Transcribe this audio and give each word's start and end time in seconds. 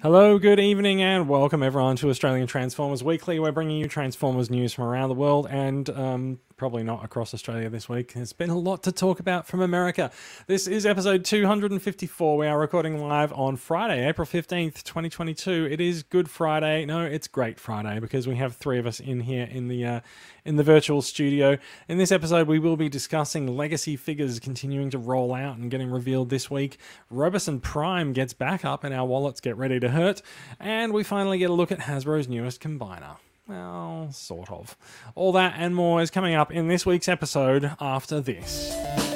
Hello, 0.00 0.38
good 0.38 0.60
evening, 0.60 1.02
and 1.02 1.28
welcome 1.28 1.60
everyone 1.60 1.96
to 1.96 2.08
Australian 2.08 2.46
Transformers 2.46 3.02
Weekly. 3.02 3.40
We're 3.40 3.50
bringing 3.50 3.78
you 3.78 3.88
Transformers 3.88 4.48
news 4.48 4.72
from 4.72 4.84
around 4.84 5.08
the 5.08 5.16
world 5.16 5.48
and 5.50 5.90
um, 5.90 6.38
probably 6.58 6.82
not 6.82 7.04
across 7.04 7.32
Australia 7.32 7.70
this 7.70 7.88
week. 7.88 8.12
There's 8.14 8.32
been 8.32 8.50
a 8.50 8.58
lot 8.58 8.82
to 8.82 8.92
talk 8.92 9.20
about 9.20 9.46
from 9.46 9.62
America. 9.62 10.10
This 10.48 10.66
is 10.66 10.84
episode 10.84 11.24
254. 11.24 12.36
We 12.36 12.46
are 12.48 12.58
recording 12.58 12.98
live 13.00 13.32
on 13.32 13.56
Friday, 13.56 14.06
April 14.06 14.26
15th, 14.26 14.82
2022. 14.82 15.68
It 15.70 15.80
is 15.80 16.02
Good 16.02 16.28
Friday. 16.28 16.84
No, 16.84 17.04
it's 17.04 17.28
Great 17.28 17.60
Friday 17.60 18.00
because 18.00 18.26
we 18.26 18.34
have 18.36 18.56
three 18.56 18.78
of 18.78 18.86
us 18.86 18.98
in 18.98 19.20
here 19.20 19.48
in 19.48 19.68
the 19.68 19.86
uh, 19.86 20.00
in 20.44 20.56
the 20.56 20.64
virtual 20.64 21.00
studio. 21.00 21.58
In 21.86 21.96
this 21.96 22.10
episode, 22.10 22.48
we 22.48 22.58
will 22.58 22.76
be 22.76 22.88
discussing 22.88 23.56
legacy 23.56 23.94
figures 23.96 24.40
continuing 24.40 24.90
to 24.90 24.98
roll 24.98 25.34
out 25.34 25.58
and 25.58 25.70
getting 25.70 25.90
revealed 25.90 26.28
this 26.28 26.50
week. 26.50 26.78
Robosen 27.12 27.62
Prime 27.62 28.12
gets 28.12 28.32
back 28.32 28.64
up 28.64 28.82
and 28.82 28.92
our 28.92 29.06
wallets 29.06 29.40
get 29.40 29.56
ready 29.56 29.78
to 29.78 29.90
hurt. 29.90 30.22
And 30.58 30.92
we 30.92 31.04
finally 31.04 31.38
get 31.38 31.50
a 31.50 31.54
look 31.54 31.70
at 31.70 31.80
Hasbro's 31.80 32.28
newest 32.28 32.60
combiner. 32.60 33.18
Well, 33.48 34.08
sort 34.12 34.50
of. 34.50 34.76
All 35.14 35.32
that 35.32 35.54
and 35.56 35.74
more 35.74 36.02
is 36.02 36.10
coming 36.10 36.34
up 36.34 36.52
in 36.52 36.68
this 36.68 36.84
week's 36.84 37.08
episode 37.08 37.72
after 37.80 38.20
this. 38.20 39.07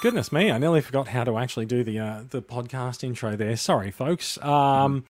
Goodness 0.00 0.32
me, 0.32 0.50
I 0.50 0.56
nearly 0.56 0.80
forgot 0.80 1.08
how 1.08 1.24
to 1.24 1.36
actually 1.36 1.66
do 1.66 1.84
the 1.84 1.98
uh, 1.98 2.22
the 2.30 2.40
podcast 2.40 3.04
intro 3.04 3.36
there. 3.36 3.54
Sorry, 3.58 3.90
folks. 3.90 4.42
Um, 4.42 5.04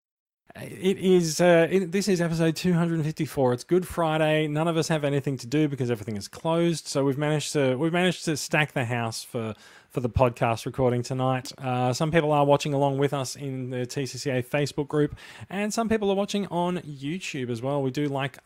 it 0.55 0.97
is 0.97 1.39
uh, 1.39 1.67
it, 1.71 1.93
this 1.93 2.09
is 2.09 2.19
episode 2.19 2.57
254. 2.57 3.53
It's 3.53 3.63
Good 3.63 3.87
Friday. 3.87 4.47
None 4.47 4.67
of 4.67 4.75
us 4.75 4.89
have 4.89 5.05
anything 5.05 5.37
to 5.37 5.47
do 5.47 5.69
because 5.69 5.89
everything 5.89 6.17
is 6.17 6.27
closed. 6.27 6.89
So 6.89 7.05
we've 7.05 7.17
managed 7.17 7.53
to 7.53 7.77
we've 7.77 7.93
managed 7.93 8.25
to 8.25 8.35
stack 8.35 8.73
the 8.73 8.83
house 8.83 9.23
for 9.23 9.53
for 9.91 10.01
the 10.01 10.09
podcast 10.09 10.65
recording 10.65 11.03
tonight. 11.03 11.53
Uh, 11.57 11.93
some 11.93 12.11
people 12.11 12.33
are 12.33 12.45
watching 12.45 12.73
along 12.73 12.97
with 12.97 13.13
us 13.13 13.35
in 13.37 13.69
the 13.69 13.85
TCCA 13.85 14.45
Facebook 14.45 14.89
group, 14.89 15.15
and 15.49 15.73
some 15.73 15.87
people 15.87 16.09
are 16.09 16.15
watching 16.15 16.47
on 16.47 16.79
YouTube 16.79 17.49
as 17.49 17.61
well. 17.61 17.81
We 17.81 17.91
do 17.91 18.07
like 18.07 18.39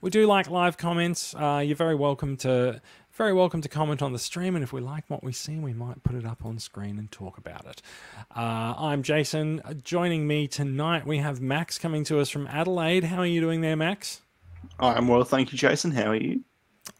we 0.00 0.08
do 0.08 0.26
like 0.26 0.48
live 0.48 0.78
comments. 0.78 1.34
Uh, 1.34 1.62
you're 1.64 1.76
very 1.76 1.94
welcome 1.94 2.38
to 2.38 2.80
very 3.20 3.34
welcome 3.34 3.60
to 3.60 3.68
comment 3.68 4.00
on 4.00 4.14
the 4.14 4.18
stream, 4.18 4.56
and 4.56 4.62
if 4.62 4.72
we 4.72 4.80
like 4.80 5.04
what 5.08 5.22
we 5.22 5.30
see, 5.30 5.58
we 5.58 5.74
might 5.74 6.02
put 6.02 6.16
it 6.16 6.24
up 6.24 6.42
on 6.42 6.58
screen 6.58 6.98
and 6.98 7.12
talk 7.12 7.36
about 7.36 7.66
it. 7.66 7.82
Uh, 8.34 8.72
I'm 8.78 9.02
Jason. 9.02 9.60
Joining 9.84 10.26
me 10.26 10.48
tonight, 10.48 11.06
we 11.06 11.18
have 11.18 11.38
Max 11.38 11.76
coming 11.76 12.02
to 12.04 12.18
us 12.18 12.30
from 12.30 12.46
Adelaide. 12.46 13.04
How 13.04 13.18
are 13.18 13.26
you 13.26 13.42
doing 13.42 13.60
there, 13.60 13.76
Max? 13.76 14.22
I'm 14.78 15.06
well, 15.06 15.22
thank 15.24 15.52
you, 15.52 15.58
Jason. 15.58 15.90
How 15.90 16.12
are 16.12 16.14
you? 16.14 16.44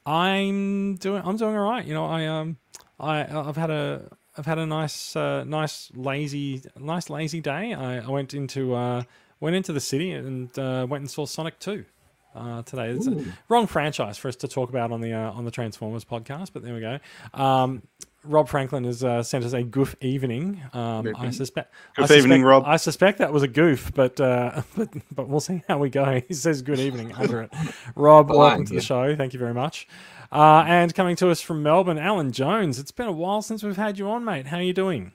I'm 0.04 0.96
doing. 0.96 1.22
I'm 1.24 1.38
doing 1.38 1.56
all 1.56 1.64
right. 1.64 1.86
You 1.86 1.94
know, 1.94 2.04
I 2.04 2.26
um, 2.26 2.58
I 2.98 3.20
I've 3.24 3.56
had 3.56 3.70
a 3.70 4.14
I've 4.36 4.44
had 4.44 4.58
a 4.58 4.66
nice 4.66 5.16
uh, 5.16 5.44
nice 5.44 5.90
lazy 5.94 6.62
nice 6.78 7.08
lazy 7.08 7.40
day. 7.40 7.72
I, 7.72 8.00
I 8.00 8.10
went 8.10 8.34
into 8.34 8.74
uh, 8.74 9.04
went 9.40 9.56
into 9.56 9.72
the 9.72 9.80
city 9.80 10.12
and 10.12 10.50
uh, 10.58 10.86
went 10.86 11.00
and 11.00 11.10
saw 11.10 11.24
Sonic 11.24 11.58
Two 11.60 11.86
uh, 12.34 12.62
today. 12.62 12.90
It's 12.90 13.06
a 13.06 13.24
wrong 13.48 13.66
franchise 13.66 14.18
for 14.18 14.28
us 14.28 14.36
to 14.36 14.48
talk 14.48 14.70
about 14.70 14.92
on 14.92 15.00
the 15.00 15.12
uh, 15.12 15.32
on 15.32 15.44
the 15.44 15.50
Transformers 15.50 16.04
podcast, 16.04 16.50
but 16.52 16.62
there 16.62 16.74
we 16.74 16.80
go. 16.80 16.98
Um, 17.34 17.82
Rob 18.22 18.48
Franklin 18.48 18.84
has 18.84 19.02
uh, 19.02 19.22
sent 19.22 19.44
us 19.44 19.54
a 19.54 19.62
goof 19.62 19.96
evening. 20.02 20.60
Um, 20.74 21.14
I 21.16 21.30
suspect. 21.30 21.72
Good 21.96 22.02
I 22.02 22.06
suspect, 22.06 22.18
evening, 22.24 22.42
Rob. 22.42 22.64
I 22.66 22.76
suspect 22.76 23.18
that 23.18 23.32
was 23.32 23.42
a 23.42 23.48
goof, 23.48 23.92
but 23.94 24.20
uh, 24.20 24.62
but 24.76 24.90
but 25.10 25.28
we'll 25.28 25.40
see 25.40 25.62
how 25.68 25.78
we 25.78 25.90
go. 25.90 26.20
He 26.28 26.34
says 26.34 26.62
good 26.62 26.78
evening 26.78 27.12
under 27.14 27.42
it. 27.42 27.52
Rob, 27.94 28.30
welcome 28.30 28.66
to 28.66 28.74
the 28.74 28.80
show. 28.80 29.16
Thank 29.16 29.32
you 29.32 29.38
very 29.38 29.54
much. 29.54 29.88
Uh, 30.30 30.64
and 30.66 30.94
coming 30.94 31.16
to 31.16 31.30
us 31.30 31.40
from 31.40 31.62
Melbourne, 31.62 31.98
Alan 31.98 32.30
Jones. 32.30 32.78
It's 32.78 32.92
been 32.92 33.08
a 33.08 33.12
while 33.12 33.42
since 33.42 33.62
we've 33.62 33.76
had 33.76 33.98
you 33.98 34.08
on, 34.10 34.24
mate. 34.24 34.46
How 34.46 34.58
are 34.58 34.62
you 34.62 34.72
doing? 34.72 35.12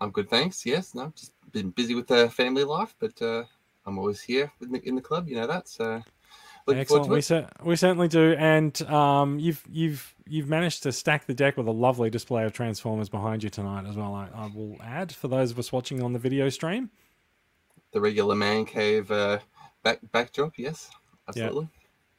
I'm 0.00 0.10
good, 0.10 0.28
thanks. 0.28 0.64
Yes, 0.64 0.94
no, 0.94 1.12
just 1.16 1.32
been 1.50 1.70
busy 1.70 1.94
with 1.94 2.06
the 2.06 2.28
family 2.30 2.62
life, 2.62 2.94
but 2.98 3.20
uh, 3.22 3.44
I'm 3.86 3.98
always 3.98 4.20
here 4.20 4.52
in 4.60 4.72
the, 4.72 4.88
in 4.88 4.94
the 4.94 5.00
club. 5.00 5.28
You 5.28 5.36
know 5.36 5.46
that. 5.46 5.68
So 5.68 6.02
Excellent. 6.68 7.08
We, 7.08 7.16
to 7.16 7.18
it. 7.18 7.22
cer- 7.22 7.48
we 7.62 7.76
certainly 7.76 8.08
do, 8.08 8.34
and 8.38 8.80
um, 8.82 9.38
you've 9.38 9.62
you've 9.70 10.14
you've 10.26 10.48
managed 10.48 10.82
to 10.84 10.92
stack 10.92 11.26
the 11.26 11.34
deck 11.34 11.56
with 11.56 11.66
a 11.66 11.72
lovely 11.72 12.08
display 12.08 12.44
of 12.44 12.52
Transformers 12.52 13.08
behind 13.08 13.42
you 13.42 13.50
tonight 13.50 13.86
as 13.86 13.96
well. 13.96 14.14
I, 14.14 14.28
I 14.34 14.46
will 14.46 14.76
add 14.82 15.12
for 15.12 15.28
those 15.28 15.50
of 15.50 15.58
us 15.58 15.72
watching 15.72 16.02
on 16.02 16.12
the 16.12 16.18
video 16.18 16.48
stream. 16.48 16.90
The 17.92 18.00
regular 18.00 18.34
man 18.34 18.64
cave 18.64 19.10
uh, 19.10 19.40
back 19.82 20.00
backdrop. 20.10 20.54
Yes, 20.56 20.90
absolutely. 21.28 21.68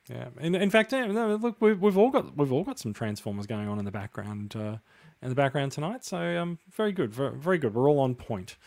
Yeah, 0.10 0.28
in, 0.40 0.54
in 0.54 0.70
fact, 0.70 0.94
yeah, 0.94 1.08
no, 1.08 1.36
look, 1.36 1.56
we've, 1.60 1.82
we've 1.82 1.98
all 1.98 2.12
got 2.12 2.38
we've 2.38 2.52
all 2.52 2.64
got 2.64 2.78
some 2.78 2.94
Transformers 2.94 3.48
going 3.48 3.68
on 3.68 3.80
in 3.80 3.86
the 3.86 3.92
background 3.92 4.56
uh, 4.56 4.78
in 5.24 5.30
the 5.30 5.36
background 5.36 5.72
tonight. 5.72 6.06
So 6.06 6.18
um, 6.40 6.60
very 6.72 6.92
good, 6.92 7.12
very, 7.12 7.36
very 7.36 7.58
good. 7.58 7.74
We're 7.74 7.90
all 7.90 8.00
on 8.00 8.14
point. 8.14 8.58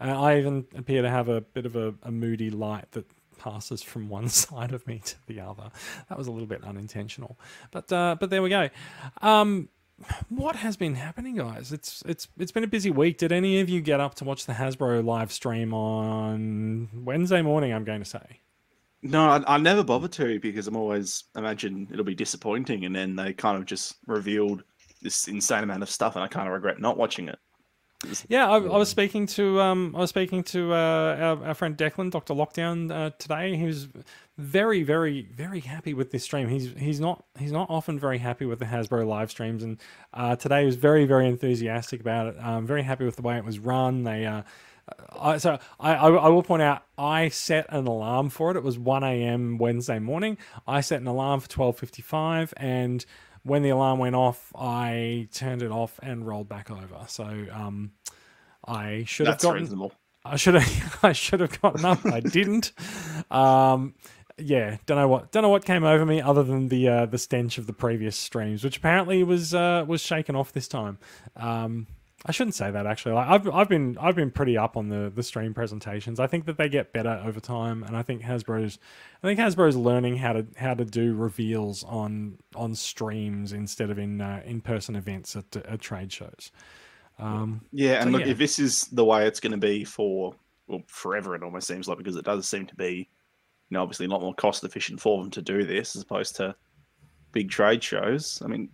Uh, 0.00 0.20
I 0.20 0.38
even 0.38 0.66
appear 0.76 1.02
to 1.02 1.10
have 1.10 1.28
a 1.28 1.40
bit 1.40 1.66
of 1.66 1.76
a, 1.76 1.94
a 2.02 2.10
moody 2.10 2.50
light 2.50 2.90
that 2.92 3.06
passes 3.38 3.82
from 3.82 4.08
one 4.08 4.28
side 4.28 4.72
of 4.72 4.86
me 4.86 5.00
to 5.04 5.16
the 5.26 5.40
other. 5.40 5.70
That 6.08 6.18
was 6.18 6.26
a 6.26 6.30
little 6.30 6.46
bit 6.46 6.64
unintentional, 6.64 7.38
but 7.70 7.92
uh, 7.92 8.16
but 8.18 8.30
there 8.30 8.42
we 8.42 8.50
go. 8.50 8.68
Um, 9.22 9.68
what 10.28 10.56
has 10.56 10.76
been 10.76 10.94
happening, 10.94 11.36
guys? 11.36 11.72
It's 11.72 12.02
it's 12.06 12.28
it's 12.38 12.52
been 12.52 12.64
a 12.64 12.68
busy 12.68 12.90
week. 12.90 13.18
Did 13.18 13.32
any 13.32 13.60
of 13.60 13.68
you 13.68 13.80
get 13.80 14.00
up 14.00 14.14
to 14.16 14.24
watch 14.24 14.46
the 14.46 14.52
Hasbro 14.52 15.04
live 15.04 15.32
stream 15.32 15.74
on 15.74 16.88
Wednesday 17.04 17.42
morning? 17.42 17.72
I'm 17.72 17.84
going 17.84 18.00
to 18.00 18.08
say. 18.08 18.40
No, 19.02 19.28
I, 19.28 19.54
I 19.54 19.58
never 19.58 19.84
bother 19.84 20.08
to 20.08 20.40
because 20.40 20.66
I'm 20.66 20.76
always 20.76 21.24
imagine 21.36 21.88
it'll 21.92 22.04
be 22.04 22.14
disappointing, 22.14 22.84
and 22.84 22.94
then 22.94 23.16
they 23.16 23.32
kind 23.32 23.56
of 23.56 23.64
just 23.64 23.96
revealed 24.06 24.64
this 25.02 25.28
insane 25.28 25.62
amount 25.62 25.82
of 25.82 25.90
stuff, 25.90 26.16
and 26.16 26.24
I 26.24 26.28
kind 26.28 26.48
of 26.48 26.54
regret 26.54 26.80
not 26.80 26.96
watching 26.96 27.28
it. 27.28 27.38
Yeah, 28.28 28.48
I, 28.48 28.56
I 28.56 28.78
was 28.78 28.88
speaking 28.88 29.26
to 29.26 29.60
um, 29.60 29.92
I 29.96 30.00
was 30.00 30.10
speaking 30.10 30.44
to 30.44 30.72
uh, 30.72 31.16
our, 31.20 31.46
our 31.48 31.54
friend 31.54 31.76
Declan, 31.76 32.12
Doctor 32.12 32.32
Lockdown, 32.32 32.92
uh, 32.92 33.10
today. 33.18 33.56
He 33.56 33.64
was 33.64 33.88
very, 34.36 34.84
very, 34.84 35.22
very 35.34 35.58
happy 35.58 35.94
with 35.94 36.12
this 36.12 36.22
stream. 36.22 36.48
He's 36.48 36.72
he's 36.76 37.00
not 37.00 37.24
he's 37.38 37.50
not 37.50 37.68
often 37.68 37.98
very 37.98 38.18
happy 38.18 38.44
with 38.44 38.60
the 38.60 38.66
Hasbro 38.66 39.04
live 39.04 39.32
streams, 39.32 39.64
and 39.64 39.78
uh, 40.14 40.36
today 40.36 40.60
he 40.60 40.66
was 40.66 40.76
very, 40.76 41.06
very 41.06 41.26
enthusiastic 41.26 42.00
about 42.00 42.28
it. 42.28 42.36
Um, 42.40 42.66
very 42.66 42.84
happy 42.84 43.04
with 43.04 43.16
the 43.16 43.22
way 43.22 43.36
it 43.36 43.44
was 43.44 43.58
run. 43.58 44.04
They 44.04 44.26
uh, 44.26 44.42
I, 45.18 45.38
so 45.38 45.58
I, 45.80 45.94
I, 45.94 46.28
will 46.28 46.42
point 46.42 46.62
out 46.62 46.84
I 46.96 47.28
set 47.28 47.66
an 47.68 47.86
alarm 47.86 48.30
for 48.30 48.50
it. 48.52 48.56
It 48.56 48.62
was 48.62 48.78
one 48.78 49.02
a.m. 49.02 49.58
Wednesday 49.58 49.98
morning. 49.98 50.38
I 50.68 50.82
set 50.82 51.00
an 51.00 51.08
alarm 51.08 51.40
for 51.40 51.48
twelve 51.48 51.76
fifty-five, 51.78 52.54
and 52.56 53.04
when 53.42 53.62
the 53.62 53.70
alarm 53.70 53.98
went 53.98 54.16
off, 54.16 54.52
I 54.56 55.28
turned 55.32 55.62
it 55.62 55.70
off 55.70 55.98
and 56.02 56.26
rolled 56.26 56.48
back 56.48 56.70
over. 56.70 57.04
So 57.06 57.24
um, 57.52 57.92
I 58.66 59.04
should 59.06 59.26
That's 59.26 59.42
have 59.42 59.50
gotten. 59.50 59.62
reasonable. 59.62 59.92
I 60.24 60.36
should 60.36 60.54
have. 60.54 60.98
I 61.02 61.12
should 61.12 61.40
have 61.40 61.60
gotten 61.60 61.84
up. 61.84 62.04
I 62.04 62.20
didn't. 62.20 62.72
Um, 63.30 63.94
yeah, 64.36 64.76
don't 64.86 64.98
know 64.98 65.08
what. 65.08 65.32
Don't 65.32 65.42
know 65.42 65.48
what 65.48 65.64
came 65.64 65.84
over 65.84 66.04
me 66.04 66.20
other 66.20 66.42
than 66.42 66.68
the 66.68 66.88
uh, 66.88 67.06
the 67.06 67.18
stench 67.18 67.58
of 67.58 67.66
the 67.66 67.72
previous 67.72 68.16
streams, 68.16 68.62
which 68.62 68.76
apparently 68.76 69.22
was 69.24 69.54
uh, 69.54 69.84
was 69.86 70.00
shaken 70.00 70.36
off 70.36 70.52
this 70.52 70.68
time. 70.68 70.98
Um, 71.36 71.86
I 72.26 72.32
shouldn't 72.32 72.56
say 72.56 72.70
that 72.70 72.86
actually. 72.86 73.12
Like 73.12 73.28
I've 73.28 73.48
I've 73.48 73.68
been 73.68 73.96
I've 74.00 74.16
been 74.16 74.30
pretty 74.30 74.58
up 74.58 74.76
on 74.76 74.88
the 74.88 75.10
the 75.14 75.22
stream 75.22 75.54
presentations. 75.54 76.18
I 76.18 76.26
think 76.26 76.46
that 76.46 76.58
they 76.58 76.68
get 76.68 76.92
better 76.92 77.22
over 77.24 77.38
time, 77.38 77.84
and 77.84 77.96
I 77.96 78.02
think 78.02 78.22
Hasbro's 78.22 78.78
I 79.22 79.26
think 79.26 79.38
Hasbro's 79.38 79.76
learning 79.76 80.16
how 80.16 80.32
to 80.32 80.46
how 80.56 80.74
to 80.74 80.84
do 80.84 81.14
reveals 81.14 81.84
on 81.84 82.38
on 82.56 82.74
streams 82.74 83.52
instead 83.52 83.90
of 83.90 83.98
in 83.98 84.20
uh, 84.20 84.42
in 84.44 84.60
person 84.60 84.96
events 84.96 85.36
at, 85.36 85.56
at 85.56 85.80
trade 85.80 86.12
shows. 86.12 86.50
Um, 87.20 87.62
Yeah, 87.72 88.00
and 88.02 88.04
So, 88.04 88.10
look, 88.10 88.26
yeah. 88.26 88.32
if 88.32 88.38
this 88.38 88.58
is 88.58 88.84
the 88.86 89.04
way 89.04 89.26
it's 89.26 89.40
going 89.40 89.52
to 89.52 89.58
be 89.58 89.84
for 89.84 90.34
well 90.66 90.82
forever, 90.88 91.36
it 91.36 91.44
almost 91.44 91.68
seems 91.68 91.86
like 91.86 91.98
because 91.98 92.16
it 92.16 92.24
does 92.24 92.48
seem 92.48 92.66
to 92.66 92.74
be, 92.74 93.08
you 93.68 93.74
know, 93.74 93.82
obviously 93.82 94.06
a 94.06 94.08
lot 94.08 94.22
more 94.22 94.34
cost 94.34 94.64
efficient 94.64 95.00
for 95.00 95.22
them 95.22 95.30
to 95.30 95.42
do 95.42 95.64
this 95.64 95.94
as 95.94 96.02
opposed 96.02 96.34
to 96.36 96.54
big 97.30 97.48
trade 97.48 97.82
shows. 97.82 98.42
I 98.44 98.48
mean, 98.48 98.68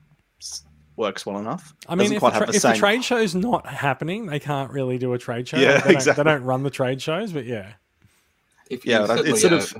works 0.96 1.26
well 1.26 1.38
enough. 1.38 1.74
I 1.88 1.94
mean, 1.94 2.12
if, 2.12 2.18
quite 2.20 2.30
the, 2.30 2.34
have 2.34 2.42
tra- 2.44 2.52
the 2.52 2.56
if 2.56 2.62
the 2.62 2.74
trade 2.74 3.04
show's 3.04 3.34
not 3.34 3.66
happening, 3.66 4.26
they 4.26 4.38
can't 4.38 4.70
really 4.70 4.98
do 4.98 5.12
a 5.12 5.18
trade 5.18 5.48
show. 5.48 5.56
Yeah, 5.58 5.74
they, 5.74 5.80
don't, 5.80 5.90
exactly. 5.92 6.24
they 6.24 6.30
don't 6.30 6.44
run 6.44 6.62
the 6.62 6.70
trade 6.70 7.00
shows, 7.02 7.32
but 7.32 7.44
yeah. 7.46 7.72
If 8.70 8.86
Yeah, 8.86 9.02
you 9.02 9.06
that- 9.08 9.26
it's 9.26 9.40
sort 9.40 9.52
of- 9.52 9.76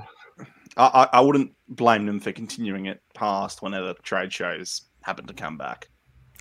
I, 0.77 0.85
I 1.13 1.17
I 1.17 1.19
wouldn't 1.21 1.53
blame 1.69 2.05
them 2.05 2.19
for 2.19 2.31
continuing 2.33 2.85
it 2.87 3.01
past 3.13 3.61
whenever 3.61 3.93
trade 4.03 4.33
shows 4.33 4.81
happen 5.01 5.25
to 5.27 5.33
come 5.33 5.57
back. 5.57 5.89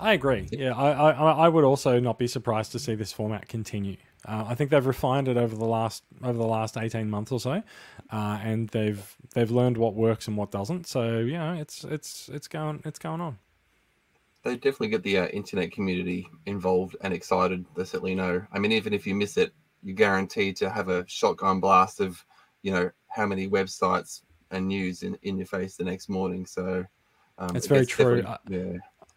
I 0.01 0.13
agree. 0.13 0.49
Yeah, 0.51 0.73
I, 0.75 0.91
I, 0.91 1.11
I 1.13 1.31
I 1.45 1.49
would 1.49 1.63
also 1.63 2.01
not 2.01 2.19
be 2.19 2.27
surprised 2.27 2.73
to 2.73 2.81
see 2.81 2.97
this 2.97 3.13
format 3.13 3.47
continue. 3.49 3.97
Uh, 4.27 4.45
I 4.49 4.55
think 4.57 4.71
they've 4.71 4.85
refined 4.85 5.29
it 5.29 5.37
over 5.37 5.55
the 5.55 5.65
last 5.67 6.03
over 6.25 6.37
the 6.37 6.47
last 6.47 6.77
eighteen 6.77 7.09
months 7.11 7.31
or 7.31 7.39
so, 7.39 7.63
uh, 8.11 8.41
and 8.43 8.69
they've 8.71 9.17
they've 9.35 9.51
learned 9.53 9.77
what 9.77 9.95
works 9.95 10.27
and 10.27 10.37
what 10.37 10.51
doesn't. 10.51 10.89
So 10.89 11.19
you 11.21 11.39
know, 11.39 11.53
it's 11.53 11.85
it's 11.85 12.29
it's 12.33 12.49
going 12.49 12.83
it's 12.85 12.99
going 12.99 13.21
on. 13.21 13.39
They 14.45 14.57
definitely 14.57 14.89
get 14.89 15.03
the 15.03 15.19
uh, 15.19 15.27
internet 15.29 15.73
community 15.73 16.29
involved 16.47 16.97
and 17.01 17.13
excited. 17.13 17.65
They 17.75 17.85
certainly 17.85 18.15
know. 18.15 18.47
I 18.53 18.59
mean, 18.59 18.73
even 18.73 18.93
if 18.93 19.07
you 19.07 19.15
miss 19.15 19.37
it, 19.37 19.53
you're 19.83 19.97
guaranteed 19.97 20.57
to 20.57 20.71
have 20.71 20.89
a 20.91 21.05
shotgun 21.09 21.61
blast 21.61 22.01
of, 22.01 22.25
you 22.63 22.73
know, 22.73 22.91
how 23.09 23.27
many 23.27 23.49
websites 23.49 24.23
and 24.51 24.69
news 24.69 25.03
in, 25.03 25.19
in 25.23 25.39
your 25.39 25.47
face 25.47 25.77
the 25.77 25.85
next 25.85 26.09
morning. 26.09 26.45
So 26.47 26.85
um, 27.39 27.57
it's 27.57 27.67
very 27.67 27.87
true. 27.87 28.25
Yeah. 28.49 28.75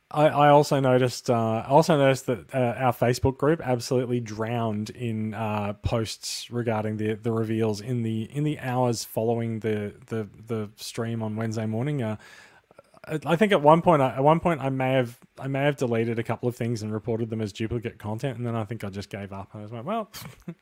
I, 0.09 0.27
I 0.27 0.49
also 0.49 0.79
noticed. 0.79 1.29
Uh, 1.29 1.65
also 1.67 1.97
noticed 1.97 2.27
that 2.27 2.55
uh, 2.55 2.75
our 2.77 2.93
Facebook 2.93 3.37
group 3.37 3.59
absolutely 3.61 4.21
drowned 4.21 4.89
in 4.91 5.33
uh, 5.33 5.73
posts 5.73 6.49
regarding 6.49 6.95
the 6.95 7.15
the 7.15 7.31
reveals 7.33 7.81
in 7.81 8.03
the 8.03 8.23
in 8.31 8.45
the 8.45 8.57
hours 8.59 9.03
following 9.03 9.59
the 9.59 9.93
the 10.07 10.29
the 10.47 10.69
stream 10.77 11.21
on 11.21 11.35
Wednesday 11.35 11.65
morning. 11.65 12.17
I 13.25 13.35
think 13.35 13.51
at 13.51 13.61
one 13.61 13.81
point, 13.81 14.01
at 14.01 14.23
one 14.23 14.39
point, 14.39 14.61
I 14.61 14.69
may 14.69 14.93
have, 14.93 15.17
I 15.39 15.47
may 15.47 15.63
have 15.63 15.77
deleted 15.77 16.19
a 16.19 16.23
couple 16.23 16.49
of 16.49 16.55
things 16.55 16.81
and 16.81 16.91
reported 16.91 17.29
them 17.29 17.41
as 17.41 17.53
duplicate 17.53 17.99
content, 17.99 18.37
and 18.37 18.45
then 18.45 18.55
I 18.55 18.65
think 18.65 18.83
I 18.83 18.89
just 18.89 19.09
gave 19.09 19.31
up. 19.31 19.49
I 19.53 19.61
was 19.61 19.71
like, 19.71 19.85
well, 19.85 20.11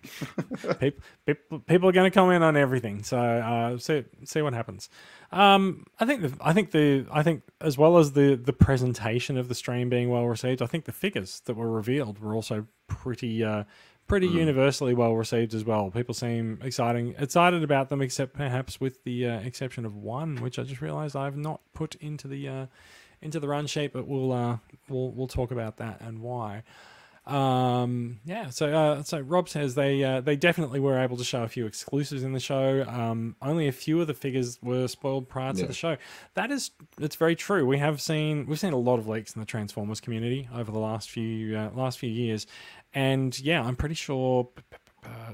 people, 0.80 1.01
people, 1.25 1.59
people, 1.59 1.89
are 1.89 1.92
going 1.92 2.09
to 2.09 2.13
comment 2.13 2.44
on 2.44 2.56
everything, 2.56 3.03
so 3.03 3.18
uh, 3.18 3.77
see, 3.77 4.03
see 4.24 4.42
what 4.42 4.53
happens. 4.53 4.89
Um, 5.31 5.86
I 6.00 6.06
think, 6.06 6.21
the, 6.21 6.33
I 6.42 6.53
think 6.53 6.71
the, 6.71 7.06
I 7.12 7.24
think 7.24 7.42
as 7.62 7.77
well 7.77 7.97
as 7.97 8.12
the 8.12 8.36
the 8.36 8.53
presentation 8.53 9.38
of 9.38 9.48
the 9.48 9.56
stream 9.56 9.89
being 9.89 10.09
well 10.09 10.27
received, 10.27 10.62
I 10.62 10.68
think 10.68 10.86
the 10.86 10.91
figures 10.91 11.41
that 11.45 11.56
were 11.56 11.71
revealed 11.71 12.19
were 12.19 12.36
also 12.36 12.68
pretty, 12.88 13.44
uh, 13.44 13.63
pretty 14.07 14.28
mm. 14.28 14.34
universally 14.36 14.94
well 14.94 15.16
received 15.16 15.54
as 15.54 15.63
well. 15.63 15.90
People 15.90 16.13
seem 16.13 16.60
exciting, 16.62 17.16
excited 17.18 17.63
about 17.63 17.90
them, 17.90 18.02
except 18.02 18.34
perhaps 18.34 18.80
with 18.80 19.04
the 19.04 19.28
uh, 19.28 19.40
exception 19.40 19.86
of 19.86 19.96
one, 19.96 20.38
which 20.38 20.60
I 20.60 20.63
just 20.63 20.81
realised 20.81 21.16
I've 21.16 21.38
not 21.38 21.62
put 21.74 21.96
into 21.96 22.28
the 22.28 22.48
uh, 22.48 22.66
into 23.22 23.40
the 23.40 23.48
run 23.48 23.68
sheet, 23.68 23.94
but 23.94 24.07
we'll 24.07 24.31
uh, 24.31 24.57
we'll 24.90 25.12
we'll 25.12 25.28
talk 25.28 25.52
about 25.52 25.78
that 25.78 26.02
and 26.02 26.19
why. 26.19 26.63
Um, 27.25 28.19
yeah, 28.24 28.52
so 28.52 28.72
uh, 28.72 29.04
so 29.04 29.19
Rob 29.19 29.50
says 29.50 29.74
they 29.74 30.04
uh, 30.04 30.22
they 30.22 30.36
definitely 30.36 30.80
were 30.80 31.00
able 31.00 31.18
to 31.18 31.24
show 31.24 31.42
a 31.42 31.48
few 31.48 31.66
exclusives 31.66 32.22
in 32.22 32.34
the 32.34 32.40
show. 32.40 32.86
Um, 32.88 33.36
only 33.42 33.68
a 33.68 33.72
few 33.72 34.00
of 34.00 34.06
the 34.06 34.13
figures 34.13 34.60
were 34.62 34.88
spoiled 34.88 35.28
prior 35.28 35.51
to 35.54 35.62
yeah. 35.62 35.66
the 35.66 35.74
show. 35.74 35.98
That 36.36 36.51
is, 36.51 36.69
it's 37.00 37.16
very 37.16 37.36
true. 37.36 37.66
We 37.66 37.80
have 37.80 38.00
seen 38.00 38.46
we've 38.46 38.60
seen 38.60 38.74
a 38.74 38.78
lot 38.78 39.00
of 39.00 39.08
leaks 39.08 39.34
in 39.34 39.40
the 39.40 39.46
Transformers 39.48 40.00
community 40.00 40.48
over 40.54 40.72
the 40.72 40.80
last 40.80 41.10
few 41.10 41.58
uh, 41.58 41.72
last 41.74 41.98
few 41.98 42.12
years, 42.12 42.46
and 42.95 43.38
yeah, 43.39 43.62
I'm 43.62 43.75
pretty 43.75 43.95
sure. 43.95 44.50
Uh, 45.03 45.33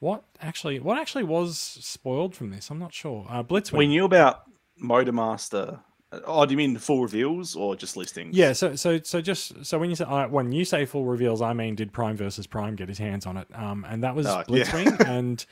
what 0.00 0.24
actually? 0.40 0.80
What 0.80 0.98
actually 0.98 1.24
was 1.24 1.58
spoiled 1.58 2.34
from 2.34 2.50
this? 2.50 2.70
I'm 2.70 2.78
not 2.78 2.92
sure. 2.92 3.26
Uh, 3.28 3.42
Blitzwing. 3.44 3.78
We 3.78 3.86
knew 3.86 4.04
about 4.04 4.42
Motormaster. 4.82 5.80
Oh, 6.26 6.46
do 6.46 6.52
you 6.52 6.56
mean 6.56 6.78
full 6.78 7.02
reveals 7.02 7.56
or 7.56 7.74
just 7.76 7.96
listings? 7.96 8.36
Yeah. 8.36 8.52
So, 8.52 8.76
so, 8.76 9.00
so 9.02 9.20
just 9.20 9.64
so 9.64 9.78
when 9.78 9.90
you 9.90 9.96
say 9.96 10.04
uh, 10.04 10.28
when 10.28 10.52
you 10.52 10.64
say 10.64 10.86
full 10.86 11.04
reveals, 11.04 11.42
I 11.42 11.52
mean 11.52 11.74
did 11.74 11.92
Prime 11.92 12.16
versus 12.16 12.46
Prime 12.46 12.74
get 12.74 12.88
his 12.88 12.98
hands 12.98 13.26
on 13.26 13.36
it? 13.36 13.48
Um, 13.54 13.84
and 13.88 14.02
that 14.02 14.14
was 14.14 14.26
oh, 14.26 14.42
Blitzwing, 14.48 14.98
yeah. 15.00 15.06
and 15.10 15.44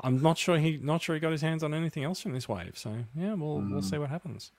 I'm 0.00 0.22
not 0.22 0.38
sure 0.38 0.58
he 0.58 0.78
not 0.82 1.02
sure 1.02 1.14
he 1.14 1.20
got 1.20 1.32
his 1.32 1.42
hands 1.42 1.62
on 1.62 1.74
anything 1.74 2.04
else 2.04 2.20
from 2.20 2.32
this 2.32 2.48
wave. 2.48 2.76
So 2.76 2.94
yeah, 3.16 3.34
we'll 3.34 3.58
mm. 3.58 3.72
we'll 3.72 3.82
see 3.82 3.98
what 3.98 4.10
happens. 4.10 4.52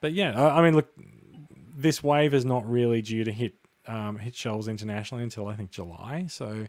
But 0.00 0.12
yeah, 0.12 0.40
I, 0.40 0.58
I 0.58 0.62
mean, 0.62 0.74
look, 0.74 0.88
this 1.76 2.02
wave 2.02 2.34
is 2.34 2.44
not 2.44 2.68
really 2.68 3.02
due 3.02 3.24
to 3.24 3.32
hit 3.32 3.54
um, 3.86 4.18
hit 4.18 4.34
shelves 4.34 4.68
internationally 4.68 5.24
until 5.24 5.48
I 5.48 5.56
think 5.56 5.70
July. 5.70 6.26
So 6.28 6.66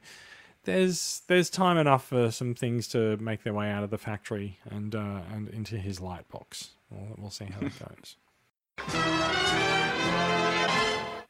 there's 0.63 1.21
there's 1.27 1.49
time 1.49 1.77
enough 1.77 2.05
for 2.07 2.31
some 2.31 2.53
things 2.55 2.87
to 2.89 3.17
make 3.17 3.43
their 3.43 3.53
way 3.53 3.69
out 3.69 3.83
of 3.83 3.89
the 3.89 3.97
factory 3.97 4.59
and 4.69 4.95
uh, 4.95 5.21
and 5.33 5.49
into 5.49 5.77
his 5.77 5.99
light 5.99 6.27
box. 6.29 6.71
We'll, 6.89 7.15
we'll 7.17 7.29
see 7.29 7.45
how 7.45 7.59
that 7.59 7.79
goes. 7.79 8.15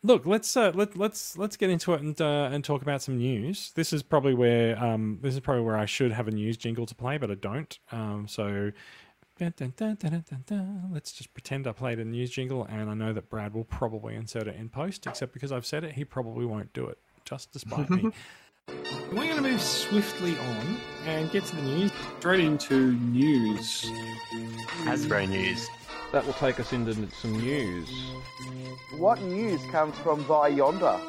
Look, 0.05 0.25
let's 0.25 0.57
uh, 0.57 0.73
let 0.75 0.97
let's 0.97 1.37
let's 1.37 1.55
get 1.55 1.69
into 1.69 1.93
it 1.93 2.01
and 2.01 2.19
uh, 2.19 2.49
and 2.51 2.63
talk 2.63 2.81
about 2.81 3.01
some 3.01 3.17
news. 3.17 3.71
This 3.73 3.93
is 3.93 4.03
probably 4.03 4.33
where 4.33 4.77
um, 4.83 5.19
this 5.21 5.33
is 5.33 5.39
probably 5.39 5.63
where 5.63 5.77
I 5.77 5.85
should 5.85 6.11
have 6.11 6.27
a 6.27 6.31
news 6.31 6.57
jingle 6.57 6.85
to 6.85 6.93
play, 6.93 7.17
but 7.17 7.31
I 7.31 7.35
don't. 7.35 7.79
Um, 7.91 8.27
so 8.27 8.71
Dun, 9.39 9.53
dun, 9.57 9.97
dun, 9.97 10.89
Let's 10.91 11.11
just 11.11 11.33
pretend 11.33 11.65
I 11.65 11.71
played 11.71 11.99
a 11.99 12.05
news 12.05 12.29
jingle, 12.29 12.65
and 12.65 12.87
I 12.87 12.93
know 12.93 13.13
that 13.13 13.29
Brad 13.29 13.55
will 13.55 13.63
probably 13.63 14.15
insert 14.15 14.47
it 14.47 14.55
in 14.55 14.69
post, 14.69 15.07
except 15.07 15.33
because 15.33 15.51
I've 15.51 15.65
said 15.65 15.83
it, 15.83 15.93
he 15.93 16.05
probably 16.05 16.45
won't 16.45 16.71
do 16.73 16.85
it, 16.85 16.99
just 17.25 17.51
despite 17.51 17.89
me. 17.89 18.11
We're 18.67 19.25
going 19.25 19.35
to 19.35 19.41
move 19.41 19.61
swiftly 19.61 20.37
on 20.37 20.77
and 21.05 21.31
get 21.31 21.45
to 21.45 21.55
the 21.55 21.61
news. 21.63 21.91
Straight 22.19 22.41
into 22.41 22.93
news. 22.93 23.85
Hasbro 24.83 25.27
news. 25.27 25.67
That 26.11 26.25
will 26.25 26.33
take 26.33 26.59
us 26.59 26.71
into 26.71 26.93
some 27.11 27.39
news. 27.39 27.89
What 28.97 29.19
news 29.23 29.61
comes 29.71 29.97
from 29.97 30.23
via 30.25 30.49
yonder? 30.51 30.99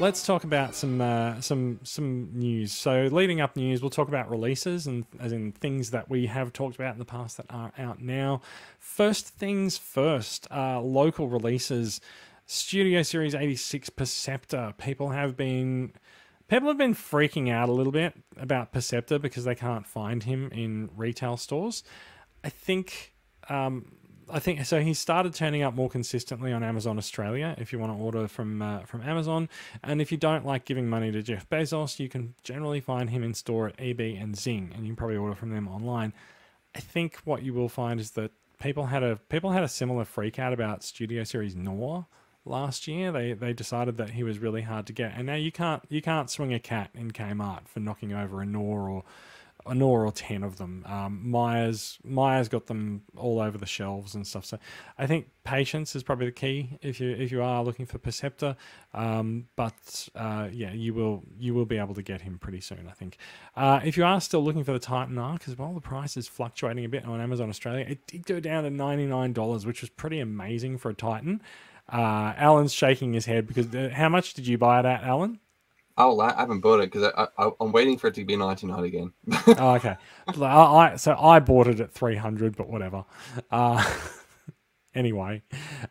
Let's 0.00 0.24
talk 0.24 0.44
about 0.44 0.74
some 0.74 1.00
uh, 1.00 1.40
some 1.40 1.80
some 1.82 2.30
news. 2.32 2.72
So, 2.72 3.08
leading 3.10 3.40
up 3.40 3.56
news, 3.56 3.82
we'll 3.82 3.90
talk 3.90 4.08
about 4.08 4.30
releases 4.30 4.86
and 4.86 5.04
as 5.20 5.32
in 5.32 5.52
things 5.52 5.90
that 5.90 6.08
we 6.08 6.26
have 6.26 6.52
talked 6.52 6.76
about 6.76 6.92
in 6.92 6.98
the 6.98 7.04
past 7.04 7.36
that 7.38 7.46
are 7.50 7.72
out 7.78 8.00
now. 8.00 8.40
First 8.78 9.28
things 9.28 9.76
first, 9.78 10.46
uh, 10.50 10.80
local 10.80 11.28
releases. 11.28 12.00
Studio 12.50 13.02
Series 13.02 13.34
86 13.34 13.90
Perceptor. 13.90 14.72
People 14.78 15.10
have 15.10 15.36
been 15.36 15.92
people 16.48 16.68
have 16.68 16.78
been 16.78 16.94
freaking 16.94 17.50
out 17.50 17.68
a 17.68 17.72
little 17.72 17.92
bit 17.92 18.14
about 18.38 18.72
Perceptor 18.72 19.18
because 19.18 19.44
they 19.44 19.54
can't 19.54 19.86
find 19.86 20.22
him 20.22 20.50
in 20.52 20.88
retail 20.96 21.36
stores. 21.36 21.84
I 22.42 22.48
think 22.48 23.12
um, 23.50 23.97
I 24.30 24.38
think 24.38 24.64
so. 24.66 24.80
He 24.80 24.94
started 24.94 25.34
turning 25.34 25.62
up 25.62 25.74
more 25.74 25.88
consistently 25.88 26.52
on 26.52 26.62
Amazon 26.62 26.98
Australia. 26.98 27.54
If 27.58 27.72
you 27.72 27.78
want 27.78 27.96
to 27.96 28.02
order 28.02 28.28
from 28.28 28.62
uh, 28.62 28.80
from 28.80 29.02
Amazon, 29.02 29.48
and 29.82 30.00
if 30.00 30.12
you 30.12 30.18
don't 30.18 30.44
like 30.44 30.64
giving 30.64 30.88
money 30.88 31.10
to 31.12 31.22
Jeff 31.22 31.48
Bezos, 31.48 31.98
you 31.98 32.08
can 32.08 32.34
generally 32.42 32.80
find 32.80 33.10
him 33.10 33.22
in 33.22 33.34
store 33.34 33.68
at 33.68 33.74
EB 33.78 34.00
and 34.00 34.36
Zing, 34.36 34.72
and 34.74 34.84
you 34.84 34.90
can 34.90 34.96
probably 34.96 35.16
order 35.16 35.34
from 35.34 35.50
them 35.50 35.68
online. 35.68 36.12
I 36.74 36.80
think 36.80 37.18
what 37.24 37.42
you 37.42 37.54
will 37.54 37.68
find 37.68 37.98
is 37.98 38.12
that 38.12 38.32
people 38.60 38.86
had 38.86 39.02
a 39.02 39.16
people 39.28 39.52
had 39.52 39.64
a 39.64 39.68
similar 39.68 40.04
freak 40.04 40.38
out 40.38 40.52
about 40.52 40.82
Studio 40.82 41.24
Series 41.24 41.56
Noir 41.56 42.06
last 42.44 42.86
year. 42.86 43.12
They 43.12 43.32
they 43.32 43.52
decided 43.52 43.96
that 43.96 44.10
he 44.10 44.22
was 44.22 44.38
really 44.38 44.62
hard 44.62 44.86
to 44.86 44.92
get, 44.92 45.12
and 45.16 45.26
now 45.26 45.34
you 45.34 45.52
can't 45.52 45.82
you 45.88 46.02
can't 46.02 46.30
swing 46.30 46.52
a 46.52 46.58
cat 46.58 46.90
in 46.94 47.12
Kmart 47.12 47.68
for 47.68 47.80
knocking 47.80 48.12
over 48.12 48.40
a 48.40 48.46
Noir 48.46 48.88
or 48.88 49.04
a 49.68 49.74
Noir 49.74 50.04
or 50.06 50.12
ten 50.12 50.42
of 50.42 50.56
them. 50.56 50.84
Um, 50.86 51.30
Myers 51.30 51.98
Myers 52.04 52.48
got 52.48 52.66
them 52.66 53.02
all 53.16 53.40
over 53.40 53.58
the 53.58 53.66
shelves 53.66 54.14
and 54.14 54.26
stuff. 54.26 54.44
So 54.44 54.58
I 54.98 55.06
think 55.06 55.28
patience 55.44 55.94
is 55.94 56.02
probably 56.02 56.26
the 56.26 56.32
key 56.32 56.78
if 56.82 57.00
you 57.00 57.10
if 57.10 57.30
you 57.30 57.42
are 57.42 57.62
looking 57.62 57.86
for 57.86 57.98
Perceptor. 57.98 58.56
Um, 58.94 59.48
but 59.56 60.08
uh, 60.14 60.48
yeah, 60.52 60.72
you 60.72 60.94
will 60.94 61.22
you 61.38 61.54
will 61.54 61.66
be 61.66 61.78
able 61.78 61.94
to 61.94 62.02
get 62.02 62.22
him 62.22 62.38
pretty 62.38 62.60
soon. 62.60 62.86
I 62.88 62.92
think. 62.92 63.18
Uh, 63.56 63.80
if 63.84 63.96
you 63.96 64.04
are 64.04 64.20
still 64.20 64.42
looking 64.42 64.64
for 64.64 64.72
the 64.72 64.78
Titan 64.78 65.18
Ark, 65.18 65.42
as 65.46 65.56
well, 65.56 65.72
the 65.72 65.80
price 65.80 66.16
is 66.16 66.28
fluctuating 66.28 66.84
a 66.84 66.88
bit 66.88 67.04
on 67.04 67.20
Amazon 67.20 67.48
Australia. 67.48 67.84
It 67.88 68.06
did 68.06 68.26
go 68.26 68.40
down 68.40 68.64
to 68.64 68.70
ninety 68.70 69.06
nine 69.06 69.32
dollars, 69.32 69.66
which 69.66 69.80
was 69.80 69.90
pretty 69.90 70.20
amazing 70.20 70.78
for 70.78 70.90
a 70.90 70.94
Titan. 70.94 71.42
Uh, 71.90 72.34
Alan's 72.36 72.72
shaking 72.72 73.14
his 73.14 73.24
head 73.26 73.46
because 73.46 73.74
uh, 73.74 73.90
how 73.94 74.10
much 74.10 74.34
did 74.34 74.46
you 74.46 74.58
buy 74.58 74.80
it 74.80 74.84
at, 74.84 75.02
Alan? 75.02 75.40
Oh, 76.00 76.20
I 76.20 76.32
haven't 76.32 76.60
bought 76.60 76.78
it 76.78 76.92
because 76.92 77.12
I, 77.16 77.50
am 77.60 77.72
waiting 77.72 77.98
for 77.98 78.06
it 78.06 78.14
to 78.14 78.24
be 78.24 78.36
99 78.36 78.84
again. 78.84 79.12
oh, 79.48 79.74
okay. 79.74 79.96
I, 80.28 80.44
I, 80.44 80.96
so 80.96 81.16
I 81.18 81.40
bought 81.40 81.66
it 81.66 81.80
at 81.80 81.92
300, 81.92 82.56
but 82.56 82.68
whatever. 82.68 83.04
Uh, 83.50 83.84
anyway, 84.94 85.42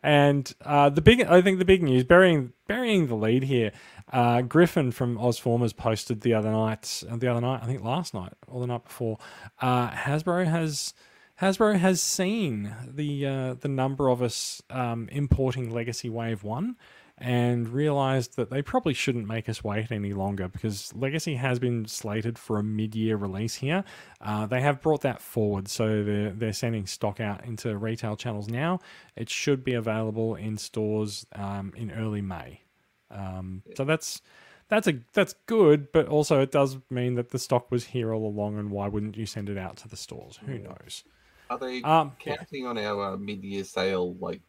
and 0.02 0.50
uh, 0.64 0.88
the 0.88 1.02
big, 1.02 1.20
I 1.22 1.42
think 1.42 1.58
the 1.58 1.66
big 1.66 1.82
news, 1.82 2.04
burying 2.04 2.54
burying 2.66 3.08
the 3.08 3.16
lead 3.16 3.44
here. 3.44 3.72
Uh, 4.10 4.40
Griffin 4.40 4.90
from 4.92 5.18
Ozformers 5.18 5.76
posted 5.76 6.22
the 6.22 6.32
other 6.32 6.50
night, 6.50 7.02
uh, 7.10 7.16
the 7.16 7.28
other 7.28 7.42
night, 7.42 7.60
I 7.62 7.66
think 7.66 7.84
last 7.84 8.14
night 8.14 8.32
or 8.46 8.60
the 8.60 8.66
night 8.66 8.84
before. 8.84 9.18
Uh, 9.60 9.90
Hasbro 9.90 10.46
has 10.46 10.94
Hasbro 11.42 11.78
has 11.78 12.02
seen 12.02 12.74
the 12.86 13.26
uh, 13.26 13.54
the 13.60 13.68
number 13.68 14.08
of 14.08 14.22
us 14.22 14.62
um, 14.70 15.08
importing 15.12 15.70
Legacy 15.70 16.08
Wave 16.08 16.42
One 16.44 16.76
and 17.20 17.68
realized 17.68 18.36
that 18.36 18.48
they 18.48 18.62
probably 18.62 18.94
shouldn't 18.94 19.26
make 19.26 19.48
us 19.48 19.64
wait 19.64 19.90
any 19.90 20.12
longer 20.12 20.48
because 20.48 20.94
Legacy 20.94 21.34
has 21.34 21.58
been 21.58 21.84
slated 21.86 22.38
for 22.38 22.58
a 22.58 22.62
mid-year 22.62 23.16
release 23.16 23.56
here. 23.56 23.84
Uh, 24.20 24.46
they 24.46 24.60
have 24.60 24.80
brought 24.80 25.02
that 25.02 25.20
forward, 25.20 25.68
so 25.68 26.04
they're 26.04 26.30
they're 26.30 26.52
sending 26.52 26.86
stock 26.86 27.20
out 27.20 27.44
into 27.44 27.76
retail 27.76 28.16
channels 28.16 28.48
now. 28.48 28.78
It 29.16 29.28
should 29.28 29.64
be 29.64 29.74
available 29.74 30.36
in 30.36 30.56
stores 30.56 31.26
um, 31.32 31.72
in 31.76 31.90
early 31.90 32.22
May. 32.22 32.62
Um, 33.10 33.62
so 33.74 33.84
that's 33.84 34.22
that's 34.68 34.86
a 34.86 35.00
that's 35.12 35.34
good, 35.46 35.90
but 35.92 36.06
also 36.06 36.40
it 36.40 36.52
does 36.52 36.78
mean 36.90 37.14
that 37.14 37.30
the 37.30 37.38
stock 37.38 37.70
was 37.70 37.84
here 37.84 38.14
all 38.14 38.26
along, 38.26 38.58
and 38.58 38.70
why 38.70 38.86
wouldn't 38.86 39.16
you 39.16 39.26
send 39.26 39.48
it 39.48 39.58
out 39.58 39.76
to 39.78 39.88
the 39.88 39.96
stores? 39.96 40.38
Who 40.46 40.58
knows? 40.58 41.04
Are 41.50 41.58
they 41.58 41.82
um, 41.82 42.12
counting 42.18 42.64
yeah. 42.64 42.68
on 42.68 42.78
our 42.78 43.14
uh, 43.14 43.16
mid-year 43.16 43.64
sale 43.64 44.14
like 44.20 44.42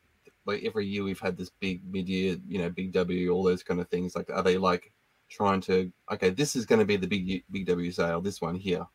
like 0.45 0.63
every 0.63 0.85
year 0.85 1.03
we've 1.03 1.19
had 1.19 1.37
this 1.37 1.49
big 1.59 1.81
mid-year, 1.89 2.37
you 2.47 2.59
know, 2.59 2.69
big 2.69 2.91
W, 2.93 3.29
all 3.31 3.43
those 3.43 3.63
kind 3.63 3.79
of 3.79 3.87
things. 3.89 4.15
Like, 4.15 4.29
are 4.29 4.43
they 4.43 4.57
like 4.57 4.91
trying 5.29 5.61
to 5.61 5.91
okay, 6.11 6.29
this 6.29 6.55
is 6.55 6.65
going 6.65 6.79
to 6.79 6.85
be 6.85 6.97
the 6.97 7.07
big 7.07 7.43
big 7.51 7.65
W 7.65 7.91
sale, 7.91 8.21
this 8.21 8.41
one 8.41 8.55
here? 8.55 8.85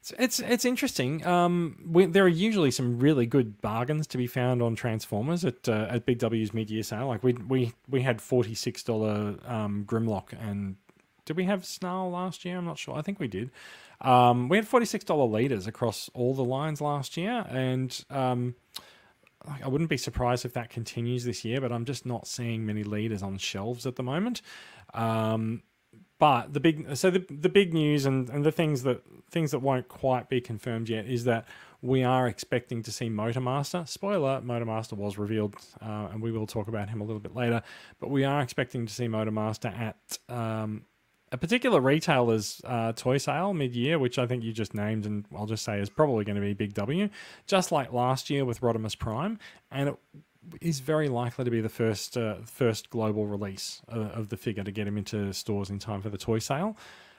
It's 0.00 0.12
it's, 0.18 0.40
it's 0.40 0.64
interesting. 0.64 1.26
Um, 1.26 1.78
we, 1.86 2.06
there 2.06 2.24
are 2.24 2.28
usually 2.28 2.70
some 2.70 2.98
really 2.98 3.26
good 3.26 3.60
bargains 3.60 4.06
to 4.08 4.18
be 4.18 4.26
found 4.26 4.62
on 4.62 4.74
Transformers 4.74 5.44
at 5.44 5.68
uh, 5.68 5.88
at 5.90 6.06
Big 6.06 6.18
W's 6.18 6.54
mid 6.54 6.70
year 6.70 6.82
sale. 6.82 7.08
Like 7.08 7.22
we 7.22 7.32
we 7.32 7.72
we 7.88 8.02
had 8.02 8.20
forty 8.22 8.54
six 8.54 8.82
dollar 8.82 9.36
um, 9.46 9.84
Grimlock 9.86 10.32
and 10.40 10.76
did 11.28 11.36
we 11.36 11.44
have 11.44 11.66
Snarl 11.66 12.10
last 12.10 12.46
year? 12.46 12.56
I'm 12.56 12.64
not 12.64 12.78
sure. 12.78 12.96
I 12.96 13.02
think 13.02 13.20
we 13.20 13.28
did. 13.28 13.50
Um, 14.00 14.48
we 14.48 14.56
had 14.56 14.66
forty 14.66 14.86
six 14.86 15.04
dollar 15.04 15.26
leaders 15.26 15.66
across 15.66 16.08
all 16.14 16.34
the 16.34 16.44
lines 16.44 16.80
last 16.80 17.18
year, 17.18 17.44
and 17.50 18.02
um, 18.08 18.54
I 19.46 19.68
wouldn't 19.68 19.90
be 19.90 19.96
surprised 19.96 20.44
if 20.44 20.52
that 20.54 20.70
continues 20.70 21.24
this 21.24 21.44
year. 21.44 21.60
But 21.60 21.72
I'm 21.72 21.84
just 21.84 22.04
not 22.04 22.26
seeing 22.26 22.66
many 22.66 22.84
leaders 22.84 23.22
on 23.22 23.38
shelves 23.38 23.86
at 23.86 23.96
the 23.96 24.02
moment. 24.02 24.42
Um, 24.94 25.62
but 26.18 26.52
the 26.52 26.60
big 26.60 26.96
so 26.96 27.10
the 27.10 27.24
the 27.30 27.48
big 27.48 27.72
news 27.72 28.04
and, 28.04 28.28
and 28.28 28.44
the 28.44 28.52
things 28.52 28.82
that 28.82 29.02
things 29.30 29.52
that 29.52 29.60
won't 29.60 29.88
quite 29.88 30.28
be 30.28 30.40
confirmed 30.40 30.88
yet 30.88 31.06
is 31.06 31.24
that 31.24 31.46
we 31.80 32.02
are 32.02 32.26
expecting 32.26 32.82
to 32.82 32.90
see 32.90 33.08
Motormaster. 33.08 33.86
Spoiler: 33.88 34.40
Motormaster 34.40 34.94
was 34.94 35.16
revealed, 35.16 35.54
uh, 35.80 36.08
and 36.10 36.20
we 36.20 36.32
will 36.32 36.46
talk 36.46 36.66
about 36.66 36.90
him 36.90 37.00
a 37.00 37.04
little 37.04 37.20
bit 37.20 37.36
later. 37.36 37.62
But 38.00 38.10
we 38.10 38.24
are 38.24 38.42
expecting 38.42 38.86
to 38.86 38.92
see 38.92 39.06
Motormaster 39.06 39.72
at 39.78 40.18
um, 40.28 40.84
a 41.32 41.36
particular 41.36 41.80
retailer's 41.80 42.60
uh, 42.64 42.92
toy 42.92 43.18
sale 43.18 43.52
mid-year, 43.54 43.98
which 43.98 44.18
I 44.18 44.26
think 44.26 44.42
you 44.42 44.52
just 44.52 44.74
named, 44.74 45.06
and 45.06 45.24
I'll 45.36 45.46
just 45.46 45.64
say 45.64 45.80
is 45.80 45.90
probably 45.90 46.24
going 46.24 46.36
to 46.36 46.42
be 46.42 46.54
Big 46.54 46.74
W, 46.74 47.08
just 47.46 47.72
like 47.72 47.92
last 47.92 48.30
year 48.30 48.44
with 48.44 48.60
Rodimus 48.60 48.98
Prime, 48.98 49.38
and 49.70 49.90
it 49.90 49.96
is 50.60 50.80
very 50.80 51.08
likely 51.08 51.44
to 51.44 51.50
be 51.50 51.60
the 51.60 51.68
first 51.68 52.16
uh, 52.16 52.36
first 52.44 52.90
global 52.90 53.26
release 53.26 53.82
uh, 53.92 53.98
of 53.98 54.28
the 54.28 54.36
figure 54.36 54.64
to 54.64 54.72
get 54.72 54.86
him 54.86 54.96
into 54.96 55.32
stores 55.32 55.70
in 55.70 55.78
time 55.78 56.00
for 56.00 56.10
the 56.10 56.18
toy 56.18 56.38
sale. 56.38 56.76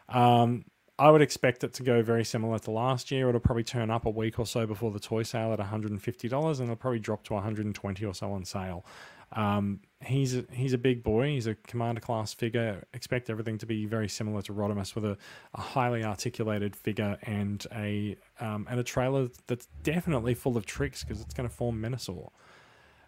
Um, 0.07 0.65
I 0.97 1.11
would 1.11 1.21
expect 1.21 1.63
it 1.63 1.73
to 1.75 1.83
go 1.83 2.01
very 2.01 2.25
similar 2.25 2.59
to 2.59 2.71
last 2.71 3.09
year. 3.09 3.29
It'll 3.29 3.39
probably 3.39 3.63
turn 3.63 3.89
up 3.89 4.05
a 4.05 4.09
week 4.09 4.37
or 4.37 4.45
so 4.45 4.67
before 4.67 4.91
the 4.91 4.99
toy 4.99 5.23
sale 5.23 5.53
at 5.53 5.59
$150, 5.59 5.93
and 5.93 6.61
it'll 6.61 6.75
probably 6.75 6.99
drop 6.99 7.23
to 7.25 7.33
120 7.33 8.05
or 8.05 8.13
so 8.13 8.33
on 8.33 8.43
sale. 8.43 8.85
Um, 9.31 9.79
he's 10.01 10.35
a, 10.35 10.45
he's 10.51 10.73
a 10.73 10.77
big 10.77 11.03
boy. 11.03 11.29
He's 11.29 11.47
a 11.47 11.55
commander 11.55 12.01
class 12.01 12.33
figure. 12.33 12.83
Expect 12.93 13.29
everything 13.29 13.57
to 13.59 13.65
be 13.65 13.85
very 13.85 14.09
similar 14.09 14.41
to 14.43 14.53
Rodimus, 14.53 14.95
with 14.95 15.05
a, 15.05 15.17
a 15.53 15.61
highly 15.61 16.03
articulated 16.03 16.75
figure 16.75 17.17
and 17.23 17.65
a 17.73 18.17
um, 18.39 18.67
and 18.69 18.79
a 18.79 18.83
trailer 18.83 19.27
that's 19.47 19.67
definitely 19.83 20.33
full 20.33 20.57
of 20.57 20.65
tricks 20.65 21.03
because 21.03 21.21
it's 21.21 21.33
going 21.33 21.47
to 21.47 21.53
form 21.53 21.81
Menasor. 21.81 22.29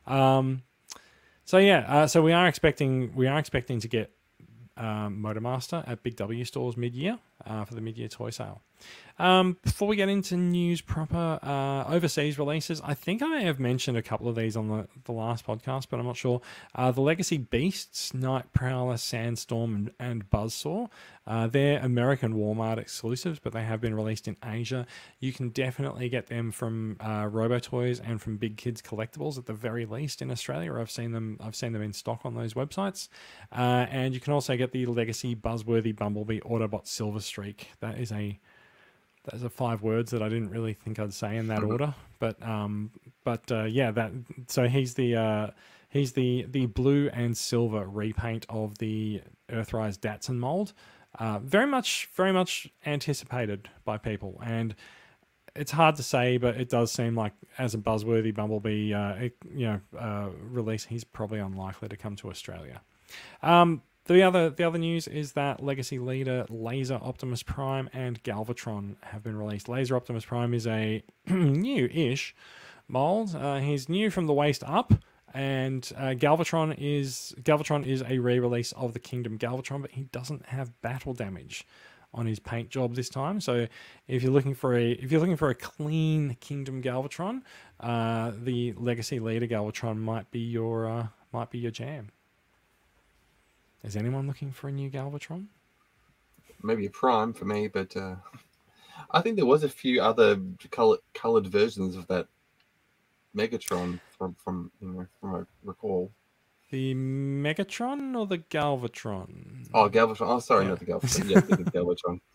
Um, 0.05 0.63
so 1.45 1.57
yeah, 1.57 1.86
uh, 1.88 2.07
so 2.07 2.21
we 2.21 2.33
are 2.33 2.48
expecting 2.48 3.13
we 3.15 3.27
are 3.27 3.39
expecting 3.39 3.79
to 3.79 3.88
get 3.88 4.12
um, 4.77 5.21
Motormaster 5.21 5.88
at 5.88 6.03
Big 6.03 6.15
W 6.17 6.43
stores 6.45 6.75
mid 6.77 6.95
year 6.95 7.19
uh, 7.45 7.65
for 7.65 7.75
the 7.75 7.81
mid 7.81 7.98
year 7.98 8.07
toy 8.07 8.29
sale. 8.29 8.62
Um, 9.22 9.58
before 9.62 9.88
we 9.88 9.98
get 9.98 10.10
into 10.10 10.36
news 10.36 10.82
proper, 10.82 11.38
uh, 11.44 11.84
overseas 11.88 12.40
releases, 12.40 12.82
I 12.84 12.96
think 12.96 13.22
I 13.22 13.42
have 13.42 13.60
mentioned 13.60 13.96
a 13.96 14.01
couple 14.01 14.28
of 14.28 14.36
these 14.36 14.58
on 14.58 14.68
the, 14.68 14.88
the 15.06 15.12
last 15.12 15.46
podcast, 15.46 15.86
but 15.92 16.00
I'm 16.00 16.08
not 16.08 16.18
sure. 16.18 16.42
Uh, 16.74 16.90
the 16.90 17.01
Legacy 17.01 17.38
Beasts, 17.38 18.16
Night 18.16 18.51
Prowler, 18.51 18.98
Sandstorm, 18.98 19.75
and, 19.75 19.92
and 20.00 20.30
Buzzsaw. 20.32 20.90
Uh, 21.28 21.46
they're 21.46 21.80
American 21.86 22.34
Walmart 22.34 22.80
exclusives, 22.80 23.38
but 23.38 23.54
they 23.54 23.62
have 23.62 23.80
been 23.80 23.94
released 23.94 24.28
in 24.28 24.38
Asia. 24.44 24.88
You 25.20 25.32
can 25.34 25.50
definitely 25.50 26.10
get 26.10 26.25
them 26.25 26.51
from 26.51 26.98
uh, 27.00 27.25
Robotoys 27.25 28.01
and 28.04 28.20
from 28.20 28.38
Big 28.38 28.58
Kids 28.58 28.82
Collectibles 28.82 29.38
at 29.38 29.46
the 29.46 29.54
very 29.54 29.86
least 29.86 30.24
in 30.24 30.32
Australia. 30.32 30.74
I've 30.74 30.90
seen 30.90 31.12
them. 31.12 31.38
I've 31.40 31.56
seen 31.56 31.74
them 31.74 31.84
in 31.84 31.94
stock 31.94 32.22
on 32.25 32.34
those 32.34 32.56
websites, 32.56 33.08
uh, 33.51 33.86
and 33.92 34.16
you 34.16 34.20
can 34.20 34.34
also 34.34 34.58
get 34.58 34.72
the 34.72 34.88
Legacy 34.88 35.36
Buzzworthy 35.36 35.96
Bumblebee 35.96 36.40
Autobot 36.40 36.88
Silver 36.88 37.20
Streak. 37.20 37.70
That 37.82 38.00
is 38.00 38.12
a 38.12 38.40
those 39.24 39.44
are 39.44 39.50
five 39.50 39.82
words 39.82 40.12
that 40.12 40.22
I 40.22 40.30
didn't 40.30 40.50
really 40.50 40.74
think 40.74 41.00
I'd 41.00 41.13
say 41.13 41.38
in 41.38 41.48
that 41.48 41.63
order, 41.63 41.94
but 42.20 42.42
um, 42.42 42.92
but 43.24 43.51
uh, 43.51 43.63
yeah, 43.63 43.92
that 43.92 44.12
so 44.48 44.68
he's 44.68 44.96
the 44.96 45.16
uh, 45.16 45.48
he's 45.90 46.13
the 46.13 46.46
the 46.50 46.66
blue 46.66 47.10
and 47.13 47.38
silver 47.38 47.88
repaint 47.88 48.46
of 48.50 48.78
the 48.80 49.22
Earthrise 49.50 50.00
Datsun 50.00 50.38
mold. 50.38 50.74
Uh, 51.20 51.40
very 51.40 51.68
much, 51.68 52.10
very 52.16 52.32
much 52.32 52.70
anticipated 52.86 53.70
by 53.84 53.98
people, 53.98 54.40
and 54.44 54.75
it's 55.56 55.72
hard 55.72 55.96
to 55.98 56.04
say, 56.04 56.38
but 56.38 56.56
it 56.56 56.70
does 56.70 56.92
seem 56.92 57.16
like 57.16 57.34
as 57.58 57.74
a 57.74 57.78
buzzworthy 57.78 58.34
Bumblebee, 58.34 58.94
uh, 58.94 59.13
it, 59.16 59.36
you 59.54 59.66
know, 59.66 59.82
uh, 60.00 60.30
release, 60.42 60.86
he's 60.86 61.04
probably 61.04 61.40
unlikely 61.40 61.90
to 61.90 61.98
come 61.98 62.16
to 62.18 62.30
Australia. 62.30 62.82
Um, 63.44 63.82
the 64.05 64.24
other 64.24 64.50
the 64.50 64.63
other 64.63 64.79
news 64.79 65.08
is 65.08 65.34
that 65.34 65.63
Legacy 65.63 66.00
Leader 66.00 66.46
Laser 66.50 67.00
Optimus 67.01 67.43
Prime 67.43 67.89
and 67.93 68.22
Galvatron 68.24 68.96
have 69.01 69.24
been 69.24 69.38
released. 69.38 69.70
Laser 69.70 69.96
Optimus 69.96 70.25
Prime 70.25 70.53
is 70.53 70.65
a 70.67 71.03
new-ish 71.29 72.36
mold. 72.88 73.36
Uh, 73.36 73.60
he's 73.60 73.88
new 73.89 74.10
from 74.10 74.25
the 74.25 74.34
waist 74.34 74.63
up, 74.65 74.93
and 75.34 75.91
uh, 75.98 76.10
Galvatron 76.10 76.75
is 76.77 77.36
Galvatron 77.41 77.86
is 77.86 78.03
a 78.08 78.20
re-release 78.20 78.72
of 78.74 78.93
the 78.93 79.00
Kingdom 79.00 79.38
Galvatron, 79.38 79.81
but 79.81 79.91
he 79.91 80.03
doesn't 80.03 80.48
have 80.48 80.81
battle 80.81 81.13
damage 81.13 81.65
on 82.13 82.25
his 82.25 82.39
paint 82.39 82.70
job 82.70 82.96
this 82.96 83.10
time. 83.10 83.39
So 83.39 83.67
if 84.08 84.24
you're 84.24 84.31
looking 84.31 84.55
for 84.55 84.75
a 84.75 84.91
if 84.91 85.12
you're 85.12 85.22
looking 85.22 85.38
for 85.38 85.50
a 85.50 85.55
clean 85.55 86.38
Kingdom 86.39 86.81
Galvatron, 86.81 87.41
uh, 87.79 88.31
the 88.36 88.74
Legacy 88.74 89.20
Leader 89.20 89.48
Galvatron 89.48 89.98
might 89.98 90.29
be 90.31 90.39
your 90.39 90.88
uh, 90.88 91.08
might 91.31 91.50
be 91.50 91.60
your 91.60 91.72
jam. 91.72 92.10
Is 93.83 93.95
anyone 93.95 94.27
looking 94.27 94.51
for 94.51 94.67
a 94.67 94.71
new 94.71 94.89
Galvatron? 94.89 95.47
Maybe 96.63 96.85
a 96.85 96.89
prime 96.89 97.33
for 97.33 97.45
me, 97.45 97.67
but 97.67 97.95
uh, 97.97 98.15
I 99.09 99.21
think 99.21 99.35
there 99.35 99.45
was 99.45 99.63
a 99.63 99.69
few 99.69 100.01
other 100.01 100.39
color, 100.69 100.97
colored 101.13 101.47
versions 101.47 101.95
of 101.95 102.05
that 102.07 102.27
Megatron 103.35 104.00
from 104.17 104.35
from 104.35 104.71
you 104.81 104.89
know, 104.89 105.07
from 105.19 105.35
I 105.35 105.41
recall. 105.63 106.11
The 106.69 106.93
Megatron 106.93 108.15
or 108.17 108.27
the 108.27 108.38
Galvatron? 108.38 109.67
Oh, 109.73 109.89
Galvatron. 109.89 110.27
Oh, 110.29 110.39
sorry, 110.39 110.63
Yeah. 110.65 110.69
not 110.69 110.79
the 110.79 110.85
Galvatron. 110.85 111.29
Yeah, 111.29 111.39
the 111.41 111.63
Galvatron. 111.71 112.19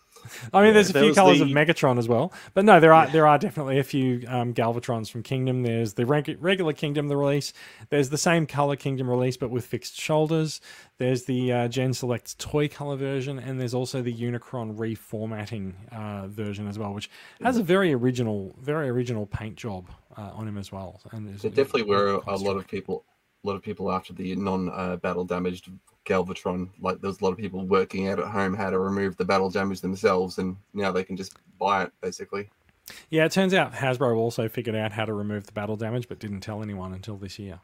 I 0.53 0.63
mean, 0.63 0.75
there's 0.75 0.91
a 0.91 0.93
there 0.93 1.03
few 1.03 1.09
was 1.11 1.17
colors 1.17 1.41
of 1.41 1.49
Megatron 1.49 1.99
as 1.99 2.09
well, 2.09 2.33
but 2.55 2.65
no, 2.65 2.81
there 2.81 2.93
are 2.93 3.07
there 3.07 3.27
are 3.27 3.39
definitely 3.39 3.79
a 3.79 3.85
few 3.85 4.25
um, 4.29 4.53
Galvatrons 4.55 5.11
from 5.11 5.23
Kingdom. 5.23 5.63
There's 5.63 5.95
the 5.95 6.05
reg- 6.07 6.37
regular 6.41 6.73
Kingdom 6.73 7.09
the 7.09 7.17
release. 7.17 7.53
There's 7.91 8.11
the 8.11 8.19
same 8.19 8.47
color 8.47 8.77
Kingdom 8.77 9.09
release, 9.09 9.37
but 9.37 9.51
with 9.51 9.65
fixed 9.65 9.99
shoulders. 10.01 10.61
There's 10.99 11.25
the 11.25 11.53
uh, 11.53 11.69
Gen 11.69 11.93
Selects 11.93 12.35
toy 12.39 12.69
color 12.69 12.97
version, 12.97 13.39
and 13.39 13.61
there's 13.61 13.75
also 13.75 14.01
the 14.03 14.15
Unicron 14.15 14.77
reformatting 14.77 15.75
uh, 15.93 16.27
version 16.29 16.67
as 16.69 16.79
well, 16.79 16.93
which 16.95 17.11
has 17.43 17.57
a 17.59 17.63
very 17.63 17.93
original, 17.93 18.57
very 18.61 18.89
original 18.89 19.27
paint 19.27 19.57
job 19.57 19.89
uh, 20.17 20.31
on 20.35 20.49
him 20.49 20.57
as 20.59 20.73
well. 20.73 21.01
And 21.13 21.35
is- 21.35 21.43
There 21.43 21.51
definitely 21.51 21.83
were 21.85 22.21
a 22.27 22.37
lot 22.37 22.57
of 22.57 22.67
people, 22.67 23.05
a 23.45 23.47
lot 23.47 23.57
of 23.57 23.63
people 23.63 23.93
after 23.93 24.13
the 24.13 24.35
non-battle 24.37 25.25
damaged 25.25 25.71
Galvatron. 26.07 26.71
Like 26.81 27.01
there 27.01 27.09
was 27.09 27.21
a 27.21 27.25
lot 27.25 27.33
of 27.33 27.39
people 27.39 27.67
working 27.67 28.09
out 28.09 28.19
at 28.19 28.27
home 28.27 28.55
how 28.55 28.71
to 28.71 28.79
remove 28.79 29.17
the 29.17 29.25
battle 29.25 29.51
damage 29.51 29.81
themselves, 29.81 30.39
and 30.39 30.57
now 30.73 30.93
they 30.93 31.05
can 31.05 31.17
just 31.17 31.35
buy 31.59 31.83
it 31.83 31.93
basically. 32.01 32.49
Yeah, 33.11 33.25
it 33.25 33.33
turns 33.33 33.53
out 33.53 33.73
Hasbro 33.73 34.17
also 34.17 34.49
figured 34.49 34.77
out 34.77 34.93
how 34.93 35.05
to 35.05 35.13
remove 35.13 35.47
the 35.47 35.53
battle 35.53 35.77
damage, 35.77 36.09
but 36.09 36.21
didn't 36.21 36.41
tell 36.41 36.63
anyone 36.63 36.95
until 36.95 37.17
this 37.17 37.39
year. 37.39 37.61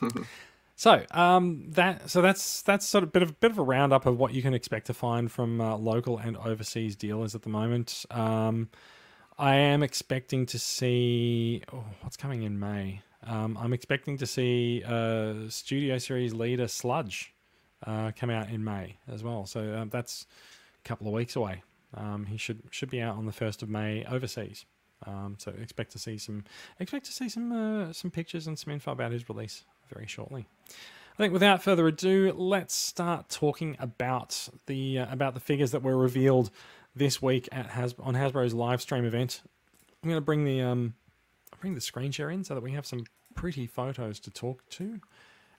so 0.76 1.04
um, 1.10 1.66
that 1.68 2.08
so 2.08 2.22
that's 2.22 2.62
that's 2.62 2.86
sort 2.86 3.04
of 3.04 3.12
bit 3.12 3.22
of 3.22 3.38
bit 3.40 3.50
of 3.50 3.58
a 3.58 3.62
roundup 3.62 4.06
of 4.06 4.18
what 4.18 4.32
you 4.32 4.42
can 4.42 4.54
expect 4.54 4.86
to 4.86 4.94
find 4.94 5.30
from 5.30 5.60
uh, 5.60 5.76
local 5.76 6.18
and 6.18 6.36
overseas 6.38 6.96
dealers 6.96 7.34
at 7.34 7.42
the 7.42 7.50
moment. 7.50 8.06
Um, 8.10 8.70
I 9.38 9.56
am 9.56 9.82
expecting 9.82 10.46
to 10.46 10.58
see 10.58 11.62
oh, 11.72 11.84
what's 12.00 12.16
coming 12.16 12.42
in 12.42 12.58
May. 12.58 13.02
Um, 13.26 13.58
I'm 13.60 13.72
expecting 13.72 14.16
to 14.18 14.26
see 14.26 14.82
uh, 14.86 15.48
Studio 15.48 15.98
Series 15.98 16.32
leader 16.32 16.68
Sludge 16.68 17.34
uh, 17.86 18.12
come 18.18 18.30
out 18.30 18.50
in 18.50 18.62
May 18.62 18.98
as 19.12 19.22
well. 19.22 19.46
So 19.46 19.60
uh, 19.60 19.84
that's 19.90 20.26
a 20.84 20.88
couple 20.88 21.06
of 21.06 21.12
weeks 21.12 21.36
away. 21.36 21.62
Um, 21.94 22.26
he 22.26 22.36
should 22.36 22.62
should 22.70 22.90
be 22.90 23.00
out 23.00 23.16
on 23.16 23.26
the 23.26 23.32
first 23.32 23.62
of 23.62 23.68
May 23.68 24.04
overseas. 24.04 24.64
Um, 25.06 25.36
so 25.38 25.52
expect 25.60 25.92
to 25.92 25.98
see 25.98 26.18
some 26.18 26.44
expect 26.80 27.06
to 27.06 27.12
see 27.12 27.28
some 27.28 27.52
uh, 27.52 27.92
some 27.92 28.10
pictures 28.10 28.46
and 28.46 28.58
some 28.58 28.72
info 28.72 28.92
about 28.92 29.12
his 29.12 29.28
release 29.28 29.64
very 29.92 30.06
shortly. 30.06 30.46
I 31.14 31.16
think 31.16 31.32
without 31.32 31.62
further 31.62 31.86
ado, 31.86 32.32
let's 32.36 32.74
start 32.74 33.28
talking 33.28 33.76
about 33.78 34.48
the 34.66 35.00
uh, 35.00 35.12
about 35.12 35.34
the 35.34 35.40
figures 35.40 35.70
that 35.70 35.82
were 35.82 35.96
revealed 35.96 36.50
this 36.94 37.22
week 37.22 37.48
at 37.52 37.66
Has- 37.66 37.94
on 37.98 38.14
Hasbro's 38.14 38.54
live 38.54 38.80
stream 38.82 39.04
event. 39.04 39.42
I'm 40.02 40.10
going 40.10 40.20
to 40.20 40.24
bring 40.24 40.44
the 40.44 40.60
um, 40.62 40.94
I'll 41.56 41.60
bring 41.60 41.74
the 41.74 41.80
screen 41.80 42.12
share 42.12 42.30
in 42.30 42.44
so 42.44 42.54
that 42.54 42.60
we 42.60 42.72
have 42.72 42.86
some 42.86 43.04
pretty 43.34 43.66
photos 43.66 44.20
to 44.20 44.30
talk 44.30 44.68
to. 44.70 45.00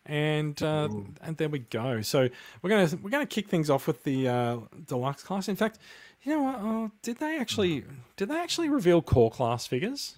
And 0.06 0.62
uh, 0.64 0.88
and 1.22 1.36
there 1.36 1.50
we 1.50 1.60
go. 1.60 2.02
So 2.02 2.30
we're 2.62 2.70
gonna 2.70 2.98
we're 3.02 3.10
gonna 3.10 3.26
kick 3.26 3.50
things 3.50 3.70
off 3.70 3.88
with 3.88 4.04
the 4.04 4.28
uh, 4.30 4.58
deluxe 4.88 5.22
class. 5.24 5.50
In 5.50 5.58
fact, 5.58 5.80
you 6.24 6.32
know 6.34 6.44
what? 6.44 6.56
Oh, 6.62 6.92
did 7.02 7.18
they 7.20 7.38
actually 7.40 7.84
did 8.16 8.30
they 8.30 8.40
actually 8.40 8.70
reveal 8.70 9.02
core 9.02 9.30
class 9.32 9.68
figures? 9.68 10.18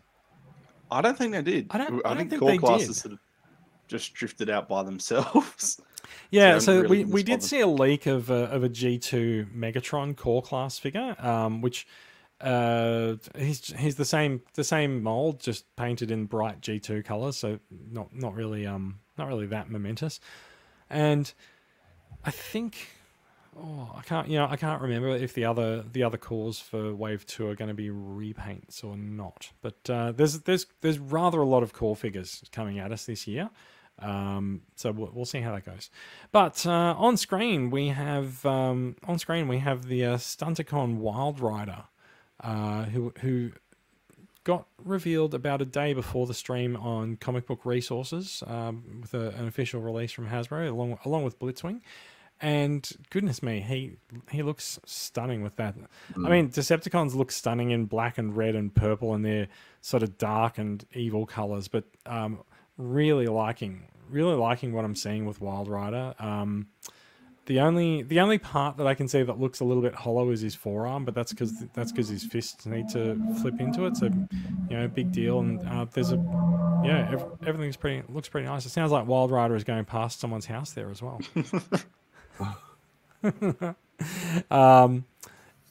I 0.91 1.01
don't 1.01 1.17
think 1.17 1.31
they 1.31 1.41
did. 1.41 1.67
I 1.71 1.77
don't- 1.79 2.05
I 2.05 2.09
don't 2.09 2.17
think, 2.17 2.29
think 2.31 2.39
core 2.39 2.51
they 2.51 2.57
classes 2.59 2.88
did. 2.88 2.95
sort 2.98 3.13
of 3.13 3.19
just 3.88 4.13
drifted 4.13 4.50
out 4.50 4.67
by 4.67 4.83
themselves. 4.83 5.79
Yeah, 6.31 6.48
haven't 6.48 6.62
so 6.62 6.81
really 6.81 7.03
we, 7.05 7.12
we 7.12 7.24
did 7.24 7.43
see 7.43 7.59
a 7.59 7.67
leak 7.67 8.05
of 8.07 8.29
a, 8.31 8.45
of 8.45 8.63
a 8.63 8.69
G2 8.69 9.51
Megatron 9.53 10.15
core 10.15 10.41
class 10.41 10.79
figure, 10.79 11.15
um, 11.19 11.62
which 11.62 11.86
Uh, 12.41 13.15
he's 13.38 13.74
he's 13.77 13.96
the 13.96 14.05
same 14.05 14.41
the 14.53 14.63
same 14.63 15.03
mold, 15.03 15.41
just 15.41 15.65
painted 15.75 16.10
in 16.10 16.25
bright 16.25 16.62
G 16.62 16.79
two 16.79 17.03
colors, 17.03 17.36
so 17.38 17.60
not 17.91 18.15
not 18.15 18.34
really 18.34 18.65
um 18.65 19.00
not 19.17 19.27
really 19.27 19.48
that 19.48 19.69
momentous. 19.69 20.19
And 20.89 21.31
I 22.24 22.31
think 22.31 22.88
oh 23.58 23.91
I 23.96 24.01
can't 24.01 24.29
you 24.29 24.38
know 24.38 24.48
I 24.50 24.55
can't 24.55 24.81
remember 24.81 25.10
if 25.10 25.34
the 25.34 25.46
other 25.46 25.84
the 25.84 26.03
other 26.03 26.17
cores 26.17 26.60
for 26.60 26.96
Wave 26.96 27.25
two 27.25 27.48
are 27.48 27.55
going 27.55 27.67
to 27.67 27.74
be 27.74 27.89
repaints 27.89 28.84
or 28.84 28.96
not. 28.96 29.51
But 29.62 29.89
uh, 29.89 30.13
there's 30.13 30.39
there's 30.41 30.65
there's 30.81 31.00
rather 31.00 31.41
a 31.41 31.48
lot 31.48 31.63
of 31.63 31.74
core 31.74 31.96
figures 31.96 32.43
coming 32.51 32.79
at 32.79 32.91
us 32.91 33.05
this 33.05 33.27
year. 33.27 33.50
Um, 34.01 34.62
so 34.75 34.91
we'll, 34.91 35.12
we'll 35.13 35.25
see 35.25 35.41
how 35.41 35.53
that 35.53 35.65
goes. 35.65 35.89
But 36.31 36.65
uh, 36.65 36.96
on 36.98 37.17
screen 37.17 37.69
we 37.69 37.89
have 37.89 38.46
um, 38.46 38.96
on 39.05 39.19
screen 39.19 39.48
we 39.50 39.60
have 39.60 39.88
the 39.88 40.05
uh, 40.05 40.17
Stunticon 40.17 40.98
Wild 41.00 41.41
Rider, 41.41 41.84
uh, 42.39 42.84
who 42.86 43.13
who 43.19 43.51
got 44.43 44.65
revealed 44.84 45.34
about 45.34 45.62
a 45.62 45.65
day 45.65 45.93
before 45.93 46.25
the 46.25 46.34
stream 46.34 46.75
on 46.77 47.17
Comic 47.17 47.46
Book 47.46 47.65
Resources 47.65 48.43
um, 48.48 49.01
with 49.01 49.13
a, 49.13 49.29
an 49.31 49.48
official 49.48 49.81
release 49.81 50.12
from 50.12 50.27
Hasbro 50.27 50.69
along 50.69 50.98
along 51.05 51.24
with 51.24 51.39
Blitzwing. 51.39 51.81
And 52.41 52.89
goodness 53.10 53.43
me, 53.43 53.60
he 53.60 53.98
he 54.31 54.43
looks 54.43 54.79
stunning 54.86 55.43
with 55.43 55.58
that. 55.58 55.75
I 56.15 56.29
mean, 56.29 56.50
Decepticons 56.50 57.13
look 57.13 57.31
stunning 57.31 57.72
in 57.72 57.86
black 57.86 58.17
and 58.17 58.36
red 58.36 58.55
and 58.55 58.74
purple 58.74 59.13
and 59.13 59.25
their 59.25 59.50
sort 59.81 60.03
of 60.03 60.17
dark 60.17 60.58
and 60.58 60.86
evil 60.93 61.25
colors, 61.25 61.67
but 61.67 61.84
um, 62.05 62.39
really 62.77 63.27
liking 63.27 63.89
really 64.10 64.36
liking 64.36 64.74
what 64.74 64.86
I'm 64.86 64.96
seeing 64.96 65.25
with 65.25 65.39
Wild 65.41 65.67
Rider. 65.67 66.13
Um, 66.19 66.67
the 67.49 67.59
only 67.59 68.03
the 68.03 68.19
only 68.19 68.37
part 68.37 68.77
that 68.77 68.85
I 68.85 68.93
can 68.93 69.07
see 69.07 69.23
that 69.23 69.39
looks 69.39 69.59
a 69.59 69.65
little 69.65 69.81
bit 69.81 69.95
hollow 69.95 70.29
is 70.29 70.41
his 70.41 70.53
forearm, 70.53 71.03
but 71.03 71.15
that's 71.15 71.31
because 71.31 71.65
that's 71.73 71.91
because 71.91 72.07
his 72.07 72.23
fists 72.23 72.67
need 72.67 72.87
to 72.89 73.19
flip 73.41 73.59
into 73.59 73.87
it. 73.87 73.97
So 73.97 74.05
you 74.69 74.77
know, 74.77 74.87
big 74.87 75.11
deal. 75.11 75.39
And 75.39 75.67
uh, 75.67 75.87
there's 75.91 76.11
a 76.11 76.17
yeah, 76.85 77.09
ev- 77.11 77.25
everything's 77.47 77.75
pretty 77.75 78.03
looks 78.07 78.29
pretty 78.29 78.45
nice. 78.45 78.67
It 78.67 78.69
sounds 78.69 78.91
like 78.91 79.07
Wild 79.07 79.31
Rider 79.31 79.55
is 79.55 79.63
going 79.63 79.83
past 79.85 80.19
someone's 80.19 80.45
house 80.45 80.73
there 80.73 80.91
as 80.91 81.01
well. 81.01 81.19
um, 84.51 85.05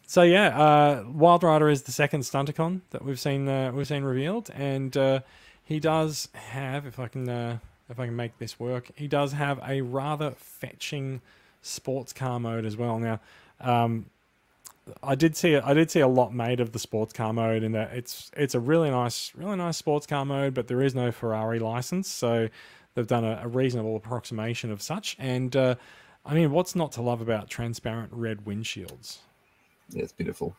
so 0.05 0.23
yeah, 0.23 0.59
uh, 0.59 1.05
Wild 1.07 1.45
Rider 1.45 1.69
is 1.69 1.83
the 1.83 1.93
second 1.93 2.23
Stunticon 2.23 2.81
that 2.91 3.05
we've 3.05 3.21
seen 3.21 3.49
uh, 3.49 3.71
we've 3.73 3.87
seen 3.87 4.03
revealed, 4.03 4.51
and 4.53 4.97
uh, 4.97 5.21
he 5.63 5.79
does 5.79 6.29
have, 6.35 6.87
if 6.87 6.99
I 6.99 7.07
can 7.07 7.29
uh, 7.29 7.59
if 7.89 8.01
I 8.01 8.07
can 8.07 8.17
make 8.17 8.37
this 8.39 8.59
work, 8.59 8.91
he 8.97 9.07
does 9.07 9.31
have 9.31 9.61
a 9.65 9.81
rather 9.83 10.33
fetching 10.33 11.21
sports 11.63 12.13
car 12.13 12.39
mode 12.41 12.65
as 12.65 12.77
well. 12.77 12.99
Now, 12.99 13.21
um, 13.61 14.07
I 15.03 15.15
did 15.15 15.37
see 15.37 15.57
I 15.57 15.75
did 15.75 15.91
see 15.91 16.01
a 16.01 16.09
lot 16.09 16.35
made 16.35 16.61
of 16.61 16.73
the 16.73 16.79
sports 16.79 17.13
car 17.13 17.33
mode 17.33 17.63
in 17.63 17.73
that 17.73 17.93
it's 17.93 18.31
it's 18.37 18.55
a 18.55 18.61
really 18.61 18.91
nice 18.91 19.33
really 19.35 19.57
nice 19.57 19.77
sports 19.77 20.07
car 20.07 20.25
mode, 20.25 20.55
but 20.55 20.69
there 20.69 20.83
is 20.83 20.95
no 20.95 21.13
Ferrari 21.13 21.59
license, 21.59 22.09
so 22.09 22.49
they've 22.95 23.07
done 23.07 23.25
a, 23.25 23.41
a 23.45 23.49
reasonable 23.49 23.97
approximation 23.97 24.71
of 24.71 24.81
such. 24.81 25.17
And 25.19 25.55
uh, 25.55 25.75
I 26.25 26.35
mean, 26.35 26.51
what's 26.51 26.75
not 26.75 26.93
to 26.93 27.03
love 27.03 27.21
about 27.21 27.49
transparent 27.49 28.11
red 28.13 28.45
windshields? 28.45 29.19
Yeah, 29.91 30.03
it's 30.03 30.13
beautiful. 30.13 30.55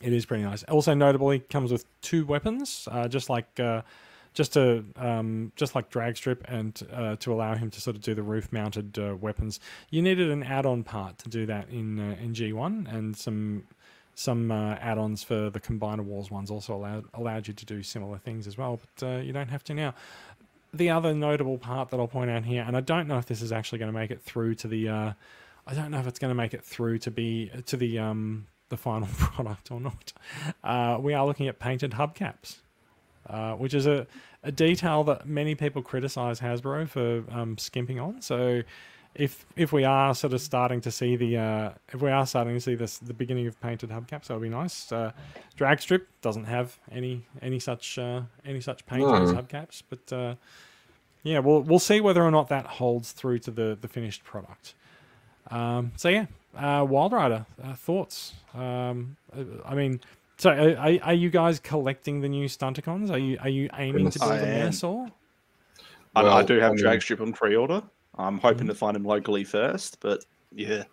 It 0.00 0.12
is 0.12 0.26
pretty 0.26 0.44
nice. 0.44 0.62
Also, 0.64 0.94
notably, 0.94 1.40
comes 1.40 1.72
with 1.72 1.84
two 2.02 2.24
weapons, 2.24 2.86
uh, 2.90 3.08
just 3.08 3.28
like 3.28 3.46
uh, 3.58 3.82
just 4.34 4.52
to 4.54 4.84
um, 4.96 5.52
just 5.56 5.74
like 5.74 5.90
drag 5.90 6.16
strip, 6.16 6.44
and 6.48 6.80
uh, 6.92 7.16
to 7.16 7.32
allow 7.32 7.54
him 7.54 7.70
to 7.70 7.80
sort 7.80 7.96
of 7.96 8.02
do 8.02 8.14
the 8.14 8.22
roof-mounted 8.22 8.98
uh, 8.98 9.16
weapons. 9.16 9.60
You 9.90 10.02
needed 10.02 10.30
an 10.30 10.42
add-on 10.42 10.84
part 10.84 11.18
to 11.18 11.28
do 11.28 11.46
that 11.46 11.68
in 11.70 11.98
uh, 11.98 12.16
in 12.20 12.34
G1, 12.34 12.92
and 12.92 13.16
some 13.16 13.64
some 14.14 14.50
uh, 14.50 14.74
add-ons 14.80 15.22
for 15.22 15.48
the 15.48 15.60
Combiner 15.60 16.00
Wars 16.00 16.28
ones 16.30 16.50
also 16.50 16.74
allowed 16.74 17.04
allowed 17.14 17.46
you 17.46 17.54
to 17.54 17.64
do 17.64 17.82
similar 17.82 18.18
things 18.18 18.46
as 18.46 18.58
well, 18.58 18.80
but 18.96 19.06
uh, 19.06 19.18
you 19.18 19.32
don't 19.32 19.48
have 19.48 19.64
to 19.64 19.74
now. 19.74 19.94
The 20.74 20.90
other 20.90 21.14
notable 21.14 21.56
part 21.56 21.90
that 21.90 22.00
I'll 22.00 22.08
point 22.08 22.30
out 22.30 22.44
here, 22.44 22.62
and 22.66 22.76
I 22.76 22.80
don't 22.80 23.08
know 23.08 23.16
if 23.16 23.26
this 23.26 23.40
is 23.40 23.52
actually 23.52 23.78
going 23.78 23.92
to 23.92 23.98
make 23.98 24.10
it 24.10 24.20
through 24.20 24.56
to 24.56 24.68
the. 24.68 24.88
Uh, 24.88 25.12
I 25.66 25.74
don't 25.74 25.90
know 25.90 25.98
if 25.98 26.06
it's 26.06 26.18
going 26.18 26.30
to 26.30 26.34
make 26.34 26.52
it 26.52 26.64
through 26.64 26.98
to 27.00 27.10
be 27.10 27.50
to 27.66 27.76
the 27.76 27.98
um, 27.98 28.48
the 28.68 28.76
final 28.76 29.08
product 29.18 29.70
or 29.70 29.80
not. 29.80 30.12
We 31.00 31.14
are 31.14 31.24
looking 31.24 31.48
at 31.48 31.58
painted 31.58 31.92
hubcaps, 31.92 32.56
uh, 33.28 33.52
which 33.54 33.74
is 33.74 33.86
a, 33.86 34.06
a 34.42 34.52
detail 34.52 35.04
that 35.04 35.26
many 35.26 35.54
people 35.54 35.82
criticize 35.82 36.40
Hasbro 36.40 36.88
for 36.88 37.24
um, 37.30 37.58
skimping 37.58 37.98
on. 38.00 38.20
So, 38.22 38.62
if 39.14 39.44
if 39.56 39.72
we 39.72 39.84
are 39.84 40.14
sort 40.14 40.32
of 40.32 40.40
starting 40.40 40.80
to 40.82 40.90
see 40.90 41.16
the 41.16 41.36
uh, 41.36 41.70
if 41.92 42.00
we 42.00 42.10
are 42.10 42.26
starting 42.26 42.54
to 42.54 42.60
see 42.60 42.74
this 42.74 42.98
the 42.98 43.14
beginning 43.14 43.46
of 43.46 43.60
painted 43.60 43.90
hubcaps, 43.90 44.26
that 44.26 44.34
would 44.34 44.42
be 44.42 44.48
nice. 44.48 44.92
Uh, 44.92 45.12
Drag 45.56 45.80
strip 45.80 46.08
doesn't 46.22 46.44
have 46.44 46.78
any 46.92 47.24
any 47.42 47.58
such 47.58 47.98
uh, 47.98 48.22
any 48.44 48.60
such 48.60 48.86
paint 48.86 49.02
No. 49.02 49.12
hubcaps, 49.32 49.82
but 49.88 50.12
uh, 50.12 50.34
yeah, 51.24 51.40
we'll 51.40 51.62
we'll 51.62 51.78
see 51.80 52.00
whether 52.00 52.22
or 52.22 52.30
not 52.30 52.48
that 52.48 52.66
holds 52.66 53.12
through 53.12 53.40
to 53.40 53.50
the 53.50 53.76
the 53.80 53.88
finished 53.88 54.22
product. 54.24 54.74
Um, 55.50 55.92
so 55.96 56.08
yeah, 56.10 56.26
uh, 56.56 56.84
Wild 56.84 57.12
Rider 57.12 57.46
uh, 57.64 57.74
thoughts. 57.74 58.34
Um, 58.54 59.16
I 59.64 59.74
mean, 59.74 60.00
so 60.38 60.50
are, 60.50 60.76
are- 60.76 61.02
are 61.02 61.14
you 61.14 61.30
guys 61.30 61.58
collecting 61.60 62.20
the 62.20 62.28
new 62.28 62.46
Stunticons? 62.48 63.10
Are 63.10 63.18
you 63.18 63.38
are 63.40 63.48
you 63.48 63.68
aiming 63.76 64.10
to 64.10 64.18
Goodness. 64.18 64.18
build 64.18 64.32
a 64.32 64.34
I 64.34 64.60
am. 64.60 64.70
Menasor? 64.70 65.10
I, 66.16 66.20
I 66.20 66.22
Well, 66.22 66.44
do 66.46 66.54
have 66.58 66.72
I 66.72 66.74
mean- 66.74 66.84
Dragstrip 66.84 67.20
on 67.20 67.32
pre-order. 67.32 67.82
I'm 68.16 68.38
hoping 68.38 68.66
to 68.66 68.74
find 68.74 68.96
him 68.96 69.04
locally 69.04 69.44
first, 69.44 69.98
but 70.00 70.24
yeah, 70.52 70.84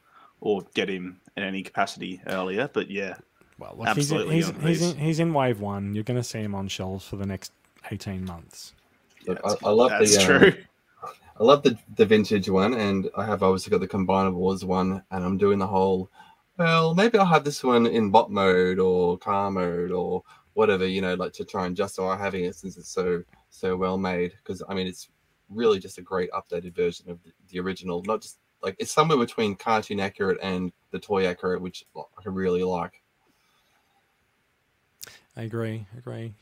or 0.41 0.61
get 0.75 0.89
him 0.89 1.19
in 1.35 1.43
any 1.43 1.63
capacity 1.63 2.21
earlier. 2.27 2.69
But 2.71 2.91
yeah, 2.91 3.15
Well, 3.57 3.75
look, 3.77 3.87
he's 3.95 4.11
in, 4.11 4.17
Absolutely 4.17 4.35
he's, 4.35 4.49
on 4.49 4.55
he's, 4.61 4.79
these. 4.79 4.91
in, 4.91 4.97
he's 4.99 5.19
in 5.19 5.33
wave 5.33 5.59
one. 5.59 5.95
You're 5.95 6.03
going 6.03 6.19
to 6.19 6.23
see 6.23 6.39
him 6.41 6.53
on 6.53 6.67
shelves 6.67 7.07
for 7.07 7.15
the 7.15 7.25
next 7.25 7.51
18 7.91 8.25
months. 8.25 8.73
Look, 9.25 9.37
that's- 9.41 9.57
I, 9.63 9.67
I 9.67 9.71
love 9.71 9.89
that's 9.89 10.15
the 10.17 10.21
um, 10.35 10.39
true. 10.39 10.53
I 11.39 11.43
love 11.43 11.63
the, 11.63 11.77
the 11.95 12.05
vintage 12.05 12.47
one, 12.47 12.75
and 12.75 13.09
I 13.17 13.25
have 13.25 13.41
obviously 13.43 13.71
got 13.71 13.79
the 13.81 13.87
Combiner 13.87 14.31
Wars 14.33 14.63
one, 14.63 15.01
and 15.11 15.23
I'm 15.25 15.37
doing 15.37 15.57
the 15.59 15.67
whole. 15.67 16.09
Well, 16.57 16.95
maybe 16.95 17.17
I'll 17.17 17.25
have 17.25 17.43
this 17.43 17.63
one 17.63 17.85
in 17.85 18.11
bot 18.11 18.31
mode 18.31 18.79
or 18.79 19.17
car 19.17 19.51
mode 19.51 19.91
or 19.91 20.23
whatever, 20.53 20.87
you 20.87 21.01
know, 21.01 21.13
like 21.15 21.33
to 21.33 21.45
try 21.45 21.65
and 21.65 21.75
justify 21.75 22.17
having 22.17 22.45
it 22.45 22.55
since 22.55 22.77
it's 22.77 22.89
so 22.89 23.23
so 23.49 23.75
well 23.75 23.97
made. 23.97 24.33
Because 24.37 24.63
I 24.69 24.73
mean, 24.73 24.87
it's 24.87 25.09
really 25.49 25.79
just 25.79 25.97
a 25.97 26.01
great 26.01 26.31
updated 26.31 26.75
version 26.75 27.09
of 27.09 27.21
the, 27.23 27.31
the 27.49 27.59
original. 27.59 28.01
Not 28.03 28.21
just 28.21 28.39
like 28.63 28.77
it's 28.79 28.91
somewhere 28.91 29.17
between 29.17 29.55
cartoon 29.55 29.99
accurate 29.99 30.39
and 30.41 30.71
the 30.91 30.99
toy 30.99 31.27
accurate, 31.27 31.61
which 31.61 31.85
I 31.95 32.01
really 32.25 32.63
like. 32.63 33.01
I 35.35 35.43
agree. 35.43 35.85
Agree. 35.97 36.33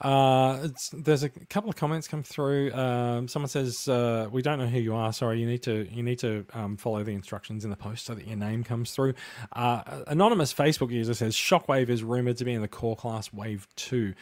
Uh, 0.00 0.68
there's 0.92 1.22
a 1.22 1.30
couple 1.30 1.70
of 1.70 1.76
comments 1.76 2.06
come 2.06 2.22
through. 2.22 2.72
Um, 2.74 3.28
someone 3.28 3.48
says, 3.48 3.88
uh, 3.88 4.28
"We 4.30 4.42
don't 4.42 4.58
know 4.58 4.66
who 4.66 4.78
you 4.78 4.94
are. 4.94 5.12
Sorry, 5.12 5.40
you 5.40 5.46
need 5.46 5.62
to 5.62 5.88
you 5.90 6.02
need 6.02 6.18
to 6.18 6.44
um, 6.52 6.76
follow 6.76 7.02
the 7.02 7.12
instructions 7.12 7.64
in 7.64 7.70
the 7.70 7.76
post 7.76 8.04
so 8.04 8.14
that 8.14 8.26
your 8.26 8.36
name 8.36 8.62
comes 8.62 8.90
through." 8.90 9.14
Uh, 9.52 9.82
anonymous 10.06 10.52
Facebook 10.52 10.90
user 10.90 11.14
says, 11.14 11.34
"Shockwave 11.34 11.88
is 11.88 12.02
rumored 12.02 12.36
to 12.36 12.44
be 12.44 12.52
in 12.52 12.60
the 12.60 12.68
core 12.68 12.96
class 12.96 13.32
Wave 13.32 13.66
2. 13.76 14.12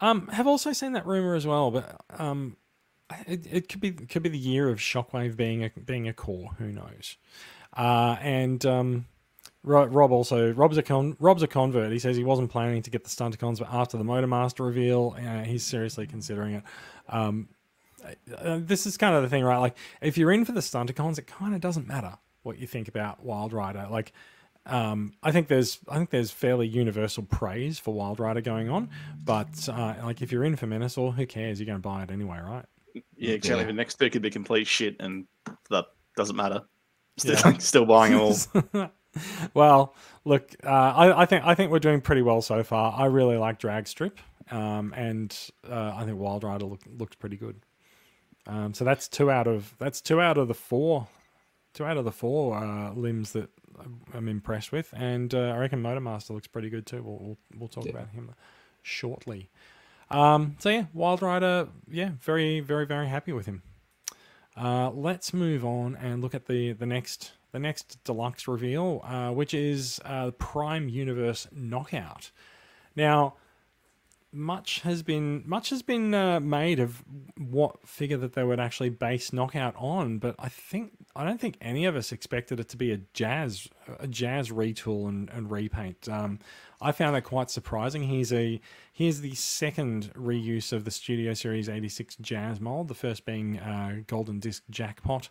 Um, 0.00 0.28
have 0.28 0.46
also 0.46 0.72
seen 0.72 0.92
that 0.92 1.06
rumor 1.06 1.34
as 1.34 1.46
well, 1.46 1.70
but 1.70 2.00
um, 2.18 2.56
it, 3.26 3.46
it 3.50 3.68
could 3.68 3.80
be 3.80 3.92
could 3.92 4.22
be 4.22 4.30
the 4.30 4.38
year 4.38 4.68
of 4.68 4.78
Shockwave 4.78 5.36
being 5.36 5.64
a 5.64 5.70
being 5.70 6.08
a 6.08 6.12
core. 6.12 6.50
Who 6.58 6.72
knows? 6.72 7.16
Uh, 7.76 8.16
and 8.20 8.64
um, 8.66 9.06
Rob 9.62 10.12
also 10.12 10.52
Rob's 10.52 10.78
a 10.78 10.82
con- 10.82 11.16
Rob's 11.18 11.42
a 11.42 11.46
convert. 11.46 11.92
He 11.92 11.98
says 11.98 12.16
he 12.16 12.24
wasn't 12.24 12.50
planning 12.50 12.82
to 12.82 12.90
get 12.90 13.04
the 13.04 13.10
Stunticons, 13.10 13.58
but 13.58 13.68
after 13.70 13.98
the 13.98 14.04
Motormaster 14.04 14.64
reveal, 14.64 15.14
uh, 15.18 15.44
he's 15.44 15.64
seriously 15.64 16.06
considering 16.06 16.54
it. 16.54 16.62
Um, 17.08 17.48
uh, 18.38 18.58
this 18.62 18.86
is 18.86 18.96
kind 18.96 19.14
of 19.14 19.22
the 19.22 19.28
thing, 19.28 19.44
right? 19.44 19.58
Like, 19.58 19.76
if 20.00 20.16
you're 20.16 20.32
in 20.32 20.44
for 20.46 20.52
the 20.52 20.60
Stunticons, 20.60 21.18
it 21.18 21.26
kind 21.26 21.54
of 21.54 21.60
doesn't 21.60 21.86
matter 21.86 22.14
what 22.42 22.58
you 22.58 22.66
think 22.66 22.88
about 22.88 23.22
Wild 23.22 23.52
Rider. 23.52 23.86
Like, 23.90 24.12
um, 24.64 25.12
I 25.22 25.32
think 25.32 25.48
there's 25.48 25.78
I 25.88 25.96
think 25.96 26.10
there's 26.10 26.30
fairly 26.30 26.66
universal 26.66 27.22
praise 27.24 27.78
for 27.78 27.92
Wild 27.92 28.18
Rider 28.20 28.40
going 28.40 28.70
on, 28.70 28.88
but 29.24 29.68
uh, 29.68 29.94
like 30.04 30.22
if 30.22 30.32
you're 30.32 30.44
in 30.44 30.56
for 30.56 30.66
Menasor, 30.66 31.14
who 31.14 31.26
cares? 31.26 31.60
You're 31.60 31.66
going 31.66 31.78
to 31.78 31.82
buy 31.86 32.02
it 32.02 32.10
anyway, 32.10 32.38
right? 32.42 32.64
Yeah, 33.16 33.34
exactly. 33.34 33.62
Yeah. 33.62 33.66
The 33.68 33.72
next 33.74 33.96
two 33.98 34.08
could 34.10 34.22
be 34.22 34.30
complete 34.30 34.66
shit, 34.66 34.96
and 35.00 35.26
that 35.70 35.86
doesn't 36.16 36.36
matter. 36.36 36.62
Still, 37.18 37.36
Yeah. 37.44 37.56
still 37.58 37.84
buying 37.84 38.12
them 38.12 38.20
all. 38.74 38.90
well, 39.54 39.94
look, 40.24 40.54
uh, 40.64 40.68
I, 40.68 41.22
I 41.22 41.26
think 41.26 41.44
I 41.44 41.54
think 41.54 41.70
we're 41.70 41.78
doing 41.78 42.00
pretty 42.00 42.22
well 42.22 42.42
so 42.42 42.62
far. 42.62 42.94
I 42.96 43.06
really 43.06 43.36
like 43.36 43.58
Drag 43.58 43.86
Strip, 43.88 44.18
um, 44.50 44.92
and 44.96 45.36
uh, 45.68 45.94
I 45.96 46.04
think 46.04 46.18
Wild 46.18 46.44
Rider 46.44 46.66
look, 46.66 46.80
looked 46.98 47.18
pretty 47.18 47.36
good. 47.36 47.60
Um, 48.46 48.72
so 48.74 48.84
that's 48.84 49.08
two 49.08 49.30
out 49.30 49.46
of 49.46 49.74
that's 49.78 50.00
two 50.00 50.20
out 50.20 50.38
of 50.38 50.48
the 50.48 50.54
four, 50.54 51.08
two 51.74 51.84
out 51.84 51.96
of 51.96 52.04
the 52.04 52.12
four 52.12 52.56
uh, 52.56 52.92
limbs 52.94 53.32
that 53.32 53.50
I'm 54.14 54.28
impressed 54.28 54.72
with, 54.72 54.92
and 54.96 55.32
uh, 55.34 55.52
I 55.54 55.56
reckon 55.58 55.82
Motormaster 55.82 56.30
looks 56.30 56.46
pretty 56.48 56.70
good 56.70 56.86
too. 56.86 57.02
We'll 57.02 57.18
we'll, 57.18 57.38
we'll 57.58 57.68
talk 57.68 57.84
Yeah. 57.86 57.92
about 57.92 58.10
him 58.10 58.34
shortly. 58.82 59.50
Um, 60.10 60.56
so 60.58 60.70
yeah, 60.70 60.84
Wild 60.92 61.22
Rider, 61.22 61.68
yeah, 61.90 62.10
very 62.20 62.60
very 62.60 62.86
very 62.86 63.08
happy 63.08 63.32
with 63.32 63.46
him. 63.46 63.62
Uh, 64.56 64.90
let's 64.90 65.32
move 65.32 65.64
on 65.64 65.96
and 65.96 66.20
look 66.22 66.34
at 66.34 66.46
the 66.46 66.72
the 66.72 66.86
next 66.86 67.32
the 67.52 67.58
next 67.58 68.02
deluxe 68.04 68.46
reveal, 68.46 69.00
uh, 69.04 69.30
which 69.30 69.54
is 69.54 70.00
uh, 70.04 70.30
Prime 70.32 70.88
Universe 70.88 71.48
Knockout. 71.52 72.30
Now, 72.96 73.34
much 74.32 74.80
has 74.82 75.02
been 75.02 75.42
much 75.44 75.70
has 75.70 75.82
been 75.82 76.14
uh, 76.14 76.38
made 76.38 76.78
of 76.78 77.02
what 77.36 77.84
figure 77.86 78.16
that 78.16 78.34
they 78.34 78.44
would 78.44 78.60
actually 78.60 78.90
base 78.90 79.32
Knockout 79.32 79.74
on, 79.76 80.18
but 80.18 80.36
I 80.38 80.48
think 80.48 80.92
I 81.16 81.24
don't 81.24 81.40
think 81.40 81.56
any 81.60 81.84
of 81.84 81.96
us 81.96 82.12
expected 82.12 82.60
it 82.60 82.68
to 82.68 82.76
be 82.76 82.92
a 82.92 82.98
jazz 83.12 83.68
a 83.98 84.06
jazz 84.06 84.50
retool 84.50 85.08
and, 85.08 85.28
and 85.30 85.50
repaint. 85.50 86.08
Um, 86.08 86.38
I 86.80 86.92
found 86.92 87.16
that 87.16 87.24
quite 87.24 87.50
surprising. 87.50 88.04
He's 88.04 88.32
a 88.32 88.60
here's 88.92 89.20
the 89.20 89.34
second 89.34 90.12
reuse 90.14 90.72
of 90.72 90.84
the 90.84 90.92
Studio 90.92 91.34
Series 91.34 91.68
eighty 91.68 91.88
six 91.88 92.14
jazz 92.20 92.60
mold. 92.60 92.86
The 92.86 92.94
first 92.94 93.24
being 93.24 93.58
uh, 93.58 94.02
Golden 94.06 94.38
Disc 94.38 94.62
Jackpot 94.70 95.28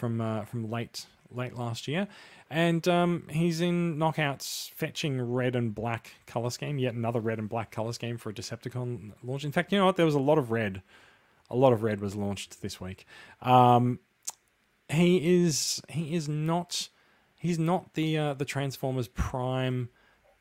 from 0.00 0.20
uh, 0.20 0.44
from 0.46 0.68
late 0.68 1.06
late 1.32 1.56
last 1.56 1.86
year, 1.86 2.08
and 2.48 2.88
um, 2.88 3.24
he's 3.30 3.60
in 3.60 3.96
knockouts 3.96 4.70
fetching 4.72 5.20
red 5.20 5.54
and 5.54 5.74
black 5.74 6.14
color 6.26 6.50
scheme. 6.50 6.78
Yet 6.78 6.94
another 6.94 7.20
red 7.20 7.38
and 7.38 7.48
black 7.48 7.70
color 7.70 7.92
scheme 7.92 8.16
for 8.16 8.30
a 8.30 8.34
Decepticon 8.34 9.12
launch. 9.22 9.44
In 9.44 9.52
fact, 9.52 9.70
you 9.70 9.78
know 9.78 9.86
what? 9.86 9.96
There 9.96 10.06
was 10.06 10.14
a 10.16 10.20
lot 10.20 10.38
of 10.38 10.50
red. 10.50 10.82
A 11.50 11.56
lot 11.56 11.72
of 11.72 11.82
red 11.82 12.00
was 12.00 12.16
launched 12.16 12.62
this 12.62 12.80
week. 12.80 13.06
Um, 13.42 14.00
he 14.88 15.44
is 15.44 15.82
he 15.88 16.14
is 16.14 16.28
not 16.28 16.88
he's 17.38 17.58
not 17.58 17.94
the 17.94 18.18
uh, 18.18 18.34
the 18.34 18.44
Transformers 18.44 19.08
Prime. 19.08 19.90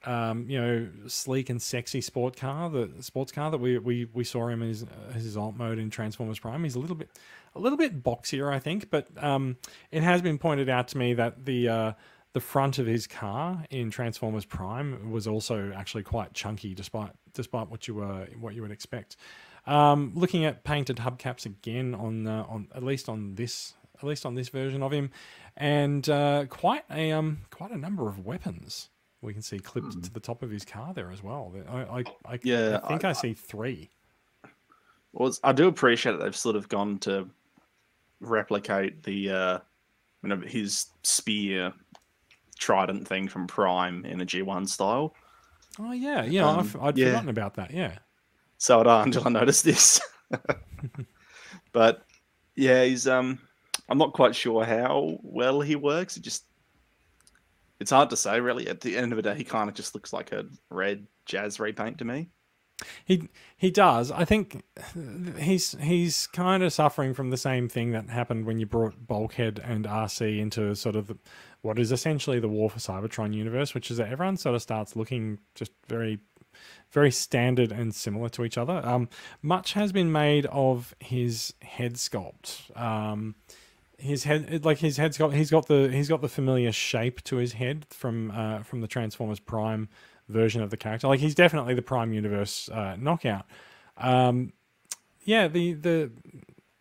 Um, 0.06 0.50
you 0.50 0.62
know, 0.62 0.88
sleek 1.08 1.50
and 1.50 1.62
sexy 1.62 2.00
sport 2.00 2.38
car, 2.38 2.70
the 2.70 2.90
sports 3.02 3.34
car 3.34 3.52
that 3.52 3.58
we 3.58 3.78
we, 3.78 4.06
we 4.14 4.24
saw 4.24 4.48
him 4.48 4.64
as, 4.64 4.86
as 5.14 5.24
his 5.24 5.36
alt 5.36 5.58
mode 5.58 5.78
in 5.78 5.90
Transformers 5.90 6.40
Prime. 6.40 6.64
He's 6.64 6.76
a 6.76 6.80
little 6.80 6.96
bit 6.96 7.10
a 7.56 7.60
little 7.60 7.78
bit 7.78 8.02
boxier, 8.02 8.52
I 8.52 8.60
think, 8.60 8.90
but 8.90 9.08
um, 9.22 9.58
it 9.92 10.04
has 10.04 10.22
been 10.22 10.38
pointed 10.38 10.70
out 10.70 10.88
to 10.90 10.98
me 10.98 11.14
that 11.16 11.46
the 11.46 11.68
uh, 11.68 11.94
the 12.34 12.40
front 12.40 12.78
of 12.78 12.86
his 12.86 13.08
car 13.08 13.66
in 13.70 13.90
Transformers 13.90 14.46
Prime 14.46 15.12
was 15.12 15.28
also 15.28 15.72
actually 15.76 16.04
quite 16.04 16.34
chunky, 16.34 16.74
despite 16.74 17.12
despite 17.34 17.70
what 17.70 17.88
you 17.88 17.96
were 17.96 18.28
what 18.40 18.56
you 18.56 18.62
would 18.62 18.72
expect. 18.72 19.18
Um, 19.66 20.14
looking 20.16 20.46
at 20.46 20.64
painted 20.64 20.98
hubcaps 20.98 21.46
again 21.46 21.94
on 21.96 22.28
uh, 22.28 22.46
on 22.48 22.68
at 22.74 22.84
least 22.84 23.10
on 23.10 23.36
this 23.36 23.74
at 23.98 24.04
least 24.04 24.26
on 24.26 24.36
this 24.36 24.50
version 24.50 24.84
of 24.84 24.92
him, 24.92 25.12
and 25.58 26.08
uh, 26.08 26.46
quite 26.46 26.84
a 26.92 27.12
um 27.12 27.40
quite 27.50 27.72
a 27.72 27.78
number 27.78 28.08
of 28.08 28.26
weapons 28.26 28.90
we 29.22 29.34
can 29.34 29.42
see 29.42 29.60
clipped 29.60 29.94
Hmm. 29.94 30.02
to 30.02 30.14
the 30.14 30.20
top 30.20 30.44
of 30.44 30.50
his 30.50 30.64
car 30.66 30.94
there 30.94 31.12
as 31.12 31.22
well. 31.24 31.54
I 31.70 31.78
I, 32.00 32.04
I, 32.26 32.40
Yeah, 32.44 32.80
I 32.84 32.88
think 32.88 33.04
I, 33.06 33.10
I- 33.10 33.14
see 33.14 33.34
three. 33.34 33.90
Well, 35.14 35.34
I 35.44 35.52
do 35.54 35.68
appreciate 35.68 36.14
that 36.14 36.24
they've 36.24 36.36
sort 36.36 36.56
of 36.56 36.70
gone 36.70 37.00
to 37.00 37.28
replicate 38.22 39.02
the, 39.04 39.32
uh, 39.32 39.60
you 40.22 40.30
know, 40.30 40.38
his 40.38 40.86
spear 41.04 41.74
trident 42.60 43.08
thing 43.08 43.28
from 43.28 43.48
Prime 43.48 44.06
in 44.06 44.22
a 44.22 44.26
G1 44.26 44.68
style. 44.70 45.16
Oh 45.80 45.94
yeah, 45.94 46.26
yeah, 46.26 46.48
Um, 46.48 46.60
I've, 46.60 46.76
I'd 46.82 46.98
yeah. 46.98 47.06
forgotten 47.08 47.30
about 47.30 47.56
that. 47.56 47.72
Yeah. 47.72 47.98
So 48.60 48.82
I 48.82 49.04
until 49.04 49.26
I 49.28 49.32
noticed 49.32 49.64
this. 49.64 50.00
but 51.72 52.04
yeah, 52.56 52.84
he's 52.84 53.08
um 53.08 53.40
I'm 53.88 53.98
not 53.98 54.14
quite 54.14 54.36
sure 54.36 54.64
how 54.64 55.18
well 55.24 55.62
he 55.62 55.76
works. 55.76 56.18
It 56.18 56.22
just 56.24 56.44
it's 57.80 57.92
hard 57.92 58.10
to 58.10 58.18
say 58.18 58.40
really. 58.40 58.68
At 58.68 58.82
the 58.82 58.98
end 58.98 59.12
of 59.12 59.16
the 59.18 59.24
day, 59.24 59.36
he 59.36 59.44
kind 59.44 59.70
of 59.70 59.76
just 59.76 59.94
looks 59.96 60.14
like 60.14 60.32
a 60.32 60.46
red 60.70 61.08
jazz 61.26 61.60
repaint 61.60 61.98
to 62.00 62.06
me. 62.06 62.30
He 63.04 63.30
he 63.58 63.72
does. 63.72 64.12
I 64.12 64.26
think 64.26 64.64
he's 65.38 65.76
he's 65.82 66.28
kind 66.28 66.64
of 66.64 66.72
suffering 66.72 67.14
from 67.14 67.30
the 67.30 67.38
same 67.38 67.68
thing 67.68 67.92
that 67.92 68.10
happened 68.10 68.46
when 68.46 68.60
you 68.60 68.66
brought 68.66 69.08
Bulkhead 69.08 69.60
and 69.64 69.86
RC 69.86 70.40
into 70.40 70.76
sort 70.76 70.96
of 70.96 71.08
the, 71.08 71.18
what 71.62 71.78
is 71.78 71.92
essentially 71.92 72.40
the 72.40 72.48
War 72.48 72.70
for 72.70 72.80
Cybertron 72.80 73.34
universe, 73.34 73.74
which 73.74 73.92
is 73.92 73.98
that 73.98 74.10
everyone 74.12 74.38
sort 74.38 74.56
of 74.56 74.62
starts 74.62 74.96
looking 74.96 75.40
just 75.56 75.72
very 75.88 76.20
very 76.92 77.12
standard 77.12 77.72
and 77.72 77.94
similar 77.94 78.30
to 78.30 78.44
each 78.44 78.58
other. 78.58 78.82
Um, 78.84 79.10
much 79.42 79.74
has 79.74 79.92
been 79.92 80.12
made 80.12 80.46
of 80.48 80.96
his 81.00 81.54
head 81.62 81.96
sculpt. 81.96 82.76
Um, 82.80 83.36
his 84.00 84.24
head, 84.24 84.66
like 84.66 84.80
his 84.80 84.98
head's 84.98 85.18
got 85.18 85.34
he's 85.34 85.52
got 85.52 85.68
the 85.68 85.90
he's 85.92 86.10
got 86.10 86.22
the 86.22 86.30
familiar 86.30 86.72
shape 86.72 87.24
to 87.24 87.38
his 87.38 87.54
head 87.54 87.86
from 87.90 88.32
uh, 88.32 88.64
from 88.64 88.82
the 88.82 88.88
Transformers 88.88 89.40
Prime 89.40 89.90
version 90.28 90.62
of 90.62 90.70
the 90.70 90.78
character. 90.78 91.08
Like 91.08 91.20
he's 91.20 91.36
definitely 91.36 91.74
the 91.74 91.82
Prime 91.82 92.14
Universe 92.14 92.70
uh, 92.70 92.96
knockout. 92.98 93.46
Um, 93.98 94.54
yeah, 95.24 95.48
the 95.48 95.74
the 95.74 96.12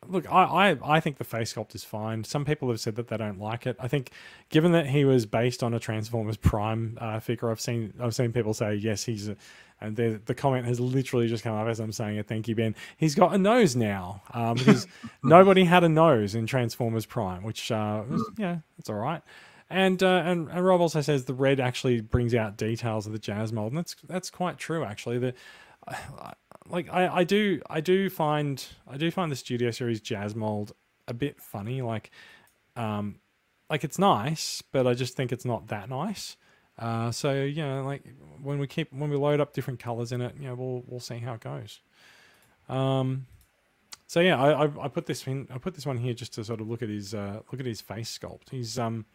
look, 0.08 0.30
I, 0.30 0.42
I 0.70 0.96
I 0.96 1.00
think 1.00 1.18
the 1.18 1.24
face 1.24 1.54
sculpt 1.54 1.74
is 1.74 1.84
fine. 1.84 2.24
Some 2.24 2.44
people 2.44 2.68
have 2.70 2.80
said 2.80 2.96
that 2.96 3.08
they 3.08 3.16
don't 3.16 3.38
like 3.38 3.66
it. 3.66 3.76
I 3.78 3.88
think, 3.88 4.10
given 4.48 4.72
that 4.72 4.86
he 4.86 5.04
was 5.04 5.26
based 5.26 5.62
on 5.62 5.74
a 5.74 5.78
Transformers 5.78 6.36
Prime 6.36 6.98
uh, 7.00 7.20
figure, 7.20 7.50
I've 7.50 7.60
seen 7.60 7.92
I've 8.00 8.14
seen 8.14 8.32
people 8.32 8.54
say 8.54 8.74
yes, 8.74 9.04
he's. 9.04 9.28
A, 9.28 9.36
and 9.80 9.94
the, 9.94 10.20
the 10.26 10.34
comment 10.34 10.66
has 10.66 10.80
literally 10.80 11.28
just 11.28 11.44
come 11.44 11.54
up 11.54 11.68
as 11.68 11.78
I'm 11.78 11.92
saying 11.92 12.16
it. 12.16 12.26
Thank 12.26 12.48
you, 12.48 12.56
Ben. 12.56 12.74
He's 12.96 13.14
got 13.14 13.32
a 13.32 13.38
nose 13.38 13.76
now 13.76 14.22
um, 14.34 14.54
because 14.56 14.88
nobody 15.22 15.62
had 15.62 15.84
a 15.84 15.88
nose 15.88 16.34
in 16.34 16.48
Transformers 16.48 17.06
Prime, 17.06 17.44
which 17.44 17.70
uh, 17.70 18.02
was, 18.08 18.28
yeah, 18.36 18.58
it's 18.76 18.90
all 18.90 18.96
right. 18.96 19.22
And, 19.70 20.02
uh, 20.02 20.22
and 20.24 20.48
and 20.48 20.64
Rob 20.64 20.80
also 20.80 21.00
says 21.00 21.26
the 21.26 21.34
red 21.34 21.60
actually 21.60 22.00
brings 22.00 22.34
out 22.34 22.56
details 22.56 23.06
of 23.06 23.12
the 23.12 23.20
jazz 23.20 23.52
mold, 23.52 23.70
and 23.70 23.78
that's 23.78 23.94
that's 24.08 24.30
quite 24.30 24.58
true 24.58 24.82
actually. 24.82 25.18
The 25.18 25.34
like 26.70 26.88
I, 26.92 27.08
I 27.08 27.24
do 27.24 27.60
I 27.68 27.80
do 27.80 28.10
find 28.10 28.64
I 28.86 28.96
do 28.96 29.10
find 29.10 29.30
the 29.30 29.36
Studio 29.36 29.70
Series 29.70 30.00
jazz 30.00 30.34
mold 30.34 30.72
a 31.06 31.14
bit 31.14 31.40
funny. 31.40 31.82
Like 31.82 32.10
um 32.76 33.16
like 33.70 33.84
it's 33.84 33.98
nice, 33.98 34.62
but 34.72 34.86
I 34.86 34.94
just 34.94 35.16
think 35.16 35.32
it's 35.32 35.44
not 35.44 35.68
that 35.68 35.88
nice. 35.88 36.36
Uh, 36.78 37.10
so 37.10 37.42
you 37.42 37.62
know, 37.62 37.84
like 37.84 38.02
when 38.42 38.58
we 38.58 38.66
keep 38.66 38.92
when 38.92 39.10
we 39.10 39.16
load 39.16 39.40
up 39.40 39.52
different 39.52 39.80
colors 39.80 40.12
in 40.12 40.20
it, 40.20 40.34
you 40.38 40.46
know, 40.46 40.54
we'll 40.54 40.84
we'll 40.86 41.00
see 41.00 41.18
how 41.18 41.34
it 41.34 41.40
goes. 41.40 41.80
Um, 42.68 43.26
so 44.06 44.20
yeah, 44.20 44.40
I, 44.42 44.84
I 44.84 44.88
put 44.88 45.06
this 45.06 45.26
in 45.26 45.48
I 45.52 45.58
put 45.58 45.74
this 45.74 45.86
one 45.86 45.98
here 45.98 46.14
just 46.14 46.34
to 46.34 46.44
sort 46.44 46.60
of 46.60 46.68
look 46.68 46.82
at 46.82 46.88
his 46.88 47.14
uh, 47.14 47.40
look 47.50 47.60
at 47.60 47.66
his 47.66 47.80
face 47.80 48.16
sculpt. 48.16 48.50
He's 48.50 48.78
um, 48.78 49.06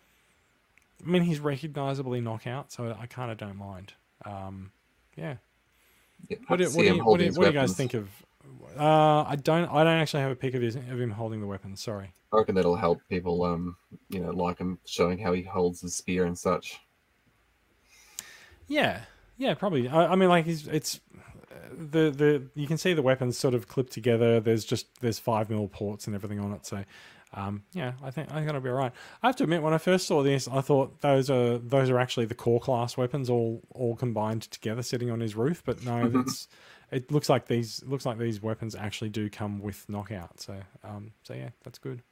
I 1.03 1.09
mean 1.09 1.23
he's 1.23 1.39
recognizably 1.39 2.21
knockout, 2.21 2.71
so 2.71 2.95
I 2.99 3.07
kind 3.07 3.31
of 3.31 3.37
don't 3.37 3.57
mind. 3.57 3.93
Um, 4.25 4.71
yeah. 5.15 5.35
What 6.29 6.37
do, 6.39 6.45
what 6.47 6.57
do, 6.57 6.63
you, 6.63 6.69
what, 6.75 6.83
do, 6.95 7.01
holding 7.03 7.21
you- 7.21 7.29
his 7.29 7.37
what 7.37 7.45
do 7.45 7.53
you 7.53 7.59
guys 7.59 7.75
think 7.75 7.93
of? 7.93 8.09
Uh, 8.77 9.23
I 9.27 9.35
don't 9.35 9.69
I 9.69 9.83
don't 9.83 9.99
actually 9.99 10.21
have 10.23 10.31
a 10.31 10.35
pic 10.35 10.55
of 10.55 10.61
his 10.61 10.75
of 10.75 10.81
him 10.99 11.11
holding 11.11 11.41
the 11.41 11.47
weapon. 11.47 11.75
Sorry. 11.75 12.13
I 12.31 12.37
reckon 12.37 12.55
that'll 12.55 12.75
help 12.75 12.99
people, 13.07 13.43
um, 13.43 13.75
you 14.09 14.19
know, 14.19 14.31
like 14.31 14.57
him 14.57 14.79
showing 14.85 15.19
how 15.19 15.33
he 15.33 15.43
holds 15.43 15.81
his 15.81 15.95
spear 15.95 16.25
and 16.25 16.35
such. 16.37 16.79
Yeah, 18.67 19.01
yeah, 19.37 19.53
probably. 19.53 19.87
I, 19.87 20.13
I 20.13 20.15
mean, 20.15 20.29
like 20.29 20.45
he's 20.45 20.67
it's 20.67 20.99
the 21.71 22.09
the 22.09 22.43
you 22.55 22.65
can 22.67 22.77
see 22.77 22.93
the 22.93 23.01
weapons 23.01 23.37
sort 23.37 23.53
of 23.53 23.67
clipped 23.67 23.91
together. 23.91 24.39
There's 24.39 24.65
just 24.65 24.87
there's 25.01 25.19
five 25.19 25.49
mil 25.49 25.67
ports 25.67 26.07
and 26.07 26.15
everything 26.15 26.39
on 26.39 26.53
it. 26.53 26.65
So, 26.65 26.83
um, 27.33 27.63
yeah, 27.73 27.93
I 28.03 28.11
think 28.11 28.31
I 28.31 28.35
think 28.35 28.49
it'll 28.49 28.61
be 28.61 28.69
all 28.69 28.75
right. 28.75 28.91
I 29.21 29.27
have 29.27 29.35
to 29.37 29.43
admit, 29.43 29.61
when 29.63 29.73
I 29.73 29.77
first 29.77 30.07
saw 30.07 30.21
this, 30.23 30.47
I 30.47 30.61
thought 30.61 31.01
those 31.01 31.29
are 31.29 31.57
those 31.57 31.89
are 31.89 31.99
actually 31.99 32.25
the 32.25 32.35
core 32.35 32.59
class 32.59 32.95
weapons 32.97 33.29
all 33.29 33.61
all 33.73 33.95
combined 33.95 34.43
together, 34.43 34.83
sitting 34.83 35.09
on 35.09 35.19
his 35.19 35.35
roof. 35.35 35.63
But 35.65 35.83
no, 35.83 36.07
that's 36.09 36.47
it 36.91 37.11
looks 37.11 37.29
like 37.29 37.47
these 37.47 37.83
looks 37.85 38.05
like 38.05 38.17
these 38.19 38.41
weapons 38.41 38.75
actually 38.75 39.09
do 39.09 39.29
come 39.29 39.59
with 39.61 39.87
knockout. 39.89 40.39
So, 40.41 40.59
um, 40.83 41.11
so 41.23 41.33
yeah, 41.33 41.49
that's 41.63 41.79
good. 41.79 42.03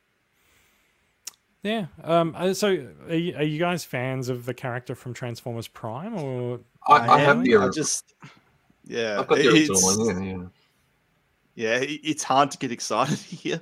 Yeah. 1.63 1.85
Um. 2.03 2.33
uh, 2.35 2.53
So, 2.55 2.87
are 3.07 3.15
you, 3.15 3.35
are 3.35 3.43
you 3.43 3.59
guys 3.59 3.85
fans 3.85 4.29
of 4.29 4.45
the 4.45 4.53
character 4.53 4.95
from 4.95 5.13
Transformers 5.13 5.67
Prime, 5.67 6.15
or 6.17 6.61
I, 6.87 6.93
I, 7.07 7.19
have 7.19 7.37
am, 7.37 7.43
the, 7.43 7.57
I 7.57 7.69
just 7.69 8.15
yeah, 8.85 9.19
I've 9.19 9.27
got 9.27 9.37
the 9.37 9.47
original 9.49 9.77
it's- 9.77 9.97
one. 9.97 10.23
Yeah, 10.23 10.37
yeah. 11.53 11.79
yeah, 11.79 11.85
it's 12.03 12.23
hard 12.23 12.49
to 12.51 12.57
get 12.57 12.71
excited 12.71 13.17
here. 13.19 13.61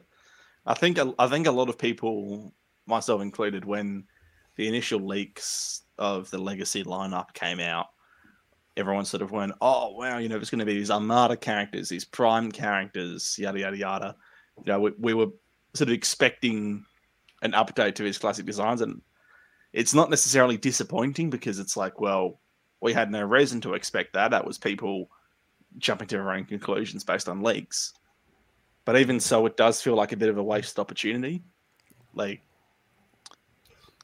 I 0.65 0.73
think 0.73 0.99
I 1.17 1.27
think 1.27 1.47
a 1.47 1.51
lot 1.51 1.69
of 1.69 1.77
people, 1.77 2.53
myself 2.85 3.21
included, 3.21 3.65
when 3.65 4.05
the 4.55 4.67
initial 4.67 4.99
leaks 4.99 5.83
of 5.97 6.29
the 6.31 6.37
Legacy 6.37 6.83
lineup 6.83 7.33
came 7.33 7.59
out, 7.59 7.87
everyone 8.77 9.05
sort 9.05 9.21
of 9.21 9.31
went, 9.31 9.53
"Oh 9.61 9.91
wow, 9.91 10.17
you 10.17 10.29
know, 10.29 10.37
it's 10.37 10.49
going 10.49 10.59
to 10.59 10.65
be 10.65 10.75
these 10.75 10.91
Armada 10.91 11.37
characters, 11.37 11.89
these 11.89 12.05
Prime 12.05 12.51
characters, 12.51 13.37
yada 13.39 13.59
yada 13.59 13.77
yada." 13.77 14.15
You 14.65 14.73
know, 14.73 14.79
we, 14.79 14.91
we 14.99 15.13
were 15.13 15.27
sort 15.73 15.89
of 15.89 15.93
expecting 15.93 16.85
an 17.41 17.53
update 17.53 17.95
to 17.95 18.03
his 18.03 18.17
classic 18.17 18.45
designs, 18.45 18.81
and 18.81 19.01
it's 19.73 19.93
not 19.93 20.09
necessarily 20.09 20.57
disappointing 20.57 21.29
because 21.29 21.59
it's 21.59 21.77
like, 21.77 22.01
well, 22.01 22.39
we 22.81 22.93
had 22.93 23.11
no 23.11 23.23
reason 23.23 23.61
to 23.61 23.73
expect 23.73 24.13
that. 24.13 24.31
That 24.31 24.45
was 24.45 24.57
people 24.57 25.09
jumping 25.77 26.07
to 26.07 26.17
their 26.17 26.31
own 26.31 26.45
conclusions 26.45 27.03
based 27.03 27.29
on 27.29 27.41
leaks. 27.41 27.93
But 28.89 28.99
even 28.99 29.19
so, 29.19 29.45
it 29.45 29.55
does 29.55 29.83
feel 29.83 29.93
like 29.93 30.13
a 30.13 30.17
bit 30.17 30.29
of 30.29 30.39
a 30.39 30.43
wasted 30.43 30.79
opportunity. 30.79 31.43
Like, 32.15 32.41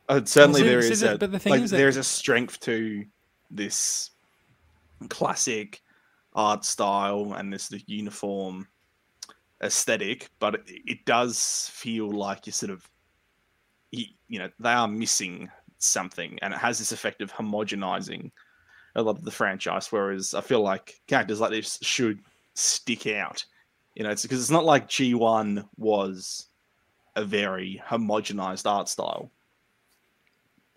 uh, 0.08 0.21
certainly 0.26 0.62
see- 0.62 0.67
there 0.67 0.82
see, 0.84 0.91
is 0.91 1.02
a 1.02 1.17
but 1.17 1.32
the 1.32 1.39
thing 1.39 1.50
like, 1.50 1.62
is 1.62 1.71
that- 1.71 1.78
there 1.78 1.88
is 1.88 1.98
a 1.98 2.04
strength 2.04 2.60
to 2.60 3.04
this 3.50 4.12
classic 5.10 5.82
art 6.36 6.63
style 6.65 7.34
and 7.34 7.52
this 7.52 7.67
the 7.67 7.82
uniform 7.88 8.67
aesthetic, 9.63 10.30
but 10.38 10.54
it, 10.54 10.62
it 10.67 11.06
does 11.06 11.67
feel 11.74 12.12
like 12.12 12.45
you 12.45 12.52
sort 12.52 12.69
of, 12.69 12.88
you 13.89 14.38
know, 14.38 14.52
they 14.60 14.69
are 14.69 14.88
missing 14.88 15.50
something, 15.80 16.38
and 16.43 16.54
it 16.54 16.60
has 16.60 16.78
this 16.78 16.91
effect 16.91 17.24
of 17.24 17.34
homogenizing 17.34 18.30
a 18.93 19.02
lot 19.02 19.17
of 19.17 19.24
the 19.24 19.32
franchise. 19.32 19.91
Whereas 19.91 20.36
I 20.36 20.41
feel 20.41 20.62
like 20.62 21.02
characters 21.08 21.39
like 21.39 21.50
this 21.50 21.80
should 21.82 22.19
stick 22.54 23.08
out. 23.08 23.43
You 23.96 24.04
know, 24.04 24.10
it's 24.12 24.22
because 24.24 24.40
it's 24.42 24.52
not 24.52 24.66
like 24.66 24.90
G1 24.90 25.68
was 25.78 26.48
a 27.16 27.24
very 27.24 27.82
homogenized 27.88 28.70
art 28.70 28.90
style. 28.90 29.32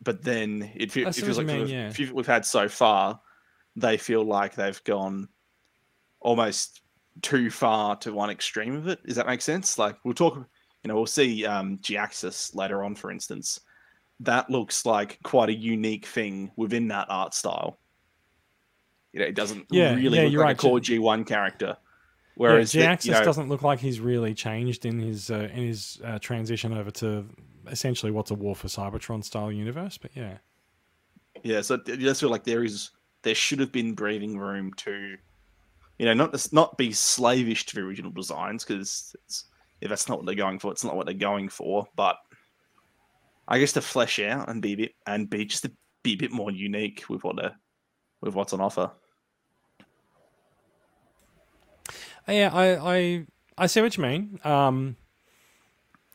But 0.03 0.23
then 0.23 0.71
it, 0.77 0.93
fe- 0.93 1.03
it 1.03 1.15
feels 1.15 1.39
like 1.39 1.47
mean, 1.49 1.67
yeah. 1.67 1.91
few 1.91 2.15
we've 2.15 2.27
had 2.27 2.47
so 2.47 2.69
far, 2.69 3.21
they 3.75 3.97
feel 3.97 4.25
like 4.25 4.55
they've 4.55 4.83
gone 4.85 5.29
almost 6.21 6.83
too 7.23 7.51
far 7.51 7.97
to 7.97 8.13
one 8.13 8.31
extreme 8.31 8.77
of 8.77 8.87
it. 8.87 9.05
Does 9.05 9.17
that 9.17 9.27
make 9.27 9.43
sense? 9.43 9.77
Like 9.79 9.97
we'll 10.05 10.15
talk, 10.15 10.37
you 10.37 10.89
know, 10.89 10.95
we'll 10.95 11.07
see 11.07 11.45
um, 11.45 11.79
Jhiaxus 11.79 12.55
later 12.55 12.85
on, 12.85 12.95
for 12.95 13.11
instance. 13.11 13.61
That 14.21 14.49
looks 14.51 14.87
like 14.87 15.19
quite 15.25 15.49
a 15.49 15.55
unique 15.55 16.07
thing 16.07 16.53
within 16.57 16.87
that 16.89 17.07
art 17.11 17.35
style. 17.35 17.79
You 19.13 19.21
know, 19.21 19.27
it 19.27 19.35
doesn't 19.35 19.67
Yeah, 19.71 19.95
really 19.95 20.19
yeah, 20.19 20.23
look 20.25 20.33
you're 20.33 20.41
like 20.43 20.47
right. 20.49 20.59
a 20.59 20.69
core 20.69 20.79
G1 20.81 21.27
character. 21.27 21.77
Whereas 22.39 22.73
Whereas 22.73 22.75
yeah, 22.77 22.95
the- 22.95 22.97
Jhiaxus 22.97 23.05
you 23.07 23.13
know, 23.13 23.25
doesn't 23.25 23.49
look 23.49 23.63
like 23.63 23.81
he's 23.81 23.99
really 23.99 24.33
changed 24.33 24.87
in 24.87 25.01
his 25.01 25.29
uh, 25.29 25.49
in 25.53 25.67
his 25.67 26.01
uh, 26.05 26.21
transition 26.21 26.73
over 26.73 26.93
to 26.93 27.27
essentially 27.67 28.13
what's 28.13 28.31
a 28.31 28.35
War 28.35 28.55
for 28.55 28.69
Cybertron 28.69 29.25
style 29.25 29.51
universe. 29.51 29.99
But 29.99 30.13
yeah, 30.15 30.39
Yeah, 31.43 31.63
so 31.63 31.81
I 31.85 31.97
just 31.97 32.21
feel 32.21 32.31
like 32.31 32.45
there 32.45 32.63
is 32.63 32.93
there 33.23 33.35
should 33.35 33.59
have 33.59 33.73
been 33.73 33.93
breathing 33.93 34.39
room 34.39 34.73
to, 34.75 35.17
you 35.99 36.07
know, 36.07 36.15
not 36.15 36.53
not 36.53 36.79
be 36.79 36.93
slavish 36.93 37.67
to 37.67 37.75
the 37.75 37.81
original 37.81 38.13
designs 38.13 38.65
because 38.65 39.17
if 39.81 39.89
that's 39.89 40.09
not 40.09 40.19
what 40.19 40.27
they're 40.27 40.37
going 40.37 40.61
for, 40.61 40.71
it's 40.71 40.85
not 40.85 40.95
what 40.95 41.07
they're 41.07 41.15
going 41.17 41.49
for. 41.49 41.89
But 41.97 42.19
I 43.49 43.59
guess 43.59 43.73
to 43.73 43.81
flesh 43.81 44.21
out 44.21 44.49
and 44.49 44.63
be 44.63 44.75
a 44.75 44.77
bit 44.77 44.93
and 45.09 45.29
be 45.29 45.45
just 45.45 45.65
to 45.65 45.73
be 46.05 46.13
a 46.13 46.17
bit 46.17 46.31
more 46.31 46.53
unique 46.53 47.05
with 47.09 47.25
what 47.25 47.35
they 47.35 47.49
with 48.21 48.37
what's 48.37 48.53
on 48.53 48.61
offer. 48.61 48.93
Uh, 51.89 51.93
yeah, 52.29 52.51
I 52.53 52.97
I, 52.97 53.27
I 53.57 53.67
see 53.67 53.81
what 53.81 53.97
you 53.97 54.03
mean. 54.03 54.41
Um, 54.45 54.97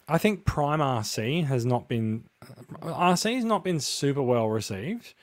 I 0.07 0.17
think 0.17 0.45
Prime 0.45 0.79
RC 0.79 1.45
has 1.45 1.65
not 1.65 1.87
been 1.87 2.25
RC 2.81 3.35
has 3.35 3.45
not 3.45 3.63
been 3.63 3.79
super 3.79 4.21
well 4.21 4.49
received. 4.49 5.13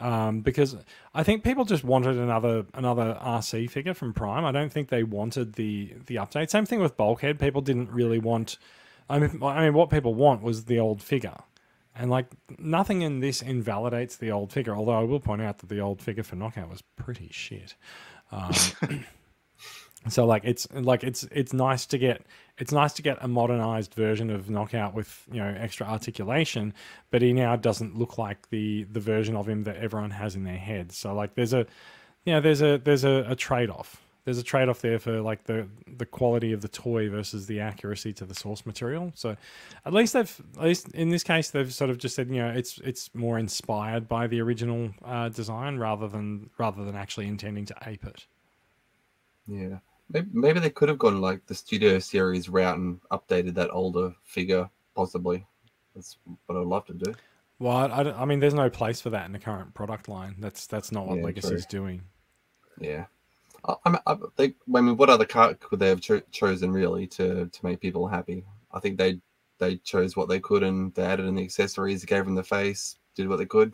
Um, 0.00 0.42
because 0.42 0.76
I 1.12 1.24
think 1.24 1.42
people 1.42 1.64
just 1.64 1.82
wanted 1.82 2.16
another 2.16 2.66
another 2.74 3.18
RC 3.20 3.68
figure 3.70 3.94
from 3.94 4.14
Prime. 4.14 4.44
I 4.44 4.52
don't 4.52 4.72
think 4.72 4.90
they 4.90 5.02
wanted 5.02 5.54
the 5.54 5.94
the 6.06 6.16
update. 6.16 6.50
Same 6.50 6.66
thing 6.66 6.80
with 6.80 6.96
Bulkhead. 6.96 7.40
People 7.40 7.60
didn't 7.60 7.90
really 7.90 8.18
want. 8.18 8.58
I 9.10 9.18
mean, 9.18 9.42
I 9.42 9.64
mean, 9.64 9.74
what 9.74 9.90
people 9.90 10.14
want 10.14 10.42
was 10.42 10.66
the 10.66 10.78
old 10.78 11.02
figure, 11.02 11.38
and 11.96 12.10
like 12.10 12.26
nothing 12.58 13.02
in 13.02 13.20
this 13.20 13.42
invalidates 13.42 14.16
the 14.16 14.30
old 14.30 14.52
figure. 14.52 14.74
Although 14.74 15.00
I 15.00 15.02
will 15.02 15.20
point 15.20 15.42
out 15.42 15.58
that 15.58 15.68
the 15.68 15.80
old 15.80 16.00
figure 16.00 16.22
for 16.22 16.36
Knockout 16.36 16.70
was 16.70 16.82
pretty 16.96 17.30
shit. 17.32 17.74
Um, 18.30 18.52
so 20.08 20.26
like 20.26 20.44
it's 20.44 20.66
like 20.72 21.04
it's 21.04 21.24
it's 21.30 21.52
nice 21.52 21.86
to 21.86 21.98
get 21.98 22.22
it's 22.58 22.72
nice 22.72 22.92
to 22.94 23.02
get 23.02 23.18
a 23.20 23.28
modernized 23.28 23.94
version 23.94 24.30
of 24.30 24.50
Knockout 24.50 24.94
with 24.94 25.26
you 25.30 25.38
know 25.40 25.54
extra 25.58 25.86
articulation, 25.86 26.74
but 27.10 27.22
he 27.22 27.32
now 27.32 27.56
doesn't 27.56 27.96
look 27.96 28.18
like 28.18 28.50
the 28.50 28.84
the 28.84 29.00
version 29.00 29.36
of 29.36 29.48
him 29.48 29.64
that 29.64 29.76
everyone 29.76 30.10
has 30.10 30.34
in 30.34 30.44
their 30.44 30.58
head. 30.58 30.92
So 30.92 31.14
like 31.14 31.34
there's 31.34 31.52
a 31.52 31.66
you 32.24 32.32
know 32.32 32.40
there's 32.40 32.62
a 32.62 32.78
there's 32.78 33.04
a, 33.04 33.24
a 33.28 33.36
trade 33.36 33.70
off. 33.70 34.02
There's 34.24 34.38
a 34.38 34.42
trade 34.42 34.68
off 34.68 34.82
there 34.82 34.98
for 34.98 35.22
like 35.22 35.44
the 35.44 35.68
the 35.86 36.04
quality 36.04 36.52
of 36.52 36.60
the 36.60 36.68
toy 36.68 37.08
versus 37.08 37.46
the 37.46 37.60
accuracy 37.60 38.12
to 38.14 38.26
the 38.26 38.34
source 38.34 38.66
material. 38.66 39.12
So 39.14 39.36
at 39.86 39.94
least 39.94 40.12
they've 40.12 40.40
at 40.58 40.64
least 40.64 40.88
in 40.90 41.08
this 41.08 41.22
case 41.22 41.50
they've 41.50 41.72
sort 41.72 41.90
of 41.90 41.98
just 41.98 42.14
said 42.14 42.28
you 42.28 42.36
know 42.36 42.50
it's 42.50 42.78
it's 42.84 43.14
more 43.14 43.38
inspired 43.38 44.08
by 44.08 44.26
the 44.26 44.40
original 44.42 44.90
uh, 45.04 45.30
design 45.30 45.78
rather 45.78 46.08
than 46.08 46.50
rather 46.58 46.84
than 46.84 46.94
actually 46.94 47.26
intending 47.26 47.64
to 47.66 47.76
ape 47.86 48.04
it. 48.04 48.26
Yeah. 49.46 49.78
Maybe, 50.10 50.28
maybe 50.32 50.60
they 50.60 50.70
could 50.70 50.88
have 50.88 50.98
gone 50.98 51.20
like 51.20 51.46
the 51.46 51.54
studio 51.54 51.98
series 51.98 52.48
route 52.48 52.78
and 52.78 53.00
updated 53.10 53.54
that 53.54 53.70
older 53.70 54.14
figure, 54.24 54.68
possibly. 54.94 55.46
That's 55.94 56.16
what 56.46 56.58
I'd 56.58 56.66
love 56.66 56.86
to 56.86 56.94
do. 56.94 57.14
Well, 57.58 57.76
I, 57.76 58.02
I 58.02 58.24
mean, 58.24 58.40
there's 58.40 58.54
no 58.54 58.70
place 58.70 59.00
for 59.00 59.10
that 59.10 59.26
in 59.26 59.32
the 59.32 59.38
current 59.38 59.74
product 59.74 60.08
line. 60.08 60.36
That's 60.38 60.66
that's 60.66 60.92
not 60.92 61.06
what 61.06 61.18
Yeah, 61.18 61.24
Legacy's 61.24 61.66
doing. 61.66 62.02
Yeah. 62.80 63.06
I, 63.64 63.74
I, 63.84 63.98
I, 64.06 64.16
they, 64.36 64.54
I 64.74 64.80
mean, 64.80 64.96
what 64.96 65.10
other 65.10 65.24
card 65.24 65.58
could 65.60 65.80
they 65.80 65.88
have 65.88 66.00
cho- 66.00 66.22
chosen 66.30 66.70
really 66.70 67.06
to, 67.08 67.46
to 67.46 67.66
make 67.66 67.80
people 67.80 68.06
happy? 68.06 68.44
I 68.72 68.80
think 68.80 68.96
they 68.96 69.20
they 69.58 69.76
chose 69.78 70.16
what 70.16 70.28
they 70.28 70.38
could 70.38 70.62
and 70.62 70.94
they 70.94 71.02
added 71.02 71.26
in 71.26 71.34
the 71.34 71.42
accessories, 71.42 72.04
gave 72.04 72.24
them 72.24 72.36
the 72.36 72.44
face, 72.44 72.96
did 73.16 73.28
what 73.28 73.38
they 73.38 73.46
could. 73.46 73.72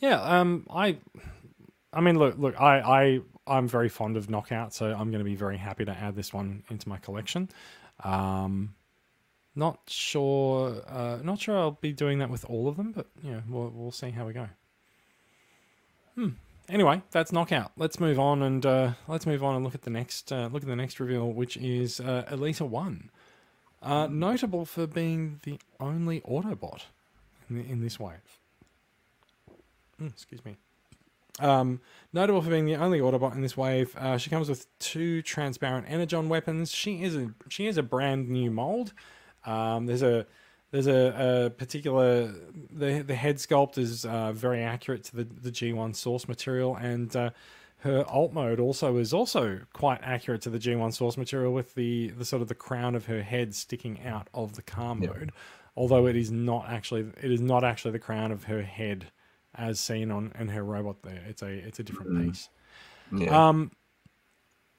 Yeah, 0.00 0.20
um, 0.20 0.66
I, 0.68 0.96
I 1.92 2.00
mean, 2.00 2.18
look, 2.18 2.36
look, 2.36 2.60
I, 2.60 2.80
I, 2.80 3.20
I'm 3.50 3.68
very 3.68 3.88
fond 3.88 4.16
of 4.16 4.30
Knockout, 4.30 4.72
so 4.72 4.86
I'm 4.86 5.10
going 5.10 5.18
to 5.18 5.24
be 5.24 5.34
very 5.34 5.58
happy 5.58 5.84
to 5.84 5.90
add 5.90 6.14
this 6.14 6.32
one 6.32 6.62
into 6.70 6.88
my 6.88 6.98
collection. 6.98 7.50
Um, 8.04 8.74
not 9.56 9.80
sure, 9.88 10.82
uh, 10.88 11.18
not 11.22 11.40
sure 11.40 11.58
I'll 11.58 11.72
be 11.72 11.92
doing 11.92 12.20
that 12.20 12.30
with 12.30 12.44
all 12.44 12.68
of 12.68 12.76
them, 12.76 12.92
but 12.92 13.06
know, 13.22 13.42
we'll, 13.48 13.72
we'll 13.74 13.90
see 13.90 14.10
how 14.10 14.26
we 14.26 14.32
go. 14.32 14.48
Hmm. 16.14 16.28
Anyway, 16.68 17.02
that's 17.10 17.32
Knockout. 17.32 17.72
Let's 17.76 17.98
move 17.98 18.20
on 18.20 18.42
and 18.42 18.64
uh, 18.64 18.92
let's 19.08 19.26
move 19.26 19.42
on 19.42 19.56
and 19.56 19.64
look 19.64 19.74
at 19.74 19.82
the 19.82 19.90
next 19.90 20.30
uh, 20.32 20.48
look 20.52 20.62
at 20.62 20.68
the 20.68 20.76
next 20.76 21.00
reveal, 21.00 21.32
which 21.32 21.56
is 21.56 21.98
uh, 21.98 22.24
Elita 22.30 22.68
One, 22.68 23.10
uh, 23.82 24.06
notable 24.08 24.64
for 24.64 24.86
being 24.86 25.40
the 25.42 25.58
only 25.80 26.20
Autobot 26.20 26.82
in, 27.48 27.56
the, 27.56 27.68
in 27.68 27.80
this 27.80 27.98
wave. 27.98 28.38
Mm, 30.00 30.12
excuse 30.12 30.44
me. 30.44 30.56
Um, 31.40 31.80
notable 32.12 32.42
for 32.42 32.50
being 32.50 32.66
the 32.66 32.76
only 32.76 33.00
Autobot 33.00 33.34
in 33.34 33.40
this 33.42 33.56
wave, 33.56 33.96
uh, 33.96 34.18
she 34.18 34.30
comes 34.30 34.48
with 34.48 34.66
two 34.78 35.22
transparent 35.22 35.86
energon 35.88 36.28
weapons. 36.28 36.70
She 36.72 37.02
is 37.02 37.16
a 37.16 37.30
she 37.48 37.66
is 37.66 37.76
a 37.76 37.82
brand 37.82 38.28
new 38.28 38.50
mold. 38.50 38.92
Um, 39.44 39.86
there's 39.86 40.02
a 40.02 40.26
there's 40.70 40.86
a, 40.86 41.46
a 41.46 41.50
particular 41.50 42.32
the 42.70 43.02
the 43.02 43.14
head 43.14 43.36
sculpt 43.36 43.78
is 43.78 44.04
uh, 44.04 44.32
very 44.32 44.62
accurate 44.62 45.04
to 45.04 45.16
the 45.16 45.24
the 45.24 45.50
G1 45.50 45.96
source 45.96 46.28
material, 46.28 46.76
and 46.76 47.14
uh, 47.16 47.30
her 47.78 48.04
alt 48.08 48.32
mode 48.32 48.60
also 48.60 48.96
is 48.98 49.14
also 49.14 49.60
quite 49.72 50.00
accurate 50.02 50.42
to 50.42 50.50
the 50.50 50.58
G1 50.58 50.92
source 50.92 51.16
material 51.16 51.52
with 51.52 51.74
the 51.74 52.08
the 52.10 52.24
sort 52.24 52.42
of 52.42 52.48
the 52.48 52.54
crown 52.54 52.94
of 52.94 53.06
her 53.06 53.22
head 53.22 53.54
sticking 53.54 54.02
out 54.04 54.28
of 54.34 54.54
the 54.54 54.62
car 54.62 54.96
Yep. 55.00 55.14
mode. 55.16 55.32
Although 55.76 56.06
it 56.06 56.16
is 56.16 56.30
not 56.30 56.68
actually 56.68 57.06
it 57.22 57.30
is 57.30 57.40
not 57.40 57.64
actually 57.64 57.92
the 57.92 57.98
crown 57.98 58.32
of 58.32 58.44
her 58.44 58.62
head 58.62 59.10
as 59.54 59.80
seen 59.80 60.10
on 60.10 60.32
in 60.38 60.48
her 60.48 60.62
robot 60.62 61.02
there. 61.02 61.22
It's 61.28 61.42
a 61.42 61.48
it's 61.48 61.78
a 61.78 61.82
different 61.82 62.12
Mm. 62.12 62.26
piece. 62.26 62.48
Yeah. 63.16 63.48
Um, 63.48 63.72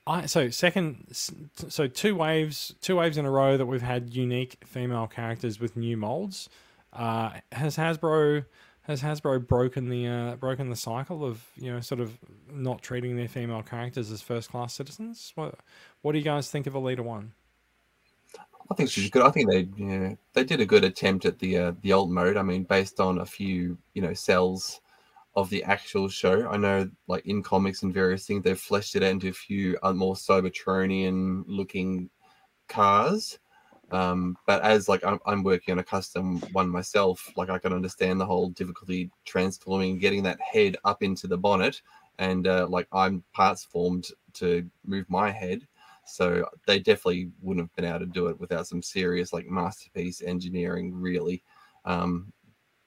I 0.08 0.26
so 0.26 0.50
second, 0.50 1.08
so 1.12 1.88
two 1.88 2.16
waves, 2.16 2.74
two 2.82 2.96
waves 2.96 3.18
in 3.18 3.26
a 3.26 3.32
row 3.32 3.56
that 3.58 3.66
we've 3.68 3.82
had 3.84 4.14
unique 4.16 4.58
female 4.66 5.08
characters 5.08 5.60
with 5.60 5.78
new 5.78 5.96
molds. 5.96 6.50
Uh, 6.92 7.32
has 7.52 7.78
Hasbro 7.78 8.46
has 8.86 9.04
Hasbro 9.04 9.48
broken 9.48 9.90
the 9.90 10.08
uh, 10.08 10.36
broken 10.38 10.70
the 10.70 10.76
cycle 10.76 11.24
of 11.24 11.46
you 11.56 11.72
know 11.72 11.82
sort 11.82 12.02
of 12.02 12.18
not 12.52 12.82
treating 12.82 13.16
their 13.16 13.28
female 13.28 13.62
characters 13.62 14.10
as 14.12 14.22
first 14.22 14.50
class 14.50 14.74
citizens? 14.74 15.32
What 15.36 15.60
what 16.02 16.14
do 16.14 16.18
you 16.18 16.24
guys 16.26 16.50
think 16.50 16.66
of 16.66 16.74
Elita 16.74 17.02
One? 17.02 17.34
I 18.72 18.74
think 18.74 18.90
she's 18.90 19.10
good. 19.10 19.22
I 19.22 19.32
think 19.32 19.52
they 19.52 20.18
they 20.34 20.44
did 20.46 20.62
a 20.62 20.66
good 20.66 20.86
attempt 20.86 21.26
at 21.26 21.38
the 21.40 21.58
uh, 21.58 21.74
the 21.82 21.92
alt 21.92 22.10
mode. 22.10 22.38
I 22.38 22.42
mean, 22.42 22.64
based 22.64 23.02
on 23.02 23.20
a 23.20 23.26
few 23.26 23.78
you 23.94 24.02
know 24.02 24.14
cells 24.14 24.80
of 25.36 25.50
the 25.50 25.64
actual 25.64 26.08
show. 26.08 26.48
I 26.50 26.58
know 26.58 26.90
like 27.08 27.26
in 27.26 27.44
comics 27.44 27.84
and 27.84 27.94
various 27.94 28.26
things 28.26 28.44
they've 28.44 28.60
fleshed 28.60 28.96
it 28.96 29.04
out 29.04 29.12
into 29.12 29.30
a 29.30 29.34
few 29.34 29.78
uh, 29.84 29.94
more 29.94 30.16
Cybertronian 30.16 31.44
looking 31.48 32.10
cars. 32.68 33.40
Um, 33.92 34.38
but 34.48 34.62
as 34.62 34.88
like 34.88 35.04
I'm, 35.06 35.20
I'm 35.26 35.44
working 35.44 35.74
on 35.74 35.80
a 35.80 35.84
custom 35.84 36.40
one 36.54 36.70
myself, 36.70 37.30
like 37.36 37.50
I 37.50 37.60
can 37.60 37.74
understand 37.74 38.22
the 38.22 38.26
whole 38.26 38.50
difficulty 38.50 39.12
transforming, 39.26 40.00
getting 40.00 40.24
that 40.24 40.40
head 40.40 40.78
up 40.86 41.04
into 41.04 41.28
the 41.28 41.38
bonnet, 41.38 41.82
and 42.20 42.48
uh, 42.48 42.68
like 42.70 42.88
I'm 42.94 43.24
parts 43.34 43.66
formed 43.66 44.08
to 44.36 44.70
move 44.86 45.10
my 45.10 45.30
head. 45.30 45.68
So 46.06 46.46
they 46.68 46.80
definitely 46.80 47.32
wouldn't 47.42 47.66
have 47.66 47.76
been 47.76 47.86
able 47.86 48.00
to 48.00 48.06
do 48.06 48.28
it 48.28 48.40
without 48.40 48.68
some 48.68 48.82
serious 48.82 49.34
like 49.34 49.48
masterpiece 49.48 50.22
engineering, 50.22 50.94
really. 50.94 51.44
Um, 51.86 52.34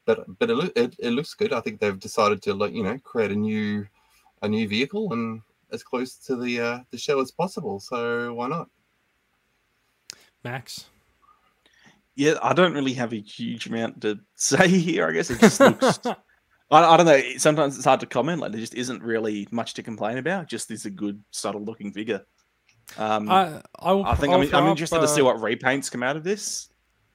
but 0.05 0.25
but 0.39 0.51
it, 0.51 0.73
it, 0.77 0.97
it 0.99 1.11
looks 1.11 1.35
good. 1.35 1.53
I 1.53 1.61
think 1.61 1.81
they've 1.81 1.99
decided 1.99 2.43
to 2.43 2.55
like 2.55 2.73
you 2.73 2.83
know 2.83 2.99
create 2.99 3.31
a 3.31 3.37
new 3.37 3.87
a 4.43 4.49
new 4.49 4.69
vehicle 4.69 5.13
and 5.13 5.41
as 5.73 5.83
close 5.83 6.17
to 6.17 6.37
the 6.37 6.61
uh, 6.61 6.79
the 6.91 6.99
show 6.99 7.21
as 7.21 7.31
possible. 7.31 7.81
So 7.81 8.35
why 8.35 8.49
not? 8.49 8.69
Max. 10.43 10.87
Yeah, 12.17 12.35
I 12.43 12.53
don't 12.53 12.75
really 12.75 12.93
have 12.93 13.13
a 13.13 13.21
huge 13.21 13.67
amount 13.67 14.03
to 14.03 14.21
say 14.35 14.69
here. 14.69 15.09
I 15.09 15.13
guess 15.13 15.31
it 15.31 15.41
just 15.41 15.61
looks. 15.61 16.01
I, 16.07 16.15
I 16.71 16.97
don't 16.97 17.07
know. 17.07 17.21
Sometimes 17.39 17.77
it's 17.77 17.85
hard 17.85 18.01
to 18.01 18.07
comment. 18.07 18.41
Like 18.41 18.53
there 18.53 18.61
just 18.61 18.75
isn't 18.75 19.03
really 19.03 19.49
much 19.51 19.75
to 19.75 19.83
complain 19.83 20.19
about. 20.19 20.49
Just 20.49 20.71
is 20.71 20.87
a 20.87 20.91
good, 20.91 21.23
subtle 21.31 21.65
looking 21.65 21.93
figure. 21.93 22.23
Um, 22.99 23.31
I, 23.31 23.63
I, 23.79 23.93
will, 23.93 24.05
I 24.05 24.15
think 24.15 24.33
I'll 24.33 24.41
I'm, 24.41 24.55
I'm 24.55 24.65
up, 24.65 24.71
interested 24.71 25.01
to 25.01 25.09
see 25.09 25.21
uh, 25.21 25.25
what 25.25 25.37
repaints 25.37 25.91
come 25.91 26.03
out 26.03 26.17
of 26.17 26.25
this, 26.25 26.69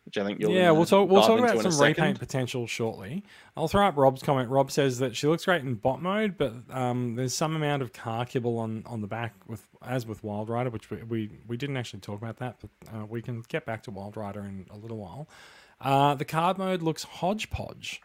which 0.05 0.17
I 0.17 0.25
think 0.25 0.39
you'll. 0.39 0.51
Yeah, 0.51 0.71
we'll 0.71 0.85
talk. 0.85 1.09
We'll 1.09 1.23
talk 1.23 1.39
about 1.39 1.61
some 1.61 1.81
repaint 1.81 2.19
potential 2.19 2.67
shortly. 2.67 3.23
I'll 3.55 3.67
throw 3.67 3.87
up 3.87 3.95
Rob's 3.95 4.21
comment. 4.21 4.49
Rob 4.49 4.71
says 4.71 4.99
that 4.99 5.15
she 5.15 5.27
looks 5.27 5.45
great 5.45 5.61
in 5.61 5.75
bot 5.75 6.01
mode, 6.01 6.37
but 6.37 6.53
um, 6.71 7.15
there's 7.15 7.33
some 7.33 7.55
amount 7.55 7.81
of 7.81 7.93
car 7.93 8.25
kibble 8.25 8.57
on, 8.57 8.83
on 8.85 9.01
the 9.01 9.07
back 9.07 9.33
with 9.47 9.67
as 9.85 10.05
with 10.05 10.23
Wild 10.23 10.49
Rider, 10.49 10.69
which 10.69 10.89
we, 10.89 11.03
we, 11.03 11.29
we 11.47 11.57
didn't 11.57 11.77
actually 11.77 12.01
talk 12.01 12.21
about 12.21 12.37
that, 12.37 12.57
but 12.59 12.69
uh, 12.93 13.05
we 13.05 13.21
can 13.21 13.43
get 13.47 13.65
back 13.65 13.83
to 13.83 13.91
Wild 13.91 14.17
Rider 14.17 14.41
in 14.41 14.65
a 14.69 14.77
little 14.77 14.97
while. 14.97 15.29
Uh, 15.81 16.13
the 16.15 16.25
card 16.25 16.57
mode 16.57 16.81
looks 16.81 17.03
hodgepodge, 17.03 18.01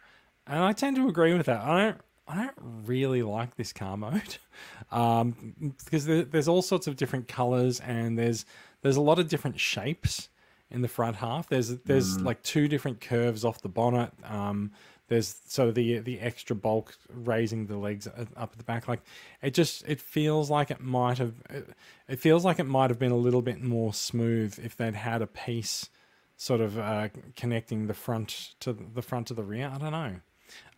and 0.47 0.63
I 0.63 0.71
tend 0.71 0.95
to 0.95 1.07
agree 1.07 1.33
with 1.33 1.47
that. 1.47 1.61
I 1.61 1.81
don't 1.81 1.97
I 2.27 2.35
don't 2.35 2.85
really 2.85 3.21
like 3.21 3.55
this 3.55 3.71
car 3.71 3.97
mode 3.97 4.37
um, 4.91 5.73
because 5.83 6.05
there, 6.05 6.23
there's 6.23 6.47
all 6.47 6.61
sorts 6.61 6.87
of 6.87 6.95
different 6.95 7.27
colors 7.27 7.79
and 7.79 8.17
there's 8.17 8.45
there's 8.81 8.97
a 8.97 9.01
lot 9.01 9.19
of 9.19 9.29
different 9.29 9.59
shapes 9.59 10.29
in 10.71 10.81
the 10.81 10.87
front 10.87 11.17
half. 11.17 11.49
There's 11.49 11.77
there's 11.79 12.19
like 12.21 12.41
two 12.43 12.67
different 12.67 13.01
curves 13.01 13.45
off 13.45 13.61
the 13.61 13.69
bonnet. 13.69 14.11
Um, 14.23 14.71
there's 15.07 15.39
so 15.47 15.71
the 15.71 15.99
the 15.99 16.19
extra 16.19 16.55
bulk 16.55 16.97
raising 17.13 17.67
the 17.67 17.77
legs 17.77 18.07
up 18.07 18.27
at 18.37 18.57
the 18.57 18.63
back. 18.63 18.87
Like 18.87 19.01
it 19.41 19.53
just 19.53 19.87
it 19.87 20.01
feels 20.01 20.49
like 20.49 20.71
it 20.71 20.81
might 20.81 21.19
have 21.19 21.33
it, 21.49 21.69
it 22.07 22.19
feels 22.19 22.43
like 22.43 22.59
it 22.59 22.65
might 22.65 22.89
have 22.89 22.99
been 22.99 23.11
a 23.11 23.17
little 23.17 23.41
bit 23.41 23.61
more 23.61 23.93
smooth 23.93 24.59
if 24.63 24.75
they'd 24.75 24.95
had 24.95 25.21
a 25.21 25.27
piece 25.27 25.89
sort 26.37 26.59
of 26.59 26.77
uh, 26.77 27.09
connecting 27.35 27.87
the 27.87 27.93
front 27.93 28.55
to 28.61 28.73
the 28.73 29.01
front 29.01 29.27
to 29.27 29.33
the 29.33 29.43
rear. 29.43 29.71
I 29.73 29.77
don't 29.77 29.91
know. 29.91 30.15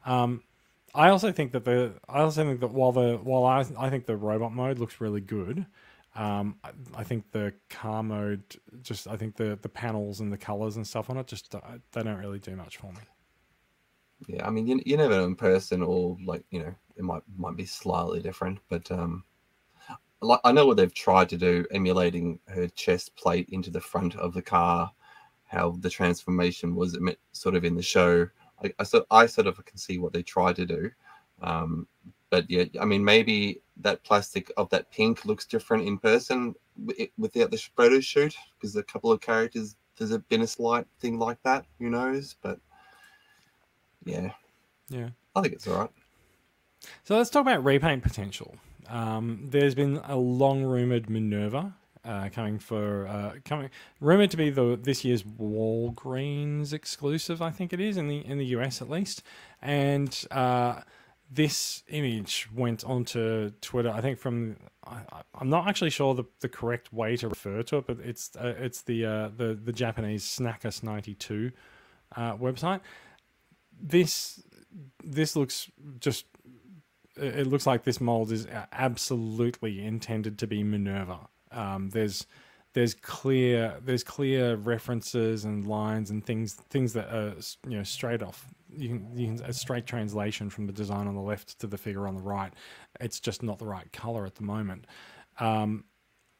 Um, 0.06 0.44
I 0.98 1.10
also 1.10 1.32
think 1.32 1.52
that 1.52 1.64
the 1.64 1.94
I 2.10 2.22
also 2.22 2.44
think 2.44 2.60
that 2.62 2.72
while 2.72 2.92
the 2.92 3.18
while 3.24 3.46
I 3.46 3.64
I 3.78 3.90
think 3.90 4.08
the 4.08 4.18
robot 4.18 4.52
mode 4.54 4.80
looks 4.80 5.00
really 5.00 5.22
good, 5.22 5.66
um, 6.16 6.58
I, 6.64 6.72
I 6.96 7.04
think 7.04 7.32
the 7.32 7.54
car 7.70 8.02
mode 8.02 8.44
just 8.82 9.08
I 9.08 9.16
think 9.16 9.36
the 9.36 9.60
the 9.62 9.70
panels 9.70 10.22
and 10.22 10.34
the 10.34 10.38
colors 10.38 10.76
and 10.76 10.88
stuff 10.88 11.10
on 11.12 11.18
it 11.18 11.28
just 11.28 11.54
uh, 11.54 11.62
they 11.92 12.02
don't 12.04 12.18
really 12.18 12.40
do 12.40 12.56
much 12.56 12.78
for 12.78 12.92
me. 12.92 13.00
Yeah, 14.28 14.48
I 14.48 14.50
mean, 14.50 14.66
you, 14.66 14.82
you 14.86 14.98
never 14.98 15.14
know 15.16 15.26
in 15.26 15.36
person, 15.36 15.84
or 15.84 16.18
like 16.26 16.44
you 16.50 16.60
know, 16.62 16.74
it 16.96 17.04
might 17.04 17.22
might 17.38 17.56
be 17.56 17.66
slightly 17.66 18.22
different, 18.22 18.60
but 18.68 18.90
um, 18.92 19.24
like 20.22 20.40
I 20.44 20.52
know 20.52 20.66
what 20.66 20.78
they've 20.78 20.94
tried 20.94 21.30
to 21.30 21.38
do, 21.38 21.66
emulating 21.72 22.40
her 22.48 22.68
chest 22.70 23.16
plate 23.16 23.50
into 23.52 23.70
the 23.70 23.82
front 23.82 24.16
of 24.16 24.34
the 24.34 24.42
car, 24.42 24.92
how 25.46 25.72
the 25.80 25.90
transformation 25.90 26.76
was 26.76 26.98
sort 27.34 27.56
of 27.56 27.64
in 27.64 27.76
the 27.76 27.84
show. 27.84 28.28
I, 28.64 28.74
I 28.80 28.84
sort 28.84 29.06
I 29.12 29.26
sort 29.26 29.48
of 29.48 29.64
can 29.66 29.78
see 29.78 29.98
what 29.98 30.14
they 30.14 30.24
try 30.24 30.54
to 30.54 30.66
do, 30.66 30.92
um, 31.42 31.88
but 32.30 32.50
yeah, 32.50 32.66
I 32.82 32.86
mean, 32.86 33.04
maybe 33.04 33.62
that 33.78 34.04
plastic 34.04 34.52
of 34.58 34.70
that 34.70 34.92
pink 34.92 35.26
looks 35.26 35.46
different 35.46 35.88
in 35.88 35.98
person 35.98 36.56
without 37.18 37.52
the 37.52 37.58
photo 37.76 38.00
shoot 38.00 38.36
because 38.56 38.76
a 38.76 38.84
couple 38.84 39.12
of 39.12 39.22
characters 39.22 39.76
there's 39.98 40.12
a 40.12 40.20
been 40.20 40.42
a 40.42 40.48
slight 40.48 40.86
thing 41.00 41.18
like 41.20 41.42
that. 41.44 41.66
Who 41.80 41.90
knows? 41.90 42.36
But 42.42 42.60
yeah, 44.06 44.32
Yeah. 44.90 45.10
I 45.36 45.42
think 45.42 45.54
it's 45.54 45.68
all 45.68 45.80
right. 45.80 45.90
So 47.04 47.18
let's 47.18 47.30
talk 47.30 47.42
about 47.42 47.64
repaint 47.64 48.04
potential. 48.04 48.56
Um, 48.88 49.48
there's 49.50 49.76
been 49.76 49.98
a 50.06 50.16
long 50.16 50.64
rumored 50.64 51.10
Minerva 51.10 51.74
uh, 52.08 52.30
coming 52.30 52.58
for 52.58 53.06
uh, 53.08 53.34
coming 53.44 53.70
rumored 54.00 54.32
to 54.32 54.38
be 54.38 54.50
the 54.50 54.80
this 54.82 55.04
year's 55.04 55.24
Walgreens 55.24 56.74
exclusive. 56.74 57.42
I 57.42 57.52
think 57.52 57.74
it 57.74 57.80
is 57.80 57.98
in 57.98 58.08
the 58.08 58.26
in 58.26 58.38
the 58.38 58.46
US 58.58 58.82
at 58.82 58.90
least, 58.90 59.24
and 59.62 60.26
uh, 60.32 60.82
this 61.30 61.84
image 61.90 62.48
went 62.56 62.86
onto 62.86 63.52
Twitter. 63.62 63.90
I 63.90 64.02
think 64.02 64.20
from 64.20 64.56
I, 64.86 65.02
I'm 65.36 65.50
not 65.50 65.68
actually 65.68 65.90
sure 65.90 66.16
the, 66.16 66.24
the 66.40 66.50
correct 66.50 66.94
way 66.94 67.18
to 67.18 67.28
refer 67.28 67.62
to 67.64 67.78
it, 67.78 67.88
but 67.88 67.98
it's 68.00 68.36
uh, 68.36 68.54
it's 68.58 68.84
the 68.84 69.06
uh, 69.06 69.30
the 69.36 69.54
the 69.54 69.74
Japanese 69.74 70.24
Snackus 70.24 70.84
ninety 70.84 71.14
two 71.14 71.52
website. 72.16 72.82
This 73.80 74.42
this 75.04 75.36
looks 75.36 75.70
just 76.00 76.26
it 77.18 77.48
looks 77.48 77.66
like 77.66 77.84
this 77.84 78.00
mold 78.00 78.32
is 78.32 78.48
absolutely 78.72 79.84
intended 79.84 80.38
to 80.38 80.48
be 80.48 80.64
Minerva. 80.64 81.28
Um, 81.52 81.90
there's 81.90 82.26
there's 82.74 82.94
clear 82.94 83.76
there's 83.84 84.04
clear 84.04 84.56
references 84.56 85.46
and 85.46 85.66
lines 85.66 86.12
and 86.12 86.24
things 86.24 86.54
things 86.70 86.94
that 86.94 87.08
are 87.14 87.34
you 87.68 87.78
know 87.78 87.84
straight 87.84 88.22
off. 88.22 88.46
You 88.76 88.90
can, 88.90 89.18
you 89.18 89.28
can 89.28 89.46
a 89.46 89.54
straight 89.54 89.86
translation 89.86 90.50
from 90.50 90.68
the 90.68 90.74
design 90.74 91.08
on 91.08 91.16
the 91.16 91.22
left 91.22 91.60
to 91.60 91.68
the 91.68 91.78
figure 91.78 92.08
on 92.08 92.16
the 92.16 92.22
right. 92.22 92.54
It's 93.00 93.20
just 93.20 93.42
not 93.42 93.60
the 93.60 93.66
right 93.66 93.92
color 93.94 94.26
at 94.26 94.36
the 94.36 94.44
moment. 94.44 94.86
Um, 95.40 95.86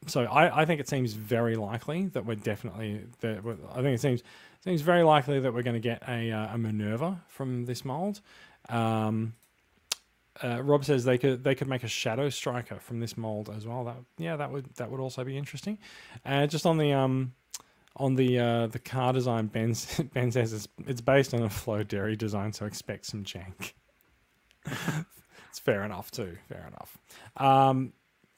so 0.06 0.24
I, 0.24 0.62
I 0.62 0.64
think 0.64 0.80
it 0.80 0.88
seems 0.88 1.12
very 1.14 1.56
likely 1.56 2.06
that 2.06 2.24
we're 2.24 2.36
definitely 2.36 3.06
that 3.20 3.42
we're, 3.42 3.56
I 3.72 3.82
think 3.82 3.96
it 3.96 4.00
seems 4.00 4.22
seems 4.62 4.80
very 4.80 5.02
likely 5.02 5.40
that 5.40 5.52
we're 5.52 5.62
going 5.62 5.74
to 5.74 5.80
get 5.80 6.02
a 6.08 6.30
uh, 6.30 6.54
a 6.54 6.58
Minerva 6.58 7.20
from 7.26 7.64
this 7.64 7.84
mold. 7.84 8.20
Um, 8.68 9.34
uh, 10.42 10.62
Rob 10.62 10.84
says 10.84 11.04
they 11.04 11.18
could 11.18 11.44
they 11.44 11.54
could 11.54 11.68
make 11.68 11.82
a 11.82 11.88
Shadow 11.88 12.28
Striker 12.28 12.78
from 12.80 13.00
this 13.00 13.16
mold 13.16 13.50
as 13.54 13.66
well. 13.66 13.84
That 13.84 13.96
yeah, 14.18 14.36
that 14.36 14.50
would 14.50 14.74
that 14.76 14.90
would 14.90 15.00
also 15.00 15.24
be 15.24 15.36
interesting. 15.36 15.78
Uh, 16.24 16.46
just 16.46 16.66
on 16.66 16.78
the 16.78 16.92
um 16.92 17.32
on 17.96 18.14
the 18.14 18.38
uh, 18.38 18.66
the 18.68 18.78
car 18.78 19.12
design, 19.12 19.46
Ben 19.46 19.74
Ben 20.14 20.30
says 20.30 20.52
it's, 20.52 20.68
it's 20.86 21.00
based 21.00 21.34
on 21.34 21.42
a 21.42 21.48
Floro 21.48 21.84
Dery 21.84 22.16
design, 22.16 22.52
so 22.52 22.66
expect 22.66 23.06
some 23.06 23.24
jank. 23.24 23.72
it's 25.48 25.58
fair 25.58 25.82
enough 25.84 26.10
too. 26.10 26.38
Fair 26.48 26.68
enough. 26.68 26.98
Um, 27.36 27.92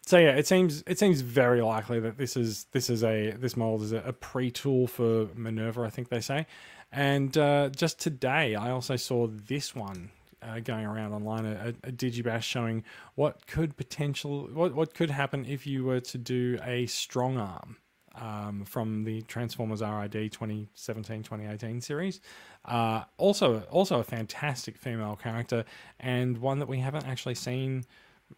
so 0.06 0.18
yeah, 0.18 0.30
it 0.30 0.46
seems 0.46 0.82
it 0.86 0.98
seems 0.98 1.20
very 1.20 1.62
likely 1.62 2.00
that 2.00 2.16
this 2.16 2.36
is 2.36 2.64
this 2.72 2.90
is 2.90 3.04
a 3.04 3.32
this 3.32 3.56
mold 3.56 3.82
is 3.82 3.92
a, 3.92 3.98
a 3.98 4.12
pre-tool 4.12 4.86
for 4.86 5.28
Minerva, 5.34 5.82
I 5.82 5.90
think 5.90 6.08
they 6.08 6.20
say. 6.20 6.46
And 6.92 7.36
uh, 7.38 7.68
just 7.68 8.00
today, 8.00 8.56
I 8.56 8.70
also 8.70 8.96
saw 8.96 9.28
this 9.28 9.74
one 9.74 10.10
uh, 10.42 10.60
going 10.60 10.86
around 10.86 11.12
online, 11.12 11.46
a, 11.46 11.74
a 11.84 11.92
Digibash 11.92 12.42
showing 12.42 12.84
what 13.14 13.46
could 13.46 13.76
potential 13.76 14.48
what 14.52 14.74
what 14.74 14.94
could 14.94 15.10
happen 15.10 15.44
if 15.46 15.66
you 15.66 15.84
were 15.84 16.00
to 16.00 16.18
do 16.18 16.58
a 16.62 16.86
Strongarm 16.86 17.76
um, 18.14 18.64
from 18.64 19.04
the 19.04 19.22
Transformers 19.22 19.82
RID 19.82 20.12
2017-2018 20.32 21.82
series. 21.82 22.20
Uh, 22.64 23.04
also, 23.16 23.60
also 23.70 24.00
a 24.00 24.04
fantastic 24.04 24.76
female 24.76 25.16
character 25.16 25.64
and 25.98 26.38
one 26.38 26.58
that 26.58 26.68
we 26.68 26.78
haven't 26.78 27.06
actually 27.06 27.34
seen. 27.34 27.84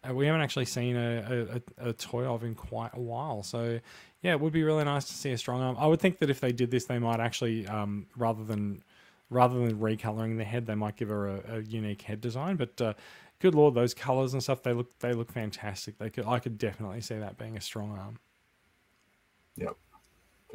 Uh, 0.07 0.13
we 0.13 0.25
haven't 0.25 0.41
actually 0.41 0.65
seen 0.65 0.95
a, 0.95 1.61
a, 1.79 1.89
a 1.89 1.93
toy 1.93 2.23
of 2.23 2.43
in 2.43 2.55
quite 2.55 2.91
a 2.93 2.99
while. 2.99 3.43
So, 3.43 3.79
yeah, 4.21 4.31
it 4.31 4.39
would 4.39 4.53
be 4.53 4.63
really 4.63 4.83
nice 4.83 5.05
to 5.05 5.13
see 5.13 5.31
a 5.31 5.35
Strongarm. 5.35 5.77
I 5.77 5.87
would 5.87 5.99
think 5.99 6.19
that 6.19 6.29
if 6.29 6.39
they 6.39 6.51
did 6.51 6.71
this, 6.71 6.85
they 6.85 6.99
might 6.99 7.19
actually, 7.19 7.67
um, 7.67 8.07
rather 8.15 8.43
than 8.43 8.83
rather 9.33 9.57
than 9.59 9.77
recoloring 9.79 10.37
the 10.37 10.43
head, 10.43 10.65
they 10.65 10.75
might 10.75 10.95
give 10.95 11.09
her 11.09 11.27
a, 11.27 11.57
a 11.57 11.61
unique 11.61 12.01
head 12.01 12.21
design. 12.21 12.55
But 12.55 12.79
uh, 12.81 12.93
good 13.39 13.55
lord, 13.55 13.73
those 13.73 13.93
colors 13.93 14.33
and 14.33 14.41
stuff 14.41 14.63
they 14.63 14.73
look 14.73 14.97
they 14.99 15.13
look 15.13 15.31
fantastic. 15.31 15.97
They 15.97 16.09
could 16.09 16.25
I 16.25 16.39
could 16.39 16.57
definitely 16.57 17.01
see 17.01 17.15
that 17.17 17.37
being 17.37 17.57
a 17.57 17.59
Strongarm. 17.59 18.15
Yep. 19.57 19.75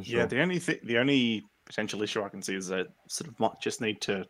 Sure. 0.03 0.21
Yeah, 0.21 0.27
the 0.27 0.41
only 0.41 0.61
th- 0.61 0.83
the 0.85 0.99
only 0.99 1.45
potential 1.64 2.03
issue 2.03 2.23
I 2.23 2.29
can 2.29 2.41
see 2.43 2.55
is 2.55 2.69
that 2.69 2.87
sort 3.09 3.29
of 3.29 3.38
might 3.41 3.61
just 3.61 3.81
need 3.81 4.01
to 4.03 4.25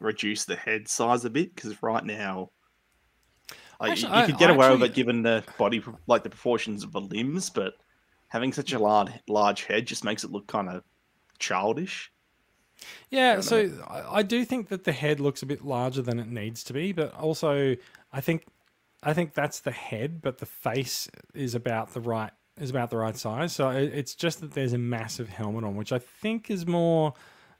reduce 0.00 0.44
the 0.44 0.56
head 0.56 0.86
size 0.86 1.24
a 1.24 1.30
bit 1.30 1.54
because 1.54 1.82
right 1.82 2.04
now, 2.04 2.50
like, 3.80 3.92
Actually, 3.92 4.12
you, 4.12 4.16
you 4.18 4.22
I- 4.22 4.26
could 4.26 4.38
get 4.38 4.50
I 4.50 4.54
away 4.54 4.70
with 4.70 4.82
it 4.82 4.94
given 4.94 5.22
the 5.22 5.42
body, 5.58 5.82
like 6.06 6.22
the 6.22 6.30
proportions 6.30 6.84
of 6.84 6.92
the 6.92 7.00
limbs, 7.00 7.50
but 7.50 7.74
having 8.28 8.52
such 8.52 8.74
a 8.74 8.78
large 8.78 9.10
large 9.28 9.64
head 9.64 9.86
just 9.86 10.04
makes 10.04 10.24
it 10.24 10.30
look 10.30 10.46
kind 10.46 10.68
of 10.68 10.84
childish. 11.38 12.12
Yeah, 13.10 13.40
so 13.40 13.70
I, 13.88 14.22
do 14.22 14.44
think 14.44 14.68
that 14.68 14.84
the 14.84 14.92
head 14.92 15.20
looks 15.20 15.42
a 15.42 15.46
bit 15.46 15.64
larger 15.64 16.02
than 16.02 16.18
it 16.18 16.28
needs 16.28 16.62
to 16.64 16.72
be, 16.72 16.92
but 16.92 17.14
also 17.14 17.76
I 18.12 18.20
think 18.20 18.44
I 19.02 19.12
think 19.12 19.34
that's 19.34 19.60
the 19.60 19.70
head, 19.70 20.20
but 20.20 20.38
the 20.38 20.46
face 20.46 21.08
is 21.34 21.54
about 21.54 21.94
the 21.94 22.00
right 22.00 22.32
is 22.60 22.70
about 22.70 22.90
the 22.90 22.96
right 22.96 23.16
size. 23.16 23.52
So 23.52 23.70
it's 23.70 24.14
just 24.14 24.40
that 24.40 24.52
there's 24.52 24.72
a 24.72 24.78
massive 24.78 25.28
helmet 25.28 25.64
on, 25.64 25.76
which 25.76 25.92
I 25.92 25.98
think 25.98 26.50
is 26.50 26.66
more 26.66 27.14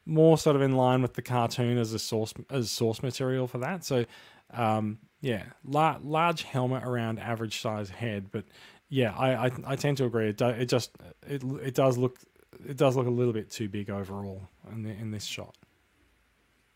more 0.07 0.39
sort 0.39 0.57
of 0.57 0.63
in 0.63 0.77
line 0.77 1.03
with 1.03 1.15
the 1.15 1.23
cartoon 1.23 1.79
as 1.79 1.93
a 1.93 1.99
source 1.99 2.33
as 2.51 2.71
source 2.71 3.03
material 3.03 3.47
for 3.47 3.59
that. 3.59 3.85
So 3.85 4.05
um, 4.53 4.99
yeah, 5.21 5.45
la- 5.65 5.99
large 6.03 6.43
helmet 6.43 6.85
around 6.85 7.19
average 7.19 7.61
size 7.61 7.91
head, 7.91 8.31
but 8.31 8.45
yeah, 8.89 9.15
I, 9.17 9.47
I, 9.47 9.51
I 9.67 9.77
tend 9.77 9.99
to 9.99 10.07
agree. 10.07 10.31
It, 10.31 10.39
do, 10.39 10.49
it 10.49 10.67
just 10.67 10.91
it 11.27 11.43
it 11.63 11.75
does 11.75 11.99
look 11.99 12.19
it 12.67 12.77
does 12.77 12.97
look 12.97 13.07
a 13.07 13.11
little 13.11 13.33
bit 13.33 13.51
too 13.51 13.69
big 13.69 13.91
overall 13.91 14.49
in 14.73 14.83
the, 14.83 14.91
in 14.91 15.11
this 15.11 15.25
shot. 15.25 15.57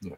Yeah. 0.00 0.16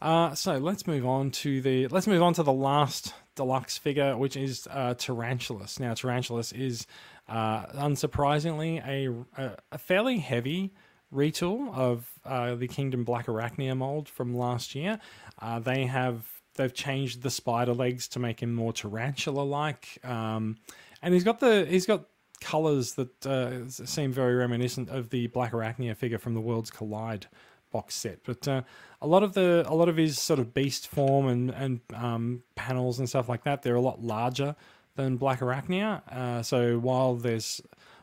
Uh, 0.00 0.34
so 0.34 0.58
let's 0.58 0.86
move 0.86 1.06
on 1.06 1.30
to 1.30 1.60
the 1.60 1.88
let's 1.88 2.06
move 2.06 2.22
on 2.22 2.34
to 2.34 2.42
the 2.42 2.52
last 2.52 3.14
deluxe 3.34 3.78
figure, 3.78 4.16
which 4.16 4.36
is 4.36 4.68
uh, 4.70 4.94
Tarantulas. 4.94 5.80
Now, 5.80 5.94
Tarantulas 5.94 6.52
is 6.52 6.86
uh, 7.28 7.66
unsurprisingly 7.66 8.86
a, 8.86 9.42
a, 9.42 9.56
a 9.72 9.78
fairly 9.78 10.18
heavy 10.18 10.72
retool 11.12 11.74
of 11.74 12.10
uh, 12.24 12.54
the 12.54 12.68
Kingdom 12.68 13.04
Black 13.04 13.26
Arachnia 13.26 13.76
mold 13.76 14.08
from 14.08 14.36
last 14.36 14.74
year. 14.74 14.98
Uh, 15.40 15.58
they 15.58 15.86
have 15.86 16.24
they've 16.54 16.74
changed 16.74 17.22
the 17.22 17.30
spider 17.30 17.72
legs 17.72 18.08
to 18.08 18.18
make 18.18 18.42
him 18.42 18.54
more 18.54 18.72
tarantula-like, 18.72 19.98
um, 20.04 20.56
and 21.02 21.14
he's 21.14 21.24
got 21.24 21.40
the 21.40 21.66
he's 21.66 21.86
got 21.86 22.04
colors 22.44 22.94
that 22.94 23.26
uh, 23.26 23.68
seem 23.68 24.12
very 24.12 24.34
reminiscent 24.34 24.90
of 24.90 25.08
the 25.08 25.26
Black 25.28 25.52
Arachnia 25.52 25.96
figure 25.96 26.18
from 26.18 26.34
the 26.34 26.40
Worlds 26.40 26.70
Collide 26.70 27.26
box 27.72 27.94
set. 27.94 28.20
But 28.24 28.46
uh, 28.46 28.62
a 29.00 29.06
lot 29.06 29.22
of 29.22 29.32
the 29.32 29.64
a 29.66 29.74
lot 29.74 29.88
of 29.88 29.96
his 29.96 30.18
sort 30.18 30.38
of 30.38 30.52
beast 30.52 30.86
form 30.88 31.26
and 31.26 31.50
and 31.50 31.80
um, 31.94 32.42
panels 32.54 32.98
and 32.98 33.08
stuff 33.08 33.28
like 33.28 33.44
that, 33.44 33.62
they're 33.62 33.74
a 33.74 33.80
lot 33.80 34.02
larger 34.02 34.54
than 34.94 35.16
Black 35.16 35.40
Arachnia. 35.40 36.06
Uh, 36.12 36.42
so 36.42 36.78
while 36.78 37.14
there's 37.14 37.60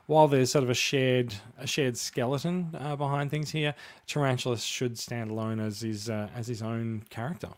while 0.08 0.28
there's 0.28 0.52
sort 0.52 0.64
of 0.64 0.70
a 0.70 0.74
shared 0.76 1.34
a 1.58 1.68
shared 1.68 1.98
skeleton 1.98 2.76
uh, 2.78 2.96
behind 2.96 3.30
things 3.30 3.52
here, 3.52 3.76
Tarantulas 4.08 4.64
should 4.64 4.98
stand 4.98 5.32
alone 5.32 5.60
as 5.60 5.82
his 5.82 6.10
uh, 6.10 6.30
as 6.36 6.48
his 6.48 6.62
own 6.62 7.04
character. 7.10 7.50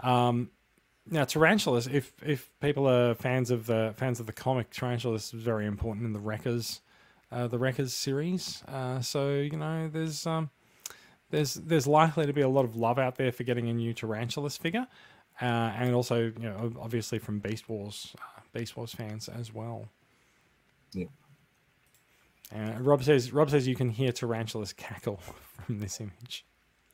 Um, 0.00 0.50
now 1.08 1.24
Tarantulas, 1.24 1.86
if 1.86 2.12
if 2.24 2.50
people 2.60 2.88
are 2.88 3.14
fans 3.14 3.50
of 3.50 3.66
the 3.66 3.94
fans 3.96 4.20
of 4.20 4.26
the 4.26 4.32
comic, 4.32 4.70
Tarantulas 4.70 5.32
is 5.32 5.40
very 5.40 5.66
important 5.66 6.04
in 6.04 6.12
the 6.12 6.18
Wreckers, 6.18 6.80
uh, 7.30 7.46
the 7.46 7.58
Wreckers 7.58 7.94
series. 7.94 8.62
Uh, 8.66 9.00
so 9.00 9.34
you 9.34 9.56
know, 9.56 9.88
there's 9.88 10.26
um, 10.26 10.50
there's 11.30 11.54
there's 11.54 11.86
likely 11.86 12.26
to 12.26 12.32
be 12.32 12.40
a 12.40 12.48
lot 12.48 12.64
of 12.64 12.76
love 12.76 12.98
out 12.98 13.16
there 13.16 13.30
for 13.32 13.44
getting 13.44 13.68
a 13.68 13.72
new 13.72 13.92
Tarantulas 13.92 14.56
figure, 14.56 14.86
uh, 15.40 15.44
and 15.44 15.94
also 15.94 16.32
you 16.40 16.48
know 16.48 16.72
obviously 16.80 17.18
from 17.18 17.38
Beast 17.38 17.68
Wars, 17.68 18.14
uh, 18.18 18.40
Beast 18.52 18.76
Wars 18.76 18.92
fans 18.92 19.28
as 19.28 19.54
well. 19.54 19.88
Yeah. 20.92 21.06
Rob 22.78 23.02
says 23.02 23.32
Rob 23.32 23.50
says 23.50 23.66
you 23.66 23.74
can 23.74 23.90
hear 23.90 24.12
tarantulas 24.12 24.72
cackle 24.72 25.20
from 25.66 25.78
this 25.80 26.00
image. 26.00 26.44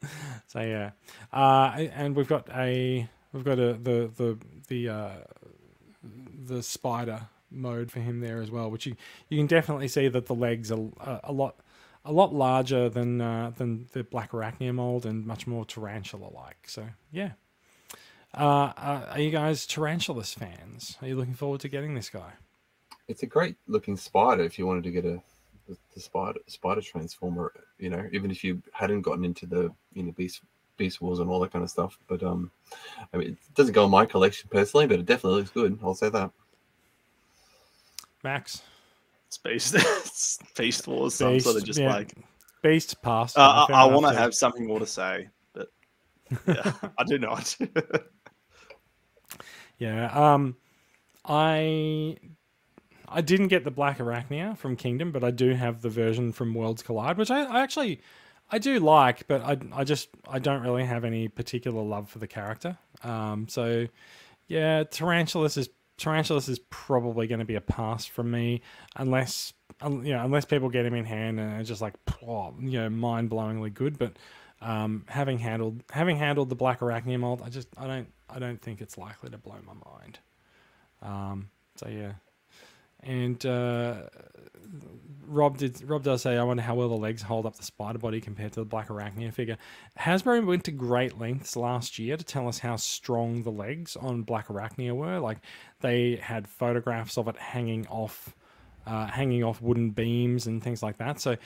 so 0.49 0.61
yeah, 0.61 0.91
uh, 1.33 1.73
and 1.95 2.17
we've 2.17 2.29
got 2.29 2.49
a 2.51 3.09
we've 3.33 3.45
got 3.45 3.59
a 3.59 3.75
the 3.75 4.11
the 4.17 4.39
the 4.69 4.89
uh, 4.89 5.11
the 6.45 6.63
spider 6.63 7.29
mode 7.51 7.91
for 7.91 8.01
him 8.01 8.21
there 8.21 8.41
as 8.41 8.51
well, 8.51 8.71
which 8.71 8.87
you 8.87 8.97
you 9.29 9.39
can 9.39 9.47
definitely 9.47 9.89
see 9.89 10.09
that 10.09 10.27
the 10.27 10.35
legs 10.35 10.71
are 10.71 10.89
a, 11.01 11.21
a 11.25 11.33
lot 11.33 11.57
a 12.05 12.13
lot 12.13 12.35
larger 12.35 12.89
than 12.89 13.21
uh, 13.21 13.53
than 13.57 13.87
the 13.93 14.05
black 14.05 14.33
arachnia 14.33 14.75
mold 14.75 15.07
and 15.07 15.27
much 15.27 15.47
more 15.47 15.65
tarantula 15.65 16.29
like. 16.35 16.69
So 16.69 16.87
yeah. 17.11 17.33
Uh, 18.35 18.73
uh, 18.79 19.07
are 19.11 19.21
you 19.21 19.31
guys 19.31 19.67
tarantulas 19.67 20.33
fans? 20.33 20.97
Are 21.03 21.09
you 21.09 21.17
looking 21.17 21.35
forward 21.35 21.61
to 21.61 21.69
getting 21.69 21.95
this 21.95 22.09
guy? 22.09 22.33
It's 23.07 23.23
a 23.23 23.27
great 23.27 23.57
looking 23.67 23.95
spider 23.95 24.43
if 24.43 24.59
you 24.59 24.67
wanted 24.67 24.85
to 24.85 24.91
get 24.91 25.05
a 25.05 25.23
the, 25.69 26.01
spider 26.01 26.41
spider 26.47 26.81
transformer. 26.81 27.53
You 27.79 27.91
know, 27.91 28.09
even 28.13 28.31
if 28.31 28.43
you 28.43 28.63
hadn't 28.73 29.03
gotten 29.03 29.25
into 29.25 29.47
the 29.47 29.71
you 29.93 30.03
know 30.03 30.13
beast 30.13 30.41
beast 30.77 31.01
wars 31.01 31.19
and 31.19 31.29
all 31.31 31.41
that 31.41 31.53
kind 31.53 31.63
of 31.63 31.71
stuff. 31.71 31.99
But 32.09 32.23
um, 32.23 32.51
I 33.13 33.17
mean, 33.17 33.29
it 33.31 33.55
doesn't 33.55 33.75
go 33.75 33.85
in 33.85 33.91
my 33.91 34.07
collection 34.07 34.49
personally, 34.51 34.87
but 34.87 34.99
it 34.99 35.07
definitely 35.07 35.41
looks 35.41 35.51
good. 35.51 35.79
I'll 35.83 35.95
say 35.95 36.11
that. 36.11 36.31
Max, 38.25 38.63
Space 39.31 39.73
Beast, 40.57 40.87
Wars. 40.87 41.15
So 41.15 41.31
I'm 41.31 41.41
sort 41.41 41.57
of 41.57 41.65
just 41.65 41.79
yeah. 41.79 41.93
like, 41.93 42.15
Beast 42.63 43.01
pass. 43.03 43.37
uh, 43.37 43.67
I, 43.69 43.73
I 43.73 43.85
want 43.87 44.07
to 44.07 44.13
to- 44.13 44.19
have 44.19 44.35
something 44.35 44.67
more 44.67 44.79
to 44.79 44.87
say, 44.87 45.29
but 45.53 45.69
yeah, 46.47 46.73
I 46.99 47.05
do 47.05 47.19
not. 47.19 47.57
Yeah. 49.79 50.07
Um, 50.13 50.57
I 51.25 52.17
I 53.09 53.21
didn't 53.21 53.49
get 53.49 53.65
the 53.65 53.71
Black 53.71 53.99
Arachnia 53.99 54.57
from 54.57 54.77
Kingdom, 54.77 55.11
but 55.11 55.25
I 55.25 55.33
do 55.33 55.55
have 55.55 55.83
the 55.83 55.89
version 55.91 56.33
from 56.33 56.55
Worlds 56.55 56.83
Collide, 56.83 57.19
which 57.19 57.31
I, 57.33 57.43
I 57.43 57.63
actually 57.63 58.01
I 58.53 58.59
do 58.59 58.79
like, 58.81 59.27
but 59.27 59.41
I 59.43 59.57
I 59.73 59.85
just 59.85 60.11
I 60.29 60.39
don't 60.39 60.63
really 60.63 60.85
have 60.85 61.05
any 61.05 61.29
particular 61.29 61.83
love 61.83 62.11
for 62.11 62.19
the 62.19 62.27
character. 62.27 62.77
Um, 63.03 63.49
so 63.49 63.89
yeah, 64.47 64.85
Tarantulas 64.85 65.57
is 65.57 65.71
Tarantulas 65.97 66.49
is 66.49 66.59
probably 66.69 67.27
going 67.27 67.39
to 67.39 67.47
be 67.47 67.55
a 67.55 67.61
pass 67.63 68.05
from 68.05 68.31
me, 68.31 68.61
unless 68.97 69.55
un, 69.81 70.05
you 70.05 70.13
know 70.13 70.23
unless 70.23 70.45
people 70.45 70.69
get 70.69 70.85
him 70.85 70.95
in 70.95 71.07
hand 71.07 71.41
and 71.41 71.61
it's 71.61 71.69
just 71.69 71.81
like 71.81 71.95
you 72.21 72.79
know 72.79 72.91
mind 72.91 73.31
blowingly 73.31 73.73
good. 73.73 73.99
But 73.99 74.19
um, 74.61 75.07
having 75.09 75.39
handled 75.39 75.83
having 75.91 76.17
handled 76.19 76.51
the 76.51 76.55
Black 76.55 76.81
Arachnia 76.81 77.19
mold, 77.19 77.41
I 77.43 77.49
just 77.49 77.69
I 77.79 77.87
don't 77.87 78.13
I 78.29 78.39
don't 78.39 78.61
think 78.61 78.83
it's 78.83 78.99
likely 78.99 79.31
to 79.31 79.39
blow 79.39 79.57
my 79.67 79.75
mind. 79.91 80.19
Um, 81.01 81.49
so 81.77 81.89
yeah, 81.89 82.13
and 83.03 83.45
uh, 83.45 84.03
Rob 85.27 85.59
did 85.59 85.83
Rob 85.89 86.03
does 86.03 86.23
say 86.23 86.37
I 86.37 86.43
wonder 86.43 86.63
how 86.63 86.75
well 86.75 86.89
the 86.89 86.97
legs 86.97 87.23
hold 87.23 87.47
up 87.47 87.57
the 87.57 87.65
spider 87.65 87.99
body 87.99 88.21
compared 88.21 88.53
to 88.53 88.61
the 88.61 88.67
Black 88.67 88.89
Arachnia 88.89 89.33
figure. 89.33 89.57
Hasbro 89.99 90.45
went 90.45 90.65
to 90.65 90.73
great 90.73 91.19
lengths 91.19 91.57
last 91.57 91.99
year 91.99 92.17
to 92.17 92.25
tell 92.25 92.49
us 92.49 92.59
how 92.59 92.77
strong 92.77 93.43
the 93.43 93.51
legs 93.51 93.97
on 93.97 94.23
Black 94.23 94.49
Arachnia 94.49 94.95
were. 94.95 95.19
Like 95.19 95.39
they 95.81 96.17
had 96.17 96.47
photographs 96.47 97.19
of 97.19 97.29
it 97.29 97.37
hanging 97.37 97.87
off. 97.89 98.35
Uh, 98.85 99.07
hanging 99.07 99.45
off 99.45 99.63
wooden 99.63 99.91
beams 99.91 100.49
and 100.49 100.61
things 100.61 100.83
like 100.83 100.99
that. 100.99 101.21
So, 101.21 101.37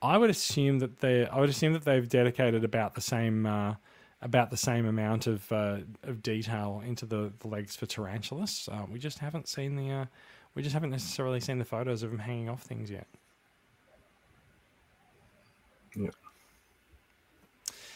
I 0.00 0.16
would 0.16 0.30
assume 0.30 0.78
that 0.78 1.00
they 1.00 1.26
I 1.26 1.38
would 1.38 1.50
assume 1.50 1.74
that 1.74 1.84
they've 1.84 2.08
dedicated 2.08 2.64
about 2.64 2.94
the 2.94 3.02
same 3.02 3.44
uh, 3.44 3.74
about 4.22 4.50
the 4.50 4.56
same 4.56 4.86
amount 4.86 5.26
of 5.26 5.50
uh, 5.52 5.78
of 6.02 6.22
detail 6.22 6.82
into 6.84 7.06
the, 7.06 7.32
the 7.40 7.48
legs 7.48 7.76
for 7.76 7.86
tarantulas. 7.86 8.68
Uh, 8.70 8.84
we 8.90 8.98
just 8.98 9.18
haven't 9.18 9.48
seen 9.48 9.76
the 9.76 9.90
uh, 9.90 10.04
we 10.58 10.62
just 10.64 10.74
haven't 10.74 10.90
necessarily 10.90 11.38
seen 11.38 11.60
the 11.60 11.64
photos 11.64 12.02
of 12.02 12.10
them 12.10 12.18
hanging 12.18 12.48
off 12.48 12.64
things 12.64 12.90
yet. 12.90 13.06
Yeah. 15.94 16.10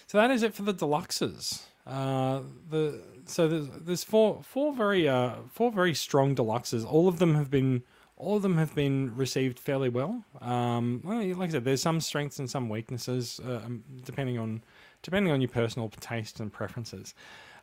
So 0.07 0.19
that 0.19 0.31
is 0.31 0.45
it 0.45 0.55
for 0.55 0.63
the 0.63 0.73
deluxes. 0.73 1.63
Uh, 1.85 2.43
the 2.71 3.03
so 3.25 3.49
there's 3.49 3.69
there's 3.81 4.05
four 4.05 4.45
four 4.45 4.73
very 4.73 5.09
uh 5.09 5.39
four 5.51 5.73
very 5.73 5.93
strong 5.93 6.37
deluxes. 6.37 6.87
All 6.87 7.09
of 7.09 7.19
them 7.19 7.35
have 7.35 7.51
been 7.51 7.83
all 8.17 8.37
of 8.37 8.43
them 8.43 8.59
have 8.59 8.77
been 8.77 9.17
received 9.17 9.59
fairly 9.59 9.89
well. 9.89 10.25
Um, 10.41 11.01
well, 11.03 11.19
like 11.19 11.49
I 11.49 11.53
said, 11.55 11.65
there's 11.65 11.83
some 11.83 12.01
strengths 12.01 12.39
and 12.39 12.49
some 12.49 12.69
weaknesses 12.69 13.41
uh, 13.45 13.63
um, 13.67 13.83
depending 14.05 14.39
on 14.39 14.63
depending 15.03 15.33
on 15.33 15.41
your 15.41 15.49
personal 15.49 15.89
taste 15.89 16.39
and 16.39 16.53
preferences. 16.53 17.13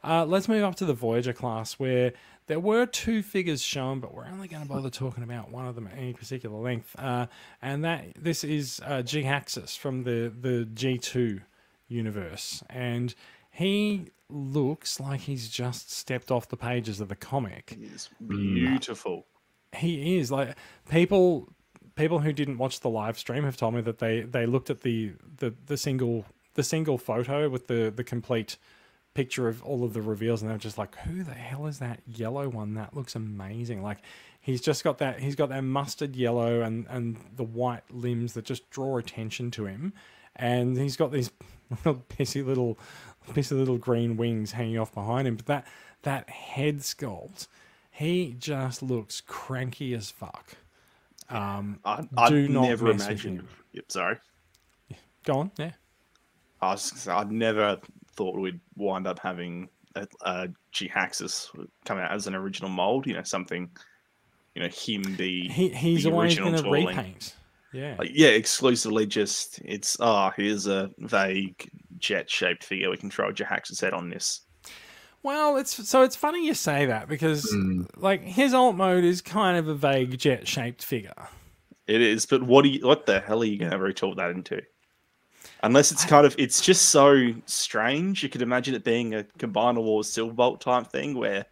Uh, 0.04 0.26
let's 0.26 0.47
move 0.47 0.64
up 0.64 0.76
to 0.76 0.86
the 0.86 0.93
Voyager 0.93 1.34
class, 1.34 1.74
where 1.74 2.14
there 2.47 2.60
were 2.60 2.86
two 2.86 3.22
figures 3.22 3.62
shown, 3.62 4.00
but 4.00 4.14
we're 4.14 4.26
only 4.26 4.47
going 4.47 4.64
to 4.64 4.68
bother 4.68 4.89
talking 4.89 5.24
about 5.24 5.52
one 5.52 5.68
of 5.68 5.76
them 5.76 5.88
at 5.88 5.97
any 5.97 6.14
particular 6.14 6.58
length. 6.58 6.95
Uh, 6.97 7.28
and 7.62 7.84
that 7.84 8.06
this 8.18 8.43
is 8.43 8.82
uh, 8.86 9.02
Jhiaxus 9.04 9.78
from 9.78 10.04
the 10.04 10.34
the 10.39 10.66
G 10.74 10.97
two 10.97 11.41
universe, 11.88 12.64
and 12.70 13.14
he 13.52 14.06
looks 14.30 15.00
like 15.00 15.22
he's 15.22 15.50
just 15.50 15.91
stepped 15.91 16.30
off 16.32 16.47
the 16.50 16.56
pages 16.56 17.02
of 17.02 17.10
the 17.10 17.16
comic 17.16 17.76
it's 17.82 18.10
beautiful. 18.28 19.26
he 19.76 20.20
is 20.20 20.32
like 20.32 20.56
people 20.88 21.50
people 21.95 22.20
who 22.20 22.32
didn't 22.32 22.60
watch 22.60 22.80
the 22.82 22.89
live 22.89 23.18
stream 23.18 23.43
have 23.43 23.58
told 23.58 23.74
me 23.74 23.82
that 23.82 23.97
they 23.97 24.22
they 24.22 24.45
looked 24.45 24.70
at 24.70 24.82
the 24.82 25.14
the, 25.38 25.54
the 25.66 25.76
single 25.76 26.26
the 26.54 26.64
single 26.64 26.97
photo 26.97 27.50
with 27.50 27.66
the 27.68 27.91
the 27.95 28.04
complete 28.04 28.58
picture 29.14 29.47
of 29.47 29.64
all 29.64 29.84
of 29.84 29.93
the 29.93 30.01
reveals 30.01 30.41
and 30.41 30.49
they're 30.49 30.57
just 30.57 30.78
like 30.78 30.95
who 30.99 31.24
the 31.24 31.34
hell 31.34 31.66
is 31.66 31.80
that 31.80 31.99
yellow 32.05 32.47
one 32.47 32.76
that 32.76 32.95
looks 32.95 33.16
amazing 33.16 33.82
like 33.82 33.97
he's 34.39 34.62
just 34.62 34.84
got 34.84 34.99
that 34.99 35.20
he's 35.20 35.36
got 35.36 35.49
that 35.49 35.64
mustard 35.64 36.16
yellow 36.16 36.62
and 36.62 36.86
and 36.89 37.18
the 37.36 37.43
white 37.43 37.84
limbs 37.91 38.34
that 38.34 38.45
just 38.45 38.70
draw 38.70 38.97
attention 38.97 39.51
to 39.51 39.66
him 39.66 39.91
and 40.36 40.78
he's 40.78 40.95
got 40.95 41.12
these 41.12 41.32
little 41.86 42.03
pissy 42.10 42.45
little 42.45 42.78
pissy 43.32 43.57
little 43.57 43.78
green 43.78 44.16
wings 44.16 44.51
hanging 44.51 44.78
off 44.78 44.93
behind 44.93 45.28
him 45.28 45.36
but 45.36 45.45
that 45.47 45.68
that 46.03 46.30
head 46.30 46.78
sculpt 46.78 47.47
he 47.99 48.34
just 48.39 48.82
looks 48.82 49.20
cranky 49.20 49.93
as 49.93 50.10
fuck. 50.10 50.55
Um, 51.30 51.80
I, 51.84 52.07
I'd 52.16 52.30
Do 52.30 52.47
not 52.47 52.62
never 52.70 52.86
mess 52.86 52.99
with 52.99 53.07
imagined. 53.07 53.39
him. 53.39 53.47
Yep, 53.74 53.91
sorry. 53.91 54.18
go 55.26 55.39
on, 55.39 55.51
yeah. 55.57 55.72
I 56.62 56.72
was, 56.72 57.10
I'd 57.10 57.30
never 57.30 57.78
thought 58.20 58.38
we'd 58.38 58.60
wind 58.76 59.08
up 59.08 59.18
having 59.20 59.70
a, 59.96 60.06
a 60.22 60.50
Jhiaxus 60.74 61.48
come 61.86 61.98
out 61.98 62.12
as 62.12 62.28
an 62.28 62.36
original 62.36 62.70
mold. 62.70 63.08
You 63.08 63.14
know, 63.14 63.24
something. 63.24 63.70
You 64.56 64.64
know, 64.64 64.70
him 64.70 65.04
be 65.16 65.48
He 65.48 65.70
he's 65.70 66.04
the 66.04 66.12
always 66.12 66.38
original 66.38 66.62
going 66.62 66.86
to 66.86 66.92
repaint. 66.92 67.36
Yeah, 67.72 67.96
like, 67.98 68.12
yeah, 68.14 68.30
exclusively 68.30 69.06
just 69.06 69.60
it's 69.64 69.96
ah, 70.02 70.28
oh 70.28 70.34
here's 70.36 70.68
a 70.68 70.90
vague 70.98 71.70
jet-shaped 71.98 72.64
figure. 72.64 72.90
We 72.90 72.98
can 72.98 73.12
throw 73.12 73.30
a 73.30 73.34
Jhiaxus 73.34 73.80
head 73.80 73.94
on 73.94 74.10
this. 74.10 74.42
Well, 75.22 75.58
it's 75.58 75.88
so 75.88 76.02
it's 76.02 76.16
funny 76.16 76.46
you 76.46 76.56
say 76.56 76.88
that 76.88 77.08
because 77.08 77.46
Mm. 77.54 77.88
like 77.96 78.22
his 78.22 78.54
alt 78.54 78.76
mode 78.76 79.04
is 79.04 79.22
kind 79.22 79.58
of 79.58 79.68
a 79.68 79.76
vague 79.76 80.18
jet 80.18 80.48
shaped 80.48 80.84
figure. 80.84 81.30
It 81.88 82.02
is, 82.02 82.26
but 82.26 82.44
what 82.44 82.64
do 82.64 82.70
you? 82.70 82.86
What 82.86 83.06
the 83.06 83.20
hell 83.20 83.42
are 83.42 83.46
you 83.46 83.58
going 83.58 83.72
to 83.72 83.78
retort 83.80 84.18
that 84.18 84.32
into? 84.32 84.62
Unless 85.62 85.91
it's 85.91 86.05
kind 86.05 86.26
of, 86.26 86.36
it's 86.38 86.62
just 86.62 86.89
so 86.89 87.34
strange. 87.45 88.24
You 88.24 88.30
could 88.30 88.41
imagine 88.41 88.76
it 88.76 88.84
being 88.84 89.14
a 89.14 89.24
Combiner 89.38 89.84
Wars 89.84 90.07
Silverbolt 90.10 90.62
type 90.62 90.88
thing 90.88 91.18
where 91.18 91.45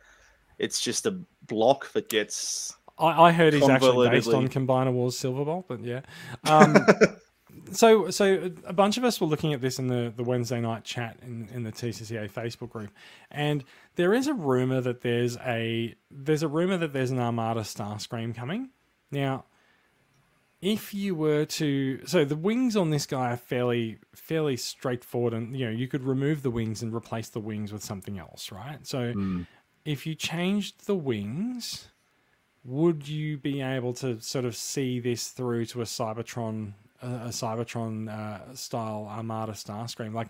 it's 0.57 0.79
just 0.81 1.05
a 1.05 1.19
block 1.45 1.91
that 1.93 2.09
gets. 2.09 2.75
I, 2.97 3.23
I 3.23 3.31
heard 3.31 3.53
he's 3.53 3.67
actually 3.67 4.09
based 4.09 4.29
on. 4.29 4.47
Combiner 4.47 4.93
Wars 4.93 5.15
Silverbolt, 5.15 5.65
but 5.67 5.83
yeah. 5.83 6.01
Um, 6.45 6.77
so 7.71 8.09
so 8.09 8.51
a 8.65 8.73
bunch 8.73 8.97
of 8.97 9.03
us 9.03 9.19
were 9.19 9.27
looking 9.27 9.53
at 9.53 9.61
this 9.61 9.79
in 9.79 9.87
the, 9.87 10.13
the 10.15 10.23
Wednesday 10.23 10.59
night 10.61 10.83
chat 10.83 11.17
in, 11.21 11.49
in 11.53 11.63
the 11.63 11.71
TCCA 11.71 12.31
Facebook 12.31 12.69
group, 12.69 12.91
and 13.31 13.63
there 13.95 14.13
is 14.13 14.27
a 14.27 14.33
rumor 14.33 14.81
that 14.81 15.01
there's 15.01 15.37
a 15.37 15.95
there's 16.09 16.43
a 16.43 16.47
rumor 16.47 16.77
that 16.77 16.93
there's 16.93 17.11
an 17.11 17.19
Armada 17.19 17.61
Starscream 17.61 18.35
coming. 18.35 18.69
Now, 19.11 19.45
if 20.61 20.93
you 20.93 21.13
were 21.13 21.45
to 21.45 22.05
so 22.05 22.25
the 22.25 22.35
wings 22.35 22.75
on 22.75 22.89
this 22.89 23.05
guy 23.05 23.31
are 23.31 23.37
fairly 23.37 23.99
fairly 24.15 24.57
straightforward, 24.57 25.33
and 25.33 25.55
you 25.55 25.65
know 25.65 25.71
you 25.71 25.87
could 25.87 26.03
remove 26.03 26.41
the 26.41 26.49
wings 26.49 26.81
and 26.81 26.93
replace 26.93 27.29
the 27.29 27.39
wings 27.39 27.71
with 27.71 27.83
something 27.83 28.17
else, 28.17 28.51
right? 28.51 28.85
So 28.85 29.13
if 29.85 30.05
you 30.05 30.15
changed 30.15 30.85
the 30.87 30.95
wings, 30.95 31.89
would 32.65 33.07
you 33.07 33.37
be 33.37 33.61
able 33.61 33.93
to 33.93 34.19
sort 34.19 34.45
of 34.45 34.55
see 34.55 34.99
this 34.99 35.29
through 35.29 35.65
to 35.67 35.81
a 35.81 35.85
Cybertron, 35.85 36.73
a, 37.01 37.07
a 37.07 37.29
Cybertron 37.29 38.09
uh, 38.09 38.53
style 38.55 39.07
Armada 39.09 39.53
Starscream? 39.53 40.13
Like 40.13 40.29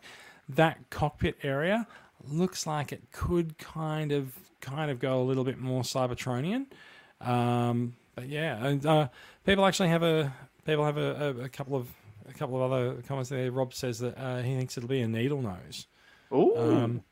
that 0.49 0.89
cockpit 0.89 1.37
area 1.41 1.87
looks 2.29 2.67
like 2.67 2.91
it 2.91 3.11
could 3.11 3.57
kind 3.57 4.11
of 4.11 4.33
kind 4.59 4.91
of 4.91 4.99
go 4.99 5.21
a 5.21 5.23
little 5.23 5.43
bit 5.43 5.57
more 5.57 5.83
Cybertronian. 5.83 6.67
Um, 7.21 7.95
but 8.17 8.27
yeah, 8.27 8.65
and 8.65 8.83
uh, 8.83 9.09
people 9.45 9.63
actually 9.63 9.89
have 9.89 10.01
a 10.01 10.33
people 10.65 10.83
have 10.83 10.97
a, 10.97 11.35
a, 11.39 11.43
a 11.43 11.49
couple 11.49 11.75
of 11.75 11.87
a 12.27 12.33
couple 12.33 12.55
of 12.55 12.71
other 12.71 12.95
comments 13.07 13.29
there. 13.29 13.51
Rob 13.51 13.75
says 13.75 13.99
that 13.99 14.17
uh, 14.17 14.41
he 14.41 14.55
thinks 14.55 14.75
it'll 14.75 14.89
be 14.89 15.01
a 15.01 15.05
Needlenose. 15.05 15.85
Ooh. 16.33 16.57
Um, 16.57 17.03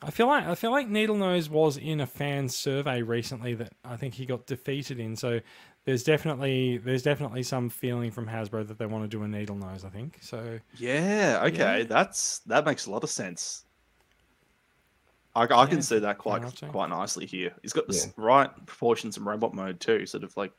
I 0.00 0.12
feel 0.12 0.28
like 0.28 0.46
I 0.46 0.54
feel 0.54 0.70
like 0.70 0.88
Needlenose 0.88 1.50
was 1.50 1.76
in 1.76 2.00
a 2.00 2.06
fan 2.06 2.48
survey 2.48 3.02
recently 3.02 3.54
that 3.54 3.72
I 3.84 3.96
think 3.96 4.14
he 4.14 4.26
got 4.26 4.46
defeated 4.46 5.00
in. 5.00 5.16
So 5.16 5.40
there's 5.86 6.04
definitely 6.04 6.78
there's 6.78 7.02
definitely 7.02 7.42
some 7.42 7.68
feeling 7.68 8.12
from 8.12 8.28
Hasbro 8.28 8.68
that 8.68 8.78
they 8.78 8.86
want 8.86 9.02
to 9.02 9.08
do 9.08 9.24
a 9.24 9.26
Needlenose. 9.26 9.84
I 9.84 9.88
think 9.88 10.18
so. 10.20 10.60
yeah. 10.76 11.40
Okay. 11.46 11.78
Yeah. 11.80 11.84
That's 11.84 12.38
that 12.46 12.64
makes 12.64 12.86
a 12.86 12.92
lot 12.92 13.02
of 13.02 13.10
sense. 13.10 13.64
I, 15.36 15.42
I 15.44 15.62
Yeah, 15.64 15.66
can 15.66 15.82
see 15.82 15.98
that 15.98 16.18
quite 16.18 16.42
quite 16.70 16.90
nicely 16.90 17.26
here. 17.26 17.52
He's 17.62 17.72
got 17.72 17.86
the 17.88 17.94
Yeah. 17.94 18.12
right 18.16 18.66
proportions 18.66 19.16
in 19.16 19.24
robot 19.24 19.54
mode 19.54 19.80
too. 19.80 20.06
Sort 20.06 20.24
of 20.24 20.36
like 20.36 20.52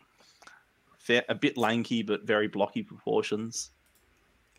fair, 0.98 1.24
a 1.30 1.36
bit 1.36 1.58
lanky 1.58 2.04
but 2.04 2.24
very 2.24 2.48
blocky 2.48 2.84
proportions. 2.84 3.72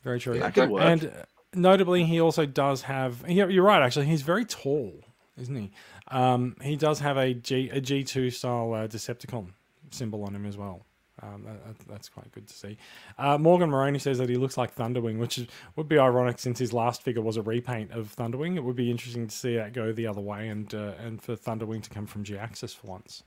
Very 0.03 0.21
true. 0.21 0.39
That 0.39 0.55
could 0.55 0.71
work. 0.71 0.83
And 0.83 1.13
notably, 1.55 2.05
he 2.05 2.21
also 2.21 2.47
does 2.47 2.83
have. 2.83 3.25
Yeah, 3.29 3.47
you're 3.49 3.65
right. 3.65 3.83
Actually, 3.83 4.07
he's 4.07 4.23
very 4.23 4.45
tall, 4.45 5.01
isn't 5.37 5.55
he? 5.57 5.71
Um, 6.09 6.57
he 6.63 6.77
does 6.77 7.01
have 7.01 7.17
a 7.17 7.35
G 7.35 7.69
a 7.71 7.81
G 7.81 8.05
two 8.05 8.31
style 8.31 8.73
uh, 8.73 8.87
Decepticon 8.87 9.49
symbol 9.91 10.25
on 10.25 10.35
him 10.35 10.47
as 10.47 10.57
well. 10.57 10.87
Um, 11.23 11.45
that, 11.45 11.65
that- 11.65 11.89
that's 11.89 12.09
quite 12.09 12.31
good 12.33 12.47
to 12.47 12.55
see. 12.55 12.77
Uh, 13.19 13.39
Morgan 13.39 13.71
Moroney 13.71 13.99
says 13.99 14.19
that 14.19 14.29
he 14.29 14.37
looks 14.37 14.57
like 14.57 14.75
Thunderwing, 14.75 15.19
which 15.19 15.39
is, 15.39 15.47
would 15.77 15.89
be 15.89 15.99
ironic 15.99 16.39
since 16.39 16.59
his 16.59 16.73
last 16.73 17.03
figure 17.03 17.23
was 17.23 17.37
a 17.37 17.43
repaint 17.43 17.91
of 17.93 18.15
Thunderwing. 18.15 18.57
It 18.57 18.65
would 18.65 18.77
be 18.77 18.91
interesting 18.91 19.27
to 19.27 19.35
see 19.35 19.57
that 19.57 19.73
go 19.73 19.93
the 19.93 20.07
other 20.07 20.21
way 20.21 20.49
and 20.49 20.73
uh, 20.75 20.93
and 21.03 21.23
for 21.23 21.37
Thunderwing 21.37 21.83
to 21.83 21.91
come 21.91 22.07
from 22.07 22.25
Jhiaxus 22.25 22.75
for 22.77 22.89
once. 22.89 23.23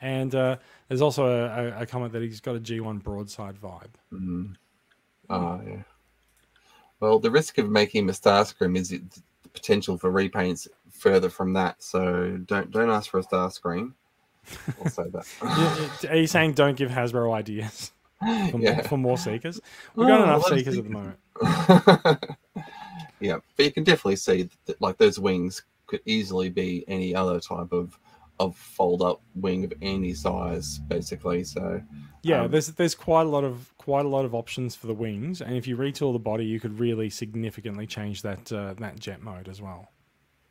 And 0.00 0.34
uh, 0.34 0.56
there's 0.88 1.02
also 1.02 1.26
a, 1.26 1.82
a, 1.82 1.86
comment 1.86 2.12
that 2.12 2.22
he's 2.22 2.40
got 2.40 2.54
a 2.54 2.60
G1 2.60 3.02
broadside 3.02 3.56
vibe. 3.56 3.90
Mm. 4.12 4.54
Oh, 5.28 5.60
yeah. 5.66 5.82
Well, 7.00 7.18
the 7.18 7.30
risk 7.30 7.58
of 7.58 7.68
making 7.68 8.08
a 8.08 8.12
Starscream 8.12 8.76
is 8.76 8.90
the 8.90 9.02
potential 9.52 9.98
for 9.98 10.12
repaints 10.12 10.68
further 10.90 11.28
from 11.28 11.52
that. 11.54 11.82
So 11.82 12.38
don't 12.46 12.70
don't 12.70 12.90
ask 12.90 13.10
for 13.10 13.18
a 13.18 13.24
Starscream. 13.24 13.92
I'll 14.82 14.90
say 14.90 15.04
that. 15.10 16.06
Are 16.10 16.16
you 16.16 16.26
saying 16.26 16.52
don't 16.54 16.76
give 16.76 16.90
Hasbro 16.90 17.32
ideas 17.34 17.92
for, 18.50 18.58
Yeah. 18.58 18.82
for 18.82 18.96
more 18.98 19.18
seekers? 19.18 19.60
We've 19.94 20.06
got 20.08 20.20
Oh, 20.20 20.24
enough 20.24 20.44
seekers 20.44 20.78
at 20.78 20.84
the 20.84 20.90
moment. 20.90 21.18
yeah, 23.20 23.38
but 23.56 23.64
you 23.66 23.72
can 23.72 23.84
definitely 23.84 24.16
see 24.16 24.48
that 24.66 24.80
like 24.80 24.98
those 24.98 25.18
wings 25.18 25.62
could 25.86 26.00
easily 26.06 26.48
be 26.50 26.84
any 26.88 27.14
other 27.14 27.40
type 27.40 27.72
of 27.72 27.98
of 28.40 28.54
fold 28.56 29.02
up 29.02 29.20
wing 29.34 29.64
of 29.64 29.72
any 29.82 30.14
size, 30.14 30.78
basically. 30.86 31.42
So 31.42 31.82
Yeah, 32.22 32.42
Um, 32.42 32.50
there's 32.52 32.68
there's 32.68 32.94
quite 32.94 33.22
a 33.26 33.28
lot 33.28 33.42
of 33.42 33.72
quite 33.78 34.04
a 34.04 34.08
lot 34.08 34.24
of 34.24 34.32
options 34.34 34.76
for 34.76 34.86
the 34.86 34.94
wings, 34.94 35.40
and 35.40 35.56
if 35.56 35.66
you 35.66 35.76
retool 35.76 36.12
the 36.12 36.20
body, 36.20 36.44
you 36.44 36.60
could 36.60 36.78
really 36.78 37.10
significantly 37.10 37.86
change 37.86 38.22
that 38.22 38.52
uh, 38.52 38.74
that 38.78 39.00
jet 39.00 39.22
mode 39.22 39.48
as 39.48 39.60
well. 39.60 39.88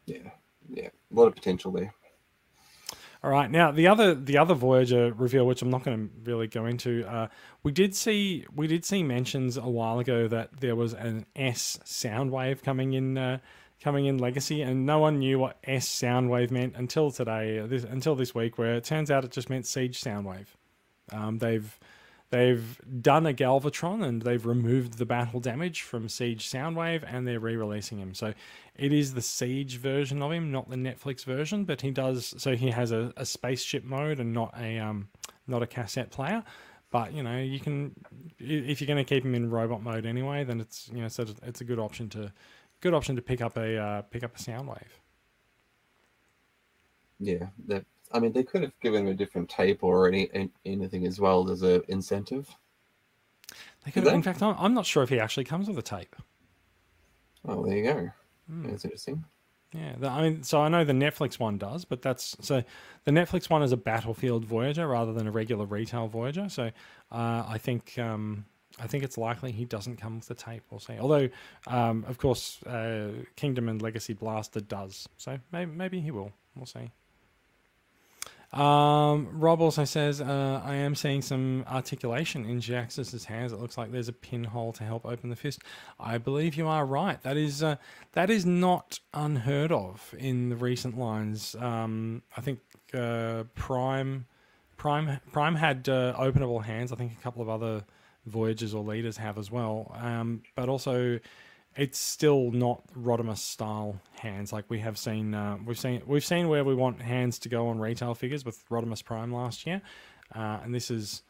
yeah, 0.06 0.32
yeah, 0.70 0.88
a 0.88 1.16
lot 1.16 1.28
of 1.28 1.36
potential 1.36 1.72
there. 1.72 1.94
All 3.24 3.32
right, 3.32 3.50
now 3.50 3.72
the 3.72 3.88
other 3.88 4.14
the 4.14 4.38
other 4.38 4.54
Voyager 4.54 5.12
reveal, 5.14 5.48
which 5.48 5.62
I'm 5.62 5.70
not 5.70 5.84
going 5.84 6.08
to 6.08 6.32
really 6.32 6.48
go 6.48 6.66
into, 6.66 7.04
uh, 7.08 7.28
we 7.64 7.72
did 7.72 7.96
see 7.96 8.46
we 8.56 8.68
did 8.68 8.86
see 8.86 9.02
mentions 9.02 9.58
a 9.58 9.68
while 9.68 10.00
ago 10.00 10.28
that 10.28 10.60
there 10.60 10.76
was 10.76 10.94
an 10.94 11.26
S 11.36 11.80
Soundwave 11.84 12.62
coming 12.62 12.94
in 12.94 13.18
uh, 13.18 13.40
coming 13.82 14.06
in 14.06 14.18
Legacy, 14.18 14.62
and 14.62 14.86
no 14.86 15.00
one 15.00 15.20
knew 15.20 15.40
what 15.40 15.58
S 15.64 15.88
Soundwave 15.88 16.52
meant 16.52 16.76
until 16.76 17.12
today, 17.12 17.66
this, 17.66 17.84
until 17.84 18.16
this 18.16 18.36
week, 18.36 18.58
where 18.58 18.76
it 18.76 18.84
turns 18.84 19.10
out 19.10 19.24
it 19.24 19.32
just 19.32 19.50
meant 19.50 19.66
Siege 19.66 20.02
Soundwave. 20.02 20.48
Um, 21.12 21.40
they've 21.40 21.80
they've 22.30 22.80
done 23.02 23.26
a 23.26 23.34
Galvatron 23.34 24.04
and 24.06 24.22
they've 24.22 24.46
removed 24.46 24.98
the 24.98 25.06
battle 25.06 25.40
damage 25.40 25.82
from 25.82 26.10
Siege 26.10 26.50
Soundwave, 26.50 27.04
and 27.08 27.28
they're 27.28 27.40
re-releasing 27.40 28.00
him. 28.00 28.14
So 28.14 28.34
it 28.76 28.94
is 28.94 29.14
the 29.14 29.22
Siege 29.22 29.78
version 29.78 30.22
of 30.22 30.32
him, 30.32 30.52
not 30.52 30.70
the 30.70 30.76
Netflix 30.76 31.24
version, 31.24 31.64
but 31.66 31.82
he 31.82 31.92
does. 31.92 32.34
So 32.38 32.56
he 32.56 32.70
has 32.72 32.92
a, 32.92 33.14
a 33.18 33.26
spaceship 33.26 33.84
mode 33.84 34.20
and 34.20 34.34
not 34.34 34.54
a 34.60 34.80
um 34.80 35.10
not 35.48 35.64
a 35.64 35.68
cassette 35.68 36.12
player. 36.12 36.44
But 36.90 37.14
you 37.14 37.24
know 37.24 37.38
you 37.38 37.60
can 37.60 37.96
if 38.40 38.80
you're 38.82 38.88
going 38.88 39.04
to 39.04 39.04
keep 39.04 39.26
him 39.26 39.36
in 39.36 39.50
robot 39.50 39.84
mode 39.84 40.06
anyway, 40.06 40.44
then 40.44 40.62
it's 40.62 40.90
you 40.94 41.02
know 41.02 41.08
so 41.10 41.26
it's 41.44 41.62
a 41.62 41.66
good 41.66 41.80
option 41.80 42.10
to 42.10 42.32
good 42.82 42.94
option 42.94 43.16
to 43.16 43.22
pick 43.22 43.42
up 43.42 43.58
a 43.58 43.78
uh, 43.78 44.02
pick 44.04 44.24
up 44.24 44.36
a 44.36 44.40
Soundwave. 44.40 45.02
Yeah, 47.20 47.48
that. 47.68 47.86
I 48.12 48.20
mean, 48.20 48.32
they 48.32 48.44
could 48.44 48.62
have 48.62 48.80
given 48.80 49.06
him 49.06 49.12
a 49.12 49.14
different 49.14 49.50
tape 49.50 49.84
or 49.84 50.08
any, 50.08 50.30
an- 50.34 50.52
anything 50.66 51.06
as 51.06 51.20
well 51.20 51.50
as 51.50 51.64
a 51.64 51.82
incentive. 51.92 52.50
They 53.86 53.92
could, 53.92 54.04
that- 54.06 54.14
in 54.14 54.22
fact, 54.22 54.42
I'm, 54.42 54.74
not 54.74 54.86
sure 54.86 55.04
if 55.04 55.10
he 55.10 55.20
actually 55.20 55.44
comes 55.46 55.68
with 55.68 55.78
a 55.78 55.82
tape. 55.82 56.16
Oh, 57.48 57.66
there 57.66 57.78
you 57.78 57.84
go. 57.84 58.10
Hmm. 58.50 58.70
That's 58.70 58.86
interesting. 58.86 59.24
Yeah, 59.74 59.94
the, 60.00 60.08
I 60.08 60.22
mean, 60.22 60.44
so 60.44 60.62
I 60.62 60.70
know 60.70 60.86
the 60.86 60.94
Netflix 60.94 61.40
one 61.40 61.58
does, 61.58 61.84
but 61.84 62.02
that's 62.02 62.38
so 62.40 62.64
the 63.04 63.12
Netflix 63.12 63.50
one 63.50 63.64
is 63.64 63.74
a 63.74 63.78
Battlefield 63.78 64.46
Voyager 64.46 64.88
rather 64.88 65.12
than 65.12 65.28
a 65.28 65.32
regular 65.32 65.66
retail 65.66 66.08
Voyager. 66.08 66.48
So 66.48 66.72
uh, 67.12 67.44
I 67.48 67.58
think 67.58 67.98
um, 68.00 68.46
I 68.80 68.88
think 68.88 69.04
it's 69.04 69.18
likely 69.18 69.52
he 69.52 69.66
doesn't 69.66 69.98
come 69.98 70.16
with 70.16 70.28
the 70.28 70.36
tape. 70.36 70.64
We'll 70.72 70.80
see. 70.80 70.98
Although, 70.98 71.30
um, 71.68 72.06
of 72.08 72.18
course, 72.18 72.64
uh, 72.64 73.10
Kingdom 73.36 73.68
and 73.68 73.82
Legacy 73.82 74.14
Blaster 74.14 74.62
does. 74.62 75.10
So 75.18 75.38
maybe 75.52 75.70
maybe 75.72 76.00
he 76.00 76.12
will. 76.12 76.32
We'll 76.56 76.66
see. 76.66 76.90
Um, 78.54 79.28
Rob 79.34 79.62
also 79.62 79.84
says, 79.84 80.22
uh, 80.22 80.62
I 80.64 80.76
am 80.76 80.96
seeing 80.96 81.22
some 81.22 81.66
articulation 81.68 82.46
in 82.46 82.60
Jhiaxus's 82.60 83.26
hands. 83.26 83.52
It 83.52 83.60
looks 83.60 83.78
like 83.78 83.92
there's 83.92 84.08
a 84.08 84.14
pinhole 84.14 84.72
to 84.74 84.84
help 84.84 85.06
open 85.06 85.30
the 85.30 85.36
fist. 85.36 85.62
I 86.00 86.18
believe 86.18 86.56
you 86.56 86.68
are 86.68 86.86
right. 86.86 87.22
That 87.24 87.36
is 87.36 87.62
uh, 87.62 87.76
that 88.14 88.30
is 88.30 88.46
not 88.46 89.00
unheard 89.14 89.72
of 89.72 90.16
in 90.18 90.50
the 90.50 90.56
recent 90.56 90.98
lines. 90.98 91.56
Um, 91.60 92.24
I 92.38 92.42
think 92.42 92.60
uh, 92.94 93.44
Prime 93.56 94.26
Prime 94.78 95.20
Prime 95.32 95.56
had 95.56 95.90
uh, 95.90 96.16
openable 96.18 96.64
hands. 96.64 96.92
I 96.92 96.96
think 96.96 97.12
a 97.12 97.22
couple 97.22 97.42
of 97.42 97.50
other 97.50 97.84
Voyagers 98.28 98.74
or 98.74 98.84
leaders 98.84 99.18
have 99.18 99.38
as 99.38 99.50
well. 99.50 99.96
Um, 100.00 100.44
but 100.56 100.68
also, 100.68 101.20
it's 101.78 102.00
still 102.00 102.52
not 102.52 102.82
Rodimus 102.98 103.38
style 103.38 104.02
hands 104.20 104.52
like 104.52 104.66
we 104.68 104.80
have 104.80 104.98
seen. 104.98 105.34
Uh, 105.34 105.58
we've 105.64 105.80
seen 105.80 106.02
we've 106.08 106.26
seen 106.26 106.50
where 106.50 106.64
we 106.64 106.74
want 106.74 107.02
hands 107.02 107.38
to 107.40 107.50
go 107.50 107.68
on 107.68 107.80
retail 107.80 108.16
figures 108.16 108.44
with 108.44 108.68
Rodimus 108.70 109.06
Prime 109.06 109.32
last 109.32 109.68
year, 109.68 109.82
uh, 110.36 110.60
and 110.64 110.74
this 110.74 110.90
is 110.90 111.22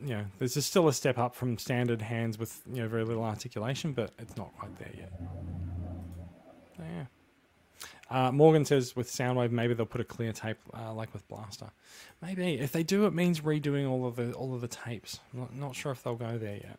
you 0.00 0.14
know 0.14 0.24
this 0.38 0.56
is 0.56 0.64
still 0.64 0.88
a 0.88 0.92
step 0.92 1.18
up 1.18 1.34
from 1.34 1.58
standard 1.58 2.00
hands 2.00 2.38
with 2.38 2.62
you 2.72 2.82
know 2.82 2.88
very 2.88 3.04
little 3.04 3.22
articulation, 3.22 3.92
but 3.92 4.12
it's 4.18 4.36
not 4.36 4.50
quite 4.58 4.76
there 4.78 4.92
yet. 4.96 5.12
Yeah. 6.78 7.04
Uh, 8.10 8.32
Morgan 8.32 8.64
says 8.64 8.96
with 8.96 9.08
Soundwave 9.08 9.52
maybe 9.52 9.74
they'll 9.74 9.86
put 9.86 10.00
a 10.00 10.04
clear 10.04 10.32
tape 10.32 10.56
uh, 10.74 10.92
like 10.94 11.12
with 11.12 11.28
Blaster. 11.28 11.70
Maybe 12.22 12.54
if 12.54 12.72
they 12.72 12.82
do, 12.82 13.04
it 13.04 13.12
means 13.12 13.42
redoing 13.42 13.88
all 13.88 14.06
of 14.06 14.16
the 14.16 14.32
all 14.32 14.54
of 14.54 14.62
the 14.62 14.68
tapes. 14.68 15.20
Not, 15.34 15.54
not 15.54 15.76
sure 15.76 15.92
if 15.92 16.02
they'll 16.02 16.16
go 16.16 16.38
there 16.38 16.56
yet. 16.56 16.78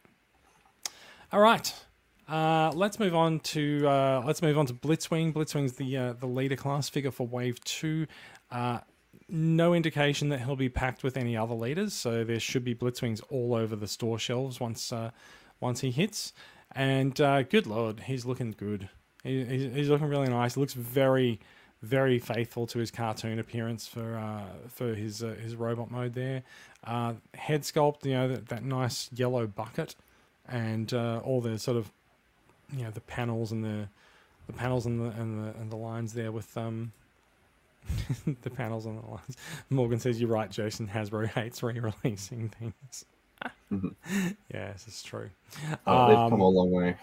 All 1.31 1.39
right. 1.39 1.71
Uh, 2.31 2.71
let's 2.73 2.97
move 2.97 3.13
on 3.13 3.41
to 3.41 3.85
uh, 3.85 4.23
let's 4.25 4.41
move 4.41 4.57
on 4.57 4.65
to 4.65 4.73
Blitzwing. 4.73 5.33
Blitzwing's 5.33 5.73
the 5.73 5.97
uh, 5.97 6.13
the 6.13 6.25
leader 6.25 6.55
class 6.55 6.87
figure 6.87 7.11
for 7.11 7.27
Wave 7.27 7.61
Two. 7.65 8.07
Uh, 8.49 8.79
no 9.27 9.73
indication 9.73 10.29
that 10.29 10.39
he'll 10.39 10.55
be 10.55 10.69
packed 10.69 11.03
with 11.03 11.17
any 11.17 11.35
other 11.35 11.53
leaders, 11.53 11.93
so 11.93 12.23
there 12.23 12.39
should 12.39 12.63
be 12.63 12.73
Blitzwings 12.73 13.21
all 13.29 13.53
over 13.53 13.75
the 13.75 13.87
store 13.87 14.17
shelves 14.17 14.61
once 14.61 14.93
uh, 14.93 15.11
once 15.59 15.81
he 15.81 15.91
hits. 15.91 16.31
And 16.73 17.15
good 17.15 17.67
lord, 17.67 17.99
he's 17.99 18.25
looking 18.25 18.55
good. 18.57 18.87
He, 19.25 19.43
he's, 19.43 19.73
he's 19.73 19.89
looking 19.89 20.07
really 20.07 20.29
nice. 20.29 20.55
He 20.55 20.61
looks 20.61 20.73
very 20.73 21.41
very 21.81 22.17
faithful 22.17 22.65
to 22.67 22.79
his 22.79 22.91
cartoon 22.91 23.39
appearance 23.39 23.87
for 23.87 24.15
uh, 24.15 24.69
for 24.69 24.95
his 24.95 25.21
uh, 25.21 25.35
his 25.43 25.57
robot 25.57 25.91
mode 25.91 26.13
there. 26.13 26.43
Uh, 26.85 27.15
head 27.33 27.63
sculpt, 27.63 28.05
you 28.05 28.13
know 28.13 28.29
that, 28.29 28.47
that 28.47 28.63
nice 28.63 29.09
yellow 29.13 29.47
bucket 29.47 29.95
and 30.47 30.93
all 30.93 31.41
the 31.41 31.59
sort 31.59 31.75
of 31.75 31.91
you 32.75 32.83
know 32.83 32.91
the 32.91 33.01
panels 33.01 33.51
and 33.51 33.63
the 33.63 33.87
the 34.47 34.53
panels 34.53 34.85
and 34.85 34.99
the 34.99 35.21
and 35.21 35.43
the 35.43 35.59
and 35.59 35.71
the 35.71 35.75
lines 35.77 36.13
there 36.13 36.31
with 36.31 36.55
um 36.57 36.91
the 38.43 38.49
panels 38.49 38.85
and 38.85 39.01
the 39.01 39.07
lines. 39.09 39.37
Morgan 39.69 39.99
says 39.99 40.19
you're 40.21 40.29
right, 40.29 40.51
Jason. 40.51 40.87
Hasbro 40.87 41.27
hates 41.27 41.61
re-releasing 41.63 42.49
things. 42.49 43.05
Yes, 44.53 44.83
it's 44.87 45.01
true. 45.01 45.29
Oh, 45.87 46.07
they've 46.07 46.15
come 46.15 46.33
Um, 46.33 46.41
a 46.41 46.47
long 46.47 46.69
way. 46.71 46.95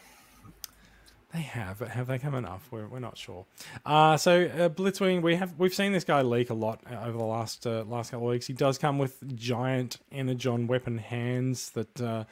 They 1.32 1.40
have, 1.40 1.78
but 1.80 1.88
have 1.88 2.06
they 2.06 2.18
come 2.18 2.34
enough? 2.34 2.68
We're, 2.70 2.86
we're 2.86 3.00
not 3.00 3.18
sure. 3.18 3.44
Uh, 3.84 4.16
so 4.16 4.44
uh, 4.44 4.68
Blitzwing, 4.68 5.20
we 5.20 5.34
have 5.36 5.54
we've 5.58 5.74
seen 5.74 5.92
this 5.92 6.04
guy 6.04 6.22
leak 6.22 6.48
a 6.50 6.54
lot 6.54 6.80
uh, 6.90 7.04
over 7.04 7.18
the 7.18 7.24
last 7.24 7.66
uh, 7.66 7.84
last 7.88 8.10
couple 8.12 8.28
of 8.28 8.32
weeks. 8.32 8.46
He 8.46 8.52
does 8.54 8.78
come 8.78 8.98
with 8.98 9.16
giant 9.36 9.98
energon 10.12 10.66
weapon 10.68 10.98
hands 10.98 11.70
that 11.70 12.00
uh, 12.00 12.24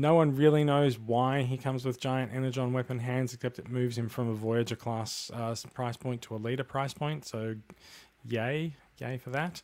no 0.00 0.14
one 0.14 0.34
really 0.36 0.64
knows 0.64 0.98
why 0.98 1.42
he 1.42 1.56
comes 1.56 1.84
with 1.84 2.00
giant 2.00 2.32
energon 2.32 2.72
weapon 2.72 2.98
hands, 2.98 3.34
except 3.34 3.58
it 3.58 3.68
moves 3.68 3.98
him 3.98 4.08
from 4.08 4.28
a 4.28 4.34
Voyager 4.34 4.76
class 4.76 5.30
uh, 5.34 5.54
price 5.74 5.96
point 5.96 6.22
to 6.22 6.34
a 6.34 6.38
leader 6.38 6.64
price 6.64 6.94
point. 6.94 7.26
So, 7.26 7.56
yay, 8.24 8.74
yay 8.98 9.18
for 9.18 9.30
that. 9.30 9.62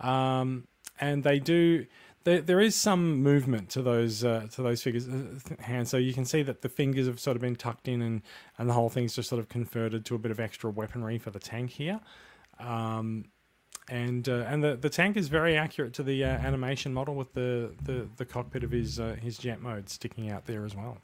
Um, 0.00 0.66
and 1.00 1.22
they 1.22 1.38
do. 1.38 1.86
There, 2.24 2.40
there 2.40 2.60
is 2.60 2.74
some 2.74 3.22
movement 3.22 3.70
to 3.70 3.82
those 3.82 4.24
uh, 4.24 4.48
to 4.52 4.62
those 4.62 4.82
figures 4.82 5.08
uh, 5.08 5.62
hands, 5.62 5.90
so 5.90 5.96
you 5.96 6.12
can 6.12 6.24
see 6.24 6.42
that 6.42 6.62
the 6.62 6.68
fingers 6.68 7.06
have 7.06 7.20
sort 7.20 7.36
of 7.36 7.40
been 7.40 7.54
tucked 7.56 7.86
in, 7.86 8.02
and 8.02 8.22
and 8.58 8.68
the 8.68 8.74
whole 8.74 8.88
thing's 8.88 9.14
just 9.14 9.28
sort 9.28 9.38
of 9.38 9.48
converted 9.48 10.04
to 10.06 10.14
a 10.14 10.18
bit 10.18 10.30
of 10.32 10.40
extra 10.40 10.70
weaponry 10.70 11.18
for 11.18 11.30
the 11.30 11.38
tank 11.38 11.70
here. 11.70 12.00
Um, 12.58 13.26
and 13.88 14.28
uh, 14.28 14.44
and 14.48 14.62
the, 14.62 14.76
the 14.76 14.90
tank 14.90 15.16
is 15.16 15.28
very 15.28 15.56
accurate 15.56 15.92
to 15.94 16.02
the 16.02 16.24
uh, 16.24 16.28
animation 16.28 16.92
model 16.92 17.14
with 17.14 17.32
the, 17.34 17.72
the, 17.84 18.08
the 18.16 18.24
cockpit 18.24 18.64
of 18.64 18.70
his 18.70 18.98
uh, 18.98 19.16
his 19.20 19.38
jet 19.38 19.60
mode 19.60 19.88
sticking 19.88 20.30
out 20.30 20.46
there 20.46 20.64
as 20.64 20.74
well. 20.74 20.98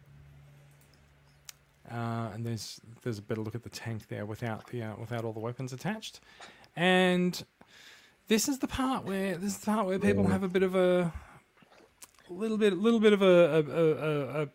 Uh, 1.90 2.30
and 2.34 2.44
there's 2.44 2.80
there's 3.02 3.18
a 3.18 3.22
better 3.22 3.40
look 3.40 3.54
at 3.54 3.62
the 3.62 3.68
tank 3.68 4.08
there 4.08 4.26
without 4.26 4.66
the 4.68 4.82
uh, 4.82 4.96
without 4.96 5.24
all 5.24 5.32
the 5.32 5.40
weapons 5.40 5.72
attached. 5.72 6.20
And 6.74 7.44
this 8.28 8.48
is 8.48 8.58
the 8.58 8.66
part 8.66 9.04
where 9.04 9.36
this 9.36 9.52
is 9.52 9.58
the 9.58 9.66
part 9.66 9.86
where 9.86 9.98
people 9.98 10.26
have 10.26 10.42
a 10.42 10.48
bit 10.48 10.62
of 10.62 10.74
a 10.74 11.12
little 12.28 12.56
bit 12.56 12.72
little 12.76 13.00
bit 13.00 13.12
of 13.12 13.22
a, 13.22 13.26
a, 13.26 14.42
a, 14.42 14.48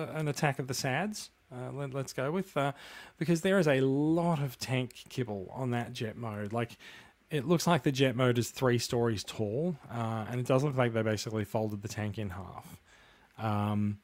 a, 0.00 0.18
an 0.18 0.28
attack 0.28 0.58
of 0.58 0.68
the 0.68 0.74
sads. 0.74 1.30
Uh, 1.52 1.70
let, 1.72 1.92
let's 1.92 2.14
go 2.14 2.30
with 2.30 2.56
uh, 2.56 2.72
because 3.18 3.42
there 3.42 3.58
is 3.58 3.68
a 3.68 3.80
lot 3.80 4.38
of 4.38 4.58
tank 4.58 5.04
kibble 5.10 5.50
on 5.52 5.70
that 5.70 5.92
jet 5.92 6.16
mode. 6.16 6.52
Like 6.52 6.78
it 7.32 7.48
looks 7.48 7.66
like 7.66 7.82
the 7.82 7.90
jet 7.90 8.14
mode 8.14 8.38
is 8.38 8.50
three 8.50 8.78
stories 8.78 9.24
tall, 9.24 9.76
uh, 9.90 10.26
and 10.30 10.38
it 10.38 10.46
does 10.46 10.62
look 10.62 10.76
like 10.76 10.92
they 10.92 11.02
basically 11.02 11.44
folded 11.44 11.80
the 11.82 11.88
tank 11.88 12.18
in 12.18 12.30
half. 12.30 12.80
Um, 13.38 13.98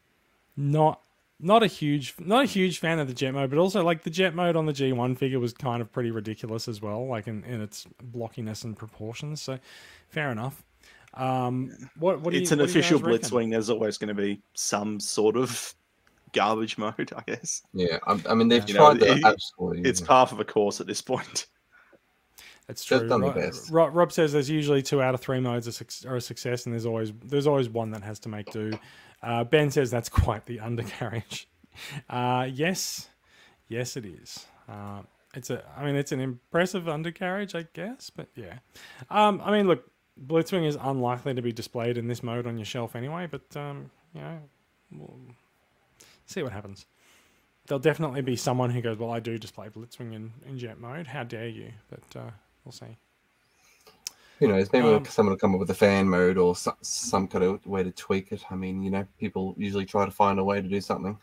not 0.57 1.01
not 1.39 1.63
a 1.63 1.67
huge 1.67 2.15
not 2.19 2.43
a 2.45 2.47
huge 2.47 2.79
fan 2.81 2.99
of 2.99 3.07
the 3.07 3.15
jet 3.15 3.33
mode, 3.33 3.51
but 3.51 3.59
also 3.59 3.85
like 3.85 4.03
the 4.03 4.11
jet 4.11 4.35
mode 4.35 4.57
on 4.57 4.67
the 4.67 4.73
G1 4.73 5.17
figure 5.19 5.39
was 5.39 5.53
kind 5.53 5.81
of 5.83 5.93
pretty 5.93 6.11
ridiculous 6.11 6.67
as 6.67 6.81
well, 6.83 7.07
like 7.07 7.29
in, 7.29 7.45
in 7.45 7.61
its 7.61 7.87
blockiness 8.13 8.65
and 8.65 8.77
proportions. 8.77 9.41
So 9.43 9.59
fair 10.09 10.33
enough. 10.33 10.65
Um, 11.15 11.73
what 11.99 12.21
what 12.23 12.33
do 12.33 12.39
it's 12.41 12.51
you, 12.51 12.55
an 12.55 12.61
what 12.61 12.71
official 12.71 12.99
guys 12.99 13.07
reckon? 13.07 13.29
Blitzwing. 13.31 13.51
There's 13.51 13.71
always 13.71 13.99
going 13.99 14.09
to 14.09 14.21
be 14.21 14.41
some 14.55 14.99
sort 14.99 15.37
of 15.37 15.75
garbage 16.33 16.79
mode, 16.79 17.13
I 17.17 17.23
guess. 17.27 17.63
Yeah, 17.75 17.99
I, 18.07 18.21
I 18.31 18.35
mean 18.35 18.49
they've 18.49 18.67
You 18.67 18.75
know, 18.75 18.95
tried 18.95 19.01
to 19.01 19.13
it- 19.19 19.25
absolutely. 19.25 19.89
It's 19.89 20.01
par 20.01 20.27
of 20.31 20.41
a 20.41 20.45
course 20.45 20.81
at 20.81 20.87
this 20.87 21.03
point. 21.03 21.47
They've 22.69 22.85
true. 23.01 23.09
done 23.09 23.21
the 23.23 23.27
Rob, 23.29 23.35
best. 23.35 23.71
Rob, 23.71 23.97
Rob 23.97 24.13
says 24.13 24.33
there's 24.33 24.51
usually 24.51 24.83
two 24.83 25.01
out 25.03 25.15
of 25.15 25.21
three 25.21 25.41
modes 25.41 25.67
are 26.07 26.17
a 26.17 26.21
success, 26.21 26.67
and 26.67 26.73
there's 26.75 26.87
always 26.87 27.13
there's 27.25 27.47
always 27.47 27.69
one 27.69 27.91
that 27.93 28.03
has 28.03 28.19
to 28.21 28.29
make 28.29 28.51
do. 28.53 28.73
Uh, 29.23 29.43
ben 29.45 29.71
says 29.71 29.91
that's 29.91 30.09
quite 30.11 30.47
the 30.47 30.61
undercarriage. 30.61 31.49
Uh, 32.11 32.49
yes, 32.53 33.09
yes, 33.69 33.97
it 33.97 34.05
is. 34.05 34.47
Uh, 34.69 35.03
it's 35.33 35.49
a, 35.49 35.63
I 35.77 35.85
mean, 35.85 35.95
it's 35.95 36.11
an 36.11 36.19
impressive 36.19 36.89
undercarriage, 36.89 37.55
I 37.55 37.69
guess, 37.73 38.11
but 38.11 38.27
yeah. 38.35 38.55
Um, 39.11 39.41
I 39.45 39.53
mean, 39.53 39.69
look, 39.69 39.89
Blitzwing 40.27 40.67
is 40.67 40.77
unlikely 40.81 41.35
to 41.35 41.43
be 41.43 41.53
displayed 41.53 41.97
in 41.97 42.09
this 42.09 42.21
mode 42.25 42.49
on 42.49 42.59
your 42.59 42.65
shelf 42.65 42.97
anyway, 42.97 43.29
but 43.31 43.57
um, 43.57 43.93
you 44.13 44.21
know, 44.21 44.41
we'll 44.91 45.21
see 46.27 46.43
what 46.43 46.51
happens. 46.51 46.87
There'll 47.69 47.79
definitely 47.79 48.23
be 48.23 48.35
someone 48.35 48.71
who 48.71 48.81
goes, 48.81 48.99
"Well, 48.99 49.13
I 49.13 49.21
do 49.21 49.39
display 49.39 49.69
Blitzwing 49.69 50.15
in, 50.15 50.33
in 50.49 50.59
jet 50.59 50.81
mode. 50.81 51.07
How 51.07 51.23
dare 51.23 51.49
you?" 51.49 51.71
But 51.91 52.21
uh, 52.21 52.31
we'll 52.69 52.73
see. 52.73 52.99
Who 54.39 54.49
knows? 54.49 54.71
Maybe 54.73 54.87
Um, 54.87 55.05
someone 55.07 55.33
will 55.33 55.39
come 55.39 55.55
up 55.55 55.61
with 55.61 55.71
a 55.71 55.75
fan 55.75 56.07
mode 56.09 56.37
or 56.37 56.55
some, 56.55 56.77
some 56.83 57.27
kind 57.27 57.43
of 57.43 57.67
way 57.67 57.83
to 57.83 57.91
tweak 57.91 58.31
it. 58.31 58.45
I 58.51 58.55
mean, 58.55 58.83
you 58.83 58.91
know, 58.91 59.07
people 59.19 59.55
usually 59.57 59.87
try 59.87 60.05
to 60.05 60.11
find 60.11 60.39
a 60.39 60.45
way 60.45 60.61
to 60.61 60.69
do 60.69 60.81
something. 60.81 61.19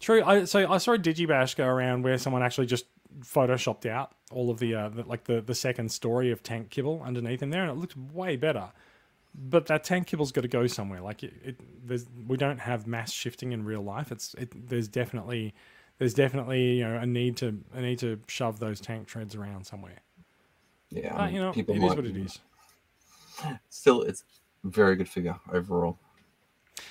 True. 0.00 0.24
I, 0.24 0.44
so 0.44 0.70
I 0.70 0.78
saw 0.78 0.94
a 0.94 0.98
Digibash 0.98 1.54
go 1.54 1.66
around 1.66 2.02
where 2.02 2.16
someone 2.16 2.42
actually 2.42 2.66
just 2.66 2.86
photoshopped 3.20 3.86
out 3.86 4.12
all 4.32 4.50
of 4.50 4.58
the, 4.58 4.74
uh, 4.74 4.88
the 4.88 5.02
like 5.04 5.24
the, 5.24 5.42
the 5.42 5.54
second 5.54 5.92
story 5.92 6.30
of 6.30 6.42
tank 6.42 6.70
kibble 6.70 7.02
underneath 7.04 7.42
in 7.42 7.50
there, 7.50 7.62
and 7.62 7.70
it 7.70 7.76
looked 7.76 7.96
way 7.96 8.36
better. 8.36 8.72
But 9.34 9.66
that 9.66 9.84
tank 9.84 10.08
kibble's 10.08 10.32
got 10.32 10.40
to 10.40 10.48
go 10.48 10.66
somewhere. 10.66 11.00
Like 11.00 11.22
it, 11.22 11.34
it 11.44 11.60
there's 11.86 12.06
we 12.26 12.36
don't 12.36 12.58
have 12.58 12.86
mass 12.86 13.12
shifting 13.12 13.52
in 13.52 13.64
real 13.64 13.82
life. 13.82 14.10
It's 14.10 14.34
it 14.34 14.68
there's 14.68 14.88
definitely 14.88 15.54
there's 15.98 16.14
definitely 16.14 16.78
you 16.78 16.84
know 16.84 16.96
a 16.96 17.06
need 17.06 17.36
to 17.38 17.58
a 17.74 17.80
need 17.80 17.98
to 18.00 18.20
shove 18.28 18.58
those 18.58 18.80
tank 18.80 19.06
treads 19.06 19.34
around 19.34 19.64
somewhere. 19.66 20.00
Yeah, 20.90 21.16
But 21.16 21.32
you 21.32 21.40
know, 21.40 21.52
people 21.52 21.74
it 21.74 21.78
is 21.78 21.82
might- 21.84 21.96
what 21.96 22.06
it 22.06 22.16
is. 22.16 22.38
Still, 23.70 24.02
it's 24.02 24.24
a 24.64 24.68
very 24.68 24.94
good 24.96 25.08
figure 25.08 25.36
overall. 25.52 25.98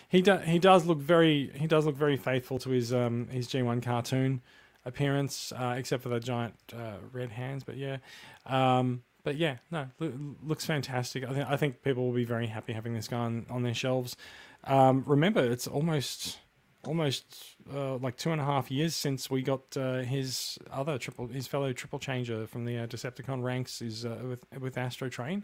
He 0.10 0.22
does. 0.22 0.45
He 0.45 0.60
does 0.60 0.86
look 0.86 0.97
very. 0.99 1.52
He 1.56 1.68
does 1.68 1.86
look 1.86 1.95
very 1.95 2.18
faithful 2.18 2.60
to 2.60 2.70
his 2.70 2.93
um 2.93 3.28
his 3.30 3.47
G 3.47 3.62
one 3.62 3.80
cartoon 3.82 4.41
appearance, 4.86 5.54
uh, 5.56 5.76
except 5.78 6.02
for 6.04 6.10
the 6.10 6.20
giant 6.20 6.56
uh, 6.76 6.95
red 7.14 7.32
hands. 7.32 7.64
But 7.64 7.78
yeah, 7.78 7.97
um, 8.45 9.04
but 9.24 9.38
yeah, 9.38 9.58
no, 9.70 9.88
loo- 9.99 10.36
looks 10.43 10.66
fantastic. 10.66 11.24
I 11.24 11.34
think 11.34 11.49
I 11.49 11.56
think 11.58 11.82
people 11.84 12.06
will 12.06 12.14
be 12.16 12.26
very 12.26 12.47
happy 12.47 12.74
having 12.74 12.93
this 12.93 13.08
guy 13.08 13.20
on, 13.20 13.45
on 13.49 13.64
their 13.64 13.74
shelves. 13.74 14.18
Um, 14.66 15.04
remember, 15.08 15.39
it's 15.43 15.68
almost 15.68 16.39
almost 16.86 17.55
uh, 17.73 17.95
like 17.97 18.17
two 18.17 18.32
and 18.32 18.41
a 18.41 18.45
half 18.45 18.71
years 18.71 18.95
since 18.95 19.29
we 19.29 19.41
got 19.41 19.61
uh, 19.77 19.99
his 19.99 20.57
other 20.71 20.97
triple 20.97 21.27
his 21.27 21.47
fellow 21.47 21.73
triple 21.73 21.99
changer 21.99 22.47
from 22.47 22.65
the 22.65 22.79
uh, 22.79 22.88
Decepticon 22.88 23.43
ranks 23.43 23.82
is 23.82 24.05
uh, 24.05 24.17
with 24.27 24.45
with 24.59 24.75
Astrotrain. 24.75 25.43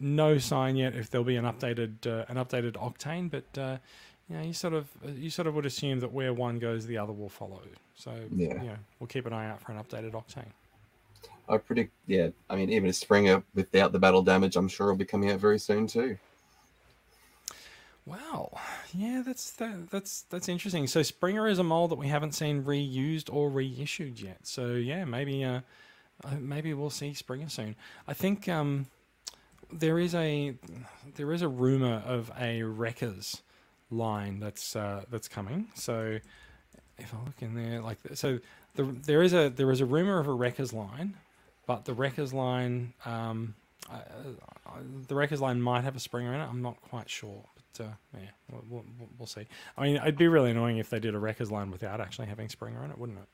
No 0.00 0.38
sign 0.38 0.76
yet 0.76 0.94
if 0.94 1.10
there'll 1.10 1.24
be 1.24 1.36
an 1.36 1.44
updated 1.44 2.06
uh, 2.06 2.24
an 2.28 2.36
updated 2.36 2.72
Octane, 2.72 3.30
but 3.30 3.58
uh, 3.60 3.78
you 4.28 4.36
know, 4.36 4.42
you 4.42 4.52
sort 4.52 4.74
of 4.74 4.88
you 5.16 5.30
sort 5.30 5.46
of 5.48 5.54
would 5.54 5.66
assume 5.66 6.00
that 6.00 6.12
where 6.12 6.32
one 6.32 6.58
goes, 6.58 6.86
the 6.86 6.98
other 6.98 7.12
will 7.12 7.30
follow. 7.30 7.62
So 7.94 8.12
Yeah. 8.34 8.62
you 8.62 8.68
know, 8.68 8.76
we'll 9.00 9.06
keep 9.08 9.26
an 9.26 9.32
eye 9.32 9.48
out 9.48 9.60
for 9.60 9.72
an 9.72 9.82
updated 9.82 10.12
Octane. 10.12 10.52
I 11.48 11.56
predict, 11.56 11.92
yeah. 12.06 12.28
I 12.50 12.56
mean, 12.56 12.70
even 12.70 12.90
a 12.90 12.92
Springer 12.92 13.42
without 13.54 13.92
the 13.92 13.98
battle 13.98 14.22
damage, 14.22 14.54
I'm 14.54 14.68
sure 14.68 14.88
will 14.88 14.96
be 14.96 15.06
coming 15.06 15.30
out 15.30 15.40
very 15.40 15.58
soon 15.58 15.86
too. 15.86 16.18
Wow, 18.08 18.58
yeah, 18.94 19.22
that's 19.24 19.50
that, 19.52 19.90
that's 19.90 20.22
that's 20.22 20.48
interesting. 20.48 20.86
So 20.86 21.02
Springer 21.02 21.46
is 21.46 21.58
a 21.58 21.62
mold 21.62 21.90
that 21.90 21.98
we 21.98 22.08
haven't 22.08 22.32
seen 22.32 22.62
reused 22.62 23.32
or 23.32 23.50
reissued 23.50 24.18
yet. 24.18 24.46
So 24.46 24.72
yeah, 24.72 25.04
maybe 25.04 25.44
uh, 25.44 25.60
uh, 26.24 26.36
maybe 26.38 26.72
we'll 26.72 26.88
see 26.88 27.12
Springer 27.12 27.50
soon. 27.50 27.76
I 28.06 28.14
think 28.14 28.48
um, 28.48 28.86
there 29.70 29.98
is 29.98 30.14
a 30.14 30.54
there 31.16 31.32
is 31.32 31.42
a 31.42 31.48
rumor 31.48 32.02
of 32.06 32.32
a 32.40 32.62
Wreckers 32.62 33.42
line 33.90 34.40
that's 34.40 34.74
uh, 34.74 35.04
that's 35.10 35.28
coming. 35.28 35.68
So 35.74 36.18
if 36.98 37.14
I 37.14 37.18
look 37.26 37.42
in 37.42 37.54
there, 37.54 37.82
like 37.82 37.98
so, 38.14 38.38
the, 38.74 38.84
there 38.84 39.22
is 39.22 39.34
a 39.34 39.50
there 39.50 39.70
is 39.70 39.80
a 39.80 39.86
rumor 39.86 40.18
of 40.18 40.28
a 40.28 40.32
Wreckers 40.32 40.72
line, 40.72 41.14
but 41.66 41.84
the 41.84 41.92
Wreckers 41.92 42.32
line 42.32 42.94
um, 43.04 43.54
uh, 43.90 43.96
uh, 44.66 44.70
the 45.06 45.14
Wreckers 45.14 45.40
line 45.40 45.60
might 45.60 45.84
have 45.84 45.96
a 45.96 46.00
Springer 46.00 46.34
in 46.34 46.40
it. 46.40 46.44
I'm 46.44 46.62
not 46.62 46.80
quite 46.82 47.08
sure, 47.10 47.44
but 47.78 47.84
uh, 47.84 47.88
yeah, 48.14 48.28
we'll, 48.50 48.64
we'll, 48.68 48.84
we'll 49.18 49.26
see. 49.26 49.46
I 49.76 49.82
mean, 49.84 49.96
it'd 49.96 50.18
be 50.18 50.28
really 50.28 50.50
annoying 50.50 50.78
if 50.78 50.90
they 50.90 51.00
did 51.00 51.14
a 51.14 51.18
Wreckers 51.18 51.50
line 51.50 51.70
without 51.70 52.00
actually 52.00 52.26
having 52.28 52.48
Springer 52.48 52.84
in 52.84 52.90
it, 52.90 52.98
wouldn't 52.98 53.18
it? 53.18 53.28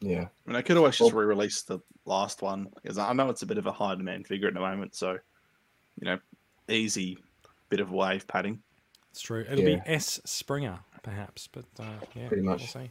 Yeah, 0.00 0.26
I 0.46 0.48
mean, 0.50 0.56
I 0.56 0.62
could 0.62 0.76
always 0.76 0.96
just 0.96 1.12
Well- 1.12 1.22
re-release 1.22 1.62
the 1.62 1.80
last 2.04 2.42
one 2.42 2.68
because 2.82 2.98
I 2.98 3.12
know 3.12 3.28
it's 3.30 3.42
a 3.42 3.46
bit 3.46 3.58
of 3.58 3.66
a 3.66 3.72
high 3.72 3.94
demand 3.94 4.26
figure 4.26 4.48
at 4.48 4.54
the 4.54 4.60
moment. 4.60 4.94
So, 4.94 5.12
you 6.00 6.04
know, 6.04 6.18
easy 6.68 7.18
bit 7.68 7.80
of 7.80 7.90
wave 7.90 8.26
padding. 8.28 8.62
It's 9.10 9.20
true. 9.20 9.44
It'll 9.48 9.58
Yeah. 9.58 9.76
be 9.76 9.90
S 9.90 10.20
Springer, 10.24 10.78
perhaps, 11.02 11.48
but 11.48 11.64
uh, 11.80 11.84
yeah, 12.14 12.28
Pretty 12.28 12.42
much. 12.42 12.60
We'll 12.60 12.84
see. 12.84 12.90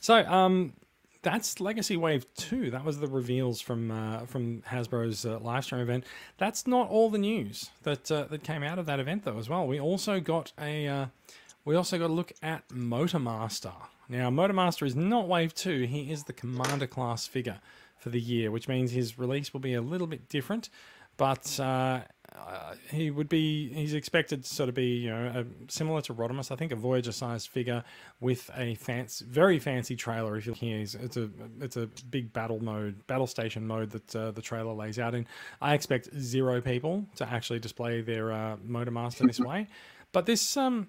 So, 0.00 0.24
um, 0.26 0.74
that's 1.22 1.60
Legacy 1.60 1.96
Wave 1.96 2.26
Two. 2.34 2.70
That 2.70 2.84
was 2.84 3.00
the 3.00 3.08
reveals 3.08 3.60
from 3.60 3.90
uh, 3.90 4.26
from 4.26 4.62
Hasbro's 4.62 5.26
uh, 5.26 5.38
live 5.40 5.64
stream 5.64 5.80
event. 5.80 6.04
That's 6.36 6.66
not 6.66 6.88
all 6.88 7.10
the 7.10 7.18
news 7.18 7.70
that 7.82 8.10
uh, 8.10 8.24
that 8.30 8.44
came 8.44 8.62
out 8.62 8.78
of 8.78 8.86
that 8.86 9.00
event, 9.00 9.24
though. 9.24 9.38
As 9.38 9.48
well, 9.48 9.66
we 9.66 9.80
also 9.80 10.20
got 10.20 10.52
a 10.60 10.86
uh, 10.86 11.06
we 11.64 11.74
also 11.74 11.98
got 11.98 12.10
a 12.10 12.12
look 12.12 12.32
at 12.42 12.68
Motormaster. 12.68 13.74
Now, 14.08 14.30
Motormaster 14.30 14.86
is 14.86 14.96
not 14.96 15.28
Wave 15.28 15.54
Two. 15.54 15.82
He 15.82 16.10
is 16.10 16.24
the 16.24 16.32
Commander 16.32 16.86
class 16.86 17.26
figure 17.26 17.60
for 17.98 18.10
the 18.10 18.20
year, 18.20 18.50
which 18.50 18.68
means 18.68 18.92
his 18.92 19.18
release 19.18 19.52
will 19.52 19.60
be 19.60 19.74
a 19.74 19.82
little 19.82 20.06
bit 20.06 20.28
different. 20.28 20.70
But 21.16 21.58
uh, 22.36 22.74
he 22.90 23.10
would 23.10 23.28
be 23.28 23.72
he's 23.72 23.94
expected 23.94 24.44
to 24.44 24.54
sort 24.54 24.68
of 24.68 24.74
be 24.74 24.96
you 24.96 25.10
know 25.10 25.32
a, 25.34 25.70
similar 25.70 26.00
to 26.02 26.14
Rodimus, 26.14 26.50
I 26.50 26.56
think 26.56 26.72
a 26.72 26.76
Voyager 26.76 27.12
sized 27.12 27.48
figure 27.48 27.82
with 28.20 28.50
a 28.56 28.74
fancy, 28.74 29.24
very 29.24 29.58
fancy 29.58 29.96
trailer. 29.96 30.36
If 30.36 30.46
you 30.46 30.52
look 30.52 30.58
here, 30.58 30.78
it's 30.78 30.94
it's 30.94 31.16
a 31.16 31.30
it's 31.60 31.76
a 31.76 31.86
big 32.10 32.32
battle 32.32 32.62
mode, 32.62 33.06
battle 33.06 33.26
station 33.26 33.66
mode 33.66 33.90
that 33.90 34.16
uh, 34.16 34.30
the 34.32 34.42
trailer 34.42 34.72
lays 34.72 34.98
out 34.98 35.14
in. 35.14 35.26
I 35.60 35.74
expect 35.74 36.14
zero 36.18 36.60
people 36.60 37.06
to 37.16 37.28
actually 37.28 37.60
display 37.60 38.02
their 38.02 38.32
uh, 38.32 38.56
Motormaster 38.56 39.26
this 39.26 39.40
way, 39.48 39.66
but 40.12 40.26
this 40.26 40.56
um 40.56 40.88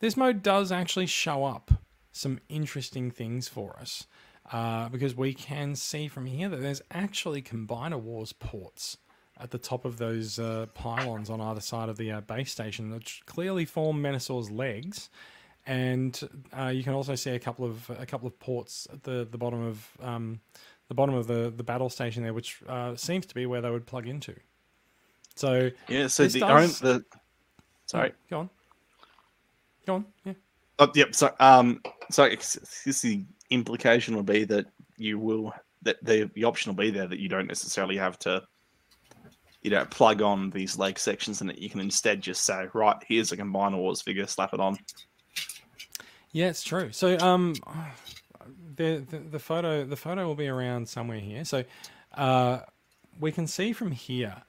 this 0.00 0.16
mode 0.16 0.42
does 0.42 0.72
actually 0.72 1.06
show 1.06 1.44
up 1.44 1.70
some 2.12 2.40
interesting 2.48 3.10
things 3.10 3.48
for 3.48 3.76
us. 3.78 4.06
Uh, 4.52 4.88
because 4.88 5.14
we 5.14 5.32
can 5.32 5.76
see 5.76 6.08
from 6.08 6.26
here 6.26 6.48
that 6.48 6.60
there's 6.60 6.82
actually 6.90 7.40
Combiner 7.40 8.00
Wars 8.00 8.32
ports 8.32 8.96
at 9.42 9.50
the 9.50 9.58
top 9.58 9.84
of 9.84 9.96
those 9.98 10.38
uh, 10.38 10.66
pylons 10.74 11.30
on 11.30 11.40
either 11.40 11.60
side 11.60 11.88
of 11.88 11.96
the 11.96 12.12
uh, 12.12 12.20
base 12.22 12.50
station, 12.52 12.90
which 12.92 13.22
clearly 13.26 13.64
form 13.64 14.02
Menasor's 14.02 14.50
legs. 14.50 15.08
And 15.66 16.18
uh, 16.58 16.66
you 16.68 16.82
can 16.82 16.94
also 16.94 17.14
see 17.14 17.30
a 17.30 17.38
couple 17.38 17.64
of 17.66 17.90
a 17.98 18.06
couple 18.06 18.26
of 18.26 18.38
ports 18.40 18.88
at 18.92 19.02
the, 19.02 19.26
the 19.30 19.38
bottom 19.38 19.62
of 19.62 19.88
um, 20.02 20.40
the 20.88 20.94
bottom 20.94 21.14
of 21.14 21.26
the, 21.26 21.52
the 21.54 21.62
battle 21.62 21.90
station 21.90 22.22
there, 22.22 22.32
which 22.34 22.60
uh, 22.68 22.96
seems 22.96 23.26
to 23.26 23.34
be 23.34 23.46
where 23.46 23.60
they 23.60 23.70
would 23.70 23.86
plug 23.86 24.08
into. 24.08 24.34
So 25.36 25.70
Yeah, 25.88 26.06
so 26.08 26.26
the, 26.26 26.40
does- 26.40 26.80
the 26.80 27.04
sorry. 27.86 28.12
go 28.28 28.40
on, 28.40 28.50
go 29.86 29.94
on, 29.96 30.06
yeah. 30.24 30.32
Oh, 30.78 30.90
yep. 30.94 31.14
So, 31.14 31.32
um, 31.40 31.82
so 32.10 32.28
this 32.28 33.00
the 33.02 33.24
implication 33.50 34.16
will 34.16 34.22
be 34.22 34.44
that 34.44 34.66
you 34.96 35.18
will 35.18 35.52
that 35.82 36.02
the 36.02 36.30
the 36.34 36.44
option 36.44 36.70
will 36.74 36.82
be 36.82 36.90
there 36.90 37.06
that 37.06 37.18
you 37.18 37.28
don't 37.28 37.46
necessarily 37.46 37.96
have 37.98 38.18
to, 38.20 38.42
you 39.62 39.70
know, 39.70 39.84
plug 39.84 40.22
on 40.22 40.50
these 40.50 40.78
leg 40.78 40.98
sections, 40.98 41.40
and 41.40 41.50
that 41.50 41.58
you 41.58 41.68
can 41.68 41.80
instead 41.80 42.20
just 42.20 42.44
say, 42.44 42.66
right, 42.72 42.96
here's 43.06 43.32
a 43.32 43.36
Combiner 43.36 43.76
Wars 43.76 44.00
figure, 44.00 44.26
slap 44.26 44.54
it 44.54 44.60
on. 44.60 44.78
Yeah, 46.32 46.48
it's 46.48 46.62
true. 46.62 46.92
So 46.92 47.18
um, 47.18 47.54
the, 48.76 49.04
the 49.08 49.18
the 49.18 49.38
photo 49.38 49.84
the 49.84 49.96
photo 49.96 50.26
will 50.26 50.34
be 50.34 50.48
around 50.48 50.88
somewhere 50.88 51.18
here. 51.18 51.44
So 51.44 51.64
uh, 52.14 52.60
we 53.18 53.32
can 53.32 53.46
see 53.46 53.72
from 53.72 53.92
here 53.92 54.42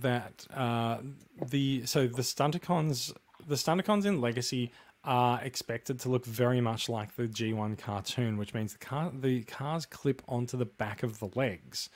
that 0.00 0.46
uh, 0.54 0.98
the 1.46 1.86
so 1.86 2.06
the 2.06 2.22
Stunticons 2.22 3.12
the 3.46 3.54
Stunticons 3.54 4.06
in 4.06 4.20
Legacy 4.20 4.72
are 5.04 5.42
expected 5.42 6.00
to 6.00 6.08
look 6.08 6.24
very 6.24 6.62
much 6.62 6.88
like 6.88 7.14
the 7.16 7.24
G1 7.24 7.78
cartoon, 7.78 8.38
which 8.38 8.54
means 8.54 8.72
the 8.72 8.78
car 8.78 9.12
the 9.14 9.42
cars 9.44 9.86
clip 9.86 10.22
onto 10.26 10.56
the 10.56 10.64
back 10.64 11.02
of 11.02 11.18
the 11.18 11.28
legs. 11.34 11.90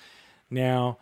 Now, 0.51 0.99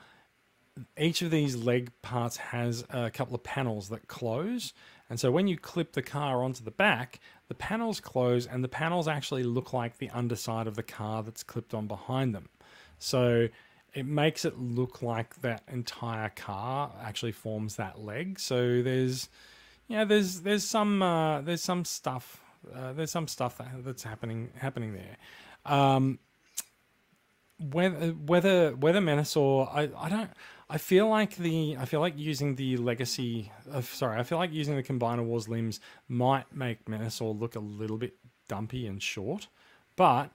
each 0.99 1.23
of 1.23 1.31
these 1.31 1.57
leg 1.57 1.91
parts 2.03 2.37
has 2.37 2.85
a 2.91 3.11
couple 3.11 3.35
of 3.35 3.43
panels 3.43 3.89
that 3.89 4.09
close. 4.09 4.73
And 5.09 5.19
so 5.21 5.31
when 5.31 5.47
you 5.47 5.57
clip 5.57 5.93
the 5.93 6.03
car 6.03 6.43
onto 6.43 6.65
the 6.65 6.71
back, 6.71 7.21
the 7.49 7.55
panels 7.55 8.01
close 8.01 8.47
and 8.47 8.63
the 8.63 8.69
panels 8.69 9.09
actually 9.09 9.45
look 9.45 9.73
like 9.73 9.99
the 9.99 10.11
underside 10.11 10.67
of 10.67 10.75
the 10.75 10.83
car 10.83 11.23
that's 11.23 11.43
clipped 11.43 11.75
on 11.75 11.87
behind 11.87 12.35
them. 12.35 12.49
So 12.99 13.49
it 13.95 14.07
makes 14.07 14.45
it 14.45 14.59
look 14.59 15.01
like 15.03 15.41
that 15.41 15.63
entire 15.73 16.29
car 16.31 16.93
actually 17.03 17.33
forms 17.33 17.77
that 17.77 18.01
leg. 18.01 18.39
So 18.39 18.83
there's 18.83 19.29
yeah, 19.89 20.05
there's 20.05 20.41
there's 20.41 20.65
some 20.65 21.03
uh, 21.03 21.41
there's 21.43 21.63
some 21.63 21.85
stuff 21.85 22.41
uh, 22.75 22.93
there's 22.93 23.11
some 23.11 23.29
stuff 23.29 23.59
that, 23.59 23.85
that's 23.85 24.03
happening 24.03 24.51
happening 24.59 24.95
there. 24.95 25.17
Um, 25.65 26.19
whether 27.59 28.09
whether 28.09 28.71
whether 28.73 29.01
Menasor, 29.01 29.69
I, 29.73 29.89
I 29.97 30.09
don't 30.09 30.31
I 30.69 30.79
feel 30.79 31.09
like 31.09 31.37
the 31.37 31.77
I 31.79 31.85
feel 31.85 32.01
like 32.01 32.15
using 32.17 32.57
the 32.57 32.77
legacy 32.77 33.53
uh, 33.73 33.81
sorry 33.83 34.19
I 34.19 34.25
feel 34.25 34.39
like 34.39 34.53
using 34.53 34.75
the 34.77 34.83
combiner 34.83 35.25
wars 35.25 35.49
limbs 35.49 35.81
might 36.09 36.55
make 36.55 36.85
Menasor 36.87 37.39
look 37.39 37.55
a 37.55 37.61
little 37.61 37.97
bit 37.97 38.17
dumpy 38.49 38.87
and 38.87 39.03
short, 39.03 39.47
but 39.97 40.31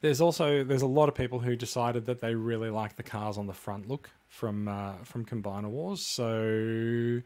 there's 0.00 0.20
also 0.20 0.62
there's 0.64 0.82
a 0.82 0.86
lot 0.86 1.08
of 1.08 1.14
people 1.14 1.38
who 1.40 1.56
decided 1.56 2.06
that 2.06 2.20
they 2.20 2.34
really 2.34 2.70
like 2.70 2.96
the 2.96 3.02
cars 3.02 3.38
on 3.38 3.46
the 3.46 3.52
front 3.52 3.88
look 3.88 4.10
from 4.28 4.68
uh, 4.68 4.94
from 5.04 5.24
combiner 5.24 5.68
wars, 5.68 6.04
so 6.04 7.20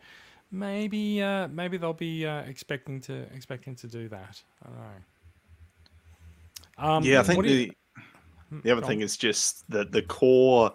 maybe 0.51 1.23
uh, 1.23 1.49
maybe 1.49 1.77
they'll 1.77 1.93
be 1.93 2.27
uh, 2.27 2.41
expecting 2.41 3.01
to 3.03 3.15
expecting 3.35 3.75
to 3.77 3.87
do 3.87 4.09
that. 4.09 4.43
I 4.65 4.69
don't 4.69 4.79
know. 4.79 5.03
Um, 6.79 7.05
yeah, 7.05 7.21
I 7.21 7.23
think 7.23 7.43
do 7.45 7.51
you- 7.51 7.71
the 8.51 8.61
the 8.63 8.71
other 8.71 8.83
thing 8.83 8.99
on. 8.99 9.05
is 9.05 9.17
just 9.17 9.69
that 9.71 9.93
the 9.93 10.03
core. 10.03 10.75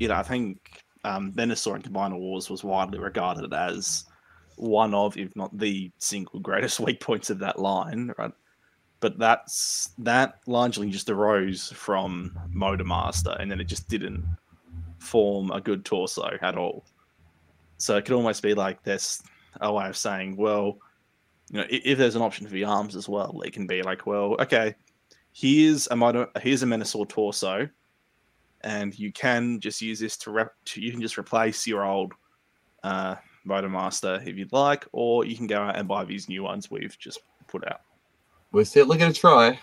You 0.00 0.08
know, 0.08 0.16
I 0.16 0.24
think 0.24 0.83
um, 1.04 1.32
Menasor 1.32 1.74
and 1.74 1.84
Combiner 1.84 2.18
Wars 2.18 2.50
was 2.50 2.64
widely 2.64 2.98
regarded 2.98 3.52
as 3.54 4.04
one 4.56 4.94
of, 4.94 5.16
if 5.16 5.34
not 5.36 5.56
the 5.58 5.90
single 5.98 6.40
greatest 6.40 6.80
weak 6.86 7.00
points 7.00 7.30
of 7.30 7.38
that 7.40 7.58
line, 7.58 8.12
right? 8.18 8.32
But 9.00 9.18
that's 9.18 9.90
that 9.98 10.38
largely 10.46 10.90
just 10.90 11.10
arose 11.10 11.70
from 11.72 12.38
Motormaster, 12.54 13.38
and 13.40 13.50
then 13.50 13.60
it 13.60 13.64
just 13.64 13.88
didn't 13.88 14.24
form 14.98 15.50
a 15.50 15.60
good 15.60 15.84
torso 15.84 16.30
at 16.40 16.56
all. 16.56 16.84
So 17.76 17.96
it 17.96 18.04
could 18.06 18.14
almost 18.14 18.42
be 18.42 18.54
like 18.54 18.82
this 18.82 19.22
a 19.60 19.70
way 19.72 19.88
of 19.88 19.96
saying, 19.96 20.36
well, 20.36 20.78
you 21.50 21.58
know, 21.58 21.64
i- 21.64 21.82
if 21.84 21.98
there's 21.98 22.16
an 22.16 22.22
option 22.22 22.46
for 22.46 22.54
the 22.54 22.64
arms 22.64 22.96
as 22.96 23.08
well, 23.08 23.42
it 23.44 23.52
can 23.52 23.66
be 23.66 23.82
like, 23.82 24.06
well, 24.06 24.36
okay, 24.40 24.74
here's 25.32 25.86
a 25.88 25.96
motor, 25.96 26.28
here's 26.40 26.62
a 26.62 26.66
Menasor 26.66 27.06
torso, 27.08 27.68
and 28.64 28.98
you 28.98 29.12
can 29.12 29.60
just 29.60 29.80
use 29.80 30.00
this 30.00 30.16
to 30.16 30.30
rep. 30.30 30.52
To, 30.64 30.80
you 30.80 30.90
can 30.90 31.00
just 31.00 31.18
replace 31.18 31.66
your 31.66 31.84
old 31.84 32.12
uh, 32.82 33.16
Motormaster 33.46 34.26
if 34.26 34.36
you'd 34.36 34.52
like, 34.52 34.86
or 34.92 35.24
you 35.24 35.36
can 35.36 35.46
go 35.46 35.60
out 35.60 35.76
and 35.76 35.86
buy 35.86 36.04
these 36.04 36.28
new 36.28 36.42
ones 36.42 36.70
we've 36.70 36.98
just 36.98 37.20
put 37.46 37.64
out. 37.70 37.82
We're 38.50 38.64
certainly 38.64 38.98
going 38.98 39.12
to 39.12 39.20
try. 39.20 39.60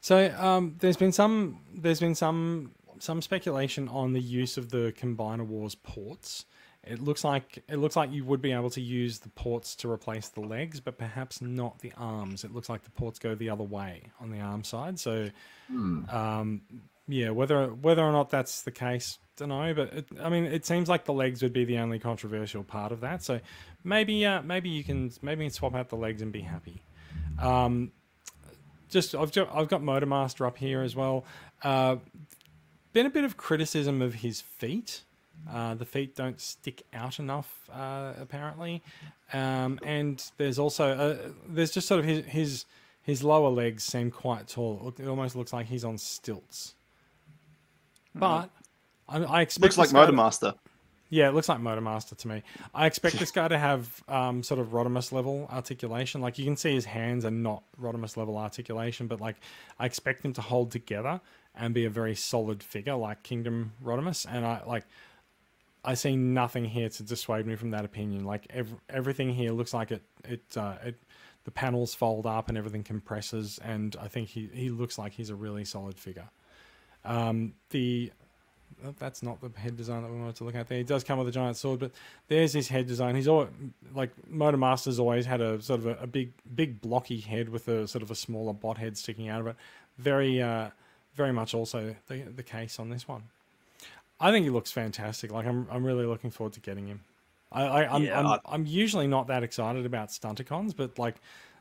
So 0.00 0.34
um, 0.38 0.76
there's 0.80 0.96
been 0.96 1.12
some 1.12 1.60
there's 1.74 2.00
been 2.00 2.14
some 2.14 2.72
some 2.98 3.22
speculation 3.22 3.88
on 3.88 4.12
the 4.12 4.20
use 4.20 4.56
of 4.56 4.70
the 4.70 4.92
Combiner 4.98 5.46
Wars 5.46 5.74
ports. 5.74 6.46
It 6.82 6.98
looks 6.98 7.24
like 7.24 7.62
it 7.68 7.76
looks 7.76 7.94
like 7.94 8.10
you 8.10 8.24
would 8.24 8.40
be 8.40 8.52
able 8.52 8.70
to 8.70 8.80
use 8.80 9.18
the 9.18 9.28
ports 9.28 9.76
to 9.76 9.90
replace 9.90 10.28
the 10.28 10.40
legs, 10.40 10.80
but 10.80 10.96
perhaps 10.96 11.42
not 11.42 11.78
the 11.80 11.92
arms. 11.98 12.42
It 12.42 12.54
looks 12.54 12.70
like 12.70 12.82
the 12.84 12.90
ports 12.90 13.18
go 13.18 13.34
the 13.34 13.50
other 13.50 13.64
way 13.64 14.04
on 14.18 14.30
the 14.30 14.40
arm 14.40 14.64
side. 14.64 14.98
So 14.98 15.30
Hmm. 15.68 16.08
um, 16.10 16.62
yeah, 17.08 17.30
whether 17.30 17.66
whether 17.68 18.02
or 18.02 18.12
not 18.12 18.30
that's 18.30 18.62
the 18.62 18.70
case, 18.70 19.18
don't 19.36 19.48
know. 19.48 19.74
But 19.74 19.92
it, 19.92 20.06
I 20.20 20.28
mean, 20.28 20.44
it 20.44 20.64
seems 20.64 20.88
like 20.88 21.04
the 21.04 21.12
legs 21.12 21.42
would 21.42 21.52
be 21.52 21.64
the 21.64 21.78
only 21.78 21.98
controversial 21.98 22.62
part 22.62 22.92
of 22.92 23.00
that. 23.00 23.22
So 23.22 23.40
maybe 23.84 24.24
uh, 24.24 24.42
maybe 24.42 24.68
you 24.68 24.84
can 24.84 25.10
maybe 25.22 25.48
swap 25.48 25.74
out 25.74 25.88
the 25.88 25.96
legs 25.96 26.22
and 26.22 26.32
be 26.32 26.42
happy. 26.42 26.82
Um, 27.40 27.92
just 28.88 29.14
I've 29.14 29.32
got 29.32 29.54
I've 29.54 29.68
got 29.68 29.82
Motormaster 29.82 30.46
up 30.46 30.58
here 30.58 30.82
as 30.82 30.94
well. 30.94 31.24
Uh, 31.62 31.96
been 32.92 33.06
a 33.06 33.10
bit 33.10 33.24
of 33.24 33.36
criticism 33.36 34.02
of 34.02 34.14
his 34.14 34.40
feet. 34.40 35.02
Uh, 35.50 35.74
the 35.74 35.86
feet 35.86 36.14
don't 36.14 36.38
stick 36.38 36.82
out 36.92 37.18
enough, 37.18 37.70
uh, 37.72 38.12
apparently, 38.20 38.82
um, 39.32 39.78
and 39.82 40.30
there's 40.36 40.58
also 40.58 40.90
uh, 40.90 41.30
there's 41.48 41.70
just 41.70 41.88
sort 41.88 42.00
of 42.00 42.04
his 42.04 42.24
his 42.26 42.64
his 43.02 43.24
lower 43.24 43.48
legs 43.48 43.84
seem 43.84 44.10
quite 44.10 44.48
tall. 44.48 44.92
It 44.98 45.06
almost 45.06 45.34
looks 45.34 45.52
like 45.52 45.66
he's 45.66 45.84
on 45.84 45.96
stilts. 45.96 46.74
But 48.14 48.50
I, 49.08 49.18
I 49.24 49.40
expect 49.42 49.62
Looks 49.62 49.78
like 49.78 49.88
this 49.88 49.92
guy 49.92 50.06
to- 50.06 50.12
Motormaster. 50.12 50.54
yeah, 51.08 51.28
it 51.28 51.34
looks 51.34 51.48
like 51.48 51.58
Motormaster 51.60 52.16
to 52.16 52.28
me. 52.28 52.42
I 52.74 52.86
expect 52.86 53.18
this 53.18 53.30
guy 53.30 53.48
to 53.48 53.58
have 53.58 54.02
um, 54.08 54.42
sort 54.42 54.60
of 54.60 54.68
Rodimus 54.68 55.12
level 55.12 55.48
articulation. 55.50 56.20
Like 56.20 56.38
you 56.38 56.44
can 56.44 56.56
see 56.56 56.74
his 56.74 56.84
hands 56.84 57.24
are 57.24 57.30
not 57.30 57.62
Rodimus 57.80 58.16
level 58.16 58.36
articulation, 58.38 59.06
but 59.06 59.20
like 59.20 59.36
I 59.78 59.86
expect 59.86 60.24
him 60.24 60.32
to 60.34 60.40
hold 60.40 60.70
together 60.70 61.20
and 61.54 61.74
be 61.74 61.84
a 61.84 61.90
very 61.90 62.14
solid 62.14 62.62
figure 62.62 62.94
like 62.94 63.22
Kingdom 63.22 63.72
Rodimus. 63.84 64.26
And 64.28 64.44
I 64.46 64.62
like 64.66 64.84
I 65.84 65.94
see 65.94 66.14
nothing 66.14 66.64
here 66.66 66.88
to 66.90 67.02
dissuade 67.02 67.46
me 67.46 67.56
from 67.56 67.70
that 67.70 67.84
opinion. 67.84 68.24
Like 68.24 68.46
ev- 68.50 68.74
everything 68.88 69.32
here 69.34 69.50
looks 69.52 69.72
like 69.72 69.90
it 69.90 70.02
it 70.24 70.42
uh, 70.56 70.74
it 70.84 70.96
the 71.44 71.50
panels 71.50 71.94
fold 71.94 72.26
up 72.26 72.48
and 72.50 72.58
everything 72.58 72.82
compresses, 72.84 73.58
and 73.64 73.96
I 74.00 74.08
think 74.08 74.28
he 74.28 74.48
he 74.52 74.68
looks 74.68 74.98
like 74.98 75.12
he's 75.14 75.30
a 75.30 75.34
really 75.34 75.64
solid 75.64 75.98
figure. 75.98 76.28
Um, 77.04 77.54
the 77.70 78.12
that's 78.98 79.22
not 79.22 79.38
the 79.42 79.50
head 79.60 79.76
design 79.76 80.02
that 80.02 80.10
we 80.10 80.18
wanted 80.18 80.36
to 80.36 80.44
look 80.44 80.54
at 80.54 80.68
there. 80.68 80.78
He 80.78 80.84
does 80.84 81.04
come 81.04 81.18
with 81.18 81.28
a 81.28 81.32
giant 81.32 81.56
sword, 81.56 81.80
but 81.80 81.90
there's 82.28 82.52
his 82.52 82.68
head 82.68 82.86
design. 82.86 83.14
He's 83.14 83.28
all 83.28 83.48
like 83.94 84.10
Motormaster's 84.30 84.98
always 84.98 85.26
had 85.26 85.40
a 85.40 85.60
sort 85.60 85.80
of 85.80 85.86
a, 85.86 85.96
a 86.02 86.06
big, 86.06 86.32
big 86.54 86.80
blocky 86.80 87.20
head 87.20 87.48
with 87.50 87.68
a 87.68 87.86
sort 87.86 88.02
of 88.02 88.10
a 88.10 88.14
smaller 88.14 88.52
bot 88.54 88.78
head 88.78 88.96
sticking 88.96 89.28
out 89.28 89.40
of 89.40 89.46
it. 89.48 89.56
Very, 89.98 90.40
uh, 90.40 90.70
very 91.14 91.32
much 91.32 91.52
also 91.54 91.94
the 92.08 92.18
the 92.34 92.42
case 92.42 92.78
on 92.78 92.88
this 92.88 93.06
one. 93.06 93.24
I 94.18 94.30
think 94.30 94.44
he 94.44 94.50
looks 94.50 94.70
fantastic. 94.72 95.30
Like 95.32 95.46
I'm, 95.46 95.66
I'm 95.70 95.84
really 95.84 96.06
looking 96.06 96.30
forward 96.30 96.52
to 96.54 96.60
getting 96.60 96.86
him. 96.86 97.00
I, 97.52 97.62
I 97.64 97.94
I'm, 97.94 98.02
Yeah, 98.04 98.18
I'm, 98.20 98.26
I- 98.26 98.40
I'm 98.46 98.66
usually 98.66 99.06
not 99.08 99.26
that 99.26 99.42
excited 99.42 99.84
about 99.84 100.08
Stunticons, 100.08 100.74
but 100.76 100.98
like 100.98 101.16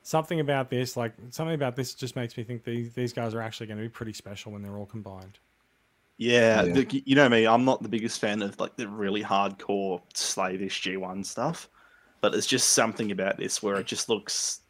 something 0.10 0.40
about 0.40 0.72
this, 0.72 0.98
like 0.98 1.14
something 1.30 1.54
about 1.54 1.76
this, 1.76 1.94
just 1.94 2.16
makes 2.16 2.36
me 2.36 2.44
think 2.44 2.64
these 2.64 2.94
these 2.94 3.14
guys 3.14 3.36
are 3.36 3.42
actually 3.42 3.68
going 3.68 3.78
to 3.78 3.84
be 3.84 3.90
pretty 3.90 4.14
special 4.14 4.52
when 4.52 4.64
they're 4.64 4.76
all 4.78 4.86
combined. 4.88 5.38
Yeah, 6.18 6.64
Yeah. 6.64 6.74
the- 6.74 7.04
you 7.06 7.16
know 7.16 7.30
me. 7.30 7.46
I'm 7.46 7.64
not 7.64 7.82
the 7.84 7.90
biggest 7.90 8.20
fan 8.20 8.42
of 8.42 8.60
like 8.60 8.76
the 8.76 8.88
really 8.88 9.24
hardcore 9.24 10.02
slavish 10.16 10.82
G1 10.82 11.24
stuff, 11.26 11.70
but 12.22 12.32
there's 12.32 12.48
just 12.48 12.70
something 12.72 13.12
about 13.12 13.38
this 13.38 13.62
where 13.64 13.76
it 13.76 13.86
just 13.86 14.10
looks, 14.10 14.62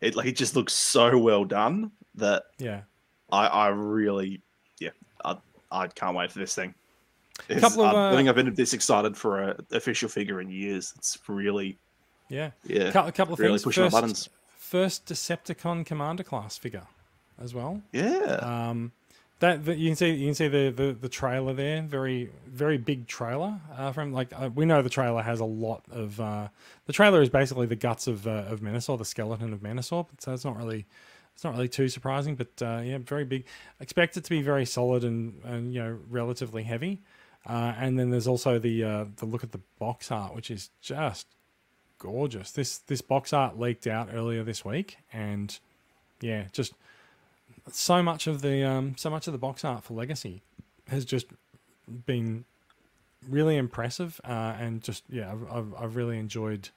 it 0.00 0.14
like 0.14 0.26
it 0.26 0.36
just 0.36 0.54
looks 0.56 0.72
so 0.72 1.18
well 1.18 1.44
done 1.44 1.90
that 2.14 2.44
Yeah. 2.58 2.82
I, 3.30 3.46
I 3.46 3.68
really, 3.68 4.40
yeah, 4.78 4.90
I, 5.24 5.36
I 5.70 5.88
can't 5.88 6.16
wait 6.16 6.30
for 6.32 6.38
this 6.38 6.54
thing. 6.54 6.74
It's- 7.48 7.60
Couple 7.60 7.82
of, 7.84 7.94
I, 7.94 7.98
I 8.08 8.12
uh, 8.12 8.16
think 8.16 8.28
I've 8.28 8.34
been 8.36 8.54
this 8.54 8.72
excited 8.72 9.16
for 9.16 9.42
a 9.42 9.56
official 9.72 10.08
figure 10.08 10.40
in 10.40 10.48
years. 10.48 10.94
It's 10.96 11.18
really, 11.28 11.76
Yeah. 12.28 12.52
yeah, 12.64 12.88
A 13.06 13.12
couple 13.12 13.34
of 13.34 13.40
really 13.40 13.52
things. 13.54 13.64
pushing 13.64 13.82
my 13.82 13.88
First, 13.90 14.00
buttons. 14.00 14.28
First 14.70 15.06
Decepticon 15.06 15.84
Commander 15.84 16.22
class 16.22 16.56
figure 16.56 16.86
as 17.42 17.52
well. 17.52 17.82
Yeah, 17.90 18.38
Um, 18.40 18.92
that, 19.40 19.64
that 19.64 19.78
you 19.78 19.88
can 19.88 19.96
see 19.96 20.10
you 20.10 20.26
can 20.26 20.34
see 20.34 20.48
the, 20.48 20.70
the, 20.70 20.92
the 20.92 21.08
trailer 21.08 21.54
there. 21.54 21.82
Very 21.82 22.30
very 22.46 22.78
big 22.78 23.08
trailer 23.08 23.58
uh, 23.76 23.90
from 23.90 24.12
like 24.12 24.28
uh, 24.32 24.50
we 24.54 24.66
know 24.66 24.80
the 24.82 24.90
trailer 24.90 25.22
has 25.22 25.40
a 25.40 25.46
lot 25.46 25.82
of 25.90 26.20
uh, 26.20 26.48
the 26.86 26.92
trailer 26.92 27.20
is 27.22 27.30
basically 27.30 27.66
the 27.66 27.74
guts 27.74 28.06
of 28.06 28.26
uh, 28.26 28.44
of 28.48 28.60
Menasor, 28.60 28.96
the 28.98 29.04
skeleton 29.04 29.52
of 29.52 29.60
Menasor. 29.60 30.06
So 30.18 30.34
it's 30.34 30.44
not 30.44 30.56
really 30.56 30.86
it's 31.34 31.42
not 31.42 31.54
really 31.54 31.68
too 31.68 31.88
surprising, 31.88 32.34
but 32.36 32.48
uh, 32.60 32.82
yeah, 32.84 32.98
very 32.98 33.24
big. 33.24 33.46
Expect 33.80 34.16
it 34.18 34.24
to 34.24 34.30
be 34.30 34.42
very 34.42 34.66
solid 34.66 35.04
and, 35.04 35.40
and 35.44 35.74
you 35.74 35.82
know 35.82 35.98
relatively 36.08 36.62
heavy. 36.62 37.00
Uh, 37.46 37.72
and 37.78 37.98
then 37.98 38.10
there's 38.10 38.28
also 38.28 38.58
the 38.58 38.84
uh, 38.84 39.04
the 39.16 39.24
look 39.24 39.42
at 39.42 39.52
the 39.52 39.60
box 39.78 40.12
art, 40.12 40.34
which 40.34 40.50
is 40.50 40.70
just 40.82 41.26
gorgeous. 42.00 42.50
This 42.50 42.78
this 42.78 43.00
box 43.00 43.32
art 43.32 43.60
leaked 43.60 43.86
out 43.86 44.08
earlier 44.12 44.42
this 44.42 44.64
week, 44.64 44.96
and 45.12 45.56
yeah, 46.20 46.46
just 46.50 46.72
so 47.70 48.02
much 48.02 48.26
of 48.26 48.42
the 48.42 48.64
um, 48.64 48.96
so 48.96 49.08
much 49.08 49.28
of 49.28 49.32
the 49.32 49.38
box 49.38 49.64
art 49.64 49.84
for 49.84 49.94
Legacy 49.94 50.42
has 50.88 51.04
just 51.04 51.26
been 52.06 52.44
really 53.28 53.56
impressive, 53.56 54.20
uh, 54.24 54.56
and 54.58 54.82
just 54.82 55.04
yeah, 55.08 55.30
I've, 55.30 55.52
I've, 55.52 55.74
I've 55.78 55.96
really 55.96 56.18
enjoyed 56.18 56.70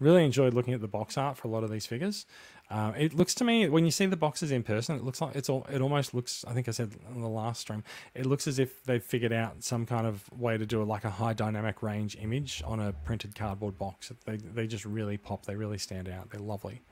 really 0.00 0.24
enjoyed 0.24 0.54
looking 0.54 0.74
at 0.74 0.80
the 0.80 0.88
box 0.88 1.18
art 1.18 1.36
for 1.36 1.48
a 1.48 1.50
lot 1.50 1.64
of 1.64 1.70
these 1.70 1.86
figures. 1.86 2.26
Um, 2.70 2.94
it 2.96 3.14
looks 3.14 3.34
to 3.36 3.44
me 3.44 3.68
when 3.68 3.84
you 3.84 3.90
see 3.90 4.04
the 4.06 4.16
boxes 4.16 4.50
in 4.50 4.62
person, 4.62 4.96
it 4.96 5.02
looks 5.02 5.20
like 5.20 5.34
it's 5.34 5.48
all. 5.48 5.66
It 5.72 5.80
almost 5.80 6.12
looks. 6.12 6.44
I 6.46 6.52
think 6.52 6.68
I 6.68 6.72
said 6.72 6.92
on 7.14 7.22
the 7.22 7.28
last 7.28 7.60
stream, 7.62 7.82
it 8.14 8.26
looks 8.26 8.46
as 8.46 8.58
if 8.58 8.84
they've 8.84 9.02
figured 9.02 9.32
out 9.32 9.62
some 9.64 9.86
kind 9.86 10.06
of 10.06 10.30
way 10.38 10.58
to 10.58 10.66
do 10.66 10.82
a, 10.82 10.84
like 10.84 11.04
a 11.04 11.10
high 11.10 11.32
dynamic 11.32 11.82
range 11.82 12.16
image 12.20 12.62
on 12.66 12.78
a 12.78 12.92
printed 12.92 13.34
cardboard 13.34 13.78
box. 13.78 14.12
They 14.26 14.36
they 14.36 14.66
just 14.66 14.84
really 14.84 15.16
pop. 15.16 15.46
They 15.46 15.56
really 15.56 15.78
stand 15.78 16.08
out. 16.08 16.30
They're 16.30 16.40
lovely. 16.40 16.82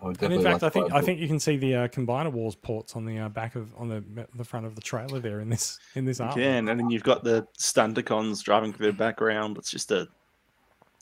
I 0.00 0.06
would 0.06 0.22
And 0.22 0.32
in 0.32 0.42
fact, 0.42 0.62
like 0.62 0.64
I 0.64 0.68
think 0.70 0.92
I 0.92 1.00
think 1.00 1.20
you 1.20 1.28
can 1.28 1.40
see 1.40 1.56
the 1.56 1.74
uh, 1.74 1.88
Combiner 1.88 2.32
Wars 2.32 2.54
ports 2.54 2.96
on 2.96 3.04
the 3.04 3.18
uh, 3.18 3.28
back 3.28 3.54
of 3.54 3.72
on 3.76 3.88
the 3.88 4.02
the 4.34 4.44
front 4.44 4.66
of 4.66 4.74
the 4.74 4.80
trailer 4.80 5.20
there 5.20 5.40
in 5.40 5.48
this 5.48 5.78
in 5.94 6.04
this 6.04 6.20
art. 6.20 6.36
Again, 6.36 6.68
and 6.68 6.78
then 6.80 6.90
you've 6.90 7.02
got 7.02 7.24
the 7.24 7.46
Stunticons 7.58 8.42
driving 8.42 8.72
through 8.72 8.86
the 8.86 8.92
background. 8.92 9.56
It's 9.56 9.70
just 9.70 9.90
a 9.90 10.08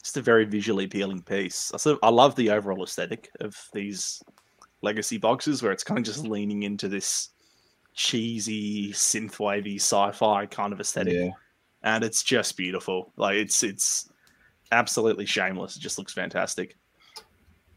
just 0.07 0.17
a 0.17 0.23
very 0.23 0.45
visually 0.45 0.85
appealing 0.85 1.21
piece. 1.21 1.73
I 1.75 1.79
sort 1.79 1.95
of, 1.95 1.99
I 2.05 2.11
love 2.11 2.37
the 2.37 2.51
overall 2.51 2.85
aesthetic 2.85 3.29
of 3.41 3.57
these 3.73 4.23
legacy 4.81 5.19
boxes 5.19 5.65
where 5.65 5.73
it's 5.73 5.83
kind 5.83 5.99
of 5.99 6.05
just 6.05 6.25
leaning 6.25 6.63
into 6.63 6.87
this 6.89 7.31
cheesy 7.93 8.93
synthwavy 8.93 9.77
sci-fi 9.81 10.47
kind 10.47 10.73
of 10.73 10.79
aesthetic 10.79 11.15
Yeah. 11.15 11.31
and 11.83 12.05
it's 12.05 12.23
just 12.23 12.57
beautiful 12.57 13.11
like 13.17 13.37
it's 13.37 13.63
it's 13.63 14.11
absolutely 14.71 15.25
shameless 15.25 15.77
it 15.77 15.81
just 15.81 15.97
looks 15.97 16.13
fantastic 16.13 16.77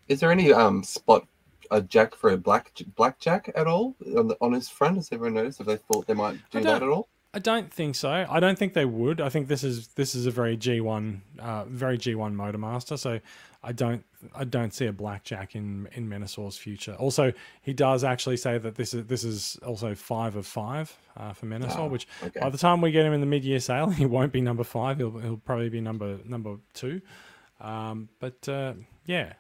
Is 0.09 0.19
there 0.19 0.29
any 0.31 0.51
um 0.51 0.83
spot 0.83 1.25
a 1.71 1.81
jack 1.81 2.13
for 2.15 2.31
a 2.31 2.37
black 2.37 2.73
blackjack 2.95 3.49
at 3.55 3.65
all 3.65 3.95
on, 4.17 4.27
the, 4.27 4.37
on 4.41 4.51
his 4.51 4.67
front? 4.69 4.97
Has 4.97 5.09
everyone 5.11 5.35
noticed? 5.35 5.59
Have 5.59 5.67
they 5.67 5.77
thought 5.77 6.05
they 6.05 6.13
might 6.13 6.37
do 6.51 6.61
that 6.61 6.83
at 6.83 6.89
all? 6.89 7.07
I 7.31 7.39
don't 7.39 7.71
think 7.71 7.95
so. 7.95 8.09
I 8.09 8.39
don't 8.39 8.57
think 8.57 8.73
they 8.73 8.85
would. 8.85 9.21
I 9.21 9.29
think 9.29 9.47
this 9.47 9.63
is 9.63 9.89
this 9.89 10.15
is 10.15 10.25
a 10.25 10.31
very 10.31 10.57
G 10.57 10.81
one, 10.81 11.21
uh, 11.37 11.65
very 11.65 11.97
G 11.97 12.15
one 12.15 12.35
Motormaster. 12.35 12.97
So 12.97 13.19
I 13.63 13.71
don't 13.71 14.03
I 14.33 14.45
don't 14.45 14.73
see 14.73 14.87
a 14.87 14.93
blackjack 14.93 15.55
in 15.55 15.87
in 15.91 16.09
Menasor's 16.09 16.57
future. 16.57 16.95
Also, 16.95 17.31
he 17.61 17.71
does 17.71 18.03
actually 18.03 18.37
say 18.37 18.57
that 18.57 18.75
this 18.75 18.95
is 18.95 19.05
this 19.05 19.23
is 19.23 19.59
also 19.63 19.93
five 19.93 20.35
of 20.35 20.47
five 20.47 20.97
uh, 21.17 21.33
for 21.33 21.45
Menasor, 21.45 21.77
Ah, 21.77 21.87
which 21.87 22.07
okay. 22.23 22.39
by 22.39 22.49
the 22.49 22.57
time 22.57 22.81
we 22.81 22.89
get 22.91 23.05
him 23.05 23.13
in 23.13 23.19
the 23.19 23.27
mid 23.27 23.45
year 23.45 23.59
sale, 23.59 23.89
he 24.01 24.07
won't 24.07 24.31
be 24.31 24.41
number 24.41 24.63
five. 24.63 24.97
He'll 24.97 25.17
he'll 25.19 25.37
probably 25.37 25.69
be 25.69 25.81
number 25.81 26.17
number 26.25 26.55
two. 26.73 26.99
Um, 27.61 28.09
but 28.19 28.47
uh, 28.49 28.73
yeah. 29.05 29.33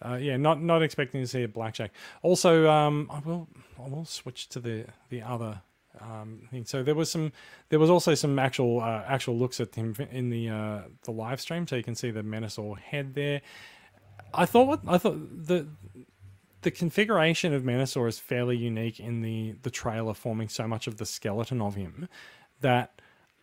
Uh, 0.00 0.14
yeah, 0.14 0.36
not 0.36 0.62
not 0.62 0.80
expecting 0.80 1.20
to 1.20 1.26
see 1.26 1.42
a 1.42 1.48
blackjack. 1.48 1.90
Also, 2.22 2.70
um, 2.70 3.10
I 3.10 3.18
will 3.18 3.48
I 3.84 3.88
will 3.88 4.04
switch 4.04 4.48
to 4.50 4.60
the 4.60 4.84
the 5.08 5.22
other 5.22 5.60
um, 6.00 6.48
thing. 6.50 6.64
So 6.64 6.82
there 6.82 6.94
was 6.94 7.10
some 7.10 7.32
there 7.68 7.78
was 7.78 7.90
also 7.90 8.14
some 8.14 8.38
actual 8.38 8.80
uh, 8.80 9.04
actual 9.06 9.36
looks 9.36 9.60
at 9.60 9.74
him 9.74 9.94
in 10.10 10.30
the 10.30 10.48
uh, 10.48 10.80
the 11.02 11.10
live 11.10 11.40
stream, 11.40 11.66
so 11.66 11.76
you 11.76 11.82
can 11.82 11.94
see 11.94 12.10
the 12.10 12.22
Menasor 12.22 12.78
head 12.78 13.14
there. 13.14 13.40
I 14.34 14.46
thought 14.46 14.66
what 14.66 14.80
I 14.86 14.98
thought 14.98 15.46
the 15.46 15.66
the 16.62 16.70
configuration 16.70 17.54
of 17.54 17.62
Menasor 17.62 18.08
is 18.08 18.18
fairly 18.18 18.56
unique 18.56 19.00
in 19.00 19.22
the 19.22 19.56
the 19.62 19.70
trailer, 19.70 20.14
forming 20.14 20.48
so 20.48 20.66
much 20.66 20.86
of 20.86 20.96
the 20.96 21.06
skeleton 21.06 21.60
of 21.60 21.74
him 21.74 22.08
that 22.60 23.00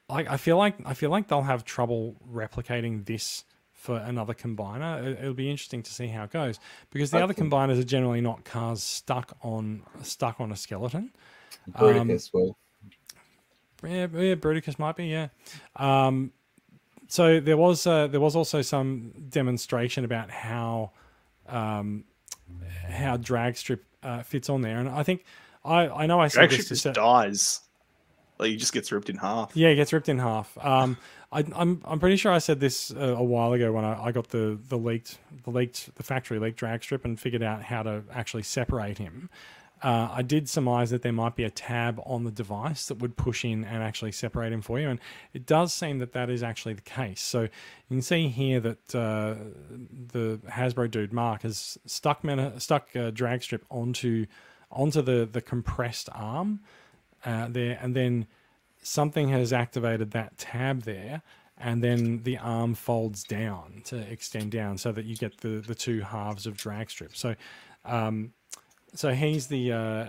like 0.10 0.30
I 0.30 0.38
feel 0.38 0.58
like 0.58 0.76
I 0.86 0.94
feel 0.94 1.10
like 1.10 1.28
they'll 1.28 1.44
have 1.44 1.66
trouble 1.66 2.16
replicating 2.32 3.06
this 3.06 3.44
for 3.74 3.98
another 3.98 4.34
combiner. 4.34 5.04
It, 5.04 5.20
it'll 5.20 5.34
be 5.34 5.50
interesting 5.50 5.84
to 5.84 5.94
see 5.94 6.08
how 6.08 6.24
it 6.24 6.32
goes 6.32 6.60
because 6.92 7.12
the 7.12 7.18
other 7.18 7.34
Hopefully. 7.34 7.50
combiners 7.50 7.80
are 7.80 7.84
generally 7.84 8.22
not 8.22 8.44
cars 8.44 8.84
stuck 8.84 9.38
on 9.42 9.84
stuck 10.02 10.40
on 10.40 10.52
a 10.52 10.56
skeleton. 10.56 11.12
Bruticus 11.72 12.34
will. 12.34 12.58
Yeah, 13.84 14.08
yeah, 14.14 14.36
Bruticus 14.36 14.80
might 14.80 14.96
be. 14.96 15.06
Yeah. 15.06 15.28
Um, 15.76 16.32
so 17.08 17.40
there 17.40 17.58
was 17.58 17.86
uh, 17.86 18.08
there 18.08 18.20
was 18.20 18.36
also 18.36 18.62
some 18.62 19.14
demonstration 19.30 20.06
about 20.06 20.32
how 20.32 20.92
um, 21.48 22.06
how 22.90 23.18
Dragstrip 23.18 23.80
uh, 24.04 24.24
fits 24.24 24.50
on 24.50 24.62
there, 24.62 24.80
and 24.80 24.90
I 24.90 25.04
think 25.04 25.26
I 25.64 25.88
I 25.88 26.06
know 26.08 26.20
I 26.20 26.28
said 26.28 26.50
Drag 26.50 26.50
this 26.52 26.60
Strip 26.66 26.70
just 26.70 26.84
set- 26.84 26.96
dies 26.96 27.62
like 28.38 28.50
he 28.50 28.58
just 28.58 28.74
gets 28.74 28.92
ripped 28.92 29.10
in 29.10 29.18
half 29.18 29.56
Yeah, 29.56 29.70
it 29.70 29.76
gets 29.76 29.94
ripped 29.94 30.10
in 30.10 30.20
half. 30.20 30.58
Um, 30.64 30.98
I, 31.32 31.46
I'm 31.56 31.82
I'm 31.86 32.00
pretty 32.00 32.18
sure 32.18 32.32
I 32.32 32.40
said 32.40 32.60
this 32.60 32.92
uh, 32.92 33.16
a 33.18 33.24
while 33.24 33.54
ago 33.54 33.72
when 33.72 33.86
I, 33.86 34.06
I 34.06 34.12
got 34.12 34.30
the 34.30 34.60
the 34.68 34.78
leaked 34.78 35.18
the 35.44 35.52
leaked 35.52 35.96
the 35.96 36.04
factory 36.04 36.40
leaked 36.40 36.60
Dragstrip 36.60 37.06
and 37.06 37.20
figured 37.20 37.44
out 37.44 37.64
how 37.64 37.84
to 37.84 38.04
actually 38.14 38.44
separate 38.44 38.98
him. 38.98 39.30
Uh, 39.86 40.10
I 40.12 40.24
did 40.24 40.50
surmise 40.50 40.90
that 40.90 41.04
there 41.04 41.14
might 41.14 41.36
be 41.36 41.44
a 41.44 41.52
tab 41.52 42.02
on 42.08 42.24
the 42.24 42.32
device 42.32 42.88
that 42.88 42.96
would 42.96 43.16
push 43.18 43.46
in 43.46 43.64
and 43.64 43.84
actually 43.84 44.14
separate 44.14 44.52
him 44.52 44.64
for 44.64 44.80
you, 44.80 44.90
and 44.90 45.00
it 45.32 45.46
does 45.46 45.76
seem 45.76 46.00
that 46.00 46.12
that 46.14 46.28
is 46.28 46.42
actually 46.42 46.74
the 46.74 46.82
case. 46.82 47.22
So 47.22 47.42
you 47.42 47.50
can 47.90 48.02
see 48.02 48.30
here 48.30 48.60
that 48.62 48.96
uh, 48.96 49.36
the 50.12 50.40
Hasbro 50.50 50.90
dude 50.90 51.14
Mark 51.14 51.44
has 51.44 51.78
stuck 51.86 52.22
stuck 52.58 52.88
uh, 52.96 53.12
Dragstrip 53.12 53.62
onto 53.70 54.26
onto 54.72 55.04
the 55.04 55.30
the 55.32 55.42
compressed 55.42 56.10
arm 56.14 56.62
uh, 57.24 57.48
there, 57.48 57.78
and 57.80 57.96
then 57.96 58.26
something 58.82 59.30
has 59.30 59.54
activated 59.54 60.10
that 60.12 60.40
tab 60.40 60.82
there, 60.82 61.22
and 61.60 61.84
then 61.84 62.24
the 62.24 62.40
arm 62.40 62.74
folds 62.74 63.24
down 63.24 63.84
to 63.86 63.98
extend 63.98 64.52
down 64.52 64.80
so 64.80 64.92
that 64.92 65.06
you 65.06 65.16
get 65.16 65.42
the 65.42 65.60
the 65.60 65.76
two 65.76 66.02
halves 66.02 66.48
of 66.48 66.58
Dragstrip. 66.58 67.16
So. 67.16 67.36
Um, 67.88 68.34
so 68.96 69.14
he's 69.14 69.48
the 69.48 69.72
uh, 69.72 70.08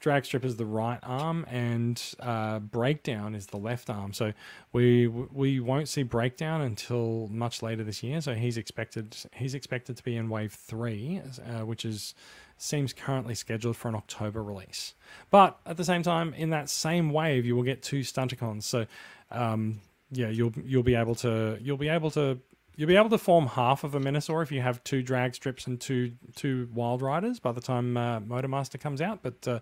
Dragstrip 0.00 0.44
is 0.44 0.56
the 0.56 0.66
right 0.66 0.98
arm, 1.02 1.46
and 1.48 2.02
uh, 2.20 2.58
breakdown 2.58 3.34
is 3.34 3.46
the 3.46 3.56
left 3.56 3.88
arm. 3.88 4.12
So 4.12 4.32
we 4.72 5.06
we 5.06 5.60
won't 5.60 5.88
see 5.88 6.02
breakdown 6.02 6.60
until 6.60 7.28
much 7.28 7.62
later 7.62 7.84
this 7.84 8.02
year. 8.02 8.20
So 8.20 8.34
he's 8.34 8.56
expected 8.56 9.16
he's 9.32 9.54
expected 9.54 9.96
to 9.96 10.02
be 10.02 10.16
in 10.16 10.28
wave 10.28 10.52
three, 10.52 11.20
uh, 11.46 11.64
which 11.64 11.84
is 11.84 12.14
seems 12.58 12.92
currently 12.92 13.34
scheduled 13.34 13.76
for 13.76 13.88
an 13.88 13.94
October 13.94 14.42
release. 14.42 14.94
But 15.30 15.58
at 15.66 15.76
the 15.76 15.84
same 15.84 16.02
time, 16.02 16.34
in 16.34 16.50
that 16.50 16.68
same 16.68 17.10
wave, 17.10 17.44
you 17.44 17.54
will 17.54 17.62
get 17.62 17.82
two 17.82 18.00
Stunticons. 18.00 18.64
So 18.64 18.86
um, 19.30 19.80
yeah, 20.10 20.28
you'll 20.28 20.52
you'll 20.64 20.82
be 20.82 20.94
able 20.94 21.14
to 21.16 21.58
you'll 21.60 21.76
be 21.76 21.88
able 21.88 22.10
to 22.12 22.38
you'll 22.76 22.88
be 22.88 22.96
able 22.96 23.10
to 23.10 23.18
form 23.18 23.46
half 23.46 23.84
of 23.84 23.94
a 23.94 24.00
Menasor 24.00 24.42
if 24.42 24.52
you 24.52 24.60
have 24.60 24.82
two 24.84 25.02
Dragstrips 25.02 25.66
and 25.66 25.80
two 25.80 26.12
two 26.34 26.68
Wildriders 26.74 27.40
by 27.40 27.52
the 27.52 27.60
time 27.60 27.96
uh, 27.96 28.20
Motormaster 28.20 28.78
comes 28.78 29.00
out. 29.00 29.20
But 29.22 29.48
uh, 29.48 29.60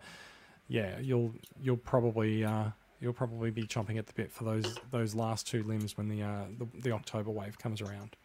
yeah, 0.69 0.99
you'll 1.01 1.33
you'll 1.61 1.77
probably 1.77 2.45
uh, 2.45 2.67
you'll 3.01 3.13
probably 3.13 3.51
be 3.51 3.63
chomping 3.63 3.99
at 3.99 4.07
the 4.07 4.13
bit 4.13 4.33
for 4.33 4.45
those 4.45 4.79
those 4.91 5.15
last 5.15 5.47
two 5.47 5.63
limbs 5.63 5.97
when 5.97 6.09
the 6.09 6.23
uh, 6.23 6.45
the, 6.59 6.67
the 6.81 6.93
October 6.93 7.31
wave 7.31 7.59
comes 7.59 7.81
around. 7.81 8.17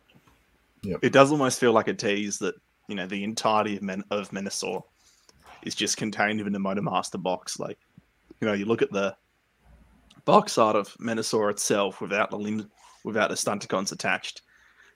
it 1.02 1.14
does 1.14 1.32
almost 1.32 1.60
feel 1.60 1.74
like 1.74 1.88
a 1.88 1.94
tease 1.94 2.40
that 2.40 2.56
you 2.88 2.96
know 2.96 3.06
the 3.06 3.24
entirety 3.24 3.78
of 3.78 3.84
Men- 3.84 4.04
of 4.12 4.32
Menasor 4.32 4.84
is 5.64 5.76
just 5.76 5.98
contained 5.98 6.40
within 6.40 6.54
the 6.54 6.60
Motormaster 6.60 7.22
box. 7.22 7.60
Like, 7.60 7.78
you 8.40 8.48
know, 8.48 8.54
you 8.54 8.66
look 8.66 8.82
at 8.82 8.92
the 8.92 9.16
box 10.26 10.58
art 10.58 10.76
of 10.76 10.94
Menasor 10.96 11.52
itself 11.52 12.02
without 12.02 12.30
the 12.30 12.38
limbs, 12.38 12.66
without 13.04 13.30
the 13.30 13.36
Stunticons 13.36 13.92
attached, 13.92 14.42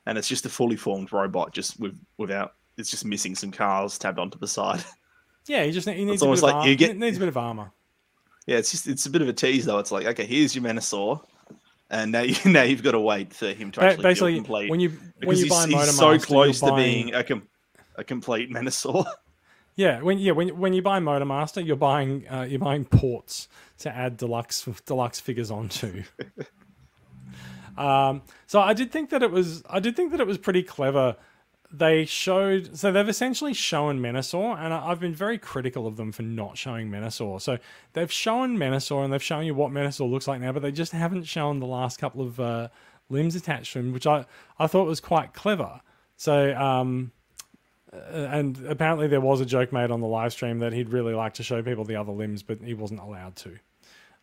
and 0.06 0.18
it's 0.18 0.28
just 0.28 0.45
a 0.45 0.49
fully 0.49 0.76
formed 0.76 1.12
robot, 1.14 1.54
just 1.54 1.80
with 1.80 1.97
without. 2.18 2.54
It's 2.78 2.89
just 2.89 3.06
missing 3.06 3.36
some 3.36 3.51
cars 3.51 3.97
tabbed 3.99 4.18
onto 4.20 4.38
the 4.39 4.47
side. 4.47 4.84
Yeah, 5.45 5.66
he 5.66 5.74
just 5.74 5.89
he 5.89 6.06
needs 6.06 6.22
It's 6.22 6.24
a 6.24 6.26
bit 6.26 6.38
of 6.38 6.41
like 6.43 6.56
ar- 6.56 6.68
you 6.70 6.76
get- 6.78 6.95
needs 6.97 7.18
a 7.18 7.20
bit 7.20 7.28
of 7.28 7.36
armor. 7.36 7.72
Yeah, 8.47 8.58
it's 8.60 8.72
just 8.72 8.88
it's 8.88 9.06
a 9.06 9.10
bit 9.10 9.22
of 9.22 9.28
a 9.28 9.34
tease 9.34 9.66
though. 9.66 9.78
It's 9.80 9.91
like, 9.91 10.06
okay, 10.06 10.26
here's 10.26 10.56
your 10.56 10.64
Menasor, 10.64 11.20
and 11.89 12.14
now 12.14 12.22
you 12.22 12.36
now 12.49 12.62
you've 12.64 12.82
got 12.82 12.91
to 12.93 12.99
wait 13.01 13.34
for 13.34 13.47
him 13.51 13.70
to 13.72 13.82
Ba- 13.82 13.86
actually 13.88 14.04
basically, 14.04 14.36
complete. 14.36 14.70
when 14.70 14.80
you 14.80 14.89
when 15.22 15.36
you 15.36 15.43
he's, 15.43 15.51
buy 15.51 15.66
he's 15.68 15.76
Motormaster, 15.76 16.20
so 16.22 16.26
close 16.26 16.60
to 16.62 16.68
buying- 16.68 16.78
being 17.08 17.14
a 17.14 17.26
com- 17.26 17.47
a 17.97 18.06
complete 18.06 18.49
Menasor. 18.51 19.06
Yeah, 19.76 20.01
when 20.01 20.18
yeah 20.20 20.32
when 20.32 20.47
when 20.58 20.72
you 20.74 20.82
buy 20.82 20.99
Motormaster, 21.01 21.66
you're 21.66 21.76
buying 21.76 22.26
uh, 22.30 22.43
you're 22.43 22.60
buying 22.60 22.86
ports 22.86 23.49
to 23.80 23.89
add 23.93 24.16
deluxe 24.18 24.64
deluxe 24.86 25.20
figures 25.20 25.51
onto. 25.51 26.04
Um, 27.78 28.21
so 28.47 28.59
I 28.59 28.74
did 28.74 28.91
think 28.91 29.09
that 29.09 29.24
it 29.24 29.32
was 29.32 29.63
I 29.69 29.80
did 29.80 29.95
think 29.95 30.11
that 30.11 30.19
it 30.19 30.28
was 30.28 30.38
pretty 30.38 30.63
clever. 30.63 31.15
They 31.71 32.05
showed 32.05 32.78
so 32.78 32.91
they've 32.91 33.09
essentially 33.09 33.53
shown 33.53 33.99
Menasor, 33.99 34.57
and 34.59 34.74
I, 34.74 34.89
I've 34.89 34.99
been 34.99 35.15
very 35.15 35.38
critical 35.38 35.88
of 35.88 35.97
them 35.97 36.11
for 36.11 36.21
not 36.21 36.57
showing 36.57 36.89
Menasor. 36.89 37.41
So 37.41 37.57
they've 37.93 38.11
shown 38.11 38.57
Menasor, 38.57 39.03
and 39.03 39.11
they've 39.11 39.24
shown 39.24 39.45
you 39.45 39.55
what 39.55 39.71
Menasor 39.71 40.09
looks 40.09 40.28
like 40.28 40.39
now, 40.39 40.51
but 40.51 40.61
they 40.61 40.71
just 40.71 40.91
haven't 40.91 41.24
shown 41.24 41.59
the 41.59 41.65
last 41.65 41.97
couple 41.99 42.21
of 42.21 42.39
uh, 42.39 42.69
limbs 43.09 43.36
attached 43.36 43.74
to 43.74 43.80
him, 43.80 43.91
which 43.91 44.05
I 44.05 44.26
I 44.59 44.67
thought 44.67 44.86
was 44.86 44.99
quite 44.99 45.34
clever. 45.34 45.82
So 46.15 46.55
um, 46.55 47.11
uh, 47.91 47.97
and 47.97 48.65
apparently 48.67 49.07
there 49.07 49.21
was 49.21 49.41
a 49.41 49.45
joke 49.45 49.71
made 49.71 49.91
on 49.91 50.01
the 50.01 50.07
live 50.07 50.32
stream 50.32 50.59
that 50.59 50.74
he'd 50.74 50.89
really 50.89 51.13
like 51.13 51.34
to 51.36 51.43
show 51.43 51.61
people 51.61 51.84
the 51.86 51.95
other 51.95 52.11
limbs, 52.11 52.43
but 52.43 52.61
he 52.61 52.74
wasn't 52.74 52.99
allowed 52.99 53.36
to. 53.38 53.57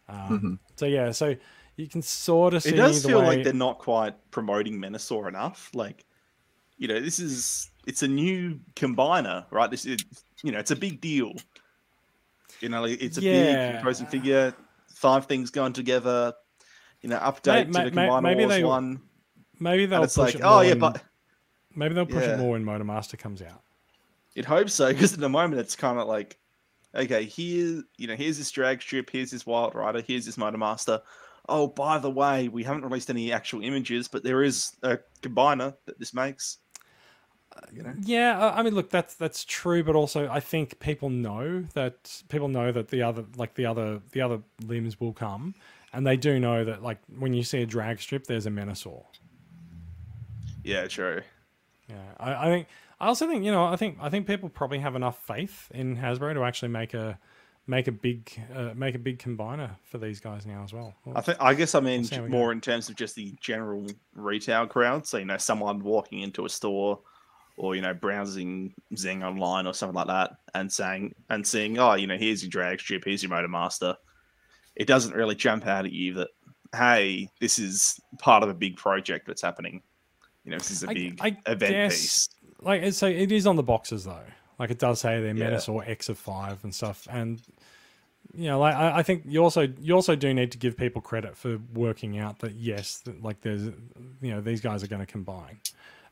Um, 0.09 0.59
So 0.77 0.87
yeah, 0.87 1.11
so 1.13 1.37
you 1.81 1.89
can 1.89 2.03
sort 2.03 2.55
of 2.55 2.63
see 2.63 2.71
it 2.71 2.77
does 2.77 3.05
feel 3.05 3.21
way. 3.21 3.27
like 3.27 3.45
they're 3.45 3.53
not 3.53 3.79
quite 3.79 4.15
promoting 4.31 4.79
Menasor 4.81 5.29
enough. 5.29 5.71
Like, 5.75 6.05
you 6.79 6.89
know, 6.89 7.01
this 7.01 7.19
is 7.19 7.71
it's 7.87 8.03
a 8.03 8.09
new 8.09 8.61
combiner, 8.77 9.47
right? 9.51 9.71
This 9.71 9.87
is 9.87 9.99
you 10.43 10.53
know, 10.53 10.59
it's 10.59 10.71
a 10.71 10.77
big 10.77 11.01
deal. 11.01 11.33
You 12.61 12.69
know, 12.69 12.83
like, 12.83 13.01
it's 13.03 13.19
a 13.19 13.23
Yeah. 13.23 13.67
big 13.73 13.77
imposing 13.77 14.07
figure. 14.07 14.55
Five 14.95 15.27
things 15.27 15.51
going 15.51 15.73
together. 15.73 16.35
You 17.01 17.09
know, 17.09 17.19
update 17.19 17.73
ma- 17.73 17.85
to 17.85 17.91
the 17.91 17.97
Combiner 17.97 18.23
maybe 18.23 18.45
Wars 18.45 18.55
they- 18.57 18.65
one. 18.65 19.01
maybe 19.59 19.87
they'll 19.87 20.03
push 20.03 20.17
like, 20.19 20.35
it 20.35 20.41
oh 20.45 20.61
yeah, 20.61 20.75
but 20.75 21.03
maybe 21.75 21.95
they'll 21.95 22.05
push 22.07 22.25
Yeah. 22.25 22.35
it 22.35 22.39
more 22.39 22.51
when 22.53 22.65
Motormaster 22.65 23.19
comes 23.19 23.41
out. 23.41 23.63
It 24.35 24.45
hopes 24.45 24.75
so, 24.75 24.89
because 24.93 25.15
at 25.15 25.21
the 25.21 25.29
moment 25.29 25.61
it's 25.61 25.75
kind 25.77 25.99
of 25.99 26.07
like, 26.07 26.39
okay, 26.95 27.25
here, 27.25 27.83
you 27.97 28.07
know, 28.07 28.15
here's 28.17 28.37
this 28.39 28.53
Dragstrip, 28.53 29.09
here's 29.11 29.31
this 29.31 29.45
Wildrider, 29.45 30.05
here's 30.05 30.27
this 30.27 30.37
Motormaster. 30.37 31.01
Oh, 31.51 31.67
by 31.67 31.99
the 31.99 32.11
way, 32.11 32.49
we 32.49 32.65
haven't 32.65 32.85
released 32.85 33.11
any 33.11 33.33
actual 33.33 33.63
images, 33.63 34.09
but 34.09 34.23
there 34.23 34.43
is 34.43 34.77
a 34.83 34.99
combiner 35.23 35.77
that 35.87 35.99
this 35.99 36.15
makes. 36.15 36.59
Uh, 37.55 37.61
you 37.73 37.83
know, 37.83 37.95
Yeah, 38.03 38.39
I 38.39 38.61
I 38.61 38.63
mean, 38.63 38.75
look, 38.75 38.91
that's 38.91 39.15
that's 39.17 39.45
true, 39.45 39.83
but 39.83 39.97
also 39.97 40.29
I 40.29 40.39
think 40.41 40.79
people 40.79 41.11
know 41.11 41.65
that 41.75 42.23
people 42.29 42.49
know 42.49 42.71
that 42.71 42.89
the 42.89 43.03
other 43.03 43.25
like 43.37 43.55
the 43.55 43.67
other 43.67 44.01
the 44.13 44.21
other 44.21 44.41
limbs 44.65 45.01
will 45.01 45.13
come, 45.13 45.55
and 45.93 46.07
they 46.07 46.17
do 46.17 46.39
know 46.39 46.65
that 46.65 46.83
like 46.83 46.99
when 47.19 47.33
you 47.35 47.43
see 47.43 47.63
a 47.63 47.67
Dragstrip, 47.67 48.27
there's 48.27 48.47
a 48.47 48.51
Menasor. 48.51 49.03
yeah, 50.63 50.87
true. 50.87 51.23
Yeah, 51.89 51.97
I, 52.19 52.47
I 52.47 52.51
think. 52.51 52.69
I 53.01 53.07
also 53.07 53.27
think 53.27 53.45
you 53.45 53.51
know. 53.51 53.65
I 53.65 53.77
think. 53.77 53.99
I 54.01 54.11
think 54.11 54.27
people 54.27 54.49
probably 54.49 54.79
have 54.79 54.95
enough 54.95 55.19
faith 55.27 55.69
in 55.75 55.97
Hasbro 55.97 56.35
to 56.35 56.45
actually 56.45 56.69
make 56.69 56.95
a 56.95 57.19
make 57.71 57.87
a 57.87 57.93
big 57.93 58.31
uh, 58.55 58.73
make 58.75 58.95
a 58.95 58.99
big 58.99 59.19
combiner 59.19 59.71
for 59.85 59.99
these 59.99 60.21
guys 60.21 60.45
now 60.45 60.63
as 60.65 60.73
well. 60.73 60.93
I 61.15 61.21
think, 61.21 61.39
I 61.41 61.55
guess, 61.55 61.75
I 61.75 61.81
mean 61.81 62.03
we 62.03 62.09
go. 62.09 62.27
more 62.29 62.53
in 62.53 62.61
terms 62.61 62.89
of 62.91 62.97
just 62.97 63.15
the 63.15 63.33
general 63.41 63.87
retail 64.15 64.67
crowd. 64.67 65.07
So 65.07 65.17
you 65.19 65.25
know, 65.25 65.37
someone 65.39 65.79
walking 65.83 66.21
into 66.21 66.45
a 66.45 66.49
store, 66.49 66.99
or 67.57 67.75
you 67.77 67.81
know, 67.83 67.95
browsing 67.95 68.75
Zing 68.97 69.23
online 69.23 69.67
or 69.67 69.73
something 69.73 69.95
like 69.95 70.09
that, 70.09 70.33
and 70.55 70.71
saying 70.71 71.15
and 71.31 71.47
seeing, 71.47 71.79
oh, 71.79 71.95
you 71.95 72.07
know, 72.07 72.19
here's 72.19 72.43
your 72.45 72.51
Dragstrip, 72.51 73.05
here's 73.05 73.23
your 73.23 73.31
Motormaster. 73.33 73.95
It 74.77 74.87
doesn't 74.87 75.15
really 75.15 75.35
jump 75.35 75.67
out 75.67 75.85
at 75.85 75.93
you 75.93 76.15
that, 76.15 76.29
hey, 76.75 77.29
this 77.41 77.59
is 77.59 78.01
part 78.19 78.43
of 78.43 78.49
a 78.49 78.55
big 78.55 78.77
project 78.77 79.27
that's 79.27 79.43
happening. 79.43 79.83
You 80.45 80.53
know, 80.53 80.59
this 80.59 80.71
is 80.71 80.83
a 80.85 80.91
I- 80.91 80.95
big 80.95 81.19
I 81.21 81.37
event 81.47 81.73
guess- 81.73 82.01
piece. 82.01 82.29
like 82.63 82.93
so 82.93 83.07
it 83.07 83.31
is 83.31 83.47
on 83.47 83.57
the 83.57 83.63
boxes 83.63 84.05
though. 84.05 84.25
Like 84.61 84.71
it 84.71 84.79
does 84.79 85.01
say 85.01 85.23
they're 85.23 85.35
Yeah. 85.35 85.53
Menasor 85.53 85.89
X 85.89 86.11
of 86.11 86.19
five 86.19 86.63
and 86.65 86.75
stuff, 86.75 87.09
and 87.11 87.41
you 88.35 88.45
know, 88.45 88.61
like 88.61 88.75
I, 88.75 88.99
I 88.99 89.03
think 89.03 89.23
you 89.27 89.43
also 89.43 89.63
you 89.81 89.95
also 89.95 90.15
do 90.15 90.35
need 90.35 90.53
to 90.53 90.59
give 90.59 90.77
people 90.77 91.01
credit 91.01 91.35
for 91.35 91.59
working 91.73 92.19
out 92.19 92.41
that 92.41 92.53
yes, 92.53 92.99
that, 93.07 93.23
like 93.23 93.41
there's 93.41 93.63
you 93.63 94.31
know 94.31 94.43
these 94.43 94.61
guys 94.61 94.85
are 94.85 94.87
going 94.87 95.01
to 95.01 95.11
combine. 95.11 95.59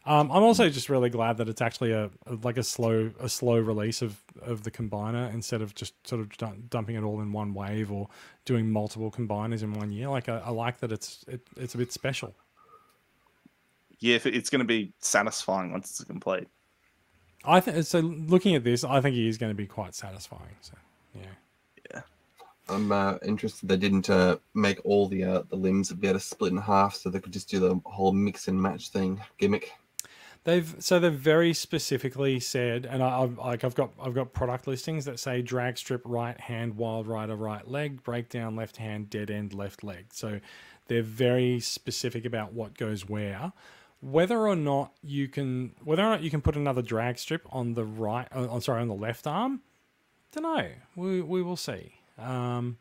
Um, 0.06 0.30
I'm 0.32 0.42
also 0.42 0.70
just 0.70 0.88
really 0.88 1.10
glad 1.10 1.36
that 1.36 1.50
it's 1.50 1.60
actually 1.60 1.92
a, 1.92 2.06
a 2.26 2.36
like 2.42 2.56
a 2.56 2.62
slow 2.62 3.10
a 3.20 3.28
slow 3.28 3.58
release 3.58 4.00
of 4.00 4.18
of 4.40 4.62
the 4.62 4.70
combiner 4.70 5.30
instead 5.34 5.60
of 5.60 5.74
just 5.74 5.92
sort 6.08 6.22
of 6.22 6.34
dum- 6.38 6.64
dumping 6.70 6.96
it 6.96 7.02
all 7.02 7.20
in 7.20 7.30
one 7.32 7.52
wave 7.52 7.92
or 7.92 8.08
doing 8.46 8.70
multiple 8.70 9.10
combiners 9.10 9.62
in 9.62 9.74
one 9.74 9.92
year. 9.92 10.08
Like 10.08 10.30
I, 10.30 10.38
I 10.38 10.50
like 10.50 10.78
that 10.78 10.90
it's 10.90 11.22
it, 11.28 11.42
it's 11.58 11.74
a 11.74 11.78
bit 11.78 11.92
special. 11.92 12.34
Yeah, 13.98 14.14
if 14.14 14.24
it's 14.24 14.48
going 14.48 14.60
to 14.60 14.64
be 14.64 14.94
satisfying 15.00 15.70
once 15.70 15.90
it's 15.90 16.04
complete. 16.04 16.48
I 17.44 17.60
think 17.60 17.84
so. 17.84 18.00
Looking 18.00 18.54
at 18.54 18.64
this, 18.64 18.84
I 18.84 19.00
think 19.00 19.14
he 19.14 19.28
is 19.28 19.38
going 19.38 19.50
to 19.50 19.56
be 19.56 19.66
quite 19.66 19.94
satisfying. 19.94 20.56
So, 20.60 20.74
yeah, 21.14 21.22
yeah. 21.92 22.00
I'm 22.68 22.92
uh, 22.92 23.14
interested 23.24 23.68
they 23.68 23.76
didn't 23.76 24.10
uh, 24.10 24.38
make 24.54 24.80
all 24.84 25.08
the 25.08 25.24
uh, 25.24 25.42
the 25.48 25.56
limbs 25.56 25.92
be 25.92 26.08
able 26.08 26.18
to 26.18 26.24
split 26.24 26.52
in 26.52 26.58
half, 26.58 26.94
so 26.94 27.10
they 27.10 27.20
could 27.20 27.32
just 27.32 27.48
do 27.48 27.60
the 27.60 27.80
whole 27.84 28.12
mix 28.12 28.48
and 28.48 28.60
match 28.60 28.90
thing 28.90 29.20
gimmick. 29.38 29.72
they've 30.44 30.76
so 30.78 30.98
they've 30.98 31.12
very 31.12 31.52
specifically 31.52 32.40
said, 32.40 32.86
and 32.86 33.02
I, 33.02 33.22
I've 33.22 33.38
like 33.38 33.64
I've 33.64 33.74
got 33.74 33.90
I've 34.00 34.14
got 34.14 34.32
product 34.32 34.66
listings 34.66 35.04
that 35.04 35.18
say 35.18 35.42
Dragstrip 35.42 36.02
right 36.04 36.38
hand, 36.40 36.74
Wildrider 36.74 37.38
right 37.38 37.66
leg, 37.66 38.02
breakdown 38.02 38.56
left 38.56 38.78
hand, 38.78 39.10
dead 39.10 39.30
end 39.30 39.54
left 39.54 39.84
leg. 39.84 40.06
So 40.12 40.40
they're 40.88 41.02
very 41.02 41.60
specific 41.60 42.24
about 42.24 42.52
what 42.52 42.76
goes 42.76 43.08
where. 43.08 43.52
Whether 44.00 44.46
or 44.46 44.54
not 44.54 44.92
you 45.02 45.26
can, 45.28 45.74
whether 45.82 46.02
or 46.02 46.10
not 46.10 46.22
you 46.22 46.30
can 46.30 46.40
put 46.40 46.56
another 46.56 46.82
Dragstrip 46.82 47.40
on 47.50 47.74
the 47.74 47.84
right, 47.84 48.28
uh, 48.34 48.46
I'm 48.50 48.60
sorry, 48.60 48.80
on 48.80 48.88
the 48.88 48.94
left 48.94 49.26
arm, 49.26 49.60
don't 50.32 50.44
know. 50.44 50.68
We 50.94 51.20
we 51.20 51.42
will 51.42 51.56
see. 51.56 51.94
Um, 52.16 52.78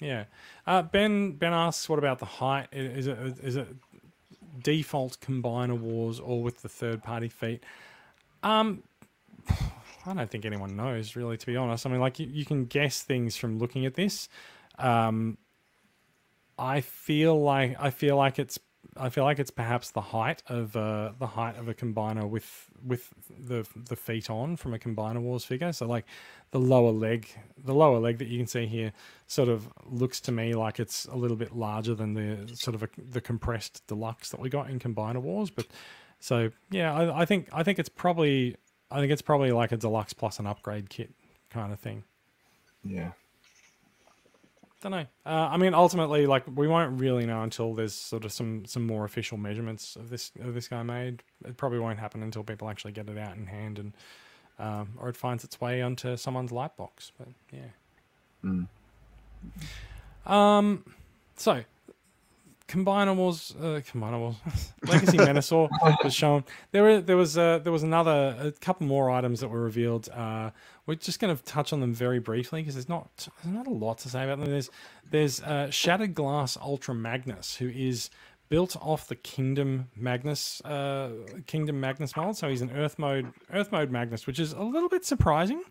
yeah. 0.00 0.24
Uh, 0.66 0.82
ben 0.82 1.32
Ben 1.32 1.52
asks, 1.52 1.88
what 1.88 1.98
about 1.98 2.18
the 2.18 2.26
height? 2.26 2.68
Is 2.72 3.06
it 3.06 3.18
is 3.42 3.56
it 3.56 3.68
default 4.62 5.18
combiner 5.20 5.78
wars 5.78 6.20
or 6.20 6.42
with 6.42 6.62
the 6.62 6.68
third 6.68 7.02
party 7.02 7.28
feet? 7.28 7.62
Um, 8.42 8.82
I 10.06 10.12
don't 10.14 10.30
think 10.30 10.44
anyone 10.44 10.76
knows 10.76 11.16
really, 11.16 11.36
to 11.36 11.46
be 11.46 11.56
honest. 11.56 11.86
I 11.86 11.90
mean, 11.90 12.00
like 12.00 12.18
you, 12.18 12.26
you 12.26 12.44
can 12.44 12.66
guess 12.66 13.02
things 13.02 13.36
from 13.36 13.58
looking 13.58 13.86
at 13.86 13.94
this. 13.94 14.28
Um, 14.78 15.38
I 16.58 16.80
feel 16.82 17.40
like 17.40 17.76
I 17.80 17.90
feel 17.90 18.16
like 18.16 18.38
it's 18.38 18.58
I 18.96 19.08
feel 19.08 19.24
like 19.24 19.38
it's 19.38 19.50
perhaps 19.50 19.90
the 19.90 20.00
height 20.00 20.42
of 20.48 20.76
uh, 20.76 21.12
the 21.18 21.26
height 21.26 21.56
of 21.56 21.68
a 21.68 21.74
combiner 21.74 22.28
with 22.28 22.70
with 22.84 23.12
the 23.28 23.66
the 23.88 23.96
feet 23.96 24.30
on 24.30 24.56
from 24.56 24.74
a 24.74 24.78
combiner 24.78 25.20
wars 25.20 25.44
figure. 25.44 25.72
So 25.72 25.86
like 25.86 26.04
the 26.50 26.60
lower 26.60 26.92
leg, 26.92 27.28
the 27.62 27.74
lower 27.74 27.98
leg 27.98 28.18
that 28.18 28.28
you 28.28 28.38
can 28.38 28.46
see 28.46 28.66
here, 28.66 28.92
sort 29.26 29.48
of 29.48 29.68
looks 29.86 30.20
to 30.22 30.32
me 30.32 30.54
like 30.54 30.78
it's 30.78 31.06
a 31.06 31.16
little 31.16 31.36
bit 31.36 31.54
larger 31.56 31.94
than 31.94 32.14
the 32.14 32.54
sort 32.54 32.74
of 32.74 32.82
a, 32.82 32.88
the 32.96 33.20
compressed 33.20 33.86
deluxe 33.86 34.30
that 34.30 34.40
we 34.40 34.48
got 34.48 34.70
in 34.70 34.78
combiner 34.78 35.20
wars. 35.20 35.50
But 35.50 35.66
so 36.20 36.50
yeah, 36.70 36.94
I, 36.94 37.22
I 37.22 37.24
think 37.24 37.48
I 37.52 37.62
think 37.62 37.78
it's 37.78 37.88
probably 37.88 38.56
I 38.90 39.00
think 39.00 39.10
it's 39.12 39.22
probably 39.22 39.50
like 39.50 39.72
a 39.72 39.76
deluxe 39.76 40.12
plus 40.12 40.38
an 40.38 40.46
upgrade 40.46 40.88
kit 40.88 41.10
kind 41.50 41.72
of 41.72 41.80
thing. 41.80 42.04
Yeah. 42.84 43.12
Don't 44.84 44.92
know. 44.92 45.06
Uh, 45.24 45.48
I 45.50 45.56
mean, 45.56 45.72
ultimately, 45.72 46.26
like 46.26 46.44
we 46.54 46.68
won't 46.68 47.00
really 47.00 47.24
know 47.24 47.42
until 47.42 47.72
there's 47.72 47.94
sort 47.94 48.26
of 48.26 48.32
some 48.32 48.66
some 48.66 48.86
more 48.86 49.06
official 49.06 49.38
measurements 49.38 49.96
of 49.96 50.10
this 50.10 50.30
of 50.42 50.52
this 50.52 50.68
guy 50.68 50.82
made. 50.82 51.22
It 51.42 51.56
probably 51.56 51.78
won't 51.78 51.98
happen 51.98 52.22
until 52.22 52.44
people 52.44 52.68
actually 52.68 52.92
get 52.92 53.08
it 53.08 53.16
out 53.16 53.34
in 53.34 53.46
hand 53.46 53.78
and 53.78 53.94
um, 54.58 54.90
or 54.98 55.08
it 55.08 55.16
finds 55.16 55.42
its 55.42 55.58
way 55.58 55.80
onto 55.80 56.18
someone's 56.18 56.52
light 56.52 56.76
box. 56.76 57.12
But 57.16 57.28
yeah. 57.50 57.70
Mm. 58.44 58.68
Um. 60.30 60.84
So. 61.34 61.64
Combiner 62.68 63.14
Wars, 63.14 63.54
uh, 63.60 63.80
Combiner 63.92 64.18
Wars, 64.18 64.36
Legacy 64.86 65.18
Menasor 65.18 65.68
was 66.02 66.14
shown. 66.14 66.44
There, 66.72 66.82
were, 66.82 67.00
there 67.00 67.16
was, 67.16 67.36
uh, 67.36 67.58
there 67.58 67.72
was 67.72 67.82
another, 67.82 68.36
a 68.40 68.52
couple 68.52 68.86
more 68.86 69.10
items 69.10 69.40
that 69.40 69.48
were 69.48 69.60
revealed. 69.60 70.08
Uh, 70.08 70.50
we're 70.86 70.94
just 70.94 71.20
going 71.20 71.36
to 71.36 71.42
touch 71.44 71.72
on 71.72 71.80
them 71.80 71.92
very 71.92 72.20
briefly 72.20 72.62
because 72.62 72.74
there's 72.74 72.88
not, 72.88 73.28
there's 73.42 73.54
not 73.54 73.66
a 73.66 73.70
lot 73.70 73.98
to 73.98 74.08
say 74.08 74.24
about 74.24 74.38
them. 74.38 74.50
There's, 74.50 74.70
there's 75.10 75.42
uh, 75.42 75.70
Shattered 75.70 76.14
Glass 76.14 76.56
Ultra 76.56 76.94
Magnus, 76.94 77.56
who 77.56 77.68
is 77.68 78.08
built 78.48 78.76
off 78.76 79.08
the 79.08 79.16
Kingdom 79.16 79.88
Magnus, 79.94 80.60
uh, 80.62 81.10
Kingdom 81.46 81.80
Magnus 81.80 82.16
mold. 82.16 82.36
So 82.36 82.48
he's 82.48 82.62
an 82.62 82.70
Earth 82.70 82.98
mode, 82.98 83.32
Earth 83.52 83.72
mode 83.72 83.90
Magnus, 83.90 84.26
which 84.26 84.40
is 84.40 84.52
a 84.52 84.62
little 84.62 84.88
bit 84.88 85.04
surprising. 85.04 85.62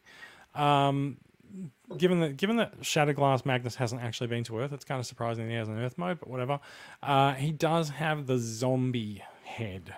Um, 0.54 1.18
given 1.98 2.20
that 2.22 2.38
given 2.38 2.58
that 2.58 2.74
Shattered 2.82 3.16
Glass 3.16 3.46
Magnus 3.46 3.76
hasn't 3.76 4.02
actually 4.02 4.28
been 4.28 4.44
to 4.46 4.60
Earth, 4.60 4.74
it's 4.74 4.86
kind 4.86 5.00
of 5.00 5.06
surprising 5.06 5.50
he 5.50 5.56
has 5.56 5.70
an 5.70 5.80
Earth 5.80 5.98
mode, 5.98 6.20
but 6.20 6.30
whatever. 6.30 6.60
Uh, 7.02 7.34
he 7.34 7.52
does 7.52 7.90
have 7.90 8.28
the 8.28 8.38
zombie 8.38 9.24
head 9.44 9.96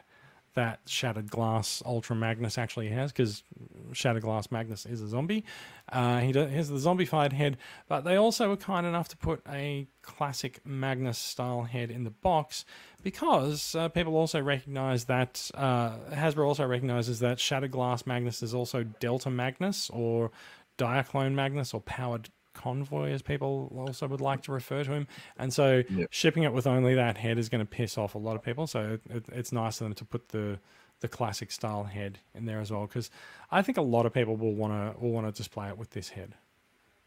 that 0.55 0.79
Shattered 0.85 1.29
Glass 1.29 1.83
Ultra 1.85 2.15
Magnus 2.15 2.57
actually 2.57 2.87
has, 2.89 3.11
because 3.11 3.43
Shattered 3.91 4.23
Glass 4.23 4.51
Magnus 4.51 4.85
is 4.85 5.01
a 5.01 5.07
zombie. 5.07 5.43
Uh, 5.91 6.19
he 6.19 6.31
has 6.31 6.69
the 6.69 6.77
zombified 6.77 7.33
head, 7.33 7.57
but 7.87 8.05
they 8.05 8.15
also 8.15 8.49
were 8.49 8.57
kind 8.57 8.87
enough 8.87 9.09
to 9.09 9.17
put 9.17 9.41
a 9.49 9.85
classic 10.01 10.59
Magnus 10.65 11.17
style 11.17 11.63
head 11.63 11.91
in 11.91 12.05
the 12.05 12.09
box 12.09 12.63
because 13.03 13.75
uh, 13.75 13.89
people 13.89 14.15
also 14.15 14.41
recognize 14.41 15.05
that 15.05 15.51
uh, 15.53 15.97
Hasbro 16.11 16.47
also 16.47 16.65
recognizes 16.65 17.19
that 17.19 17.39
Shattered 17.39 17.71
Glass 17.71 18.07
Magnus 18.07 18.41
is 18.41 18.53
also 18.53 18.83
Delta 18.83 19.29
Magnus 19.29 19.89
or 19.91 20.31
Diaclone 20.77 21.33
Magnus 21.33 21.73
or 21.73 21.81
Powered 21.81 22.29
Convoy, 22.53 23.11
as 23.11 23.21
people 23.21 23.71
also 23.75 24.07
would 24.07 24.21
like 24.21 24.41
to 24.43 24.51
refer 24.51 24.83
to 24.83 24.91
him. 24.91 25.07
And 25.37 25.53
so 25.53 25.83
Yep. 25.89 26.07
shipping 26.11 26.43
it 26.43 26.53
with 26.53 26.65
only 26.67 26.95
that 26.95 27.17
head 27.17 27.37
is 27.37 27.49
going 27.49 27.59
to 27.59 27.65
piss 27.69 27.97
off 27.97 28.15
a 28.15 28.17
lot 28.17 28.35
of 28.35 28.41
people. 28.43 28.65
So 28.67 28.97
it, 29.09 29.25
it's 29.31 29.51
nice 29.51 29.81
of 29.81 29.85
them 29.85 29.93
to 29.95 30.05
put 30.05 30.29
the 30.29 30.59
the 31.01 31.09
classic 31.09 31.51
style 31.51 31.83
head 31.83 32.19
in 32.33 32.45
there 32.45 32.61
as 32.61 32.71
well 32.71 32.87
because 32.87 33.11
I 33.51 33.61
think 33.61 33.77
a 33.77 33.81
lot 33.81 34.05
of 34.05 34.13
people 34.13 34.37
will 34.37 34.55
want 34.55 34.71
to 34.95 34.99
will 34.99 35.11
want 35.11 35.27
to 35.27 35.31
display 35.33 35.67
it 35.67 35.77
with 35.77 35.89
this 35.91 36.09
head. 36.09 36.35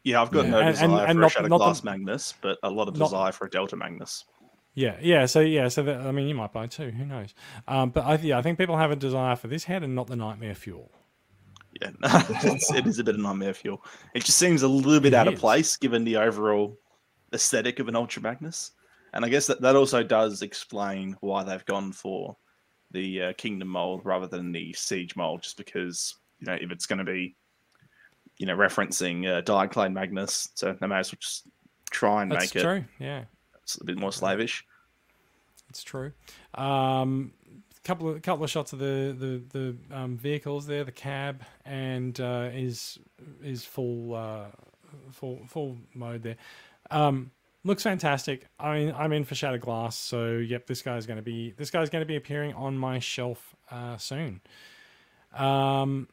Yeah, 0.04 0.20
I've 0.20 0.30
got 0.30 0.44
Yeah. 0.44 0.50
no 0.50 0.58
And- 0.60 0.68
desire 0.74 0.84
and- 0.90 1.00
and 1.00 1.08
for 1.16 1.20
not- 1.20 1.26
a 1.26 1.30
Shadow 1.30 1.48
not 1.48 1.58
the- 1.58 1.64
Glass 1.64 1.84
Magnus, 1.84 2.34
but 2.42 2.58
a 2.62 2.70
lot 2.70 2.88
of 2.88 2.96
not- 2.98 3.06
desire 3.06 3.32
for 3.32 3.46
a 3.46 3.50
Delta 3.50 3.76
Magnus. 3.76 4.26
Yeah, 4.74 4.96
yeah. 5.00 5.24
So 5.26 5.40
yeah, 5.40 5.68
so 5.68 5.82
that, 5.84 6.02
I 6.02 6.12
mean, 6.12 6.28
you 6.28 6.34
might 6.34 6.52
buy 6.52 6.66
two. 6.66 6.90
Who 6.90 7.06
knows? 7.06 7.34
Um, 7.66 7.88
but 7.90 8.04
I, 8.04 8.16
yeah, 8.16 8.38
I 8.38 8.42
think 8.42 8.58
people 8.58 8.76
have 8.76 8.90
a 8.90 8.96
desire 8.96 9.34
for 9.36 9.48
this 9.48 9.64
head 9.64 9.82
and 9.82 9.94
not 9.94 10.06
the 10.06 10.16
Nightmare 10.16 10.54
Fuel. 10.54 10.92
Yeah, 11.80 11.90
it's, 12.02 12.72
it 12.72 12.86
is 12.86 12.98
a 12.98 13.04
bit 13.04 13.14
of 13.14 13.20
nightmare 13.20 13.54
fuel. 13.54 13.84
It 14.14 14.24
just 14.24 14.38
seems 14.38 14.62
a 14.62 14.68
little 14.68 15.00
bit 15.00 15.12
It 15.12 15.16
out 15.16 15.28
of 15.28 15.36
place 15.36 15.76
given 15.76 16.04
the 16.04 16.16
overall 16.16 16.76
aesthetic 17.32 17.78
of 17.78 17.88
an 17.88 17.96
Ultra 17.96 18.22
Magnus. 18.22 18.72
And 19.12 19.24
I 19.24 19.28
guess 19.28 19.46
that, 19.46 19.60
that 19.62 19.76
also 19.76 20.02
does 20.02 20.42
explain 20.42 21.16
why 21.20 21.44
they've 21.44 21.64
gone 21.64 21.92
for 21.92 22.36
the 22.90 23.22
uh, 23.22 23.32
Kingdom 23.34 23.68
mold 23.68 24.02
rather 24.04 24.26
than 24.26 24.52
the 24.52 24.72
Siege 24.72 25.16
mold, 25.16 25.42
just 25.42 25.56
because, 25.56 26.16
you 26.40 26.46
know, 26.46 26.58
if 26.60 26.70
it's 26.70 26.86
going 26.86 26.98
to 26.98 27.04
be, 27.04 27.36
you 28.38 28.46
know, 28.46 28.56
referencing 28.56 29.26
uh, 29.26 29.42
Diaclone 29.42 29.92
Magnus, 29.92 30.50
so 30.54 30.76
they 30.78 30.86
may 30.86 30.98
as 30.98 31.10
well 31.10 31.18
just 31.20 31.48
try 31.90 32.22
and 32.22 32.32
That's 32.32 32.54
make 32.54 32.56
it 32.56 32.64
true. 32.64 32.84
Yeah, 32.98 33.24
it's 33.62 33.80
a 33.80 33.84
bit 33.84 33.98
more 33.98 34.12
slavish. 34.12 34.64
it's 35.68 35.82
true. 35.82 36.12
Um, 36.54 37.32
couple 37.88 38.10
of 38.10 38.20
couple 38.20 38.44
of 38.44 38.50
shots 38.50 38.74
of 38.74 38.78
the 38.78 39.16
the 39.18 39.42
the 39.58 39.96
um, 39.96 40.16
vehicles 40.18 40.66
there, 40.66 40.84
the 40.84 40.92
cab, 40.92 41.42
and 41.64 42.20
uh, 42.20 42.50
is 42.52 42.98
is 43.42 43.64
full 43.64 44.14
uh, 44.14 44.44
full 45.10 45.40
full 45.46 45.78
mode 45.94 46.22
there. 46.22 46.36
Um, 46.90 47.30
looks 47.64 47.82
fantastic. 47.82 48.46
I 48.60 48.78
mean, 48.78 48.94
I'm 48.96 49.12
in 49.12 49.24
for 49.24 49.34
Shattered 49.34 49.62
Glass, 49.62 49.96
so 49.96 50.36
yep, 50.36 50.66
this 50.66 50.82
guy's 50.82 51.06
going 51.06 51.16
to 51.16 51.22
be 51.22 51.52
this 51.52 51.70
guy's 51.70 51.88
going 51.88 52.02
to 52.02 52.06
be 52.06 52.16
appearing 52.16 52.52
on 52.52 52.76
my 52.76 52.98
shelf 52.98 53.56
uh, 53.70 53.96
soon. 53.96 54.42
Um, 55.34 56.08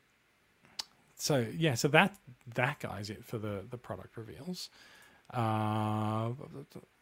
so 1.16 1.46
yeah, 1.58 1.74
so 1.74 1.90
that 1.90 2.16
that 2.54 2.80
guy's 2.80 3.10
it 3.10 3.26
for 3.26 3.38
the 3.38 3.66
the 3.70 3.78
product 3.78 4.16
reveals. 4.16 4.70
Uh, 5.34 6.30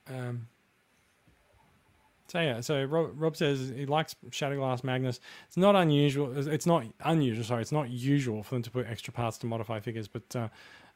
um, 0.08 0.48
so 2.34 2.40
yeah, 2.40 2.62
so 2.62 2.84
Rob, 2.86 3.12
Rob 3.14 3.38
says 3.38 3.72
he 3.76 3.86
likes 3.86 4.16
Shattered 4.32 4.58
Glass 4.58 4.84
Magnus. 4.84 5.20
It's 5.48 5.56
not 5.56 5.76
unusual. 5.76 6.36
It's 6.36 6.66
not 6.66 6.84
unusual. 7.06 7.44
Sorry, 7.44 7.62
it's 7.62 7.72
not 7.72 7.92
usual 7.92 8.42
for 8.42 8.56
them 8.56 8.64
to 8.64 8.72
put 8.72 8.88
extra 8.88 9.14
parts 9.14 9.38
to 9.38 9.46
modify 9.46 9.80
figures. 9.80 10.08
But 10.08 10.36
uh, 10.36 10.48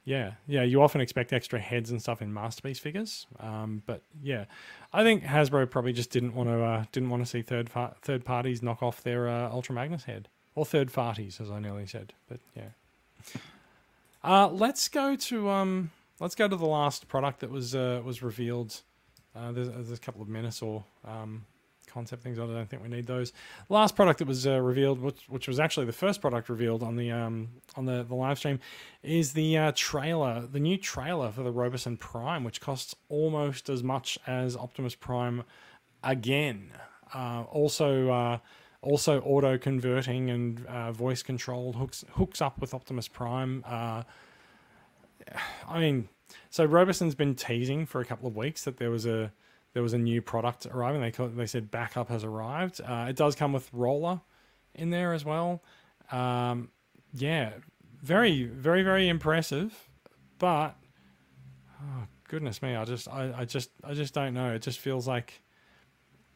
yeah, 0.04 0.32
yeah, 0.48 0.64
you 0.64 0.82
often 0.82 1.00
expect 1.00 1.34
extra 1.34 1.60
heads 1.60 1.92
and 1.92 2.02
stuff 2.02 2.24
in 2.24 2.34
masterpiece 2.34 2.80
figures. 2.80 3.28
Um, 3.40 3.84
but 3.86 4.02
yeah, 4.24 4.46
I 4.92 5.04
think 5.04 5.26
Hasbro 5.26 5.70
probably 5.70 5.94
just 5.94 6.10
didn't 6.10 6.34
want 6.34 6.50
to 6.50 6.60
uh, 6.60 6.86
didn't 6.92 7.12
want 7.12 7.22
to 7.22 7.30
see 7.30 7.44
third 7.44 7.70
third 8.02 8.26
parties 8.26 8.64
knock 8.64 8.82
off 8.82 9.04
their 9.04 9.30
uh, 9.30 9.52
Ultra 9.52 9.76
Magnus 9.76 10.06
head 10.06 10.30
or 10.56 10.66
third 10.66 10.92
parties, 10.92 11.40
as 11.40 11.52
I 11.52 11.60
nearly 11.60 11.86
said. 11.86 12.14
But 12.28 12.40
yeah, 12.56 12.70
uh, 14.24 14.48
let's 14.48 14.88
go 14.90 15.16
to 15.16 15.50
um, 15.52 15.92
let's 16.20 16.34
go 16.34 16.48
to 16.48 16.56
the 16.56 16.66
last 16.66 17.08
product 17.08 17.42
that 17.42 17.52
was 17.52 17.76
uh, 17.76 18.02
was 18.04 18.24
revealed. 18.24 18.82
Uh, 19.38 19.52
there's, 19.52 19.70
there's 19.70 19.92
a 19.92 19.98
couple 19.98 20.22
of 20.22 20.28
Menasor 20.28 20.84
um, 21.06 21.46
concept 21.88 22.24
things. 22.24 22.40
I 22.40 22.46
don't 22.46 22.70
think 22.70 22.82
we 22.84 22.90
need 22.90 23.08
those. 23.08 23.34
Last 23.70 23.96
product 23.96 24.20
that 24.20 24.28
was 24.28 24.46
uh, 24.46 24.60
revealed, 24.60 25.00
which, 25.00 25.22
which 25.28 25.48
was 25.48 25.60
actually 25.60 25.86
the 25.86 25.94
first 25.94 26.22
product 26.22 26.50
revealed 26.50 26.84
on 26.84 26.96
the 26.96 27.12
um, 27.12 27.50
on 27.76 27.86
the, 27.86 28.04
the 28.04 28.16
live 28.16 28.38
stream, 28.38 28.60
is 29.04 29.34
the 29.34 29.58
uh, 29.58 29.72
trailer, 29.76 30.48
the 30.52 30.60
new 30.60 30.78
trailer 30.78 31.32
for 31.32 31.44
the 31.44 31.52
Robosen 31.52 31.98
Prime, 31.98 32.44
which 32.44 32.62
costs 32.62 32.96
almost 33.10 33.70
as 33.70 33.84
much 33.84 34.18
as 34.28 34.56
Optimus 34.56 34.96
Prime 34.96 35.44
again. 36.04 36.72
Uh, 37.14 37.44
also, 37.50 38.10
uh, 38.10 38.38
also 38.82 39.22
auto 39.22 39.58
converting 39.58 40.30
and 40.30 40.66
uh, 40.68 40.92
voice 40.92 41.24
controlled 41.24 41.76
hooks 41.76 42.04
hooks 42.12 42.42
up 42.42 42.60
with 42.60 42.74
Optimus 42.74 43.08
Prime. 43.08 43.64
Uh, 43.66 44.04
I 45.68 45.80
mean, 45.80 46.10
so 46.50 46.66
Robosen's 46.66 47.16
been 47.16 47.36
teasing 47.36 47.86
for 47.86 48.02
a 48.02 48.06
couple 48.06 48.28
of 48.28 48.36
weeks 48.36 48.64
that 48.64 48.78
there 48.78 48.92
was 48.92 49.06
a 49.06 49.32
there 49.74 49.84
was 49.84 49.94
a 49.94 49.98
new 49.98 50.22
product 50.22 50.66
arriving. 50.66 51.02
They 51.02 51.12
call, 51.12 51.28
they 51.28 51.46
said 51.46 51.70
backup 51.70 52.10
has 52.10 52.24
arrived. 52.24 52.82
Uh, 52.82 53.08
it 53.10 53.16
does 53.16 53.36
come 53.36 53.54
with 53.54 53.70
roller 53.74 54.22
in 54.74 54.90
there 54.90 55.14
as 55.14 55.24
well. 55.24 55.64
Um, 56.12 56.70
yeah, 57.14 57.54
very 58.02 58.46
very 58.46 58.84
very 58.84 59.08
impressive, 59.08 59.90
but 60.40 60.76
oh 61.82 62.08
goodness 62.28 62.62
me, 62.62 62.76
I 62.76 62.86
just 62.86 63.08
I, 63.08 63.34
I 63.38 63.46
just 63.46 63.70
I 63.84 63.94
just 63.94 64.14
don't 64.14 64.34
know. 64.34 64.54
It 64.54 64.62
just 64.62 64.80
feels 64.80 65.08
like 65.08 65.42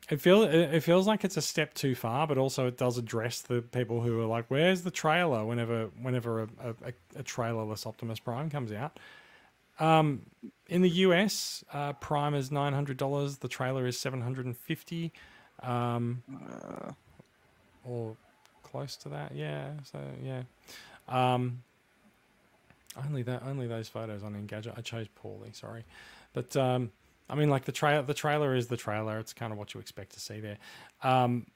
it 0.09 0.19
feels 0.19 0.45
it 0.45 0.81
feels 0.81 1.07
like 1.07 1.23
it's 1.23 1.37
a 1.37 1.41
step 1.41 1.73
too 1.73 1.95
far, 1.95 2.27
but 2.27 2.37
also 2.37 2.67
it 2.67 2.77
does 2.77 2.97
address 2.97 3.41
the 3.41 3.61
people 3.61 4.01
who 4.01 4.19
are 4.19 4.25
like, 4.25 4.45
"Where's 4.49 4.81
the 4.81 4.91
trailer?" 4.91 5.45
Whenever 5.45 5.89
whenever 6.01 6.43
a, 6.43 6.47
a, 6.83 6.93
a 7.17 7.23
trailerless 7.23 7.85
Optimus 7.85 8.19
Prime 8.19 8.49
comes 8.49 8.71
out. 8.71 8.99
Um, 9.82 10.21
in 10.67 10.82
the 10.82 10.89
US, 10.89 11.63
uh, 11.73 11.93
Prime 11.93 12.34
is 12.36 12.51
nine 12.51 12.73
hundred 12.73 12.97
dollars. 12.97 13.38
The 13.38 13.47
trailer 13.47 13.86
is 13.88 13.99
seven 13.99 14.21
hundred 14.21 14.45
and 14.45 14.55
fifty, 14.55 15.11
um, 15.63 16.23
Uh, 16.32 16.91
or 17.84 18.15
close 18.63 18.95
to 18.97 19.09
that. 19.09 19.36
Yeah. 19.36 19.71
So 19.84 19.99
yeah. 20.23 20.43
Um, 21.09 21.63
only 23.05 23.23
that. 23.23 23.43
Only 23.43 23.67
those 23.67 23.89
photos 23.89 24.23
on 24.23 24.34
Engadget. 24.36 24.77
I 24.77 24.82
chose 24.82 25.07
poorly. 25.15 25.51
Sorry, 25.53 25.84
but 26.34 26.55
um, 26.55 26.91
I 27.29 27.36
mean, 27.36 27.49
like 27.49 27.65
the 27.65 27.71
trailer. 27.71 28.03
The 28.03 28.13
trailer 28.13 28.53
is 28.55 28.67
the 28.67 28.77
trailer. 28.77 29.17
It's 29.19 29.34
kind 29.34 29.51
of 29.51 29.57
what 29.57 29.73
you 29.73 29.79
expect 29.79 30.13
to 30.13 30.19
see 30.19 30.39
there. 30.39 30.57
Um, 31.01 31.47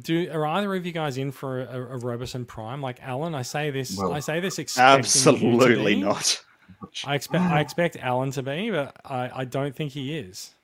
do 0.00 0.30
are 0.32 0.46
either 0.46 0.74
of 0.74 0.86
you 0.86 0.92
guys 0.92 1.18
in 1.18 1.32
for 1.32 1.60
a, 1.60 1.96
a 1.96 1.98
Robosen 1.98 2.46
Prime? 2.46 2.80
Like 2.80 3.02
Alan, 3.02 3.34
I 3.34 3.42
say 3.42 3.70
this. 3.70 3.96
Well, 3.96 4.12
I 4.12 4.20
say 4.20 4.40
this 4.40 4.58
expecting 4.58 4.98
you 4.98 5.02
to 5.02 5.08
absolutely 5.08 5.96
not. 5.96 6.42
I 7.06 7.14
expect 7.14 7.44
I 7.44 7.60
expect 7.60 7.96
Alan 7.96 8.30
to 8.32 8.42
be, 8.42 8.70
but 8.70 8.96
I, 9.04 9.30
I 9.34 9.44
don't 9.44 9.74
think 9.74 9.92
he 9.92 10.16
is. 10.16 10.54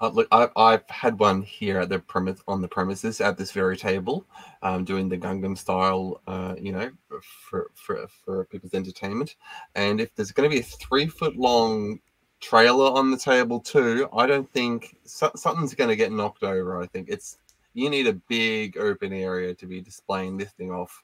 Uh, 0.00 0.08
look, 0.08 0.28
I, 0.32 0.48
I've 0.56 0.88
had 0.88 1.18
one 1.18 1.42
here 1.42 1.78
at 1.78 1.88
the 1.88 1.98
premise 1.98 2.40
on 2.48 2.60
the 2.60 2.68
premises 2.68 3.20
at 3.20 3.36
this 3.36 3.52
very 3.52 3.76
table, 3.76 4.26
um, 4.62 4.84
doing 4.84 5.08
the 5.08 5.18
Gundam 5.18 5.56
style, 5.56 6.20
uh, 6.26 6.54
you 6.58 6.72
know, 6.72 6.90
for 7.20 7.70
for 7.74 8.06
for 8.24 8.44
people's 8.46 8.74
entertainment. 8.74 9.36
And 9.74 10.00
if 10.00 10.14
there's 10.14 10.32
going 10.32 10.48
to 10.50 10.54
be 10.54 10.60
a 10.60 10.64
three 10.64 11.06
foot 11.06 11.36
long 11.36 12.00
trailer 12.40 12.90
on 12.92 13.10
the 13.10 13.18
table 13.18 13.60
too, 13.60 14.08
I 14.12 14.26
don't 14.26 14.50
think 14.52 14.96
so, 15.04 15.30
something's 15.36 15.74
going 15.74 15.90
to 15.90 15.96
get 15.96 16.12
knocked 16.12 16.42
over. 16.42 16.80
I 16.80 16.86
think 16.86 17.08
it's 17.08 17.38
you 17.74 17.90
need 17.90 18.06
a 18.06 18.14
big 18.14 18.78
open 18.78 19.12
area 19.12 19.54
to 19.54 19.66
be 19.66 19.80
displaying 19.80 20.36
this 20.36 20.50
thing 20.52 20.70
off. 20.70 21.02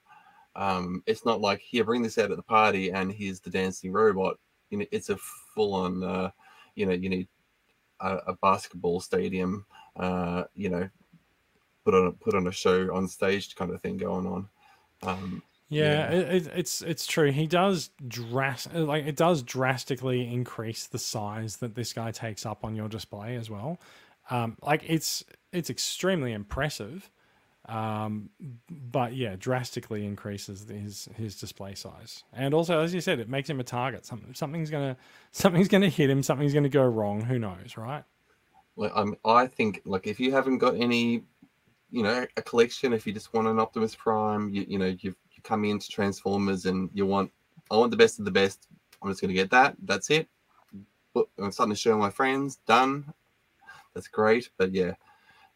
Um, 0.54 1.02
it's 1.06 1.24
not 1.24 1.40
like 1.40 1.60
here, 1.60 1.84
bring 1.84 2.02
this 2.02 2.18
out 2.18 2.30
at 2.30 2.36
the 2.36 2.42
party, 2.42 2.90
and 2.90 3.10
here's 3.10 3.40
the 3.40 3.50
dancing 3.50 3.92
robot. 3.92 4.38
You 4.70 4.78
know, 4.78 4.86
it's 4.90 5.10
a 5.10 5.16
full 5.16 5.74
on. 5.74 6.02
Uh, 6.02 6.30
you 6.74 6.86
know, 6.86 6.92
you 6.92 7.08
need 7.08 7.28
a, 8.00 8.16
a 8.28 8.32
basketball 8.34 9.00
stadium, 9.00 9.66
uh, 9.96 10.44
you 10.54 10.68
know, 10.68 10.88
put 11.84 11.94
on 11.94 12.06
a, 12.06 12.12
put 12.12 12.34
on 12.34 12.46
a 12.46 12.52
show 12.52 12.94
on 12.94 13.08
stage 13.08 13.54
kind 13.54 13.70
of 13.70 13.80
thing 13.80 13.96
going 13.96 14.26
on. 14.26 14.48
Um, 15.02 15.42
Yeah, 15.68 16.10
Yeah. 16.10 16.18
It, 16.18 16.28
it, 16.28 16.52
it's 16.54 16.82
it's 16.82 17.06
true. 17.06 17.30
He 17.30 17.46
does 17.46 17.90
dras- 18.06 18.68
like 18.72 19.06
it 19.06 19.16
does 19.16 19.42
drastically 19.42 20.32
increase 20.32 20.86
the 20.86 20.98
size 20.98 21.56
that 21.58 21.74
this 21.74 21.92
guy 21.92 22.10
takes 22.10 22.44
up 22.44 22.64
on 22.64 22.76
your 22.76 22.88
display 22.88 23.36
as 23.36 23.48
well. 23.50 23.80
Um, 24.30 24.56
like 24.62 24.82
it's 24.86 25.24
it's 25.52 25.70
extremely 25.70 26.32
impressive, 26.32 27.10
um, 27.66 28.30
but 28.70 29.14
yeah, 29.14 29.36
drastically 29.38 30.04
increases 30.04 30.66
his 30.68 31.08
his 31.16 31.38
display 31.38 31.74
size. 31.74 32.24
And 32.32 32.54
also, 32.54 32.80
as 32.80 32.92
you 32.92 33.00
said, 33.00 33.20
it 33.20 33.28
makes 33.28 33.48
him 33.48 33.60
a 33.60 33.64
target. 33.64 34.04
Something 34.04 34.34
something's 34.34 34.70
gonna 34.70 34.96
something's 35.32 35.68
gonna 35.68 35.88
hit 35.88 36.10
him. 36.10 36.22
Something's 36.22 36.54
gonna 36.54 36.68
go 36.68 36.84
wrong. 36.84 37.22
Who 37.22 37.38
knows, 37.38 37.76
right? 37.76 38.04
like 38.76 38.92
um, 38.94 39.16
I 39.24 39.46
think 39.46 39.82
like 39.84 40.06
if 40.06 40.18
you 40.18 40.32
haven't 40.32 40.58
got 40.58 40.76
any, 40.76 41.22
you 41.90 42.02
know, 42.02 42.26
a 42.36 42.42
collection, 42.42 42.92
if 42.92 43.06
you 43.06 43.12
just 43.12 43.32
want 43.34 43.48
an 43.48 43.58
Optimus 43.58 43.94
Prime, 43.94 44.48
you 44.48 44.64
you 44.68 44.78
know 44.78 44.86
you've 45.00 45.16
you 45.32 45.42
come 45.42 45.64
into 45.64 45.88
Transformers 45.88 46.66
and 46.66 46.90
you 46.94 47.06
want 47.06 47.30
I 47.70 47.76
want 47.76 47.90
the 47.90 47.96
best 47.96 48.18
of 48.18 48.24
the 48.24 48.30
best. 48.30 48.66
I'm 49.02 49.10
just 49.10 49.20
gonna 49.20 49.34
get 49.34 49.50
that. 49.50 49.76
That's 49.82 50.10
it. 50.10 50.28
I'm 51.38 51.52
starting 51.52 51.74
to 51.74 51.80
show 51.80 51.96
my 51.98 52.10
friends. 52.10 52.56
Done. 52.66 53.12
That's 53.94 54.08
great. 54.08 54.48
But 54.56 54.72
yeah, 54.72 54.92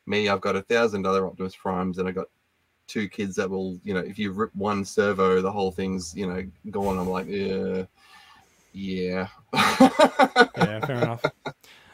me, 0.07 0.29
I've 0.29 0.41
got 0.41 0.57
a 0.57 0.63
thousand 0.63 1.07
other 1.07 1.27
Optimus 1.27 1.57
Primes 1.57 1.99
and 1.99 2.09
I 2.09 2.13
got 2.13 2.27
two 2.87 3.09
kids 3.09 3.37
that 3.37 3.51
will, 3.51 3.79
you 3.85 3.95
know, 3.95 4.01
if 4.01 4.19
you 4.19 4.33
rip 4.33 4.55
one 4.55 4.85
servo, 4.85 5.41
the 5.43 5.51
whole 5.51 5.73
thing's, 5.73 6.15
you 6.15 6.27
know, 6.27 6.45
gone. 6.71 6.99
I'm 6.99 7.09
like, 7.09 7.27
yeah, 7.29 7.85
yeah. 8.73 9.29
yeah, 9.55 10.87
fair 10.87 10.97
enough. 10.97 11.25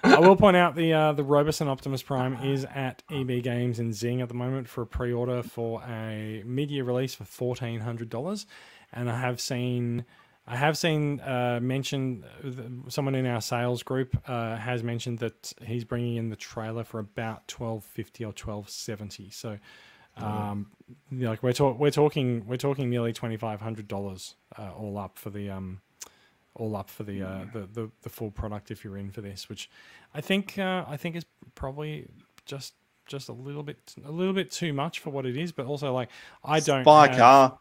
I 0.05 0.19
will 0.19 0.37
point 0.37 0.57
out 0.57 0.75
the 0.75 0.93
uh, 0.93 1.13
the 1.13 1.23
Robosen 1.23 1.69
Optimus 1.69 2.03
Prime 2.03 2.35
is 2.43 2.65
at 2.65 3.03
EB 3.11 3.43
Games 3.43 3.79
in 3.79 3.93
Zing 3.93 4.21
at 4.21 4.29
the 4.29 4.35
moment 4.35 4.69
for 4.69 4.83
a 4.83 4.87
pre-order 4.87 5.45
for 5.45 5.81
a 5.85 6.43
mid-year 6.45 6.83
release 6.83 7.15
for 7.15 7.25
fourteen 7.25 7.81
hundred 7.81 8.11
dollars, 8.11 8.47
and 8.93 9.09
I 9.09 9.21
have 9.21 9.41
seen 9.41 10.05
I 10.47 10.57
have 10.57 10.77
seen 10.77 11.21
uh, 11.21 11.61
mentioned 11.63 12.25
uh, 12.45 12.91
someone 12.91 13.15
in 13.15 13.27
our 13.27 13.41
sales 13.41 13.83
group 13.83 14.17
uh, 14.29 14.57
has 14.57 14.83
mentioned 14.83 15.21
that 15.21 15.53
he's 15.63 15.85
bringing 15.85 16.17
in 16.17 16.31
the 16.31 16.37
trailer 16.37 16.83
for 16.85 16.99
about 16.99 17.47
twelve 17.47 17.85
fifty 17.85 18.25
or 18.25 18.33
twelve 18.33 18.69
seventy. 18.69 19.31
So, 19.31 19.59
um, 20.17 20.73
yeah, 21.11 21.31
like 21.31 21.43
we're 21.43 21.53
talk- 21.53 21.79
we're 21.79 21.91
talking 21.93 22.45
we're 22.47 22.57
talking 22.57 22.91
nearly 22.91 23.13
twenty 23.13 23.37
five 23.37 23.61
hundred 23.61 23.87
dollars 23.87 24.35
uh, 24.59 24.73
all 24.73 24.99
up 24.99 25.17
for 25.17 25.31
the 25.31 25.49
um 25.49 25.81
all 26.55 26.77
up 26.77 26.91
for 26.91 27.05
the, 27.05 27.23
uh, 27.23 27.45
the 27.53 27.61
the 27.73 27.91
the 28.03 28.11
full 28.11 28.31
product 28.31 28.71
if 28.71 28.85
you're 28.85 28.99
in 28.99 29.11
for 29.11 29.21
this, 29.21 29.49
which 29.49 29.71
I 30.13 30.21
think 30.21 30.59
uh, 30.59 30.85
I 30.89 30.97
think 30.97 31.15
is 31.17 31.25
probably 31.55 32.09
just 32.45 32.75
just 33.07 33.29
a 33.29 33.33
little 33.33 33.63
bit 33.63 33.95
a 34.05 34.11
little 34.11 34.35
bit 34.35 34.51
too 34.51 34.73
much 34.73 34.99
for 34.99 35.11
what 35.11 35.25
it 35.25 35.37
is, 35.37 35.53
but 35.53 35.67
also 35.67 35.95
like 35.95 36.09
I 36.45 36.59
don't 36.61 36.85
buy 36.85 37.07
a 37.07 37.17
car. 37.19 37.59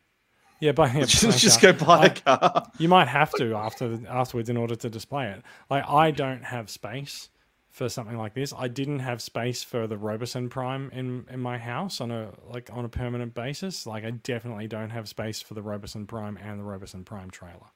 Yeah, 0.61 0.71
buy, 0.71 0.91
yeah, 0.93 1.05
just 1.05 1.39
just 1.39 1.59
go 1.61 1.73
buy 1.73 1.97
I- 1.99 2.05
a 2.05 2.09
car. 2.37 2.71
you 2.77 2.87
might 2.87 3.07
have 3.09 3.31
to 3.33 3.53
after 3.55 3.99
afterwards 4.07 4.49
in 4.49 4.55
order 4.57 4.75
to 4.75 4.89
display 4.89 5.27
it. 5.31 5.41
Like 5.69 5.83
I 5.89 6.11
don't 6.11 6.43
have 6.45 6.69
space 6.69 7.29
for 7.69 7.89
something 7.89 8.17
like 8.17 8.33
this. 8.33 8.53
I 8.57 8.67
didn't 8.67 8.99
have 8.99 9.21
space 9.21 9.63
for 9.63 9.87
the 9.87 9.95
Robosen 9.97 10.49
Prime 10.49 10.89
in 10.93 11.25
in 11.29 11.39
my 11.39 11.57
house 11.57 11.99
on 11.99 12.11
a 12.11 12.31
like 12.47 12.69
on 12.71 12.85
a 12.85 12.89
permanent 12.89 13.33
basis. 13.33 13.85
Like 13.87 14.05
I 14.05 14.11
definitely 14.11 14.67
don't 14.67 14.91
have 14.91 15.09
space 15.09 15.41
for 15.41 15.53
the 15.55 15.61
Robosen 15.61 16.07
Prime 16.07 16.37
and 16.37 16.59
the 16.59 16.63
Robosen 16.63 17.03
Prime 17.05 17.31
trailer. 17.31 17.67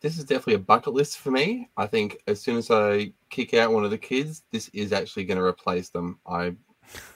this 0.00 0.16
is 0.18 0.24
definitely 0.24 0.54
a 0.54 0.58
bucket 0.58 0.94
list 0.94 1.18
for 1.18 1.30
me. 1.30 1.68
I 1.76 1.86
think 1.86 2.18
as 2.26 2.40
soon 2.40 2.56
as 2.56 2.70
I 2.70 3.12
kick 3.30 3.52
out 3.54 3.72
one 3.72 3.84
of 3.84 3.90
the 3.90 3.98
kids, 3.98 4.42
this 4.52 4.68
is 4.72 4.92
actually 4.92 5.24
going 5.24 5.38
to 5.38 5.44
replace 5.44 5.88
them. 5.90 6.18
I, 6.26 6.54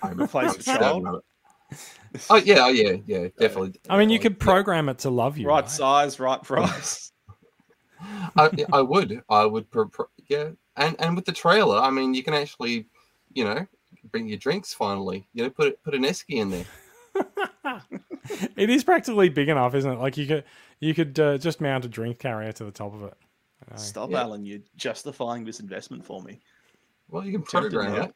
I'm 0.03 0.21
Replace 0.21 0.51
I'm 0.53 0.57
the 0.57 0.63
child? 0.65 1.23
Of 1.71 1.79
it. 2.15 2.27
Oh 2.31 2.37
yeah, 2.37 2.65
oh 2.65 2.69
yeah, 2.69 2.97
yeah, 3.07 3.29
definitely. 3.39 3.81
I 3.89 3.99
mean, 3.99 4.11
you 4.11 4.19
could 4.19 4.39
program 4.39 4.89
it 4.89 4.99
to 5.01 5.11
love 5.11 5.39
you. 5.39 5.47
right 5.47 5.61
right? 5.63 5.71
size, 5.71 6.19
right 6.21 6.43
price. 6.43 7.13
I, 8.37 8.51
I 8.73 8.81
would, 8.81 9.23
I 9.29 9.45
would, 9.45 9.71
pro- 9.71 9.89
pro- 9.89 10.07
yeah, 10.29 10.51
and 10.77 10.97
and 11.01 11.15
with 11.17 11.25
the 11.27 11.33
trailer, 11.33 11.79
I 11.79 11.91
mean, 11.91 12.15
you 12.15 12.23
can 12.23 12.35
actually, 12.35 12.87
you 13.33 13.45
know, 13.45 13.67
bring 14.11 14.29
your 14.29 14.39
drinks 14.39 14.73
finally. 14.73 15.29
You 15.35 15.45
know, 15.45 15.51
put 15.51 15.69
it, 15.69 15.83
put 15.83 15.95
an 15.95 16.03
esky 16.05 16.37
in 16.41 16.51
there. 16.51 16.65
it 18.57 18.71
is 18.71 18.85
practically 18.85 19.29
big 19.29 19.49
enough, 19.49 19.75
isn't 19.75 19.91
it? 19.93 19.99
Like 19.99 20.17
you 20.17 20.27
could 20.27 20.45
you 20.81 20.95
could 20.95 21.19
uh, 21.21 21.39
just 21.39 21.61
mount 21.61 21.85
a 21.85 21.89
drink 21.89 22.19
carrier 22.19 22.53
to 22.53 22.65
the 22.65 22.71
top 22.71 22.95
of 22.95 23.03
it. 23.05 23.15
I 23.69 23.73
know. 23.73 23.77
Stop, 23.79 24.11
Yeah. 24.11 24.23
Alan. 24.23 24.45
You're 24.45 24.61
justifying 24.77 25.45
this 25.45 25.61
investment 25.61 26.05
for 26.05 26.23
me. 26.23 26.41
Well, 27.09 27.25
you 27.25 27.33
can 27.33 27.43
Tempted 27.43 27.73
program 27.73 27.95
now. 27.95 28.03
it. 28.05 28.15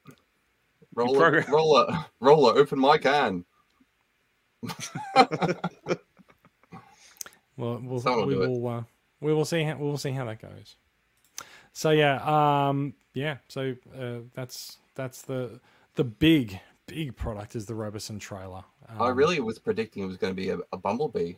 Roller, 0.94 1.44
roller, 1.48 2.06
roller, 2.20 2.58
open 2.58 2.78
my 2.78 2.98
can. 2.98 3.44
Well, 7.56 7.80
we'll 7.82 8.00
Someone 8.00 8.26
we 8.26 8.36
will 8.36 8.66
uh, 8.66 8.82
we 9.20 9.32
will 9.32 9.44
see 9.44 9.62
how 9.62 9.76
we 9.76 9.84
will 9.84 9.98
see 9.98 10.10
how 10.10 10.24
that 10.24 10.42
goes. 10.42 10.76
So 11.72 11.90
yeah, 11.90 12.20
um, 12.24 12.94
yeah. 13.12 13.38
So 13.48 13.76
uh, 13.96 14.20
that's 14.34 14.78
that's 14.94 15.22
the 15.22 15.60
the 15.94 16.04
big 16.04 16.58
big 16.86 17.16
product 17.16 17.54
is 17.54 17.66
the 17.66 17.74
Robosen 17.74 18.20
trailer. 18.20 18.64
I 18.98 19.08
Um, 19.08 19.16
really 19.16 19.40
was 19.40 19.58
predicting 19.58 20.02
it 20.02 20.06
was 20.06 20.16
going 20.16 20.32
to 20.32 20.36
be 20.36 20.50
a, 20.50 20.58
a 20.72 20.76
bumblebee. 20.76 21.34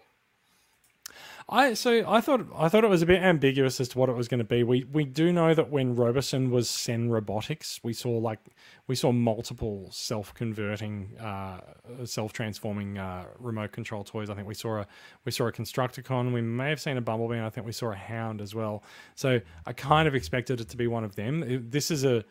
I 1.49 1.75
so 1.75 2.05
I 2.09 2.21
thought 2.21 2.47
I 2.57 2.69
thought 2.69 2.83
it 2.83 2.91
was 2.91 3.03
a 3.03 3.07
bit 3.07 3.23
ambiguous 3.23 3.81
as 3.81 3.89
to 3.91 3.99
what 3.99 4.09
it 4.09 4.17
was 4.17 4.27
going 4.27 4.39
to 4.39 4.45
be. 4.45 4.65
We 4.65 4.85
we 4.85 5.05
do 5.05 5.33
know 5.33 5.55
that 5.55 5.71
when 5.71 5.95
Robosen 5.95 6.51
was 6.51 6.69
Sen 6.69 7.09
Robotics, 7.09 7.79
we 7.85 7.93
saw 7.93 8.11
like 8.11 8.41
we 8.89 8.95
saw 8.95 9.13
multiple 9.13 9.89
self-converting, 9.93 11.17
uh, 11.19 11.61
self-transforming 12.05 12.99
uh, 12.99 13.25
remote 13.39 13.73
control 13.73 14.05
toys. 14.05 14.29
I 14.29 14.35
think 14.35 14.49
we 14.49 14.55
saw 14.55 14.81
a 14.81 14.87
we 15.25 15.31
saw 15.31 15.47
a 15.47 15.53
Constructicon. 15.53 16.33
We 16.33 16.43
may 16.43 16.71
have 16.71 16.81
seen 16.81 16.97
a 16.97 17.01
Bumblebee. 17.01 17.37
And 17.37 17.47
I 17.47 17.51
think 17.51 17.67
we 17.67 17.73
saw 17.73 17.93
a 17.93 17.97
Hound 17.97 18.41
as 18.41 18.55
well. 18.55 18.83
So 19.15 19.41
I 19.67 19.73
kind 19.73 20.09
of 20.09 20.15
expected 20.15 20.61
it 20.61 20.69
to 20.69 20.77
be 20.77 20.89
one 20.89 21.05
of 21.05 21.15
them. 21.15 21.69
This 21.71 21.91
is 21.91 22.05
a 22.05 22.25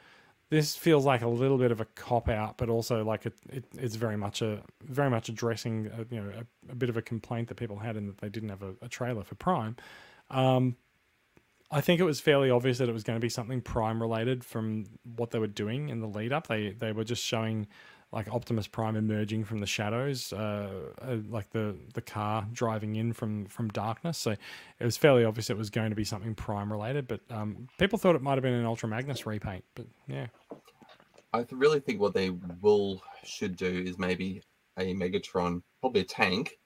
this 0.55 0.73
feels 0.73 1.05
like 1.05 1.21
a 1.21 1.27
little 1.27 1.57
bit 1.57 1.71
of 1.71 1.81
a 1.81 1.85
cop 1.85 2.29
out, 2.29 2.55
but 2.57 2.69
also 2.69 3.03
like 3.03 3.25
it, 3.25 3.33
it 3.51 3.65
it's 3.77 3.95
very 3.95 4.15
much 4.15 4.41
a 4.41 4.61
very 4.81 5.09
much 5.09 5.27
addressing 5.27 5.87
a, 5.87 6.15
you 6.15 6.21
know 6.21 6.29
a, 6.29 6.71
a 6.71 6.75
bit 6.75 6.87
of 6.87 6.95
a 6.95 7.01
complaint 7.01 7.49
that 7.49 7.55
people 7.55 7.77
had 7.77 7.97
in 7.97 8.07
that 8.07 8.19
they 8.19 8.29
didn't 8.29 8.47
have 8.47 8.63
a, 8.63 8.73
a 8.81 8.87
trailer 8.87 9.23
for 9.23 9.35
Prime. 9.35 9.75
Um, 10.29 10.77
I 11.69 11.81
think 11.81 11.99
it 11.99 12.05
was 12.05 12.21
fairly 12.21 12.49
obvious 12.49 12.77
that 12.77 12.87
it 12.87 12.93
was 12.93 13.03
going 13.03 13.17
to 13.17 13.21
be 13.21 13.27
something 13.27 13.59
Prime 13.59 14.01
related 14.01 14.45
from 14.45 14.85
what 15.17 15.31
they 15.31 15.39
were 15.39 15.47
doing 15.47 15.89
in 15.89 15.99
the 15.99 16.07
lead 16.07 16.31
up. 16.31 16.47
They 16.47 16.69
they 16.69 16.93
were 16.93 17.03
just 17.03 17.21
showing 17.21 17.67
like 18.15 18.33
Optimus 18.33 18.65
Prime 18.65 18.95
emerging 18.95 19.43
from 19.43 19.59
the 19.59 19.65
shadows, 19.65 20.31
uh, 20.31 20.69
uh, 21.01 21.17
like 21.29 21.49
the 21.51 21.75
the 21.93 22.01
car 22.01 22.47
driving 22.53 22.95
in 22.95 23.11
from 23.11 23.45
from 23.45 23.67
darkness. 23.69 24.17
So 24.17 24.31
it 24.31 24.85
was 24.85 24.95
fairly 24.95 25.25
obvious 25.25 25.49
it 25.49 25.57
was 25.57 25.69
going 25.69 25.89
to 25.89 25.95
be 25.95 26.05
something 26.05 26.33
Prime 26.33 26.71
related. 26.71 27.07
But 27.07 27.19
um, 27.29 27.67
people 27.77 27.99
thought 27.99 28.15
it 28.15 28.21
might 28.21 28.35
have 28.35 28.43
been 28.43 28.53
an 28.53 28.65
Ultra 28.65 28.87
Magnus 28.87 29.25
repaint. 29.25 29.65
But 29.75 29.87
yeah, 30.07 30.27
I 31.33 31.45
really 31.51 31.81
think 31.81 31.99
what 31.99 32.13
they 32.13 32.29
will 32.61 33.03
should 33.23 33.57
do 33.57 33.83
is 33.85 33.99
maybe 33.99 34.41
a 34.77 34.93
Megatron, 34.93 35.61
probably 35.81 36.01
a 36.01 36.05
tank, 36.05 36.57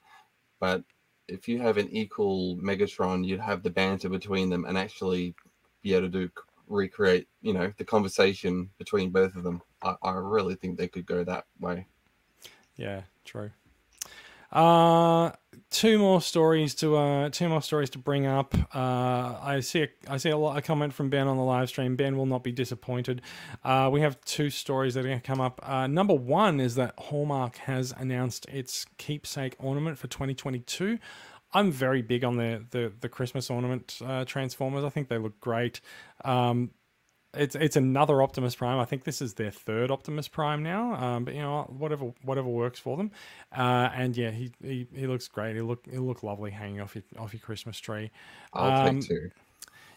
but 0.60 0.84
if 1.28 1.48
you 1.48 1.60
have 1.60 1.78
an 1.78 1.90
equal 1.90 2.58
Megatron, 2.58 3.26
you'd 3.26 3.40
have 3.40 3.64
the 3.64 3.70
banter 3.70 4.10
between 4.10 4.50
them 4.50 4.66
and 4.66 4.78
actually 4.78 5.36
be 5.82 5.94
able 5.94 6.10
to 6.10 6.10
do 6.10 6.30
recreate, 6.70 7.28
you 7.42 7.54
know, 7.54 7.74
the 7.78 7.86
conversation 7.86 8.70
between 8.78 9.10
both 9.10 9.36
of 9.36 9.44
them. 9.44 9.62
I, 9.82 9.96
I 10.02 10.12
really 10.14 10.56
think 10.56 10.78
they 10.78 10.88
could 10.88 11.06
go 11.06 11.24
that 11.24 11.46
way. 11.60 11.88
Yeah, 12.76 13.02
true. 13.26 13.52
Uh, 14.52 15.32
two 15.70 16.00
more 16.00 16.22
stories 16.22 16.74
to 16.76 16.98
uh, 16.98 17.30
two 17.30 17.48
more 17.48 17.62
stories 17.62 17.90
to 17.92 18.00
bring 18.00 18.26
up. 18.26 18.56
Uh, 18.74 19.38
I 19.42 19.60
see 19.62 19.84
a, 19.84 19.90
I 20.08 20.18
see 20.18 20.30
a 20.30 20.38
lot 20.38 20.58
a 20.58 20.62
comment 20.62 20.94
from 20.94 21.10
Ben 21.10 21.28
on 21.28 21.38
the 21.38 21.44
live 21.44 21.70
stream. 21.70 21.96
Ben 21.96 22.18
will 22.18 22.26
not 22.26 22.44
be 22.44 22.52
disappointed. 22.52 23.22
Uh, 23.64 23.90
we 23.92 24.02
have 24.02 24.20
two 24.22 24.50
stories 24.50 24.96
that 24.96 25.02
are 25.02 25.08
going 25.08 25.22
to 25.22 25.28
come 25.28 25.42
up. 25.42 25.60
Uh, 25.64 25.86
number 25.88 26.16
one 26.16 26.60
is 26.60 26.76
that 26.76 26.96
Hallmark 26.98 27.58
has 27.58 27.94
announced 27.96 28.48
its 28.50 28.86
keepsake 28.98 29.56
ornament 29.60 30.00
for 30.00 30.08
2022. 30.08 30.98
I'm 31.54 31.72
very 31.72 32.02
big 32.02 32.24
on 32.24 32.38
the 32.38 32.64
the, 32.72 32.92
the 33.00 33.10
Christmas 33.10 33.50
ornament 33.50 34.00
uh, 34.06 34.26
transformers. 34.26 34.84
I 34.84 34.90
think 34.90 35.08
they 35.08 35.18
look 35.18 35.40
great. 35.40 35.82
Um, 36.24 36.72
it's 37.34 37.56
it's 37.56 37.76
another 37.76 38.22
Optimus 38.24 38.56
Prime. 38.56 38.80
I 38.80 38.86
think 38.86 39.04
this 39.04 39.22
is 39.22 39.36
their 39.36 39.52
third 39.52 39.92
Optimus 39.92 40.28
Prime 40.28 40.64
now. 40.64 40.96
Um, 40.96 41.26
but 41.26 41.36
you 41.36 41.42
know 41.42 41.64
whatever 41.78 42.12
whatever 42.24 42.48
works 42.48 42.80
for 42.80 42.98
them. 42.98 43.12
Uh, 43.56 43.90
and 43.94 44.18
yeah, 44.18 44.32
he, 44.32 44.52
he 44.64 44.88
he 44.94 45.06
looks 45.08 45.28
great. 45.28 45.56
He 45.56 45.62
look 45.62 45.86
he'll 45.90 46.02
look 46.04 46.24
lovely 46.24 46.52
hanging 46.52 46.82
off 46.82 46.96
your 46.96 47.04
off 47.18 47.34
your 47.34 47.42
Christmas 47.42 47.80
tree. 47.80 48.10
I'll 48.54 48.88
Um, 48.88 49.00
take 49.00 49.10
two. 49.10 49.32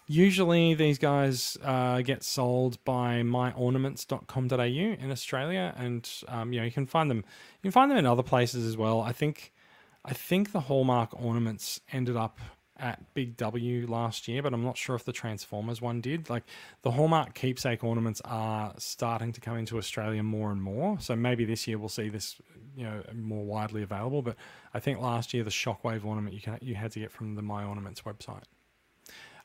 Usually 0.08 0.74
these 0.74 0.98
guys 0.98 1.56
uh, 1.62 2.02
get 2.02 2.22
sold 2.22 2.82
by 2.84 3.22
myornaments.com.au 3.22 4.56
in 4.58 5.10
Australia, 5.10 5.72
and 5.76 6.08
um, 6.28 6.52
you 6.52 6.60
know 6.60 6.66
you 6.66 6.72
can 6.72 6.86
find 6.86 7.10
them. 7.10 7.18
You 7.18 7.62
can 7.62 7.70
find 7.70 7.90
them 7.90 7.98
in 7.98 8.04
other 8.04 8.22
places 8.22 8.66
as 8.66 8.76
well. 8.76 9.00
I 9.00 9.12
think 9.12 9.52
I 10.04 10.12
think 10.12 10.52
the 10.52 10.60
Hallmark 10.60 11.10
ornaments 11.20 11.80
ended 11.92 12.16
up 12.16 12.38
at 12.76 13.14
Big 13.14 13.36
W 13.36 13.86
last 13.86 14.26
year, 14.26 14.42
but 14.42 14.52
I'm 14.52 14.64
not 14.64 14.76
sure 14.76 14.96
if 14.96 15.04
the 15.04 15.12
Transformers 15.12 15.80
one 15.80 16.00
did. 16.00 16.28
Like 16.28 16.42
the 16.82 16.90
Hallmark 16.90 17.34
keepsake 17.34 17.84
ornaments 17.84 18.20
are 18.24 18.74
starting 18.78 19.32
to 19.32 19.40
come 19.40 19.56
into 19.56 19.78
Australia 19.78 20.22
more 20.22 20.50
and 20.50 20.60
more. 20.60 20.98
So 20.98 21.14
maybe 21.14 21.44
this 21.44 21.68
year 21.68 21.78
we'll 21.78 21.88
see 21.88 22.08
this, 22.08 22.40
you 22.76 22.84
know, 22.84 23.02
more 23.14 23.44
widely 23.44 23.82
available. 23.82 24.22
But 24.22 24.36
I 24.74 24.80
think 24.80 25.00
last 25.00 25.32
year 25.32 25.44
the 25.44 25.50
Shockwave 25.50 26.04
ornament 26.04 26.34
you 26.34 26.40
can 26.40 26.58
you 26.60 26.74
had 26.74 26.90
to 26.92 27.00
get 27.00 27.12
from 27.12 27.36
the 27.36 27.42
My 27.42 27.64
Ornaments 27.64 28.02
website. 28.02 28.44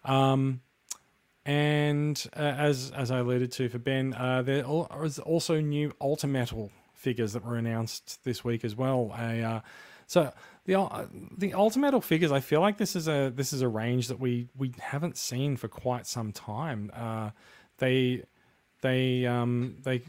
Um, 0.04 0.62
and 1.46 2.26
uh, 2.36 2.40
as 2.40 2.92
as 2.92 3.12
I 3.12 3.20
alluded 3.20 3.52
to 3.54 3.70
for 3.70 3.78
Ben, 3.78 4.16
uh, 4.16 4.42
there 4.42 4.66
is 5.04 5.20
also 5.20 5.62
new 5.62 5.92
Ultimetal 6.02 6.72
figures 6.94 7.34
that 7.34 7.46
were 7.46 7.56
announced 7.56 8.24
this 8.24 8.44
week 8.44 8.66
as 8.66 8.76
well. 8.76 9.14
A 9.18 9.44
uh, 9.44 9.60
so 10.08 10.34
the 10.66 10.74
the 11.38 11.52
Ultimetal 11.52 12.04
figures, 12.04 12.32
I 12.32 12.40
feel 12.40 12.62
like 12.62 12.78
this 12.78 12.96
is 12.96 13.08
a 13.08 13.32
this 13.34 13.54
is 13.54 13.62
a 13.62 13.68
range 13.68 14.08
that 14.08 14.20
we 14.20 14.48
we 14.58 14.74
haven't 14.80 15.18
seen 15.18 15.56
for 15.58 15.68
quite 15.68 16.08
some 16.08 16.32
time. 16.32 16.92
Uh, 16.94 17.30
they 17.78 18.24
they 18.82 19.26
um 19.26 19.78
they 19.84 20.02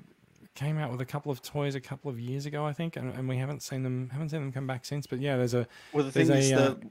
came 0.55 0.79
out 0.79 0.91
with 0.91 1.01
a 1.01 1.05
couple 1.05 1.31
of 1.31 1.41
toys 1.43 1.75
a 1.75 1.81
couple 1.81 2.11
of 2.11 2.19
years 2.19 2.47
ago, 2.47 2.65
I 2.65 2.73
think, 2.73 2.97
and, 2.97 3.13
and 3.15 3.29
we 3.29 3.37
haven't 3.37 3.63
seen 3.63 3.83
them 3.83 4.09
haven't 4.11 4.31
seen 4.31 4.41
them 4.41 4.53
come 4.53 4.67
back 4.67 4.85
since. 4.85 5.07
But 5.07 5.21
yeah, 5.21 5.37
there's 5.37 5.55
a 5.55 5.67
Well, 5.93 6.05
the 6.05 6.11
there's 6.11 6.29
thing 6.29 6.37
a 6.37 6.41
is, 6.41 6.53
uh, 6.53 6.75
the, 6.75 6.91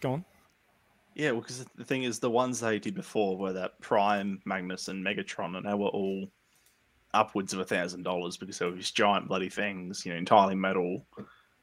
go 0.00 0.12
on. 0.14 0.24
yeah, 1.14 1.30
well, 1.32 1.40
because 1.40 1.64
the 1.76 1.84
thing 1.84 2.04
is, 2.04 2.18
the 2.18 2.30
ones 2.30 2.60
they 2.60 2.78
did 2.78 2.94
before 2.94 3.36
were 3.36 3.52
that 3.52 3.80
Prime, 3.80 4.40
Magnus, 4.44 4.88
and 4.88 5.04
Megatron, 5.04 5.56
and 5.56 5.66
they 5.66 5.74
were 5.74 5.88
all 5.88 6.26
upwards 7.14 7.54
of 7.54 7.60
a 7.60 7.64
thousand 7.64 8.02
dollars 8.02 8.36
because 8.36 8.58
they 8.58 8.66
were 8.66 8.72
these 8.72 8.90
giant 8.90 9.28
bloody 9.28 9.48
things, 9.48 10.04
you 10.04 10.12
know, 10.12 10.18
entirely 10.18 10.54
metal, 10.54 11.06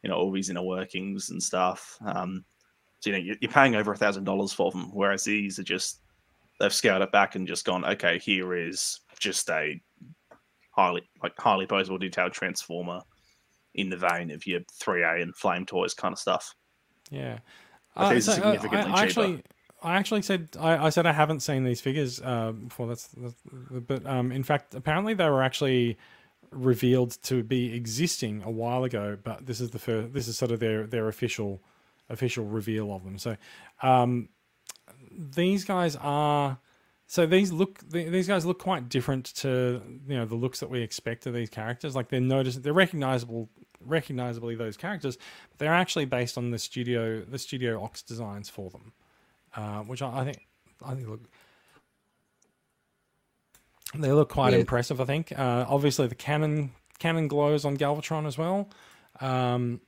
you 0.06 0.10
you 0.10 0.12
know 0.12 0.18
all 0.18 0.32
these 0.32 0.52
inner 0.52 0.62
workings 0.62 1.32
and 1.32 1.42
stuff. 1.42 1.98
Um, 2.06 2.46
so 3.00 3.10
you 3.10 3.16
know 3.16 3.24
you're, 3.24 3.36
you're 3.42 3.52
paying 3.52 3.76
over 3.76 3.92
a 3.92 3.98
thousand 3.98 4.24
dollars 4.24 4.54
for 4.54 4.70
them, 4.70 4.92
whereas 4.94 5.24
these 5.24 5.58
are 5.58 5.64
just 5.64 6.02
they've 6.60 6.72
scaled 6.72 7.02
it 7.02 7.12
back 7.12 7.34
and 7.34 7.48
just 7.48 7.66
gone, 7.66 7.84
okay, 7.84 8.20
here 8.20 8.56
is 8.56 9.00
just 9.20 9.50
a 9.50 9.82
highly 10.70 11.02
like 11.24 11.34
highly 11.40 11.66
posable 11.66 12.00
detailed 12.00 12.34
transformer 12.34 13.02
in 13.74 13.90
the 13.90 13.98
vein 13.98 14.30
of 14.30 14.46
your 14.46 14.62
3A 14.82 15.24
and 15.24 15.36
flame 15.36 15.66
toys 15.66 15.96
kind 15.96 16.14
of 16.14 16.20
stuff. 16.20 16.54
Yeah. 17.10 17.40
I 17.96 18.10
think 18.10 18.18
it's 18.18 18.28
so, 18.28 18.34
uh, 18.34 18.36
significantly 18.36 18.78
I, 18.78 18.82
I 18.82 18.86
cheaper. 18.86 19.02
actually, 19.02 19.44
I 19.82 19.96
actually 19.96 20.22
said 20.22 20.50
I, 20.60 20.86
I 20.86 20.90
said 20.90 21.08
I 21.08 21.14
haven't 21.14 21.40
seen 21.40 21.64
these 21.64 21.82
figures 21.82 22.22
uh, 22.22 22.52
before. 22.52 22.88
That's, 22.88 23.08
that's 23.08 23.36
but 23.88 24.06
um, 24.06 24.32
in 24.32 24.44
fact, 24.44 24.76
apparently 24.76 25.16
they 25.16 25.28
were 25.30 25.42
actually 25.42 25.98
revealed 26.56 27.22
to 27.24 27.44
be 27.44 27.76
existing 27.76 28.42
a 28.44 28.52
while 28.52 28.84
ago. 28.84 29.18
But 29.22 29.46
this 29.46 29.60
is 29.62 29.72
the 29.72 29.80
first. 29.80 30.14
This 30.14 30.28
is 30.28 30.38
sort 30.38 30.52
of 30.52 30.60
their 30.60 30.88
their 30.88 31.08
official 31.08 31.62
official 32.10 32.46
reveal 32.46 32.94
of 32.94 33.04
them. 33.04 33.18
So 33.18 33.38
um, 33.82 34.30
these 35.12 35.64
guys 35.64 35.96
are. 35.98 36.60
So 37.08 37.28
these 37.28 37.52
look 37.52 37.88
these 37.90 38.28
guys 38.28 38.48
look 38.48 38.58
quite 38.58 38.90
different 38.90 39.26
to 39.36 39.82
you 40.08 40.16
know 40.18 40.26
the 40.26 40.36
looks 40.36 40.60
that 40.62 40.72
we 40.72 40.82
expect 40.82 41.28
of 41.28 41.36
these 41.36 41.50
characters. 41.50 41.96
Like 41.96 42.10
they're 42.10 42.20
notice 42.20 42.56
they're 42.56 42.74
recognizable 42.74 43.50
recognizably 43.80 44.56
those 44.56 44.76
characters, 44.76 45.18
but 45.52 45.60
they're 45.60 45.74
actually 45.74 46.06
based 46.06 46.36
on 46.36 46.50
the 46.50 46.58
studio 46.58 47.22
the 47.22 47.38
studio 47.38 47.84
Ox 47.84 48.02
designs 48.02 48.50
for 48.50 48.72
them, 48.72 48.94
uh, 49.56 49.84
which 49.84 50.02
I, 50.02 50.22
I 50.22 50.24
think 50.24 50.48
I 50.84 50.96
think 50.96 51.08
look 51.08 51.22
they 54.04 54.12
look 54.12 54.30
quite 54.30 54.54
Yeah. 54.54 54.60
impressive. 54.60 55.00
I 55.02 55.06
think 55.06 55.32
uh, 55.38 55.66
obviously 55.68 56.08
the 56.08 56.16
cannon 56.16 56.72
cannon 57.00 57.28
glows 57.28 57.66
on 57.66 57.78
Galvatron 57.78 58.26
as 58.26 58.38
well. 58.38 58.70
Um, 59.22 59.82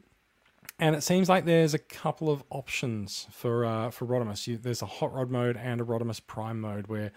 and 0.80 0.96
it 0.96 1.02
seems 1.02 1.28
like 1.30 1.46
there's 1.46 1.74
a 1.74 1.80
couple 1.80 2.30
of 2.30 2.44
options 2.50 3.28
for 3.32 3.66
uh, 3.66 3.90
for 3.90 4.06
Rodimus. 4.06 4.46
You, 4.48 4.58
there's 4.58 4.82
a 4.82 4.86
hot 4.86 5.14
rod 5.14 5.32
mode 5.32 5.58
and 5.58 5.82
a 5.82 5.84
Rodimus 5.84 6.22
Prime 6.26 6.60
mode 6.62 6.88
where 6.88 7.12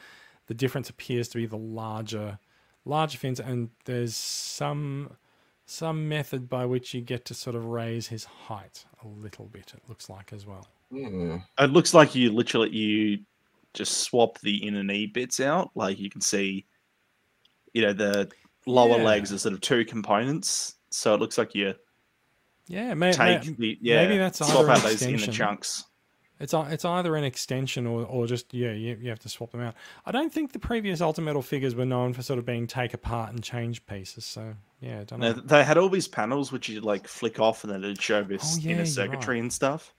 the 0.46 0.54
difference 0.54 0.88
appears 0.88 1.28
to 1.28 1.38
be 1.38 1.46
the 1.46 1.58
larger 1.58 2.38
larger 2.84 3.18
fins, 3.18 3.38
and 3.40 3.70
there's 3.84 4.16
some 4.16 5.16
some 5.66 6.08
method 6.08 6.48
by 6.48 6.64
which 6.64 6.94
you 6.94 7.00
get 7.00 7.24
to 7.26 7.34
sort 7.34 7.54
of 7.54 7.64
raise 7.66 8.08
his 8.08 8.24
height 8.24 8.84
a 9.04 9.06
little 9.06 9.46
bit. 9.46 9.72
It 9.76 9.82
looks 9.88 10.08
like 10.08 10.32
as 10.32 10.46
well. 10.46 10.66
Yeah. 10.90 11.40
It 11.58 11.70
looks 11.70 11.94
like 11.94 12.14
you 12.14 12.32
literally 12.32 12.70
you 12.70 13.18
just 13.74 13.98
swap 13.98 14.40
the 14.40 14.56
inner 14.66 14.82
knee 14.82 15.06
bits 15.06 15.38
out. 15.38 15.70
Like 15.76 15.98
you 16.00 16.10
can 16.10 16.20
see, 16.22 16.64
you 17.72 17.82
know, 17.82 17.92
the 17.92 18.30
lower 18.66 18.98
Yeah. 18.98 19.04
legs 19.04 19.32
are 19.32 19.38
sort 19.38 19.54
of 19.54 19.60
two 19.60 19.84
components. 19.84 20.74
So 20.90 21.14
it 21.14 21.20
looks 21.20 21.38
like 21.38 21.54
you 21.54 21.74
Yeah, 22.66 22.94
may, 22.94 23.12
take 23.12 23.46
may- 23.46 23.54
the 23.54 23.78
yeah 23.80 24.02
maybe 24.06 24.18
that's 24.18 24.38
swap 24.38 24.68
out 24.68 24.82
those 24.82 25.02
inner 25.02 25.14
extension. 25.14 25.32
chunks. 25.32 25.84
It's 26.40 26.54
it's 26.54 26.84
either 26.86 27.16
an 27.16 27.24
extension 27.24 27.86
or, 27.86 28.04
or 28.06 28.26
just 28.26 28.54
yeah 28.54 28.72
you, 28.72 28.96
you 29.00 29.10
have 29.10 29.18
to 29.20 29.28
swap 29.28 29.52
them 29.52 29.60
out. 29.60 29.74
I 30.06 30.10
don't 30.10 30.32
think 30.32 30.52
the 30.52 30.58
previous 30.58 31.00
Ultimetal 31.00 31.44
figures 31.44 31.74
were 31.74 31.84
known 31.84 32.14
for 32.14 32.22
sort 32.22 32.38
of 32.38 32.46
being 32.46 32.66
take 32.66 32.94
apart 32.94 33.30
and 33.32 33.42
change 33.42 33.84
pieces. 33.86 34.24
So 34.24 34.54
yeah, 34.80 35.00
I 35.00 35.04
don't 35.04 35.20
know. 35.20 35.32
They 35.34 35.62
had 35.64 35.76
all 35.76 35.90
these 35.90 36.08
panels 36.08 36.50
which 36.50 36.68
you 36.68 36.80
like 36.80 37.06
flick 37.06 37.38
off 37.40 37.62
and 37.62 37.72
then 37.72 37.84
it'd 37.84 38.00
show 38.00 38.22
this 38.24 38.56
Oh, 38.56 38.60
yeah, 38.62 38.72
inner 38.72 38.86
circuitry 38.86 39.34
right. 39.36 39.42
and 39.42 39.52
stuff. 39.52 39.92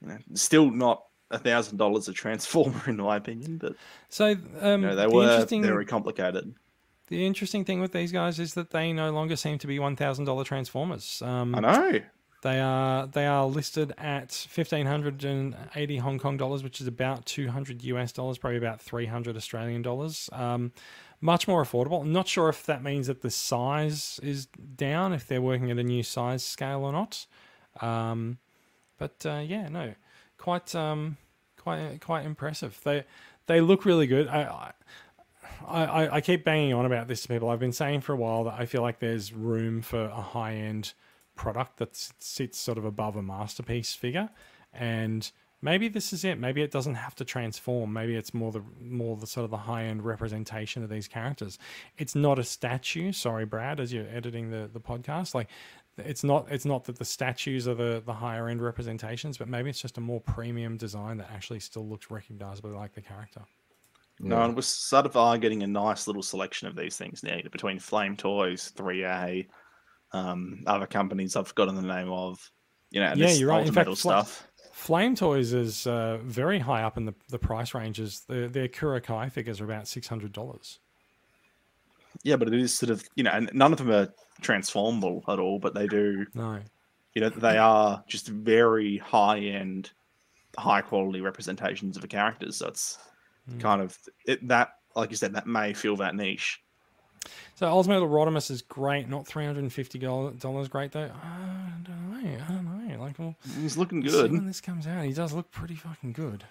You 0.00 0.08
know, 0.08 0.18
still 0.34 0.68
not 0.70 1.04
a 1.30 1.38
thousand 1.38 1.78
dollars 1.78 2.08
a 2.08 2.12
transformer 2.12 2.82
in 2.88 2.96
my 2.96 3.16
opinion, 3.16 3.58
but 3.58 3.76
So 4.08 4.32
um, 4.60 4.82
you 4.82 4.88
know, 4.88 4.96
they 4.96 5.06
the 5.06 5.10
were 5.14 5.22
interesting 5.22 5.62
very 5.62 5.86
complicated. 5.86 6.54
The 7.12 7.26
interesting 7.26 7.62
thing 7.62 7.78
with 7.78 7.92
these 7.92 8.10
guys 8.10 8.38
is 8.38 8.54
that 8.54 8.70
they 8.70 8.90
no 8.90 9.10
longer 9.10 9.36
seem 9.36 9.58
to 9.58 9.66
be 9.66 9.78
one 9.78 9.96
thousand 9.96 10.24
dollar 10.24 10.44
transformers. 10.44 11.20
Um, 11.20 11.54
I 11.54 11.60
know. 11.60 12.00
They 12.42 12.58
are 12.58 13.06
they 13.06 13.26
are 13.26 13.44
listed 13.44 13.92
at 13.98 14.32
fifteen 14.32 14.86
hundred 14.86 15.22
and 15.22 15.54
eighty 15.76 15.98
Hong 15.98 16.18
Kong 16.18 16.38
dollars, 16.38 16.64
which 16.64 16.80
is 16.80 16.86
about 16.86 17.26
two 17.26 17.50
hundred 17.50 17.84
US 17.84 18.12
dollars, 18.12 18.38
probably 18.38 18.56
about 18.56 18.80
three 18.80 19.04
hundred 19.04 19.36
Australian 19.36 19.82
dollars. 19.82 20.30
Um, 20.32 20.72
much 21.20 21.46
more 21.46 21.62
affordable. 21.62 22.00
I'm 22.00 22.12
not 22.12 22.28
sure 22.28 22.48
if 22.48 22.64
that 22.64 22.82
means 22.82 23.08
that 23.08 23.20
the 23.20 23.30
size 23.30 24.18
is 24.22 24.46
down, 24.46 25.12
if 25.12 25.28
they're 25.28 25.42
working 25.42 25.70
at 25.70 25.78
a 25.78 25.84
new 25.84 26.02
size 26.02 26.42
scale 26.42 26.82
or 26.82 26.92
not. 26.92 27.26
Um, 27.82 28.38
but 28.98 29.24
uh, 29.26 29.42
yeah, 29.44 29.68
no, 29.68 29.94
quite 30.38 30.74
um, 30.74 31.18
quite 31.58 32.00
quite 32.00 32.24
impressive. 32.24 32.80
They 32.82 33.04
they 33.46 33.60
look 33.60 33.84
really 33.84 34.06
good. 34.06 34.28
I, 34.28 34.42
I 34.44 34.72
I 35.66 36.16
I 36.16 36.20
keep 36.20 36.44
banging 36.44 36.74
on 36.74 36.86
about 36.86 37.08
this 37.08 37.22
to 37.22 37.28
people. 37.28 37.50
I've 37.50 37.60
been 37.60 37.72
saying 37.72 38.02
for 38.02 38.12
a 38.12 38.16
while 38.16 38.44
that 38.44 38.54
I 38.58 38.66
feel 38.66 38.82
like 38.82 38.98
there's 38.98 39.32
room 39.32 39.82
for 39.82 40.04
a 40.04 40.20
high 40.20 40.54
end 40.54 40.94
product 41.34 41.78
that 41.78 41.96
sits 41.96 42.58
sort 42.58 42.78
of 42.78 42.84
above 42.84 43.16
a 43.16 43.22
masterpiece 43.22 43.94
figure, 43.94 44.30
and 44.72 45.30
maybe 45.60 45.88
this 45.88 46.12
is 46.12 46.24
it. 46.24 46.38
Maybe 46.38 46.62
it 46.62 46.70
doesn't 46.70 46.94
have 46.94 47.14
to 47.16 47.24
transform. 47.24 47.92
Maybe 47.92 48.14
it's 48.14 48.34
more 48.34 48.52
the 48.52 48.62
more 48.80 49.16
the 49.16 49.26
sort 49.26 49.44
of 49.44 49.50
the 49.50 49.56
high 49.56 49.84
end 49.84 50.04
representation 50.04 50.82
of 50.82 50.90
these 50.90 51.08
characters. 51.08 51.58
It's 51.98 52.14
not 52.14 52.38
a 52.38 52.44
statue. 52.44 53.12
Sorry, 53.12 53.44
Brad, 53.44 53.80
as 53.80 53.92
you're 53.92 54.08
editing 54.08 54.50
the 54.50 54.68
the 54.72 54.80
podcast, 54.80 55.34
like. 55.34 55.48
It's 55.98 56.24
not. 56.24 56.50
It's 56.50 56.64
not 56.64 56.84
that 56.84 56.98
the 56.98 57.04
statues 57.04 57.68
are 57.68 57.74
the, 57.74 58.02
the 58.06 58.14
higher 58.14 58.48
end 58.48 58.62
representations, 58.62 59.36
but 59.36 59.46
maybe 59.46 59.68
it's 59.68 59.82
just 59.82 59.98
a 59.98 60.00
more 60.00 60.22
premium 60.22 60.78
design 60.78 61.18
that 61.18 61.30
actually 61.30 61.60
still 61.60 61.86
looks 61.86 62.10
recognizably 62.10 62.70
like 62.72 62.94
the 62.94 63.02
character. 63.02 63.42
No, 64.22 64.42
and 64.42 64.54
we're 64.54 64.62
sort 64.62 65.04
of 65.04 65.16
are 65.16 65.36
getting 65.36 65.64
a 65.64 65.66
nice 65.66 66.06
little 66.06 66.22
selection 66.22 66.68
of 66.68 66.76
these 66.76 66.96
things 66.96 67.22
now 67.24 67.38
between 67.50 67.80
Flame 67.80 68.16
Toys, 68.16 68.72
3A, 68.76 69.48
um, 70.12 70.62
other 70.66 70.86
companies 70.86 71.34
I've 71.34 71.48
forgotten 71.48 71.74
the 71.74 71.82
name 71.82 72.10
of. 72.10 72.50
You 72.90 73.00
know, 73.00 73.08
Yeah, 73.08 73.26
this 73.26 73.40
you're 73.40 73.48
right. 73.48 73.66
In 73.66 73.72
fact, 73.72 73.96
stuff. 73.96 74.46
Flame 74.72 75.16
Toys 75.16 75.52
is 75.52 75.86
uh, 75.86 76.18
very 76.22 76.58
high 76.58 76.82
up 76.82 76.96
in 76.96 77.04
the, 77.04 77.14
the 77.30 77.38
price 77.38 77.74
ranges. 77.74 78.22
Their, 78.28 78.48
their 78.48 78.68
Kurokai 78.68 79.30
figures 79.32 79.60
are 79.60 79.64
about 79.64 79.88
six 79.88 80.06
hundred 80.06 80.32
dollars. 80.32 80.78
Yeah, 82.22 82.36
but 82.36 82.48
it 82.48 82.54
is 82.54 82.74
sort 82.74 82.90
of 82.90 83.02
you 83.16 83.24
know, 83.24 83.32
and 83.32 83.50
none 83.52 83.72
of 83.72 83.78
them 83.78 83.90
are 83.90 84.12
transformable 84.40 85.24
at 85.28 85.38
all, 85.38 85.58
but 85.58 85.74
they 85.74 85.86
do. 85.86 86.26
No, 86.34 86.60
You 87.14 87.22
know, 87.22 87.28
they 87.28 87.58
are 87.58 88.04
just 88.06 88.28
very 88.28 88.98
high 88.98 89.38
end, 89.38 89.90
high 90.56 90.80
quality 90.82 91.20
representations 91.20 91.96
of 91.96 92.02
the 92.02 92.08
characters. 92.08 92.58
So 92.58 92.68
it's 92.68 92.98
Hmm. 93.50 93.58
kind 93.58 93.82
of 93.82 93.98
it, 94.26 94.46
that, 94.48 94.74
like 94.94 95.10
you 95.10 95.16
said, 95.16 95.34
that 95.34 95.46
may 95.46 95.72
fill 95.72 95.96
that 95.96 96.14
niche. 96.14 96.60
so 97.54 97.66
Ultimate 97.66 98.00
Rodimus 98.00 98.50
is 98.50 98.62
great. 98.62 99.08
Not 99.08 99.26
three 99.26 99.44
hundred 99.44 99.60
and 99.60 99.72
fifty 99.72 99.98
dollars 99.98 100.68
great 100.68 100.92
though. 100.92 101.10
I 101.22 101.70
don't 101.84 102.10
know. 102.10 102.38
I 102.48 102.52
don't 102.52 102.88
know. 102.88 103.00
Like, 103.00 103.18
we'll 103.18 103.34
He's 103.60 103.76
looking 103.76 104.00
good. 104.00 104.30
when 104.30 104.46
this 104.46 104.60
comes 104.60 104.86
out. 104.86 105.04
He 105.04 105.12
does 105.12 105.32
look 105.32 105.50
pretty 105.50 105.74
fucking 105.74 106.12
good. 106.12 106.44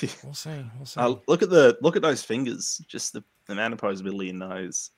We'll 0.24 0.34
see. 0.34 0.50
We'll 0.76 0.84
see. 0.86 0.98
Uh, 1.00 1.14
look 1.28 1.42
at 1.42 1.50
the 1.50 1.78
look 1.80 1.94
at 1.94 2.02
those 2.02 2.22
fingers. 2.24 2.82
Just 2.88 3.12
the, 3.12 3.22
the 3.46 3.52
amount 3.52 3.72
of 3.72 3.80
posability 3.80 4.30
in 4.30 4.40
those. 4.40 4.90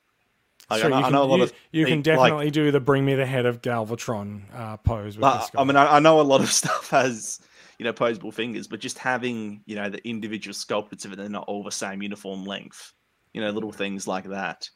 Like, 0.70 0.80
Sure, 0.80 0.86
I, 0.86 0.90
know, 0.90 0.96
you 0.98 1.00
I 1.02 1.04
can, 1.04 1.12
know 1.12 1.22
a 1.22 1.24
lot 1.24 1.36
you, 1.36 1.42
of 1.42 1.52
you 1.72 1.84
can 1.86 2.02
peop- 2.02 2.16
like, 2.16 2.30
definitely 2.30 2.50
do 2.50 2.70
the 2.70 2.80
bring 2.80 3.04
me 3.04 3.14
the 3.14 3.26
head 3.26 3.44
of 3.44 3.60
Galvatron 3.60 4.42
uh, 4.54 4.76
pose 4.78 5.16
with 5.16 5.22
Like, 5.24 5.40
this 5.40 5.50
guy. 5.50 5.60
I 5.60 5.64
mean, 5.64 5.76
I, 5.76 5.96
I 5.96 5.98
know 6.00 6.20
a 6.20 6.22
lot 6.22 6.40
of 6.40 6.50
stuff 6.52 6.88
has, 6.90 7.38
you 7.78 7.84
know, 7.84 7.92
posable 7.92 8.34
fingers, 8.34 8.66
but 8.66 8.80
just 8.80 8.98
having, 8.98 9.62
you 9.66 9.76
know, 9.76 9.88
the 9.88 10.06
individual 10.06 10.52
sculptures 10.52 11.04
of 11.04 11.12
it, 11.12 11.16
they're 11.16 11.28
not 11.28 11.44
all 11.46 11.62
the 11.62 11.70
same 11.70 12.02
uniform 12.02 12.44
length. 12.44 12.92
You 13.32 13.40
know, 13.40 13.50
little 13.50 13.72
things 13.72 14.08
like 14.08 14.24
that. 14.24 14.68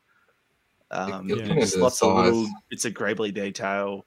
Um, 0.91 1.29
you're 1.29 1.39
looking 1.39 1.59
just 1.59 1.77
lots 1.77 2.03
of 2.03 2.15
little 2.15 2.45
size. 2.45 2.55
bits 2.71 2.85
of 2.85 2.95
grabbly 2.95 3.33
detail. 3.33 4.05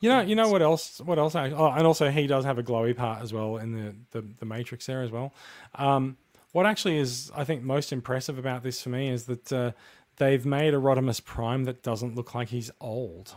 You 0.00 0.10
know, 0.10 0.20
you 0.20 0.34
know 0.34 0.48
what 0.48 0.62
else? 0.62 1.00
What 1.00 1.18
else? 1.18 1.34
I, 1.34 1.50
oh, 1.50 1.70
and 1.70 1.86
also 1.86 2.10
he 2.10 2.26
does 2.26 2.44
have 2.44 2.58
a 2.58 2.62
glowy 2.62 2.94
part 2.96 3.22
as 3.22 3.32
well 3.32 3.56
in 3.56 3.72
the 3.72 3.94
the, 4.10 4.26
the 4.38 4.46
Matrix 4.46 4.86
there 4.86 5.02
as 5.02 5.10
well. 5.10 5.32
Um, 5.74 6.16
what 6.52 6.66
actually 6.66 6.98
is, 6.98 7.32
I 7.34 7.44
think, 7.44 7.62
most 7.62 7.92
impressive 7.92 8.38
about 8.38 8.62
this 8.62 8.82
for 8.82 8.90
me 8.90 9.08
is 9.08 9.24
that 9.24 9.52
uh, 9.52 9.72
they've 10.16 10.44
made 10.44 10.74
a 10.74 10.76
Rodimus 10.76 11.24
Prime 11.24 11.64
that 11.64 11.82
doesn't 11.82 12.14
look 12.14 12.34
like 12.34 12.48
he's 12.50 12.70
old. 12.80 13.34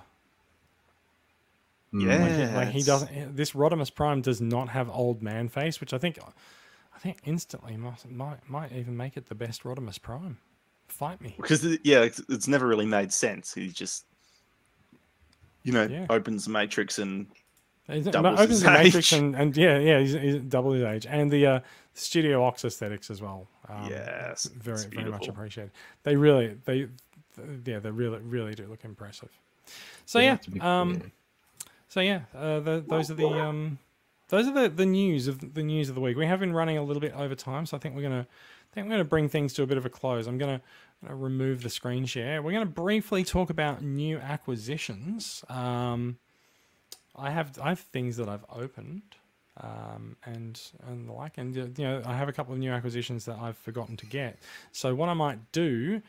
Mm. 1.95 2.01
Yeah, 2.03 2.17
Like, 2.23 2.31
he, 2.49 2.55
like 2.55 2.67
he 2.69 2.83
doesn't. 2.83 3.35
This 3.35 3.51
Rodimus 3.51 3.93
Prime 3.93 4.21
does 4.21 4.41
not 4.41 4.69
have 4.69 4.89
old 4.89 5.21
man 5.23 5.47
face, 5.47 5.79
which 5.79 5.93
I 5.93 5.97
think, 5.97 6.19
I 6.95 6.99
think 6.99 7.17
instantly 7.23 7.77
might 7.77 8.09
might, 8.11 8.49
might 8.49 8.71
even 8.73 8.97
make 8.97 9.15
it 9.17 9.27
the 9.27 9.35
best 9.35 9.63
Rodimus 9.63 10.01
Prime. 10.01 10.37
Fight 10.87 11.21
me. 11.21 11.33
Because, 11.37 11.63
yeah, 11.83 12.01
it's, 12.01 12.21
it's 12.29 12.47
never 12.47 12.67
really 12.67 12.85
made 12.85 13.11
sense. 13.13 13.53
He 13.53 13.69
just, 13.69 14.05
you 15.63 15.71
know, 15.71 15.87
Yeah. 15.87 16.05
opens 16.09 16.45
the 16.45 16.51
Matrix 16.51 16.99
and 16.99 17.27
It 17.87 18.11
doubles 18.11 18.39
opens 18.39 18.49
his 18.49 18.63
the 18.63 18.71
Matrix 18.71 19.11
and, 19.11 19.35
and 19.35 19.55
yeah, 19.57 19.79
yeah, 19.79 19.99
he's, 19.99 20.13
he's 20.13 20.41
double 20.43 20.73
his 20.73 20.83
age, 20.83 21.05
and 21.09 21.31
the 21.31 21.45
uh, 21.47 21.59
Studio 21.93 22.43
Ox 22.43 22.65
aesthetics 22.65 23.09
as 23.09 23.21
well. 23.21 23.47
Um, 23.69 23.89
Yes, 23.89 24.45
very 24.45 24.85
very 24.89 25.09
much 25.09 25.27
appreciated. 25.27 25.71
They 26.03 26.15
really 26.15 26.55
they, 26.65 26.87
th- 27.35 27.47
yeah, 27.65 27.79
they 27.79 27.89
really 27.91 28.19
really 28.19 28.53
do 28.53 28.67
look 28.67 28.83
impressive. 28.85 29.29
So 30.05 30.19
They 30.19 30.25
yeah, 30.25 30.31
have 30.31 30.41
to 30.41 30.59
um, 30.67 31.11
so 31.95 32.01
yeah, 32.01 32.23
uh, 32.35 32.59
the, 32.59 32.83
those 32.85 33.09
are 33.09 33.13
the 33.13 33.25
um, 33.25 33.79
those 34.27 34.49
are 34.49 34.51
the, 34.51 34.67
the 34.67 34.85
news 34.85 35.29
of 35.29 35.53
the 35.53 35.63
news 35.63 35.87
of 35.87 35.95
the 35.95 36.01
week. 36.01 36.17
We 36.17 36.25
have 36.25 36.41
been 36.41 36.51
running 36.51 36.77
a 36.77 36.83
little 36.83 36.99
bit 36.99 37.13
over 37.13 37.35
time, 37.35 37.65
so 37.65 37.77
I 37.77 37.79
think 37.79 37.95
we're 37.95 38.01
gonna 38.01 38.27
I 38.29 38.75
think 38.75 38.87
we're 38.87 38.95
gonna 38.95 39.05
bring 39.05 39.29
things 39.29 39.53
to 39.53 39.63
a 39.63 39.65
bit 39.65 39.77
of 39.77 39.85
a 39.85 39.89
close. 39.89 40.27
I'm 40.27 40.37
gonna, 40.37 40.59
gonna 41.01 41.15
remove 41.15 41.63
the 41.63 41.69
screen 41.69 42.05
share. 42.05 42.41
We're 42.41 42.51
gonna 42.51 42.65
briefly 42.65 43.23
talk 43.23 43.49
about 43.49 43.81
new 43.81 44.17
acquisitions. 44.17 45.45
Um, 45.47 46.17
I 47.15 47.29
have 47.29 47.57
I 47.63 47.69
have 47.69 47.79
things 47.79 48.17
that 48.17 48.27
I've 48.27 48.43
opened, 48.51 49.03
um, 49.61 50.17
and 50.25 50.61
and 50.89 51.07
the 51.07 51.13
like, 51.13 51.37
and 51.37 51.55
you 51.55 51.85
know 51.85 52.01
I 52.05 52.17
have 52.17 52.27
a 52.27 52.33
couple 52.33 52.51
of 52.51 52.59
new 52.59 52.71
acquisitions 52.71 53.23
that 53.23 53.37
I've 53.39 53.57
forgotten 53.57 53.95
to 53.95 54.05
get. 54.05 54.37
So 54.73 54.93
what 54.93 55.07
I 55.07 55.13
might 55.13 55.53
do 55.53 56.01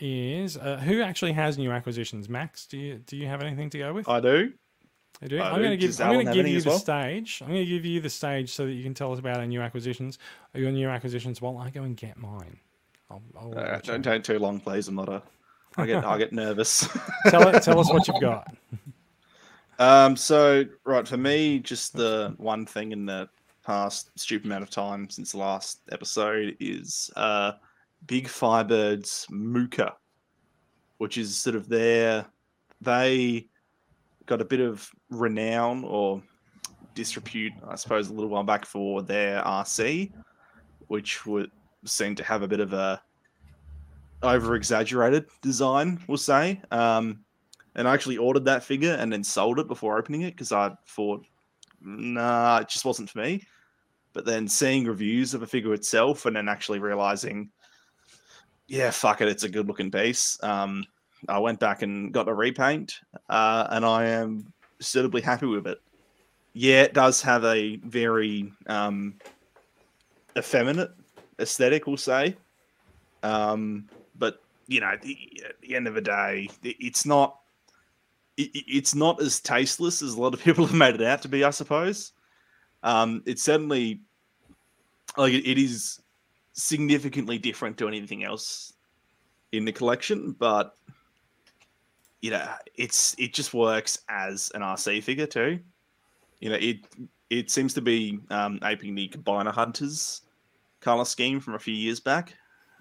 is, 0.00 0.56
uh, 0.56 0.78
who 0.78 1.00
actually 1.00 1.34
has 1.34 1.56
new 1.58 1.70
acquisitions? 1.70 2.28
Max, 2.28 2.66
do 2.66 2.76
you 2.76 2.94
do 3.06 3.16
you 3.16 3.28
have 3.28 3.40
anything 3.40 3.70
to 3.70 3.78
go 3.78 3.92
with? 3.92 4.08
I 4.08 4.18
do. 4.18 4.52
You 5.22 5.28
do? 5.28 5.38
I 5.40 5.50
I'm 5.50 5.58
going 5.58 5.70
to 5.70 5.76
give 5.76 6.00
I'm 6.00 6.12
going 6.12 6.26
to 6.26 6.32
give 6.32 6.46
you 6.46 6.60
the 6.60 6.70
well? 6.70 6.78
stage. 6.78 7.40
I'm 7.42 7.48
going 7.48 7.64
to 7.64 7.70
give 7.70 7.84
you 7.84 8.00
the 8.00 8.10
stage 8.10 8.52
so 8.52 8.66
that 8.66 8.72
you 8.72 8.82
can 8.82 8.94
tell 8.94 9.12
us 9.12 9.18
about 9.18 9.38
our 9.38 9.46
new 9.46 9.60
acquisitions, 9.60 10.18
your 10.54 10.70
new 10.70 10.88
acquisitions, 10.88 11.42
while 11.42 11.58
I 11.58 11.70
go 11.70 11.82
and 11.82 11.96
get 11.96 12.16
mine. 12.16 12.58
I'll, 13.10 13.22
I'll 13.38 13.58
Uh, 13.58 13.78
don't 13.78 14.02
take 14.02 14.22
too 14.22 14.38
long, 14.38 14.60
please. 14.60 14.88
I'm 14.88 14.94
not 14.94 15.08
a. 15.08 15.22
I 15.76 15.86
get 15.86 16.04
I 16.04 16.18
get 16.18 16.32
nervous. 16.32 16.88
tell 17.26 17.48
it, 17.48 17.62
tell 17.62 17.78
us 17.80 17.90
what 17.90 18.06
you've 18.08 18.20
got. 18.20 18.54
Um, 19.80 20.16
so 20.16 20.64
right 20.84 21.06
for 21.06 21.16
me, 21.16 21.60
just 21.60 21.92
the 21.92 22.34
one 22.36 22.66
thing 22.66 22.90
in 22.90 23.06
the 23.06 23.28
past 23.64 24.10
stupid 24.18 24.46
amount 24.46 24.64
of 24.64 24.70
time 24.70 25.08
since 25.08 25.32
the 25.32 25.38
last 25.38 25.82
episode 25.92 26.56
is 26.58 27.10
uh, 27.14 27.52
Big 28.06 28.26
Firebird's 28.26 29.24
Mooka, 29.30 29.92
which 30.96 31.16
is 31.16 31.36
sort 31.36 31.54
of 31.54 31.68
their 31.68 32.26
they 32.80 33.46
got 34.28 34.40
a 34.40 34.44
bit 34.44 34.60
of 34.60 34.88
renown 35.10 35.82
or 35.84 36.22
disrepute, 36.94 37.52
I 37.66 37.74
suppose, 37.74 38.08
a 38.08 38.12
little 38.12 38.30
while 38.30 38.44
back 38.44 38.64
for 38.64 39.02
their 39.02 39.42
RC, 39.42 40.12
which 40.86 41.26
would 41.26 41.50
seem 41.84 42.14
to 42.14 42.22
have 42.22 42.42
a 42.42 42.48
bit 42.48 42.60
of 42.60 42.72
a 42.72 43.02
over 44.22 44.54
exaggerated 44.54 45.26
design, 45.42 46.00
we'll 46.06 46.18
say. 46.18 46.60
Um, 46.70 47.24
and 47.74 47.88
I 47.88 47.94
actually 47.94 48.16
ordered 48.16 48.44
that 48.46 48.64
figure 48.64 48.94
and 48.94 49.12
then 49.12 49.24
sold 49.24 49.58
it 49.58 49.68
before 49.68 49.98
opening 49.98 50.22
it 50.22 50.32
because 50.34 50.52
I 50.52 50.76
thought, 50.86 51.24
nah, 51.80 52.58
it 52.58 52.68
just 52.68 52.84
wasn't 52.84 53.10
for 53.10 53.20
me. 53.20 53.44
But 54.12 54.24
then 54.24 54.48
seeing 54.48 54.84
reviews 54.84 55.34
of 55.34 55.42
a 55.42 55.46
figure 55.46 55.74
itself 55.74 56.26
and 56.26 56.34
then 56.34 56.48
actually 56.48 56.80
realizing, 56.80 57.50
yeah, 58.66 58.90
fuck 58.90 59.20
it, 59.20 59.28
it's 59.28 59.44
a 59.44 59.48
good 59.48 59.68
looking 59.68 59.90
piece. 59.90 60.38
Um, 60.42 60.84
I 61.28 61.38
went 61.38 61.58
back 61.58 61.82
and 61.82 62.12
got 62.12 62.28
a 62.28 62.34
repaint, 62.34 63.00
uh, 63.28 63.66
and 63.70 63.84
I 63.84 64.06
am 64.06 64.52
suitably 64.80 65.20
happy 65.20 65.46
with 65.46 65.66
it. 65.66 65.80
Yeah, 66.52 66.82
it 66.82 66.94
does 66.94 67.20
have 67.22 67.44
a 67.44 67.76
very 67.76 68.52
um, 68.66 69.14
effeminate 70.36 70.90
aesthetic, 71.40 71.86
we'll 71.86 71.96
say. 71.96 72.36
Um, 73.22 73.88
but 74.16 74.40
you 74.66 74.80
know, 74.80 74.88
at 74.88 75.02
the, 75.02 75.16
at 75.46 75.60
the 75.60 75.74
end 75.74 75.88
of 75.88 75.94
the 75.94 76.00
day, 76.00 76.48
it's 76.62 77.04
not 77.06 77.38
it, 78.36 78.50
it- 78.54 78.64
it's 78.68 78.94
not 78.94 79.20
as 79.20 79.40
tasteless 79.40 80.02
as 80.02 80.14
a 80.14 80.20
lot 80.20 80.34
of 80.34 80.40
people 80.44 80.66
have 80.66 80.76
made 80.76 80.94
it 80.94 81.02
out 81.02 81.22
to 81.22 81.28
be, 81.28 81.44
I 81.44 81.50
suppose. 81.50 82.12
Um, 82.82 83.22
it's 83.26 83.42
certainly 83.42 84.00
like 85.16 85.32
it 85.32 85.58
is 85.58 86.00
significantly 86.52 87.38
different 87.38 87.76
to 87.78 87.88
anything 87.88 88.24
else 88.24 88.72
in 89.52 89.64
the 89.64 89.72
collection, 89.72 90.32
but 90.38 90.74
you 92.20 92.30
know, 92.30 92.46
it's 92.74 93.14
it 93.18 93.32
just 93.32 93.54
works 93.54 93.98
as 94.08 94.50
an 94.54 94.62
RC 94.62 95.02
figure 95.02 95.26
too. 95.26 95.60
You 96.40 96.50
know, 96.50 96.56
it 96.56 96.78
it 97.30 97.50
seems 97.50 97.74
to 97.74 97.80
be 97.80 98.18
um, 98.30 98.58
aping 98.64 98.94
the 98.94 99.08
Combiner 99.08 99.52
Hunters 99.52 100.22
color 100.80 101.04
scheme 101.04 101.40
from 101.40 101.54
a 101.54 101.58
few 101.58 101.74
years 101.74 102.00
back. 102.00 102.34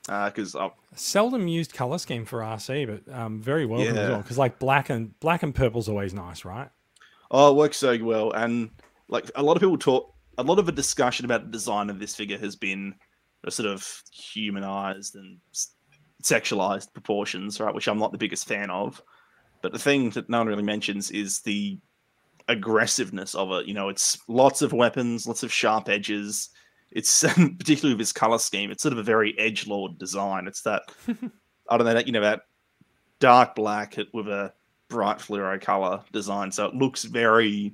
Because 0.05 0.55
uh, 0.55 0.69
Seldom 0.95 1.49
used 1.49 1.73
color 1.73 1.97
scheme 1.97 2.23
for 2.23 2.39
RC, 2.39 2.88
but 2.88 3.14
um, 3.14 3.41
very 3.41 3.65
welcome 3.65 3.97
as 3.97 4.09
well. 4.09 4.22
Because 4.22 4.38
like 4.38 4.57
black 4.57 4.89
and 4.89 5.18
black 5.19 5.43
and 5.43 5.53
purple's 5.53 5.89
always 5.89 6.14
nice, 6.14 6.45
right? 6.45 6.69
Oh, 7.30 7.51
it 7.51 7.57
works 7.57 7.76
so 7.76 7.97
well, 8.01 8.31
and 8.31 8.69
like 9.09 9.30
a 9.35 9.43
lot 9.43 9.57
of 9.57 9.61
people 9.61 9.77
talk. 9.77 10.14
A 10.38 10.43
lot 10.43 10.59
of 10.59 10.65
the 10.65 10.72
discussion 10.72 11.26
about 11.26 11.43
the 11.43 11.51
design 11.51 11.89
of 11.89 11.99
this 11.99 12.15
figure 12.15 12.38
has 12.38 12.55
been 12.55 12.95
a 13.43 13.51
sort 13.51 13.68
of 13.68 14.03
humanized 14.11 15.15
and 15.15 15.39
sexualized 16.23 16.93
proportions, 16.93 17.59
right? 17.59 17.73
Which 17.76 17.88
I'm 17.88 17.99
not 17.99 18.14
the 18.14 18.18
biggest 18.18 18.47
fan 18.47 18.69
of. 18.69 19.01
But 19.62 19.72
the 19.74 19.80
thing 19.80 20.10
that 20.12 20.30
no 20.30 20.40
one 20.40 20.48
really 20.48 20.64
mentions 20.64 21.12
is 21.12 21.40
the 21.42 21.78
aggressiveness 22.48 23.36
of 23.36 23.52
it. 23.52 23.68
You 23.68 23.74
know, 23.74 23.90
it's 23.90 24.18
lots 24.28 24.62
of 24.62 24.74
weapons, 24.74 25.28
lots 25.28 25.44
of 25.44 25.52
sharp 25.52 25.90
edges. 25.90 26.50
It's 26.92 27.24
particularly 27.24 27.94
with 27.96 28.02
its 28.02 28.14
color 28.14 28.38
scheme. 28.40 28.72
It's 28.72 28.84
sort 28.84 28.94
of 28.94 29.00
a 29.00 29.04
very 29.04 29.38
edge 29.38 29.68
lord 29.68 29.98
design. 29.98 30.48
It's 30.48 30.62
that 30.62 30.84
I 31.70 31.78
don't 31.78 31.86
know 31.86 31.94
that 31.94 32.08
you 32.08 32.14
know 32.14 32.22
that 32.22 32.42
dark 33.20 33.56
black 33.56 33.96
with 34.14 34.28
a 34.28 34.54
bright 34.90 35.18
fluoro 35.18 35.60
color 35.60 36.02
design. 36.12 36.52
So 36.52 36.66
it 36.66 36.76
looks 36.76 37.04
very, 37.04 37.74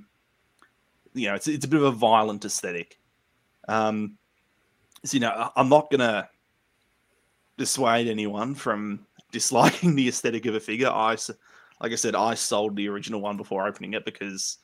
you 1.13 1.27
know, 1.27 1.35
it's 1.35 1.47
it's 1.47 1.65
a 1.65 1.69
bit 1.69 1.81
of 1.81 1.85
a 1.93 1.97
violent 1.97 2.45
aesthetic. 2.45 2.99
Um, 3.67 4.17
so 5.05 5.15
you 5.15 5.21
know, 5.21 5.29
I- 5.29 5.51
I'm 5.55 5.69
not 5.69 5.91
gonna 5.91 6.29
dissuade 7.57 8.07
anyone 8.07 8.55
from 8.55 9.05
disliking 9.31 9.95
the 9.95 10.07
aesthetic 10.07 10.45
of 10.45 10.55
a 10.55 10.59
figure. 10.59 10.89
I, 10.89 11.15
like 11.83 11.91
I 11.91 11.95
said, 11.95 12.15
I 12.15 12.33
sold 12.33 12.77
the 12.77 12.87
original 12.87 13.19
one 13.19 13.35
before 13.35 13.67
opening 13.67 13.93
it 13.93 14.05
because 14.05 14.57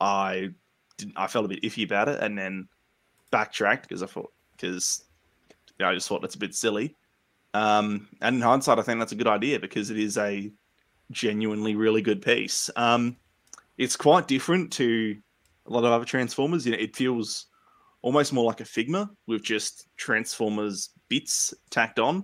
I 0.00 0.48
didn't, 0.96 1.12
I 1.16 1.26
felt 1.26 1.44
a 1.44 1.48
bit 1.48 1.62
iffy 1.62 1.84
about 1.84 2.08
it, 2.08 2.22
and 2.22 2.36
then 2.36 2.66
backtracked 3.30 3.86
because 3.86 4.02
I 4.02 4.06
thought 4.06 4.32
because 4.56 5.04
you 5.50 5.84
know, 5.84 5.90
I 5.90 5.94
just 5.94 6.08
thought 6.08 6.22
that's 6.22 6.34
a 6.34 6.38
bit 6.38 6.54
silly. 6.54 6.96
Um, 7.52 8.08
and 8.22 8.36
in 8.36 8.42
hindsight, 8.42 8.78
I 8.78 8.82
think 8.82 8.98
that's 8.98 9.12
a 9.12 9.16
good 9.16 9.26
idea 9.26 9.60
because 9.60 9.90
it 9.90 9.98
is 9.98 10.16
a 10.16 10.50
genuinely 11.10 11.74
really 11.74 12.00
good 12.00 12.22
piece. 12.22 12.70
Um, 12.74 13.18
it's 13.76 13.96
quite 13.96 14.26
different 14.26 14.72
to 14.72 15.16
a 15.66 15.70
lot 15.70 15.84
of 15.84 15.92
other 15.92 16.06
Transformers. 16.06 16.64
You 16.64 16.72
know, 16.72 16.78
it 16.78 16.96
feels 16.96 17.46
almost 18.00 18.32
more 18.32 18.44
like 18.44 18.60
a 18.60 18.64
Figma 18.64 19.10
with 19.26 19.42
just 19.42 19.88
Transformers 19.98 20.88
bits 21.10 21.52
tacked 21.68 21.98
on. 21.98 22.16
You 22.16 22.22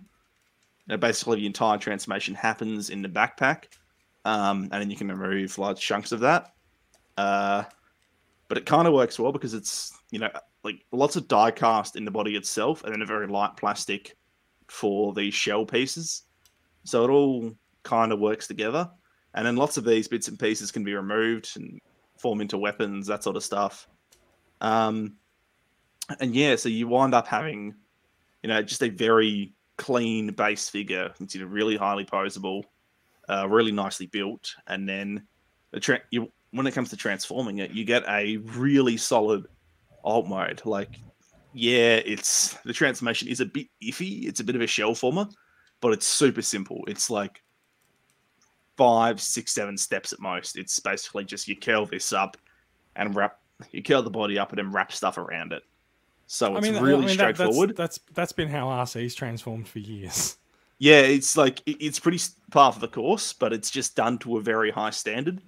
know, 0.88 0.96
basically, 0.96 1.40
the 1.40 1.46
entire 1.46 1.76
transformation 1.76 2.34
happens 2.34 2.88
in 2.88 3.02
the 3.02 3.08
backpack, 3.08 3.64
um, 4.26 4.68
and 4.72 4.82
then 4.82 4.90
you 4.90 4.96
can 4.96 5.08
remove 5.08 5.56
large 5.56 5.80
chunks 5.80 6.10
of 6.10 6.20
that. 6.20 6.52
Uh, 7.16 7.62
but 8.48 8.58
it 8.58 8.66
kind 8.66 8.86
of 8.86 8.92
works 8.92 9.18
well 9.18 9.32
because 9.32 9.54
it's 9.54 9.96
you 10.10 10.18
know 10.18 10.28
like 10.64 10.84
lots 10.92 11.16
of 11.16 11.28
die 11.28 11.52
cast 11.52 11.96
in 11.96 12.04
the 12.04 12.10
body 12.10 12.36
itself, 12.36 12.82
and 12.82 12.92
then 12.92 13.02
a 13.02 13.06
very 13.06 13.28
light 13.28 13.56
plastic 13.56 14.16
for 14.66 15.12
the 15.12 15.30
shell 15.30 15.64
pieces. 15.64 16.24
So 16.82 17.04
it 17.04 17.10
all 17.10 17.52
kind 17.84 18.12
of 18.12 18.18
works 18.18 18.48
together. 18.48 18.90
And 19.34 19.46
then 19.46 19.56
lots 19.56 19.76
of 19.76 19.84
these 19.84 20.08
bits 20.08 20.28
and 20.28 20.38
pieces 20.38 20.72
can 20.72 20.82
be 20.82 20.94
removed 20.94 21.52
and 21.56 21.78
form 22.18 22.40
into 22.40 22.58
weapons, 22.58 23.06
that 23.06 23.22
sort 23.22 23.36
of 23.36 23.44
stuff. 23.44 23.86
Um, 24.60 25.16
and 26.20 26.34
yeah, 26.34 26.56
so 26.56 26.68
you 26.68 26.88
wind 26.88 27.14
up 27.14 27.26
having, 27.26 27.74
you 28.42 28.48
know, 28.48 28.62
just 28.62 28.82
a 28.82 28.88
very 28.88 29.52
clean 29.76 30.32
base 30.32 30.68
figure. 30.68 31.12
It's 31.20 31.34
you 31.34 31.42
know, 31.42 31.48
really 31.48 31.76
highly 31.76 32.06
posable, 32.06 32.64
uh, 33.28 33.46
really 33.48 33.72
nicely 33.72 34.06
built, 34.06 34.54
and 34.66 34.88
then 34.88 35.26
the 35.72 35.80
tra- 35.80 36.02
you, 36.10 36.30
when 36.52 36.66
it 36.66 36.72
comes 36.72 36.90
to 36.90 36.96
transforming 36.96 37.58
it, 37.58 37.70
you 37.72 37.84
get 37.84 38.04
a 38.08 38.36
really 38.38 38.96
solid 38.96 39.46
alt 40.04 40.26
mode. 40.28 40.62
Like, 40.64 40.98
yeah, 41.52 41.96
it's 42.04 42.54
the 42.64 42.72
transformation 42.72 43.28
is 43.28 43.40
a 43.40 43.46
bit 43.46 43.66
iffy. 43.82 44.26
It's 44.26 44.40
a 44.40 44.44
bit 44.44 44.56
of 44.56 44.62
a 44.62 44.66
shell 44.66 44.94
former, 44.94 45.26
but 45.80 45.92
it's 45.92 46.06
super 46.06 46.42
simple. 46.42 46.84
It's 46.86 47.10
like 47.10 47.42
five, 48.76 49.20
six, 49.20 49.52
seven 49.52 49.76
steps 49.76 50.12
at 50.12 50.20
most. 50.20 50.56
It's 50.56 50.78
basically 50.78 51.24
just 51.24 51.48
you 51.48 51.56
curl 51.56 51.86
this 51.86 52.12
up 52.12 52.36
and 52.94 53.14
wrap, 53.14 53.38
you 53.72 53.82
curl 53.82 54.02
the 54.02 54.10
body 54.10 54.38
up 54.38 54.50
and 54.50 54.58
then 54.58 54.72
wrap 54.72 54.92
stuff 54.92 55.18
around 55.18 55.52
it. 55.52 55.62
So 56.26 56.56
it's 56.56 56.66
I 56.66 56.70
mean, 56.70 56.82
really 56.82 57.04
I 57.04 57.06
mean, 57.06 57.16
that- 57.16 57.36
straightforward. 57.36 57.76
that's, 57.76 57.98
that's 57.98 58.14
that's 58.14 58.32
been 58.32 58.48
how 58.48 58.66
RC's 58.66 59.14
transformed 59.14 59.68
for 59.68 59.78
years. 59.78 60.36
Yeah, 60.78 61.00
it's 61.00 61.36
like 61.36 61.62
it's 61.66 61.98
pretty 61.98 62.20
par 62.50 62.72
for 62.72 62.80
the 62.80 62.88
course, 62.88 63.32
but 63.32 63.52
it's 63.52 63.70
just 63.70 63.96
done 63.96 64.18
to 64.18 64.36
a 64.36 64.42
very 64.42 64.70
high 64.70 64.90
standard. 64.90 65.40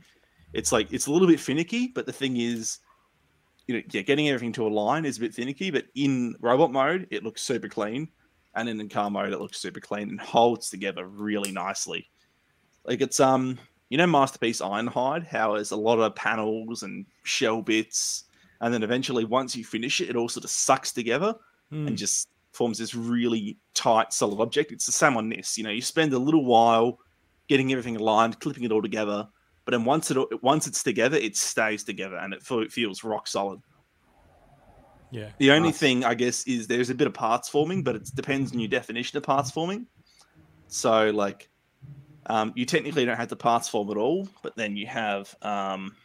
It's 0.55 0.73
like 0.73 0.93
it's 0.93 1.07
a 1.07 1.13
little 1.13 1.29
bit 1.29 1.41
finicky, 1.41 1.89
but 1.89 2.07
the 2.07 2.13
thing 2.13 2.39
is, 2.39 2.79
you 3.67 3.77
know, 3.77 3.83
yeah, 3.91 4.03
getting 4.03 4.29
everything 4.29 4.53
to 4.53 4.67
align 4.67 5.05
is 5.05 5.19
a 5.19 5.21
bit 5.21 5.35
finicky. 5.35 5.71
But 5.71 5.87
in 5.95 6.35
robot 6.41 6.73
mode, 6.73 7.07
it 7.11 7.25
looks 7.25 7.43
super 7.43 7.69
clean, 7.69 8.09
and 8.55 8.67
then 8.67 8.81
in 8.81 8.89
car 8.89 9.11
mode, 9.11 9.33
it 9.33 9.41
looks 9.41 9.59
super 9.61 9.81
clean 9.81 10.09
and 10.09 10.21
holds 10.21 10.71
together 10.71 11.07
really 11.07 11.53
nicely. 11.53 12.09
Like 12.87 13.03
it's 13.03 13.21
um, 13.21 13.59
you 13.91 13.99
know, 13.99 14.07
Masterpiece 14.07 14.63
Ironhide, 14.63 15.27
how 15.27 15.55
there's 15.55 15.73
a 15.73 15.77
lot 15.77 15.99
of 15.99 16.15
panels 16.15 16.83
and 16.83 17.05
shell 17.25 17.61
bits, 17.61 18.25
and 18.63 18.73
then 18.73 18.83
eventually 18.83 19.27
once 19.27 19.55
you 19.55 19.65
finish 19.65 20.01
it, 20.01 20.09
it 20.09 20.17
all 20.17 20.29
sort 20.31 20.45
of 20.45 20.51
sucks 20.51 20.93
together 20.93 21.35
Hmm. 21.71 21.87
and 21.87 21.99
just 21.99 22.29
forms 22.53 22.79
this 22.79 22.95
really 22.95 23.59
tight, 23.75 24.13
solid 24.13 24.41
object. 24.41 24.73
It's 24.73 24.87
the 24.87 24.93
same 24.93 25.17
on 25.17 25.29
this. 25.29 25.57
You 25.59 25.65
know, 25.65 25.71
you 25.71 25.83
spend 25.83 26.13
a 26.13 26.19
little 26.19 26.45
while 26.45 26.99
getting 27.49 27.73
everything 27.73 27.97
aligned, 27.97 28.41
clipping 28.41 28.65
it 28.65 28.73
all 28.73 28.83
together, 28.83 29.29
but 29.65 29.73
then 29.73 29.85
once 29.85 30.11
it 30.11 30.43
once 30.43 30.67
it's 30.67 30.83
together, 30.83 31.17
it 31.17 31.37
stays 31.37 31.85
together 31.85 32.17
and 32.17 32.33
it 32.35 32.43
fe- 32.43 32.69
feels 32.69 33.05
rock 33.05 33.27
solid. 33.29 33.61
Yeah. 35.11 35.31
The 35.39 35.53
only 35.53 35.69
Nice. 35.69 35.79
thing 35.79 36.05
I 36.05 36.15
guess 36.15 36.47
is 36.47 36.67
there's 36.67 36.91
a 36.91 36.95
bit 36.95 37.07
of 37.07 37.15
parts 37.15 37.49
forming, 37.49 37.83
but 37.83 37.97
it 37.97 38.11
depends 38.15 38.53
on 38.53 38.59
your 38.59 38.69
definition 38.69 39.17
of 39.17 39.23
parts 39.23 39.51
forming. 39.51 39.87
So 40.69 41.11
like, 41.11 41.49
um, 42.27 42.53
you 42.55 42.67
technically 42.67 43.07
don't 43.07 43.17
have 43.17 43.29
the 43.29 43.37
parts 43.37 43.69
form 43.69 43.91
at 43.91 43.97
all, 43.97 44.29
but 44.43 44.55
then 44.55 44.77
you 44.77 44.87
have 44.87 45.35
um, 45.41 45.97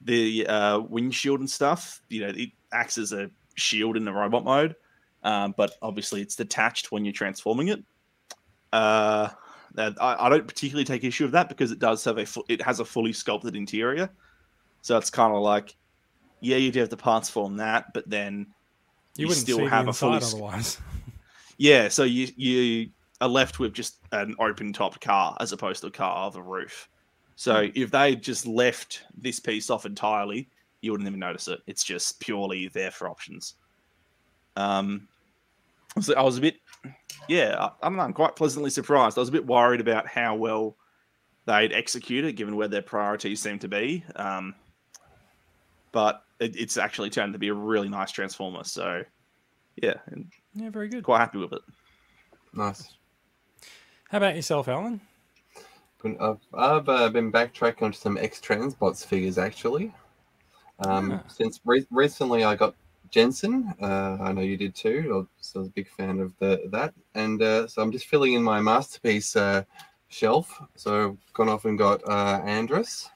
the 0.00 0.46
uh, 0.46 0.80
windshield 0.80 1.40
and 1.40 1.50
stuff, 1.50 2.00
you 2.08 2.20
know, 2.20 2.32
it 2.34 2.50
acts 2.72 2.96
as 2.96 3.12
a 3.12 3.30
shield 3.56 3.96
in 3.96 4.04
the 4.04 4.12
robot 4.12 4.44
mode, 4.44 4.76
um, 5.24 5.54
but 5.56 5.72
obviously 5.82 6.20
it's 6.20 6.36
detached 6.36 6.92
when 6.92 7.04
you're 7.04 7.12
transforming 7.12 7.68
it. 7.68 7.82
Uh, 8.72 9.30
I, 9.76 9.92
I 10.00 10.28
don't 10.28 10.46
particularly 10.46 10.84
take 10.84 11.02
issue 11.02 11.24
with 11.24 11.32
that 11.32 11.48
because 11.48 11.72
it 11.72 11.78
does 11.78 12.04
have 12.04 12.18
a 12.18 12.26
it 12.48 12.62
has 12.62 12.80
a 12.80 12.84
fully 12.84 13.12
sculpted 13.12 13.56
interior, 13.56 14.08
so 14.82 14.96
it's 14.96 15.10
kind 15.10 15.34
of 15.34 15.42
like, 15.42 15.74
yeah, 16.40 16.56
you 16.56 16.70
do 16.70 16.80
have 16.80 16.90
the 16.90 16.96
parts 16.96 17.28
form 17.28 17.56
that, 17.56 17.92
but 17.92 18.08
then 18.08 18.46
You 19.16 19.28
You 19.28 19.34
still 19.34 19.66
have 19.66 19.88
a 19.88 19.92
fully 19.92 20.18
otherwise. 20.18 20.78
yeah, 21.58 21.88
so 21.88 22.04
you 22.04 22.28
you 22.36 22.90
are 23.20 23.28
left 23.28 23.58
with 23.58 23.72
just 23.72 23.98
an 24.12 24.34
open 24.38 24.72
topped 24.72 25.00
car 25.00 25.36
as 25.40 25.52
opposed 25.52 25.80
to 25.80 25.88
a 25.88 25.90
car 25.90 26.28
with 26.28 26.36
a 26.36 26.42
roof. 26.42 26.88
So 27.36 27.68
if 27.74 27.90
they 27.90 28.14
just 28.14 28.46
left 28.46 29.02
this 29.16 29.40
piece 29.40 29.70
off 29.70 29.86
entirely, 29.86 30.48
you 30.82 30.92
wouldn't 30.92 31.08
even 31.08 31.18
notice 31.18 31.48
it. 31.48 31.60
It's 31.66 31.82
just 31.82 32.20
purely 32.20 32.68
there 32.68 32.90
for 32.90 33.08
options. 33.08 33.54
Um, 34.56 35.08
so 36.00 36.14
I 36.14 36.22
was 36.22 36.38
a 36.38 36.40
bit, 36.40 36.56
yeah, 37.28 37.56
I, 37.58 37.66
I 37.82 37.88
don't 37.88 37.96
know, 37.96 38.02
I'm 38.02 38.12
quite 38.12 38.36
pleasantly 38.36 38.70
surprised. 38.70 39.16
I 39.18 39.20
was 39.20 39.28
a 39.28 39.32
bit 39.32 39.46
worried 39.46 39.80
about 39.80 40.06
how 40.06 40.34
well 40.34 40.76
they'd 41.46 41.72
executed, 41.72 42.36
given 42.36 42.56
where 42.56 42.68
their 42.68 42.82
priorities 42.82 43.40
seem 43.40 43.58
to 43.60 43.68
be. 43.68 44.04
Um, 44.16 44.54
but 45.92 46.24
it, 46.40 46.56
it's 46.56 46.76
actually 46.76 47.10
turned 47.10 47.32
to 47.34 47.38
be 47.38 47.48
a 47.48 47.54
really 47.54 47.88
nice 47.88 48.10
transformer. 48.10 48.64
So 48.64 49.04
yeah, 49.76 49.94
and 50.06 50.30
Yeah, 50.54 50.70
very 50.70 50.88
good. 50.88 51.04
quite 51.04 51.18
happy 51.18 51.38
with 51.38 51.52
it. 51.52 51.62
Nice. 52.52 52.94
How 54.10 54.18
about 54.18 54.36
yourself, 54.36 54.68
Alan? 54.68 55.00
I've, 56.20 56.38
I've 56.52 56.88
uh, 56.88 57.08
been 57.08 57.32
backtracking 57.32 57.82
onto 57.82 57.96
some 57.98 58.18
X 58.18 58.40
Transbots 58.40 59.04
figures 59.06 59.38
actually. 59.38 59.92
Um, 60.80 61.12
Ah. 61.12 61.22
Since 61.28 61.60
re- 61.64 61.86
recently 61.90 62.44
I 62.44 62.56
got 62.56 62.74
Jensen. 63.14 63.72
Uh, 63.80 64.18
I 64.20 64.32
know 64.32 64.40
you 64.40 64.56
did 64.56 64.74
too. 64.74 65.04
I 65.08 65.16
was, 65.18 65.52
I 65.54 65.58
was 65.60 65.68
a 65.68 65.70
big 65.70 65.88
fan 65.88 66.18
of 66.18 66.32
the 66.40 66.68
that, 66.72 66.94
and 67.14 67.40
uh, 67.40 67.68
so 67.68 67.80
I'm 67.80 67.92
just 67.92 68.06
filling 68.06 68.32
in 68.32 68.42
my 68.42 68.60
masterpiece 68.60 69.36
uh, 69.36 69.62
shelf. 70.08 70.60
So 70.74 71.10
I've 71.10 71.32
gone 71.32 71.48
off 71.48 71.64
and 71.64 71.78
got 71.78 72.02
uh, 72.08 72.40
Andras. 72.44 73.08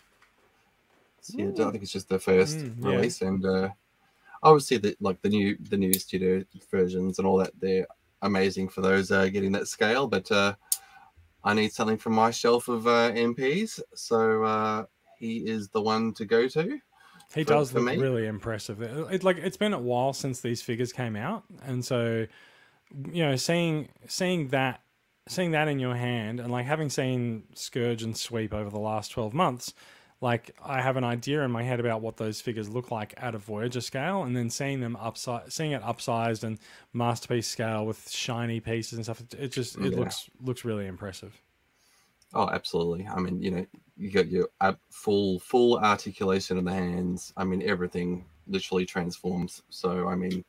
So, 1.21 1.35
yeah, 1.39 1.67
I 1.67 1.73
think 1.73 1.83
it's 1.83 1.91
just 1.91 2.09
the 2.09 2.21
first 2.21 2.61
Mm, 2.61 2.77
yeah. 2.85 2.91
release, 2.93 3.23
and 3.23 3.45
uh, 3.45 3.71
obviously 4.45 4.77
the 4.77 4.97
like 5.01 5.21
the 5.21 5.31
new 5.31 5.59
the 5.69 5.77
new 5.77 5.93
studio 5.95 6.45
versions 6.71 7.19
and 7.19 7.27
all 7.27 7.39
that. 7.39 7.51
They're 7.61 7.89
amazing 8.23 8.69
for 8.69 8.83
those 8.83 9.11
uh, 9.11 9.27
getting 9.27 9.51
that 9.53 9.67
scale, 9.67 10.07
but 10.07 10.31
uh, 10.31 10.55
I 11.43 11.55
need 11.55 11.73
something 11.73 11.99
from 11.99 12.13
my 12.13 12.31
shelf 12.31 12.69
of 12.69 12.87
uh, 12.87 13.11
MPs, 13.15 13.81
so 13.97 14.45
uh, 14.45 14.85
he 15.19 15.39
is 15.39 15.71
the 15.71 15.83
one 15.83 16.15
to 16.15 16.25
go 16.25 16.47
to. 16.47 16.79
He 17.35 17.45
for- 17.45 17.49
does 17.51 17.71
for 17.73 17.81
look 17.81 17.95
me. 17.95 17.99
really 17.99 18.27
impressive. 18.27 18.81
It, 18.83 19.23
like 19.25 19.37
it's 19.39 19.57
been 19.57 19.73
a 19.75 19.79
while 19.79 20.13
since 20.13 20.41
these 20.41 20.63
figures 20.63 20.93
came 20.93 21.15
out, 21.17 21.45
and 21.63 21.85
so 21.85 22.27
you 23.13 23.23
know, 23.23 23.37
seeing 23.37 23.89
seeing 24.07 24.49
that 24.49 24.81
seeing 25.29 25.51
that 25.51 25.69
in 25.69 25.79
your 25.79 25.95
hand, 25.95 26.41
and 26.41 26.51
like 26.51 26.65
having 26.67 26.89
seen 26.89 27.45
Scourge 27.55 28.03
and 28.03 28.17
Sweep 28.17 28.55
over 28.55 28.71
the 28.71 28.79
last 28.79 29.13
twelve 29.13 29.35
months, 29.35 29.75
like 30.23 30.57
I 30.65 30.81
have 30.81 30.97
an 30.97 31.05
idea 31.05 31.43
in 31.43 31.51
my 31.51 31.63
head 31.63 31.81
about 31.81 32.01
what 32.01 32.17
those 32.17 32.41
figures 32.41 32.71
look 32.71 32.91
like 32.91 33.13
at 33.19 33.35
a 33.35 33.39
Voyager 33.39 33.83
scale, 33.83 34.23
and 34.23 34.35
then 34.35 34.49
seeing 34.49 34.81
them 34.81 34.97
upside, 34.97 35.53
seeing 35.53 35.73
it 35.73 35.83
upsized 35.83 36.45
and 36.45 36.59
masterpiece 36.95 37.47
scale 37.47 37.85
with 37.85 38.09
shiny 38.11 38.59
pieces 38.59 38.95
and 38.95 39.05
stuff. 39.05 39.21
It, 39.21 39.35
it 39.35 39.49
just 39.53 39.77
it 39.77 39.93
Yeah. 39.93 39.99
looks 39.99 40.31
looks 40.43 40.65
really 40.65 40.87
impressive. 40.87 41.39
Oh, 42.35 42.49
absolutely. 42.49 43.09
I 43.09 43.19
mean, 43.21 43.43
you 43.43 43.51
know, 43.51 43.67
you 43.97 44.11
got 44.11 44.29
your 44.29 44.49
full 44.91 45.41
full 45.41 45.79
articulation 45.79 46.59
of 46.59 46.65
the 46.65 46.73
hands. 46.73 47.33
I 47.37 47.45
mean, 47.45 47.63
everything 47.63 48.27
literally 48.47 48.87
transforms. 48.87 49.63
So, 49.71 50.09
I 50.09 50.15
mean, 50.15 50.45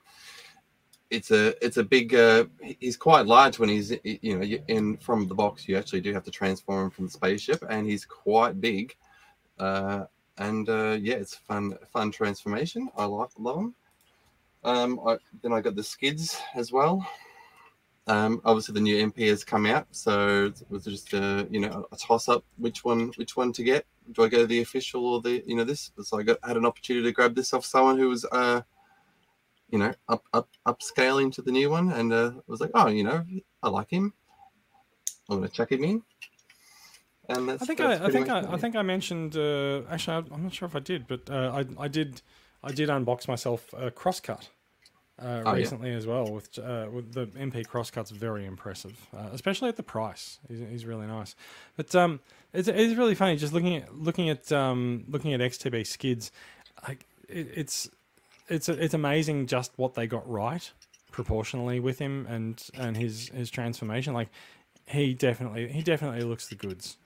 it's 1.10 1.32
a 1.32 1.54
it's 1.66 1.78
a 1.78 1.84
big. 1.84 2.14
Uh, 2.14 2.46
he's 2.80 2.98
quite 2.98 3.26
large 3.26 3.60
when 3.60 3.70
he's 3.70 3.94
you 4.04 4.38
know 4.38 4.44
in 4.68 4.98
from 4.98 5.28
the 5.28 5.36
box. 5.36 5.68
You 5.68 5.78
actually 5.78 6.02
do 6.02 6.14
have 6.14 6.24
to 6.24 6.32
transform 6.32 6.92
from 6.92 7.06
the 7.06 7.12
spaceship, 7.12 7.64
and 7.70 7.88
he's 7.88 8.06
quite 8.06 8.62
big. 8.62 8.96
Uh, 9.58 10.06
and 10.38 10.70
uh, 10.70 10.98
yeah, 11.02 11.16
it's 11.16 11.36
fun 11.36 11.78
fun 11.92 12.12
transformation. 12.12 12.90
I 12.98 13.06
like 13.06 13.30
love 13.38 13.56
them. 13.56 13.76
Um, 14.64 15.00
I, 15.08 15.18
then 15.42 15.54
I 15.54 15.62
got 15.62 15.76
the 15.76 15.84
skids 15.84 16.40
as 16.54 16.72
well. 16.72 17.08
Um, 18.10 18.42
obviously 18.44 18.74
the 18.74 18.82
new 18.82 18.98
MP 19.12 19.28
has 19.30 19.44
come 19.44 19.66
out, 19.68 19.86
so 19.92 20.46
it 20.48 20.62
was 20.70 20.84
just 20.86 21.14
a 21.14 21.48
you 21.52 21.60
know 21.60 21.86
a 21.92 21.96
toss 21.96 22.28
up 22.28 22.44
which 22.58 22.84
one 22.84 23.12
which 23.18 23.38
one 23.38 23.54
to 23.54 23.64
get. 23.64 23.86
Do 24.14 24.24
I 24.24 24.28
go 24.30 24.46
the 24.46 24.62
official 24.62 25.06
or 25.06 25.22
the 25.22 25.44
you 25.46 25.56
know 25.56 25.64
this? 25.64 25.92
So 26.02 26.20
I 26.20 26.24
got 26.24 26.40
had 26.44 26.58
an 26.58 26.66
opportunity 26.66 27.06
to 27.06 27.12
grab 27.12 27.36
this 27.36 27.54
off 27.54 27.64
someone 27.66 27.98
who 28.00 28.10
was 28.10 28.26
uh 28.32 28.62
you 29.70 29.78
know 29.78 29.94
up 30.08 30.24
up 30.34 30.50
upscaling 30.66 31.32
to 31.34 31.42
the 31.44 31.52
new 31.52 31.70
one, 31.70 31.92
and 31.92 32.12
uh, 32.12 32.32
was 32.48 32.60
like, 32.62 32.72
oh, 32.74 32.88
you 32.88 33.04
know, 33.04 33.24
I 33.62 33.70
like 33.70 33.92
him. 33.92 34.14
I'm 35.30 35.38
gonna 35.38 35.50
check 35.50 35.72
him 35.72 35.84
in. 35.84 36.02
And 37.30 37.48
that's, 37.48 37.62
I 37.62 37.66
think 37.68 37.78
that's 37.80 38.02
I, 38.02 38.06
I 38.06 38.10
think 38.10 38.30
I, 38.30 38.40
I 38.54 38.58
think 38.58 38.76
I 38.76 38.82
mentioned. 38.82 39.38
Uh, 39.38 39.82
actually, 39.92 40.16
I- 40.18 40.34
I'm 40.34 40.42
not 40.42 40.54
sure 40.56 40.66
if 40.68 40.76
I 40.76 40.80
did, 40.80 41.08
but 41.08 41.30
uh, 41.30 41.52
I 41.54 41.84
I 41.86 41.88
did 41.88 42.24
I 42.64 42.72
did 42.72 42.90
unbox 42.90 43.28
myself 43.28 43.72
a 43.74 43.92
crosscut 43.92 44.50
uh, 45.22 45.44
Oh, 45.46 45.56
yeah. 45.56 45.56
recently 45.56 45.94
as 45.94 46.06
well. 46.08 46.26
With 46.32 46.58
uh, 46.60 46.88
with 46.92 47.14
the 47.14 47.28
MP 47.28 47.66
crosscut's 47.66 48.12
very 48.12 48.46
impressive, 48.46 48.98
uh, 49.16 49.30
especially 49.34 49.70
at 49.70 49.76
the 49.78 49.84
price. 49.84 50.40
He's, 50.48 50.60
he's 50.60 50.86
really 50.86 51.08
nice. 51.08 51.36
But 51.76 51.94
um, 51.96 52.20
it's 52.54 52.68
it's 52.68 52.96
really 52.98 53.16
funny 53.16 53.36
just 53.36 53.54
looking 53.54 53.78
at 53.78 53.94
looking 53.96 54.30
at 54.30 54.52
um 54.52 55.06
looking 55.08 55.34
at 55.34 55.40
XTB 55.42 55.86
skids. 55.86 56.32
Like 56.88 57.06
it, 57.28 57.48
it's 57.56 57.90
it's 58.48 58.70
it's 58.70 58.94
amazing 58.94 59.48
just 59.48 59.72
what 59.78 59.94
they 59.94 60.08
got 60.08 60.30
right 60.30 60.72
proportionally 61.12 61.80
with 61.80 62.00
him 62.00 62.26
and 62.30 62.64
and 62.76 62.96
his 62.98 63.30
his 63.30 63.50
transformation. 63.50 64.14
Like 64.14 64.30
he 64.86 65.14
definitely 65.14 65.68
he 65.72 65.82
definitely 65.84 66.22
looks 66.24 66.48
the 66.48 66.56
goods. 66.56 66.98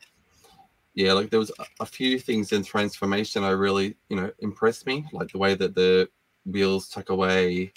yeah 0.95 1.11
like 1.13 1.29
there 1.31 1.39
was 1.39 1.51
a- 1.59 1.65
a 1.81 1.85
few 1.85 2.19
things 2.19 2.51
in 2.51 2.63
transformation 2.63 3.43
i 3.43 3.49
really 3.49 3.97
you 4.09 4.15
know 4.15 4.31
impressed 4.39 4.85
me 4.85 5.03
like 5.11 5.31
the 5.31 5.37
way 5.39 5.55
that 5.55 5.73
the 5.75 6.07
wheels 6.45 6.87
tuck 6.87 7.09
away 7.09 7.71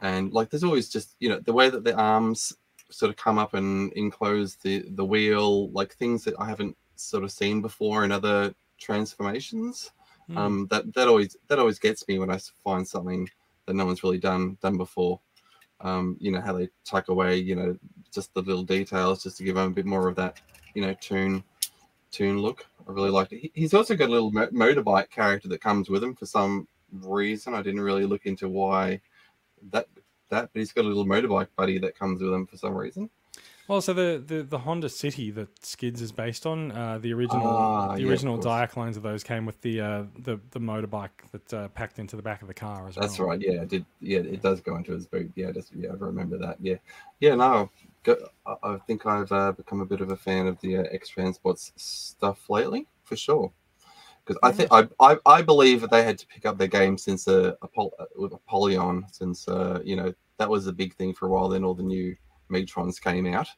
and 0.00 0.32
like 0.32 0.48
there's 0.50 0.64
always 0.64 0.88
just 0.88 1.16
you 1.20 1.28
know 1.28 1.40
the 1.40 1.52
way 1.52 1.68
that 1.70 1.84
the 1.84 1.94
arms 1.96 2.56
sort 2.90 3.10
of 3.10 3.16
come 3.16 3.38
up 3.38 3.54
and 3.54 3.92
enclose 3.94 4.56
the 4.56 4.84
the 4.90 5.04
wheel 5.04 5.70
like 5.70 5.92
things 5.94 6.24
that 6.24 6.34
i 6.38 6.46
haven't 6.46 6.76
sort 6.96 7.22
of 7.24 7.30
seen 7.32 7.60
before 7.60 8.04
in 8.04 8.12
other 8.12 8.54
transformations 8.78 9.90
Hmm. 10.28 10.38
um 10.38 10.66
that 10.70 10.92
that 10.94 11.08
always 11.08 11.36
that 11.48 11.58
always 11.58 11.78
gets 11.78 12.06
me 12.06 12.18
when 12.18 12.30
i 12.30 12.38
find 12.62 12.86
something 12.86 13.26
that 13.64 13.74
no 13.74 13.86
one's 13.86 14.02
really 14.04 14.18
done 14.18 14.58
done 14.60 14.76
before 14.76 15.18
um 15.80 16.16
you 16.20 16.30
know 16.30 16.40
how 16.40 16.52
they 16.52 16.68
tuck 16.84 17.08
away 17.08 17.36
you 17.36 17.56
know 17.56 17.76
just 18.12 18.34
the 18.34 18.42
little 18.42 18.62
details 18.62 19.22
just 19.22 19.38
to 19.38 19.44
give 19.44 19.54
them 19.54 19.68
a 19.72 19.74
bit 19.74 19.86
more 19.86 20.06
of 20.06 20.16
that 20.16 20.40
you 20.74 20.82
know 20.82 20.94
tune 21.00 21.42
tune 22.10 22.38
look. 22.38 22.64
I 22.88 22.92
really 22.92 23.10
liked 23.10 23.32
it. 23.34 23.38
He- 23.40 23.52
He's 23.54 23.74
also 23.74 23.94
got 23.94 24.08
a 24.08 24.12
little 24.12 24.30
mo- 24.30 24.48
motorbike 24.48 25.10
character 25.10 25.46
that 25.48 25.60
comes 25.60 25.90
with 25.90 26.02
him 26.02 26.14
for 26.14 26.24
some 26.24 26.66
reason. 27.02 27.54
I 27.54 27.60
didn't 27.60 27.82
really 27.82 28.06
look 28.06 28.24
into 28.24 28.48
why 28.48 29.00
that 29.70 29.86
that, 30.30 30.50
but 30.52 30.58
he's 30.58 30.72
got 30.72 30.84
a 30.84 30.88
little 30.88 31.06
motorbike 31.06 31.48
buddy 31.56 31.78
that 31.78 31.98
comes 31.98 32.20
with 32.20 32.32
him 32.32 32.46
for 32.46 32.56
some 32.56 32.74
reason. 32.74 33.10
Well, 33.66 33.82
so 33.82 33.92
the, 33.92 34.22
the, 34.26 34.42
the 34.42 34.58
Honda 34.60 34.88
City 34.88 35.30
that 35.32 35.64
Skids 35.64 36.00
is 36.00 36.10
based 36.10 36.46
on, 36.46 36.72
uh, 36.72 36.98
the 36.98 37.12
original 37.12 37.42
Ah, 37.42 37.94
the 37.96 38.02
yeah, 38.02 38.08
original. 38.08 38.38
Diaclones 38.38 38.96
of 38.96 39.02
those 39.02 39.22
came 39.22 39.44
with 39.44 39.60
the 39.60 39.80
uh, 39.80 40.04
the 40.18 40.40
the 40.52 40.58
motorbike 40.58 41.10
that 41.32 41.52
uh, 41.52 41.68
packed 41.68 41.98
into 41.98 42.16
the 42.16 42.22
back 42.22 42.40
of 42.40 42.48
the 42.48 42.54
car 42.54 42.88
as 42.88 42.94
That's 42.94 43.18
well. 43.18 43.28
That's 43.28 43.42
right. 43.46 43.54
Yeah, 43.54 43.62
it 43.62 43.68
did. 43.68 43.84
Yeah, 44.00 44.20
it 44.20 44.40
does 44.40 44.62
go 44.62 44.76
into 44.76 44.92
his 44.92 45.06
boot. 45.06 45.30
Yeah, 45.34 45.50
just 45.50 45.74
yeah, 45.74 45.90
I 45.90 45.96
remember 45.98 46.38
that. 46.38 46.56
Yeah, 46.62 46.76
yeah. 47.20 47.34
No, 47.34 47.70
I, 48.06 48.54
I 48.62 48.76
think 48.86 49.04
I've 49.04 49.30
uh, 49.30 49.52
become 49.52 49.82
a 49.82 49.86
bit 49.86 50.00
of 50.00 50.10
a 50.10 50.16
fan 50.16 50.46
of 50.46 50.58
the 50.62 50.78
uh, 50.78 50.84
X 50.90 51.12
Transbots 51.14 51.72
stuff 51.76 52.48
lately, 52.48 52.86
for 53.04 53.16
sure. 53.16 53.52
Because 54.28 54.40
I 54.42 54.52
think 54.52 54.68
I, 54.70 54.86
I 55.00 55.16
I 55.24 55.42
believe 55.42 55.80
that 55.80 55.90
they 55.90 56.02
had 56.02 56.18
to 56.18 56.26
pick 56.26 56.44
up 56.44 56.58
their 56.58 56.68
game 56.68 56.98
since 56.98 57.26
uh, 57.26 57.54
Apol- 57.62 57.94
uh, 57.98 58.04
with 58.16 58.34
Apollyon, 58.34 59.06
since 59.10 59.48
uh, 59.48 59.80
you 59.82 59.96
know 59.96 60.12
that 60.36 60.50
was 60.50 60.66
a 60.66 60.72
big 60.72 60.94
thing 60.94 61.14
for 61.14 61.26
a 61.26 61.30
while. 61.30 61.48
Then 61.48 61.64
all 61.64 61.74
the 61.74 61.82
new 61.82 62.14
Megatrons 62.52 63.00
came 63.00 63.26
out, 63.26 63.48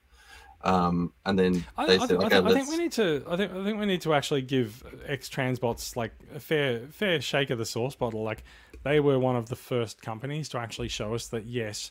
um, 0.63 1.13
and 1.27 1.37
then 1.37 1.65
I, 1.77 1.87
they 1.87 1.97
I, 1.97 1.99
said, 1.99 2.09
think, 2.09 2.23
I, 2.23 2.27
okay, 2.27 2.37
I 2.37 2.39
let's. 2.41 2.55
think 2.55 2.71
we 2.71 2.77
need 2.77 2.93
to. 2.93 3.25
I 3.29 3.37
think 3.37 3.53
I 3.53 3.65
think 3.65 3.81
we 3.81 3.87
need 3.87 4.03
to 4.03 4.15
actually 4.15 4.43
give 4.43 4.85
X 5.07 5.29
Transbots 5.29 5.97
like 5.97 6.13
a 6.35 6.39
fair 6.39 6.87
fair 6.91 7.21
shake 7.21 7.51
of 7.51 7.59
the 7.59 7.67
sauce 7.67 7.97
bottle. 7.97 8.23
Like 8.23 8.45
they 8.85 9.01
were 9.01 9.19
one 9.19 9.35
of 9.35 9.49
the 9.49 9.57
first 9.57 10.03
companies 10.03 10.49
to 10.51 10.59
actually 10.59 10.89
show 10.89 11.15
us 11.15 11.27
that 11.29 11.47
yes, 11.47 11.91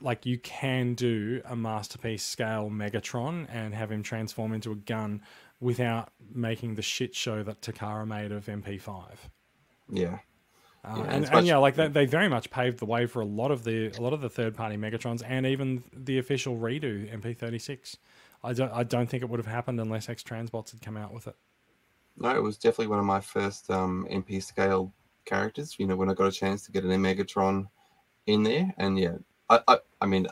like 0.00 0.24
you 0.24 0.38
can 0.38 0.94
do 0.94 1.42
a 1.44 1.56
masterpiece 1.56 2.24
scale 2.24 2.70
Megatron 2.70 3.46
and 3.50 3.74
have 3.74 3.92
him 3.92 4.02
transform 4.02 4.54
into 4.54 4.72
a 4.72 4.76
gun 4.76 5.20
without 5.64 6.10
making 6.34 6.74
the 6.74 6.82
shit 6.82 7.14
show 7.14 7.42
that 7.42 7.62
Takara 7.62 8.06
made 8.06 8.30
of 8.32 8.44
MP5. 8.46 9.04
yeah, 9.90 10.18
Uh, 10.84 10.96
Yeah, 10.98 11.02
and, 11.04 11.24
and 11.24 11.32
much- 11.32 11.44
yeah, 11.46 11.56
like 11.56 11.74
they, 11.74 11.88
they 11.88 12.04
very 12.04 12.28
much 12.28 12.50
paved 12.50 12.78
the 12.78 12.84
way 12.84 13.06
for 13.06 13.22
a 13.22 13.24
lot 13.24 13.50
of 13.50 13.64
the 13.64 13.88
a 13.98 14.00
lot 14.02 14.12
of 14.12 14.20
the 14.20 14.28
third 14.28 14.54
party 14.54 14.76
Megatrons 14.76 15.22
and 15.26 15.46
even 15.46 15.82
the 15.92 16.18
official 16.18 16.56
redo 16.58 17.10
MP36. 17.18 17.96
I 18.42 18.52
don't 18.52 18.70
I 18.72 18.82
don't 18.82 19.08
think 19.08 19.22
it 19.22 19.28
would 19.30 19.40
have 19.40 19.46
happened 19.46 19.80
unless 19.80 20.08
X 20.10 20.22
Transbots 20.22 20.70
had 20.72 20.82
come 20.82 20.98
out 20.98 21.14
with 21.14 21.26
it. 21.26 21.36
No, 22.18 22.28
it 22.36 22.42
was 22.42 22.58
definitely 22.58 22.88
one 22.88 22.98
of 22.98 23.06
my 23.06 23.20
first 23.20 23.70
um, 23.70 24.06
MP 24.10 24.42
scale 24.42 24.92
characters. 25.24 25.76
You 25.78 25.86
know, 25.86 25.96
when 25.96 26.10
I 26.10 26.14
got 26.14 26.26
a 26.26 26.32
chance 26.32 26.66
to 26.66 26.72
get 26.72 26.84
an 26.84 26.90
Megatron 27.02 27.66
in 28.26 28.42
there, 28.42 28.72
and 28.76 28.98
yeah, 28.98 29.16
I, 29.48 29.60
I, 29.66 29.78
I 30.02 30.06
mean, 30.06 30.26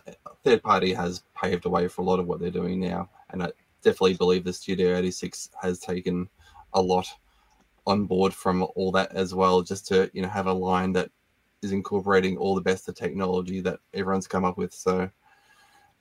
third 0.45 0.63
party 0.63 0.93
has 0.93 1.23
paved 1.35 1.63
the 1.65 1.71
way 1.71 1.89
for 1.89 2.03
a 2.03 2.05
lot 2.05 2.21
of 2.21 2.27
what 2.27 2.39
they're 2.41 2.51
doing 2.51 2.79
now, 2.79 3.09
and 3.31 3.43
I 3.43 3.53
definitely 3.83 4.15
believe 4.15 4.45
the 4.45 4.53
Studio 4.53 4.97
86 4.97 5.51
has 5.61 5.79
taken 5.79 6.29
a 6.75 6.81
lot 6.81 7.07
on 7.87 8.07
board 8.07 8.33
from 8.33 8.67
all 8.77 8.93
that 8.93 9.13
as 9.13 9.35
well, 9.35 9.63
just 9.63 9.87
to 9.89 10.11
you 10.13 10.23
know 10.23 10.29
have 10.29 10.47
a 10.47 10.53
line 10.53 10.93
that 10.93 11.11
is 11.63 11.73
incorporating 11.73 12.37
all 12.37 12.55
the 12.55 12.61
best 12.61 12.89
of 12.89 12.95
technology 12.95 13.61
that 13.61 13.81
everyone's 13.95 14.27
come 14.27 14.45
up 14.45 14.59
with. 14.59 14.73
So 14.73 15.11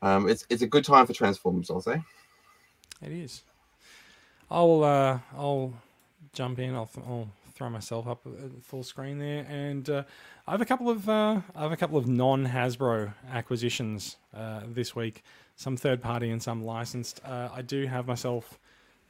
um, 0.02 0.30
it's 0.30 0.45
it's 0.49 0.62
a 0.62 0.68
good 0.68 0.86
time 0.86 1.06
for 1.06 1.14
Transformers, 1.14 1.70
I'll 1.70 1.82
say. 1.82 2.02
It 3.02 3.12
is. 3.12 3.44
I'll 4.49 4.84
uh, 4.84 5.20
I'll 5.36 5.74
jump 6.34 6.60
in. 6.60 6.76
I'll, 6.76 6.90
I'll 7.08 7.30
throw 7.62 7.70
myself 7.70 8.08
up 8.08 8.26
full 8.64 8.82
screen 8.82 9.20
there, 9.20 9.46
and 9.48 9.88
uh, 9.88 10.04
I 10.48 10.52
have 10.52 10.62
a 10.62 10.66
couple 10.66 10.90
of 10.90 11.08
uh, 11.08 11.42
I 11.56 11.62
have 11.62 11.72
a 11.72 11.78
couple 11.78 11.96
of 11.96 12.08
non 12.08 12.48
Hasbro 12.48 13.14
acquisitions 13.32 14.18
uh, 14.36 14.62
this 14.68 14.96
week. 14.96 15.24
Some 15.58 15.78
third 15.78 16.02
party 16.02 16.32
and 16.32 16.42
some 16.42 16.64
licensed. 16.66 17.22
Uh, 17.24 17.50
I 17.54 17.62
do 17.62 17.86
have 17.86 18.08
myself 18.08 18.58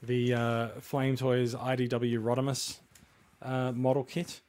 the 0.04 0.34
uh, 0.34 0.68
Flame 0.82 1.16
Toys 1.16 1.56
IDW 1.56 2.22
Rodimus 2.22 2.80
uh, 3.42 3.72
model 3.72 4.04
kit. 4.04 4.42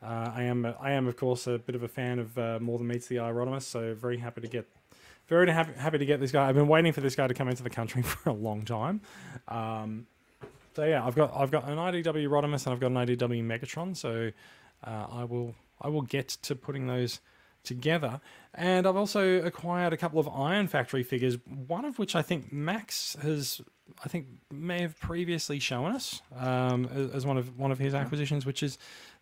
Uh, 0.00 0.30
I 0.36 0.44
am 0.44 0.64
I 0.80 0.92
am 0.92 1.08
of 1.08 1.16
course 1.16 1.48
a 1.48 1.58
bit 1.58 1.74
of 1.74 1.82
a 1.82 1.88
fan 1.88 2.20
of 2.20 2.38
uh, 2.38 2.60
More 2.60 2.78
Than 2.78 2.86
Meets 2.86 3.08
the 3.08 3.18
Eye 3.18 3.32
Rodimus, 3.32 3.62
so 3.62 3.92
very 3.92 4.18
happy 4.18 4.40
to 4.40 4.46
get 4.46 4.68
very 5.26 5.50
happy, 5.50 5.72
happy 5.76 5.98
to 5.98 6.06
get 6.06 6.20
this 6.20 6.30
guy. 6.30 6.48
I've 6.48 6.54
been 6.54 6.68
waiting 6.68 6.92
for 6.92 7.00
this 7.00 7.16
guy 7.16 7.26
to 7.26 7.34
come 7.34 7.48
into 7.48 7.64
the 7.64 7.70
country 7.70 8.02
for 8.04 8.30
a 8.30 8.34
long 8.34 8.64
time. 8.64 9.00
Um, 9.48 10.06
so 10.74 10.84
yeah, 10.84 11.04
I've 11.04 11.14
got 11.14 11.32
I've 11.34 11.50
got 11.50 11.68
an 11.68 11.76
IDW 11.76 12.28
Rodimus 12.28 12.66
and 12.66 12.72
I've 12.74 12.80
got 12.80 12.88
an 12.90 12.94
IDW 12.96 13.42
Megatron. 13.44 13.96
So 13.96 14.30
uh, 14.84 15.06
I 15.10 15.24
will 15.24 15.54
I 15.80 15.88
will 15.88 16.02
get 16.02 16.28
to 16.28 16.54
putting 16.54 16.86
those 16.86 17.20
together. 17.64 18.20
And 18.54 18.86
I've 18.86 18.96
also 18.96 19.42
acquired 19.42 19.92
a 19.92 19.96
couple 19.96 20.18
of 20.20 20.28
Iron 20.28 20.68
Factory 20.68 21.02
figures, 21.02 21.36
one 21.66 21.84
of 21.84 21.98
which 21.98 22.16
I 22.16 22.22
think 22.22 22.52
Max 22.52 23.16
has 23.22 23.60
I 24.04 24.08
think 24.08 24.26
may 24.50 24.82
have 24.82 24.98
previously 25.00 25.58
shown 25.58 25.92
us 25.94 26.20
um, 26.36 26.86
as- 27.14 27.26
one 27.26 27.38
of 27.38 27.58
one 27.58 27.72
of 27.72 27.78
his 27.78 27.94
acquisitions, 27.94 28.44
which 28.46 28.62
is 28.62 28.78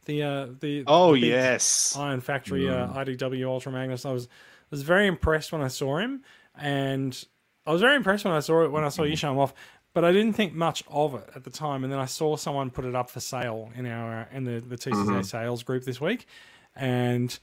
the 0.06 0.22
uh, 0.22 0.46
the 0.60 0.84
Oh 0.86 1.12
the 1.12 1.20
yes. 1.20 1.96
Iron 1.98 2.20
Factory 2.20 2.68
uh, 2.68 2.88
IDW 2.88 3.46
Ultra 3.46 3.72
Magnus. 3.72 4.04
I 4.04 4.12
was 4.12 4.28
was 4.70 4.82
very 4.82 5.06
impressed 5.06 5.52
when 5.52 5.62
I 5.62 5.68
saw 5.68 5.98
him, 5.98 6.22
and 6.58 7.24
I 7.66 7.72
was 7.72 7.80
very 7.80 7.96
impressed 7.96 8.24
when 8.24 8.34
I 8.34 8.40
saw 8.40 8.64
it 8.64 8.70
when 8.72 8.84
I 8.84 8.88
saw 8.88 9.02
you 9.04 9.16
show 9.16 9.30
him 9.32 9.38
off. 9.38 9.54
But 9.96 10.04
I 10.04 10.12
didn't 10.12 10.34
think 10.34 10.52
much 10.52 10.84
of 10.88 11.14
it 11.14 11.26
at 11.34 11.44
the 11.44 11.48
time, 11.48 11.82
and 11.82 11.90
then 11.90 11.98
I 11.98 12.04
saw 12.04 12.36
someone 12.36 12.68
put 12.68 12.84
it 12.84 12.94
up 12.94 13.08
for 13.08 13.18
sale 13.20 13.70
in 13.74 13.86
our 13.86 14.28
in 14.30 14.44
the 14.44 14.60
the 14.60 14.76
TCCA 14.76 15.24
sales 15.24 15.62
group 15.62 15.84
this 15.84 15.98
week, 16.02 16.26
and 16.74 17.38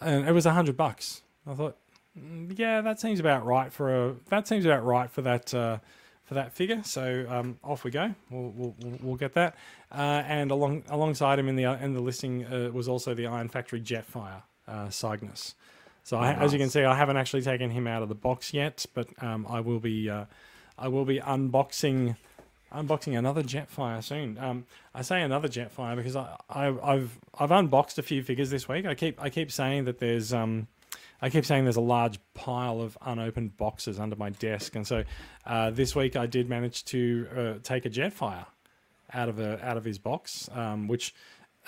and 0.00 0.26
it 0.26 0.32
was 0.32 0.46
a 0.46 0.54
hundred 0.54 0.78
bucks. 0.78 1.20
I 1.46 1.52
thought, 1.52 1.76
"Mm, 2.18 2.58
yeah, 2.58 2.80
that 2.80 2.98
seems 2.98 3.20
about 3.20 3.44
right 3.44 3.70
for 3.70 3.94
a 3.94 4.16
that 4.30 4.48
seems 4.48 4.64
about 4.64 4.86
right 4.86 5.10
for 5.10 5.20
that 5.20 5.52
uh, 5.52 5.80
for 6.24 6.32
that 6.32 6.54
figure. 6.54 6.80
So 6.82 7.26
um, 7.28 7.58
off 7.62 7.84
we 7.84 7.90
go. 7.90 8.14
We'll, 8.30 8.52
we'll, 8.56 8.74
we'll- 9.02 9.16
get 9.16 9.34
that. 9.34 9.54
Uh, 9.90 10.22
and 10.26 10.50
along 10.50 10.84
alongside 10.88 11.38
him 11.38 11.46
in 11.46 11.56
the 11.56 11.64
in 11.64 11.92
the 11.92 12.00
listing 12.00 12.46
uh, 12.46 12.70
was 12.72 12.88
also 12.88 13.12
the 13.12 13.26
Iron 13.26 13.50
Factory 13.50 13.82
Jetfire 13.82 14.44
uh, 14.66 14.88
Cygnus. 14.88 15.56
So 16.04 16.16
I, 16.16 16.32
as 16.32 16.54
you 16.54 16.58
can 16.58 16.70
see, 16.70 16.84
I 16.84 16.96
haven't 16.96 17.18
actually 17.18 17.42
taken 17.42 17.70
him 17.70 17.86
out 17.86 18.02
of 18.02 18.08
the 18.08 18.14
box 18.14 18.54
yet, 18.54 18.86
but 18.94 19.08
um, 19.22 19.46
I 19.46 19.60
will 19.60 19.78
be 19.78 20.08
uh, 20.08 20.24
I 20.82 20.88
will 20.88 21.04
be 21.04 21.20
unboxing 21.20 22.16
unboxing 22.72 23.16
another 23.16 23.42
Jetfire 23.42 24.02
soon. 24.02 24.38
Um, 24.38 24.64
I 24.94 25.02
say 25.02 25.22
another 25.22 25.46
Jetfire 25.46 25.94
because 25.94 26.16
I, 26.16 26.36
I 26.50 26.66
I've 26.82 27.18
I've 27.38 27.50
unboxed 27.52 27.98
a 27.98 28.02
few 28.02 28.22
figures 28.22 28.50
this 28.50 28.68
week. 28.68 28.84
I 28.84 28.94
keep 28.94 29.22
I 29.22 29.30
keep 29.30 29.52
saying 29.52 29.84
that 29.84 30.00
there's 30.00 30.32
um 30.32 30.66
I 31.20 31.30
keep 31.30 31.46
saying 31.46 31.64
there's 31.64 31.76
a 31.76 31.80
large 31.80 32.18
pile 32.34 32.80
of 32.80 32.98
unopened 33.02 33.56
boxes 33.56 34.00
under 34.00 34.16
my 34.16 34.30
desk, 34.30 34.74
and 34.74 34.84
so 34.84 35.04
uh, 35.46 35.70
this 35.70 35.94
week 35.94 36.16
I 36.16 36.26
did 36.26 36.48
manage 36.48 36.84
to 36.86 37.28
uh, 37.36 37.54
take 37.62 37.86
a 37.86 37.90
Jetfire 37.90 38.46
out 39.14 39.28
of 39.28 39.38
a 39.38 39.64
out 39.64 39.76
of 39.76 39.84
his 39.84 39.98
box, 39.98 40.50
um, 40.52 40.88
which 40.88 41.14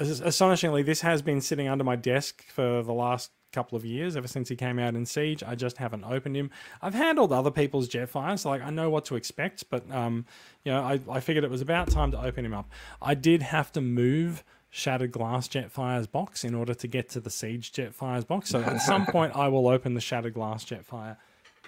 astonishingly 0.01 0.83
this 0.83 1.03
has 1.03 1.23
been 1.23 1.41
sitting 1.41 1.69
under 1.69 1.85
my 1.85 1.95
desk 1.95 2.43
for 2.49 2.83
the 2.83 2.93
last 2.93 3.31
couple 3.55 3.77
of 3.77 3.85
years 3.85 4.17
ever 4.17 4.27
since 4.29 4.49
he 4.49 4.57
came 4.57 4.79
out 4.79 4.95
in 4.95 5.07
siege 5.07 5.43
i 5.43 5.55
just 5.55 5.79
haven't 5.79 6.05
opened 6.05 6.37
him. 6.37 6.51
I've 6.83 6.95
handled 6.95 7.33
other 7.33 7.51
people's 7.51 7.89
jetfires 7.89 8.41
so 8.41 8.51
like 8.51 8.63
i 8.63 8.71
know 8.71 8.91
what 8.91 9.05
to 9.07 9.17
expect 9.17 9.65
but 9.71 9.89
um 9.91 10.27
you 10.65 10.73
know 10.73 10.83
I, 10.83 11.01
I 11.11 11.21
figured 11.21 11.45
it 11.45 11.51
was 11.51 11.61
about 11.61 11.91
time 11.91 12.11
to 12.11 12.21
open 12.21 12.45
him 12.45 12.55
up. 12.55 12.71
I 13.01 13.15
did 13.15 13.43
have 13.43 13.71
to 13.73 13.81
move 13.81 14.43
shattered 14.71 15.13
glass 15.13 15.47
jetfire's 15.47 16.09
box 16.09 16.43
in 16.43 16.53
order 16.55 16.75
to 16.75 16.89
get 16.89 17.09
to 17.11 17.21
the 17.21 17.31
siege 17.31 17.71
jetfire's 17.73 18.25
box 18.25 18.51
so 18.51 18.61
at 18.61 18.81
some 18.83 19.07
point 19.17 19.35
i 19.37 19.47
will 19.47 19.69
open 19.69 19.95
the 19.95 20.01
shattered 20.01 20.35
glass 20.35 20.65
jetfire 20.65 21.17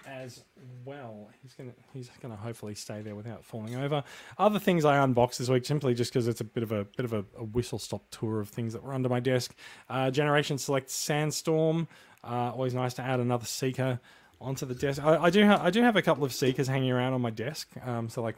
as 0.07 0.45
well. 0.85 1.29
He's 1.43 1.53
gonna 1.55 1.73
he's 1.93 2.11
gonna 2.21 2.37
hopefully 2.37 2.75
stay 2.75 3.03
there 3.03 3.15
without 3.15 3.45
falling 3.45 3.77
over. 3.77 4.05
Other 4.39 4.59
things 4.59 4.85
I 4.85 5.03
unboxed 5.03 5.39
this 5.39 5.49
week 5.49 5.65
simply 5.65 5.95
just 5.95 6.13
because 6.13 6.29
it's 6.29 6.41
a 6.41 6.45
bit 6.45 6.63
of 6.63 6.73
a 6.73 6.85
bit 6.85 7.05
of 7.05 7.13
a, 7.13 7.25
a 7.37 7.45
whistle 7.45 7.79
stop 7.79 8.03
tour 8.11 8.41
of 8.41 8.49
things 8.49 8.73
that 8.73 8.83
were 8.83 8.95
under 8.95 9.09
my 9.09 9.21
desk. 9.21 9.55
Uh, 9.89 10.11
Generation 10.11 10.59
Select 10.59 10.91
Sandstorm. 10.91 11.89
Uh, 12.25 12.51
always 12.53 12.75
nice 12.75 12.95
to 12.95 13.03
add 13.03 13.21
another 13.21 13.47
Seeker 13.47 14.01
onto 14.41 14.67
the 14.67 14.75
desk. 14.75 15.03
I, 15.05 15.17
I 15.25 15.31
do 15.31 15.47
ha- 15.47 15.61
I 15.63 15.71
do 15.71 15.83
have 15.83 15.97
a 15.97 16.03
couple 16.03 16.25
of 16.25 16.33
Seekers 16.33 16.69
hanging 16.69 16.91
around 16.91 17.13
on 17.13 17.21
my 17.21 17.31
desk. 17.31 17.69
Um, 17.85 18.09
so 18.09 18.23
like 18.23 18.37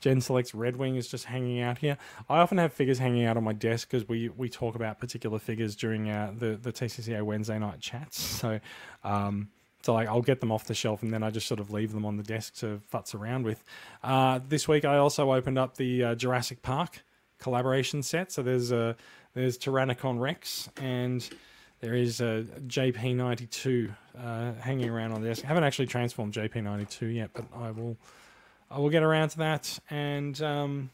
Gen 0.00 0.20
Select's 0.20 0.54
Red 0.54 0.76
Wing 0.76 0.96
is 0.96 1.08
just 1.08 1.24
hanging 1.24 1.60
out 1.60 1.78
here. 1.78 1.96
I 2.28 2.38
often 2.40 2.58
have 2.58 2.72
figures 2.72 2.98
hanging 2.98 3.24
out 3.24 3.36
on 3.36 3.44
my 3.44 3.54
desk 3.54 3.90
because 3.90 4.06
we, 4.06 4.28
we 4.28 4.48
talk 4.50 4.74
about 4.74 5.00
particular 5.00 5.38
figures 5.38 5.74
during 5.74 6.10
uh, 6.10 6.32
the 6.36 6.56
the 6.56 6.72
TCCA 6.72 7.22
Wednesday 7.22 7.58
night 7.58 7.80
chats. 7.80 8.22
So, 8.44 8.60
um, 9.02 9.48
so 9.84 9.92
like 9.92 10.08
I'll 10.08 10.22
get 10.22 10.40
them 10.40 10.50
off 10.50 10.64
the 10.64 10.74
shelf 10.74 11.02
and 11.02 11.12
then 11.12 11.22
I 11.22 11.28
just 11.28 11.46
sort 11.46 11.60
of 11.60 11.70
leave 11.70 11.92
them 11.92 12.06
on 12.06 12.16
the 12.16 12.22
desk 12.22 12.54
to 12.56 12.80
futz 12.90 13.14
around 13.14 13.44
with. 13.44 13.62
Uh, 14.02 14.40
this 14.48 14.66
week 14.66 14.86
I 14.86 14.96
also 14.96 15.30
opened 15.30 15.58
up 15.58 15.76
the 15.76 16.02
uh, 16.02 16.14
Jurassic 16.14 16.62
Park 16.62 17.04
collaboration 17.38 18.02
set. 18.02 18.32
So 18.32 18.42
there's 18.42 18.72
uh, 18.72 18.94
there's 19.34 19.58
Tyrannocon 19.58 20.18
Rex 20.18 20.70
and 20.80 21.28
there 21.80 21.92
is 21.92 22.22
a 22.22 22.46
JP92 22.66 23.94
uh, 24.18 24.52
hanging 24.54 24.88
around 24.88 25.12
on 25.12 25.20
the 25.20 25.28
desk. 25.28 25.44
I 25.44 25.48
haven't 25.48 25.64
actually 25.64 25.88
transformed 25.88 26.32
JP92 26.32 27.14
yet, 27.14 27.30
but 27.34 27.44
I 27.54 27.70
will 27.70 27.98
I 28.70 28.78
will 28.78 28.88
get 28.88 29.02
around 29.02 29.28
to 29.30 29.38
that. 29.38 29.78
And 29.90 30.40
um, 30.40 30.90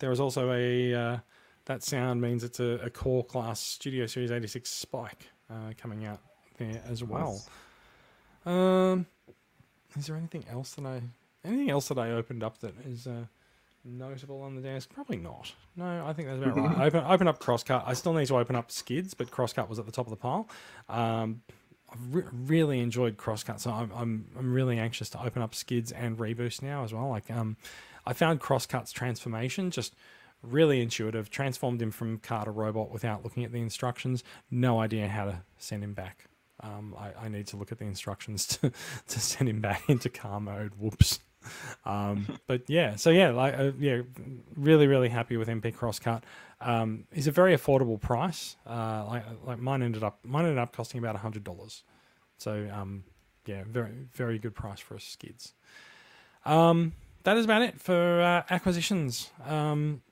there 0.00 0.10
is 0.10 0.18
also 0.18 0.50
a 0.50 0.94
uh, 0.94 1.18
that 1.66 1.84
sound 1.84 2.20
means 2.20 2.42
it's 2.42 2.58
a, 2.58 2.80
a 2.82 2.90
core 2.90 3.24
class 3.24 3.60
Studio 3.60 4.06
Series 4.06 4.32
86 4.32 4.68
Spike 4.68 5.28
uh, 5.48 5.74
coming 5.80 6.06
out 6.06 6.18
there 6.58 6.82
as 6.88 7.04
well. 7.04 7.40
Um, 8.46 9.06
is 9.96 10.06
there 10.06 10.16
anything 10.16 10.44
else 10.50 10.74
that 10.74 10.84
I 10.84 11.02
anything 11.44 11.70
else 11.70 11.88
that 11.88 11.98
I 11.98 12.10
opened 12.10 12.42
up 12.42 12.58
that 12.58 12.74
is 12.86 13.06
uh, 13.06 13.24
notable 13.84 14.42
on 14.42 14.54
the 14.54 14.62
desk? 14.62 14.90
Probably 14.92 15.16
not. 15.16 15.52
No, 15.76 16.04
I 16.06 16.12
think 16.12 16.28
that's 16.28 16.42
about 16.42 16.56
right. 16.56 16.78
I 16.78 16.84
open, 16.86 17.04
open 17.06 17.28
up 17.28 17.38
Crosscut. 17.38 17.84
I 17.86 17.94
still 17.94 18.12
need 18.12 18.26
to 18.26 18.36
open 18.36 18.56
up 18.56 18.70
Skids, 18.70 19.14
but 19.14 19.30
Crosscut 19.30 19.68
was 19.68 19.78
at 19.78 19.86
the 19.86 19.92
top 19.92 20.06
of 20.06 20.10
the 20.10 20.16
pile. 20.16 20.48
Um, 20.88 21.42
I've 21.92 22.14
re- 22.14 22.24
really 22.32 22.80
enjoyed 22.80 23.16
Crosscut, 23.16 23.60
so 23.60 23.70
I'm, 23.70 23.90
I'm 23.94 24.26
I'm 24.38 24.52
really 24.52 24.78
anxious 24.78 25.08
to 25.10 25.22
open 25.22 25.42
up 25.42 25.54
Skids 25.54 25.92
and 25.92 26.18
Reboost 26.18 26.62
now 26.62 26.84
as 26.84 26.92
well. 26.92 27.08
Like 27.08 27.30
um, 27.30 27.56
I 28.06 28.12
found 28.12 28.40
Crosscut's 28.40 28.92
transformation 28.92 29.70
just 29.70 29.94
really 30.42 30.80
intuitive. 30.82 31.30
Transformed 31.30 31.80
him 31.80 31.90
from 31.90 32.18
car 32.18 32.44
to 32.44 32.50
robot 32.50 32.90
without 32.90 33.22
looking 33.22 33.44
at 33.44 33.52
the 33.52 33.60
instructions. 33.60 34.24
No 34.50 34.80
idea 34.80 35.08
how 35.08 35.24
to 35.26 35.42
send 35.58 35.84
him 35.84 35.94
back. 35.94 36.26
Um, 36.64 36.94
I, 36.98 37.26
I 37.26 37.28
need 37.28 37.46
to 37.48 37.56
look 37.56 37.72
at 37.72 37.78
the 37.78 37.84
instructions 37.84 38.46
to, 38.58 38.72
to 39.08 39.20
send 39.20 39.48
him 39.48 39.60
back 39.60 39.88
into 39.88 40.08
car 40.08 40.40
mode. 40.40 40.72
Whoops. 40.78 41.20
Um, 41.84 42.38
but 42.46 42.62
yeah, 42.68 42.96
so 42.96 43.10
yeah, 43.10 43.30
like 43.30 43.54
uh, 43.58 43.72
yeah, 43.78 44.02
really 44.56 44.86
really 44.86 45.08
happy 45.08 45.36
with 45.36 45.48
MP 45.48 45.74
Crosscut. 45.74 46.22
Um, 46.60 47.04
it's 47.12 47.26
a 47.26 47.32
very 47.32 47.54
affordable 47.56 48.00
price. 48.00 48.56
Uh, 48.66 49.04
like 49.06 49.24
like 49.44 49.58
mine 49.58 49.82
ended 49.82 50.02
up 50.02 50.18
mine 50.24 50.44
ended 50.44 50.58
up 50.58 50.74
costing 50.74 50.98
about 50.98 51.16
hundred 51.16 51.44
dollars. 51.44 51.82
So 52.38 52.68
um, 52.72 53.04
yeah, 53.46 53.64
very 53.66 53.92
very 54.12 54.38
good 54.38 54.54
price 54.54 54.80
for 54.80 54.94
us 54.94 55.04
skids. 55.04 55.52
Um, 56.44 56.92
that 57.24 57.36
is 57.36 57.44
about 57.44 57.62
it 57.62 57.80
for 57.80 58.20
uh, 58.20 58.42
acquisitions. 58.50 59.30
Um, 59.46 60.02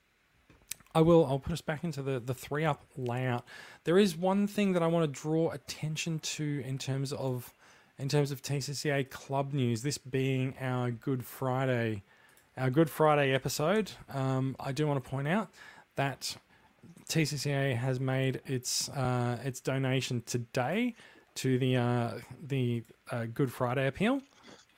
I 0.95 1.01
will. 1.01 1.25
I'll 1.27 1.39
put 1.39 1.53
us 1.53 1.61
back 1.61 1.85
into 1.85 2.03
the 2.03 2.21
the 2.21 2.35
three 2.35 2.65
up 2.65 2.85
layout. 2.97 3.45
There 3.85 3.99
is 3.99 4.17
one 4.17 4.47
thing 4.47 4.73
that 4.73 4.83
I 4.83 4.87
want 4.87 5.13
to 5.13 5.21
draw 5.21 5.51
attention 5.51 6.19
to 6.21 6.63
in 6.67 6.79
terms 6.79 7.13
of 7.13 7.53
in 7.99 8.09
terms 8.09 8.31
of 8.31 8.43
TCCA 8.43 9.09
club 9.11 9.53
news. 9.53 9.83
This 9.83 9.99
being 9.99 10.55
our 10.61 10.91
Good 10.91 11.25
Friday, 11.25 12.03
our 12.57 12.71
Good 12.71 12.91
Friday 12.91 13.33
episode. 13.33 13.93
Um, 14.13 14.57
I 14.61 14.73
do 14.73 14.87
want 14.87 15.03
to 15.03 15.09
point 15.09 15.29
out 15.29 15.51
that 15.97 16.37
TCCA 17.09 17.77
has 17.77 18.01
made 18.01 18.41
its 18.47 18.89
uh, 18.91 19.39
its 19.45 19.61
donation 19.61 20.23
today 20.27 20.95
to 21.37 21.59
the 21.59 21.77
uh, 21.77 22.11
the 22.47 22.83
uh, 23.11 23.27
Good 23.33 23.53
Friday 23.53 23.87
appeal, 23.87 24.21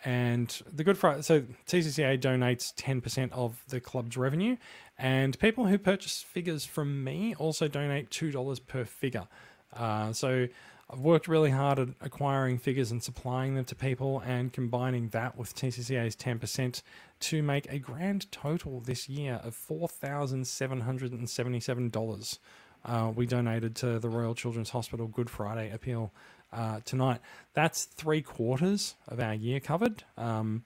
And 0.04 0.60
the 0.70 0.84
Good 0.84 0.98
Friday, 0.98 1.22
so 1.22 1.44
TCCA 1.66 2.20
donates 2.20 2.74
10% 2.74 3.32
of 3.32 3.62
the 3.68 3.80
club's 3.80 4.18
revenue, 4.18 4.58
and 4.98 5.38
people 5.38 5.66
who 5.66 5.78
purchase 5.78 6.22
figures 6.22 6.66
from 6.66 7.02
me 7.02 7.34
also 7.36 7.68
donate 7.68 8.10
$2 8.10 8.66
per 8.66 8.84
figure. 8.84 9.26
Uh, 9.72 10.12
so 10.12 10.46
I've 10.90 11.00
worked 11.00 11.26
really 11.26 11.50
hard 11.50 11.78
at 11.78 11.88
acquiring 12.02 12.58
figures 12.58 12.90
and 12.90 13.02
supplying 13.02 13.54
them 13.54 13.64
to 13.64 13.74
people 13.74 14.22
and 14.26 14.52
combining 14.52 15.08
that 15.08 15.38
with 15.38 15.54
TCCA's 15.54 16.16
10% 16.16 16.82
to 17.20 17.42
make 17.42 17.72
a 17.72 17.78
grand 17.78 18.30
total 18.30 18.80
this 18.80 19.08
year 19.08 19.40
of 19.42 19.56
$4,777. 19.56 22.38
Uh, 22.84 23.10
we 23.16 23.24
donated 23.24 23.74
to 23.76 23.98
the 23.98 24.10
Royal 24.10 24.34
Children's 24.34 24.68
Hospital 24.70 25.06
Good 25.06 25.30
Friday 25.30 25.70
appeal 25.70 26.12
uh, 26.54 26.80
tonight. 26.84 27.20
That's 27.54 27.84
three 27.84 28.22
quarters 28.22 28.94
of 29.08 29.20
our 29.20 29.34
year 29.34 29.60
covered. 29.60 30.04
Um, 30.16 30.64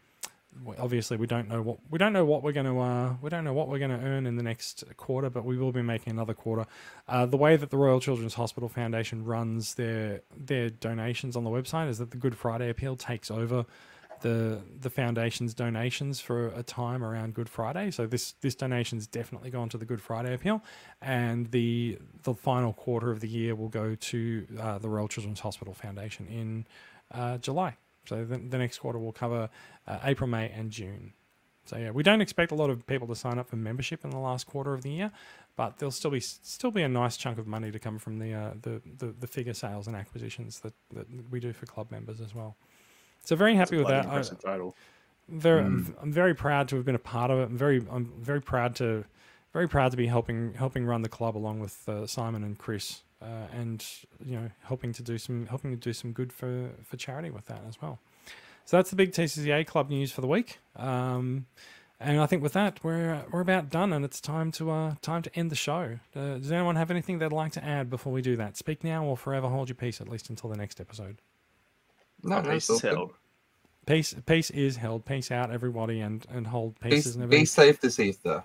obviously, 0.78 1.16
we 1.16 1.26
don't 1.26 1.48
know 1.48 1.62
what 1.62 1.78
we 1.90 1.98
don't 1.98 2.12
know 2.12 2.24
what 2.24 2.42
we're 2.42 2.52
going 2.52 2.66
to 2.66 2.78
uh, 2.80 3.14
we 3.22 3.30
don't 3.30 3.44
know 3.44 3.52
what 3.52 3.68
we're 3.68 3.78
going 3.78 3.90
to 3.90 4.04
earn 4.04 4.26
in 4.26 4.36
the 4.36 4.42
next 4.42 4.84
quarter, 4.96 5.30
but 5.30 5.44
we 5.44 5.56
will 5.56 5.72
be 5.72 5.82
making 5.82 6.12
another 6.12 6.34
quarter. 6.34 6.66
Uh, 7.08 7.26
the 7.26 7.36
way 7.36 7.56
that 7.56 7.70
the 7.70 7.76
Royal 7.76 8.00
Children's 8.00 8.34
Hospital 8.34 8.68
Foundation 8.68 9.24
runs 9.24 9.74
their 9.74 10.22
their 10.36 10.70
donations 10.70 11.36
on 11.36 11.44
the 11.44 11.50
website 11.50 11.88
is 11.88 11.98
that 11.98 12.10
the 12.10 12.16
Good 12.16 12.36
Friday 12.36 12.68
appeal 12.70 12.96
takes 12.96 13.30
over 13.30 13.64
the 14.20 14.60
the 14.80 14.90
foundation's 14.90 15.54
donations 15.54 16.20
for 16.20 16.48
a 16.48 16.62
time 16.62 17.02
around 17.04 17.34
Good 17.34 17.48
Friday. 17.48 17.90
So 17.90 18.06
this 18.06 18.32
this 18.40 18.54
donation's 18.54 19.06
definitely 19.06 19.50
gone 19.50 19.68
to 19.70 19.78
the 19.78 19.84
Good 19.84 20.00
Friday 20.00 20.34
appeal, 20.34 20.62
and 21.00 21.50
the 21.50 21.98
the 22.22 22.34
final 22.34 22.72
quarter 22.72 23.10
of 23.10 23.20
the 23.20 23.28
year 23.28 23.54
will 23.54 23.68
go 23.68 23.94
to 23.94 24.46
uh, 24.58 24.78
the 24.78 24.88
Royal 24.88 25.08
Children's 25.08 25.40
Hospital 25.40 25.74
Foundation 25.74 26.26
in 26.26 26.66
uh, 27.12 27.38
July. 27.38 27.76
So 28.06 28.24
the, 28.24 28.38
the 28.38 28.58
next 28.58 28.78
quarter 28.78 28.98
will 28.98 29.12
cover 29.12 29.50
uh, 29.86 29.98
April, 30.04 30.28
May, 30.28 30.50
and 30.50 30.70
June. 30.70 31.12
So 31.66 31.76
yeah, 31.76 31.90
we 31.90 32.02
don't 32.02 32.22
expect 32.22 32.50
a 32.50 32.54
lot 32.54 32.70
of 32.70 32.86
people 32.86 33.06
to 33.08 33.14
sign 33.14 33.38
up 33.38 33.50
for 33.50 33.56
membership 33.56 34.02
in 34.02 34.10
the 34.10 34.18
last 34.18 34.46
quarter 34.46 34.72
of 34.72 34.80
the 34.82 34.90
year, 34.90 35.12
but 35.54 35.78
there'll 35.78 35.92
still 35.92 36.10
be 36.10 36.20
still 36.20 36.70
be 36.70 36.82
a 36.82 36.88
nice 36.88 37.18
chunk 37.18 37.36
of 37.36 37.46
money 37.46 37.70
to 37.70 37.78
come 37.78 37.98
from 37.98 38.18
the 38.18 38.32
uh, 38.32 38.50
the, 38.62 38.80
the 38.98 39.14
the 39.20 39.26
figure 39.26 39.52
sales 39.52 39.86
and 39.86 39.94
acquisitions 39.94 40.60
that, 40.60 40.72
that 40.94 41.06
we 41.30 41.40
do 41.40 41.52
for 41.52 41.66
club 41.66 41.90
members 41.90 42.22
as 42.22 42.34
well. 42.34 42.56
So 43.28 43.36
very 43.36 43.54
happy 43.54 43.76
with 43.76 43.88
that. 43.88 44.06
I- 44.06 44.08
impressive 44.08 44.40
total. 44.40 44.74
very, 45.28 45.60
Mm. 45.60 45.66
I'm, 45.66 45.96
I'm 46.04 46.12
very 46.12 46.34
proud 46.34 46.66
to 46.68 46.76
have 46.76 46.86
been 46.86 46.94
a 46.94 46.98
part 46.98 47.30
of 47.30 47.38
it. 47.40 47.42
I'm 47.42 47.58
very, 47.58 47.84
I'm 47.90 48.10
very 48.18 48.40
proud 48.40 48.74
to, 48.76 49.04
very 49.52 49.68
proud 49.68 49.90
to 49.90 49.98
be 49.98 50.06
helping 50.06 50.54
helping 50.54 50.86
run 50.86 51.02
the 51.02 51.10
club 51.10 51.36
along 51.36 51.60
with 51.60 51.86
uh, 51.90 52.06
Simon 52.06 52.42
and 52.42 52.56
Chris, 52.56 53.02
uh, 53.20 53.46
and 53.52 53.84
you 54.24 54.36
know, 54.36 54.50
helping 54.62 54.94
to 54.94 55.02
do 55.02 55.18
some 55.18 55.44
helping 55.44 55.72
to 55.72 55.76
do 55.76 55.92
some 55.92 56.12
good 56.12 56.32
for 56.32 56.70
for 56.82 56.96
charity 56.96 57.28
with 57.28 57.44
that 57.46 57.60
as 57.68 57.82
well. 57.82 57.98
So 58.64 58.78
that's 58.78 58.88
the 58.88 58.96
big 58.96 59.12
TCCA 59.12 59.66
club 59.66 59.90
news 59.90 60.10
for 60.10 60.22
the 60.22 60.26
week. 60.26 60.58
Um, 60.74 61.44
and 62.00 62.20
I 62.22 62.24
think 62.24 62.42
with 62.42 62.54
that, 62.54 62.82
we're 62.82 63.24
we're 63.30 63.42
about 63.42 63.68
done, 63.68 63.92
and 63.92 64.06
it's 64.06 64.22
time 64.22 64.50
to 64.52 64.70
uh, 64.70 64.94
time 65.02 65.20
to 65.20 65.38
end 65.38 65.50
the 65.50 65.56
show. 65.56 65.98
Uh, 66.16 66.38
does 66.38 66.50
anyone 66.50 66.76
have 66.76 66.90
anything 66.90 67.18
they'd 67.18 67.30
like 67.30 67.52
to 67.52 67.62
add 67.64 67.90
before 67.90 68.10
we 68.10 68.22
do 68.22 68.36
that? 68.36 68.56
Speak 68.56 68.82
now 68.82 69.04
or 69.04 69.18
forever 69.18 69.48
hold 69.48 69.68
your 69.68 69.76
peace, 69.76 70.00
at 70.00 70.08
least 70.08 70.30
until 70.30 70.48
the 70.48 70.56
next 70.56 70.80
episode. 70.80 71.18
No, 72.22 72.40
no, 72.40 72.50
peace 72.50 72.68
is 72.70 72.80
held. 72.80 73.12
Peace, 73.86 74.14
peace 74.26 74.50
is 74.50 74.76
held. 74.76 75.04
Peace 75.06 75.30
out, 75.30 75.50
everybody, 75.50 76.00
and 76.00 76.26
and 76.30 76.46
hold 76.46 76.78
Be, 76.80 77.00
be 77.26 77.44
safe 77.44 77.80
this 77.80 77.98
Easter. 77.98 78.42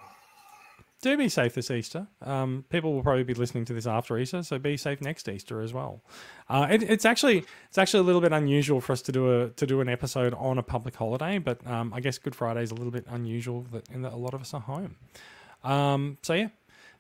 do 1.02 1.18
be 1.18 1.28
safe 1.28 1.56
this 1.56 1.70
Easter. 1.70 2.08
Um, 2.22 2.64
people 2.70 2.94
will 2.94 3.04
probably 3.04 3.24
be 3.24 3.34
listening 3.34 3.66
to 3.66 3.74
this 3.74 3.86
after 3.86 4.18
Easter, 4.18 4.42
so 4.44 4.58
be 4.58 4.78
safe 4.78 5.02
next 5.02 5.28
Easter 5.28 5.60
as 5.60 5.74
well. 5.74 6.02
Uh, 6.50 6.68
it, 6.72 6.84
it's 6.84 7.04
actually 7.04 7.44
it's 7.68 7.78
actually 7.78 8.00
a 8.00 8.04
little 8.04 8.22
bit 8.22 8.32
unusual 8.32 8.80
for 8.80 8.94
us 8.94 9.02
to 9.02 9.12
do 9.12 9.42
a 9.42 9.50
to 9.50 9.66
do 9.66 9.82
an 9.82 9.90
episode 9.90 10.34
on 10.36 10.58
a 10.58 10.64
public 10.64 10.96
holiday, 10.96 11.40
but 11.40 11.66
um, 11.68 11.94
I 11.94 12.00
guess 12.00 12.18
Good 12.18 12.36
Friday 12.36 12.64
is 12.64 12.72
a 12.72 12.76
little 12.76 12.92
bit 12.92 13.06
unusual 13.10 13.66
that 13.74 13.90
in 13.90 14.04
that 14.04 14.14
a 14.14 14.18
lot 14.18 14.34
of 14.34 14.42
us 14.42 14.54
are 14.54 14.62
home. 14.62 14.96
Um, 15.64 16.18
so 16.22 16.34
yeah. 16.34 16.50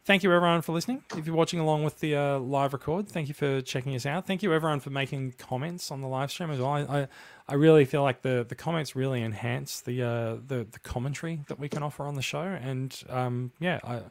Thank 0.06 0.22
you 0.22 0.34
everyone 0.34 0.62
for 0.62 0.74
listening. 0.74 1.02
If 1.16 1.26
you're 1.26 1.36
watching 1.36 1.62
along 1.62 1.86
with 1.86 2.02
the 2.02 2.18
uh, 2.18 2.40
live 2.40 2.74
record, 2.74 3.08
thank 3.08 3.30
you 3.30 3.34
for 3.34 3.62
checking 3.62 3.96
us 3.96 4.06
out. 4.06 4.28
Thank 4.28 4.44
you 4.44 4.54
everyone 4.54 4.82
for 4.82 4.90
making 4.90 5.36
comments 5.38 5.92
on 5.92 6.02
the 6.02 6.10
live 6.10 6.30
stream 6.30 6.52
as 6.52 6.60
well. 6.60 6.72
I, 6.72 6.82
I, 6.82 7.08
I 7.48 7.54
really 7.54 7.86
feel 7.86 8.04
like 8.04 8.22
the, 8.22 8.46
the 8.46 8.54
comments 8.54 8.98
really 8.98 9.24
enhance 9.24 9.80
the, 9.80 10.04
uh, 10.04 10.36
the 10.46 10.68
the 10.70 10.80
commentary 10.80 11.40
that 11.48 11.58
we 11.58 11.70
can 11.70 11.84
offer 11.84 12.04
on 12.04 12.16
the 12.16 12.22
show, 12.22 12.42
and 12.42 13.02
um, 13.08 13.54
yeah, 13.62 13.80
I, 13.82 14.02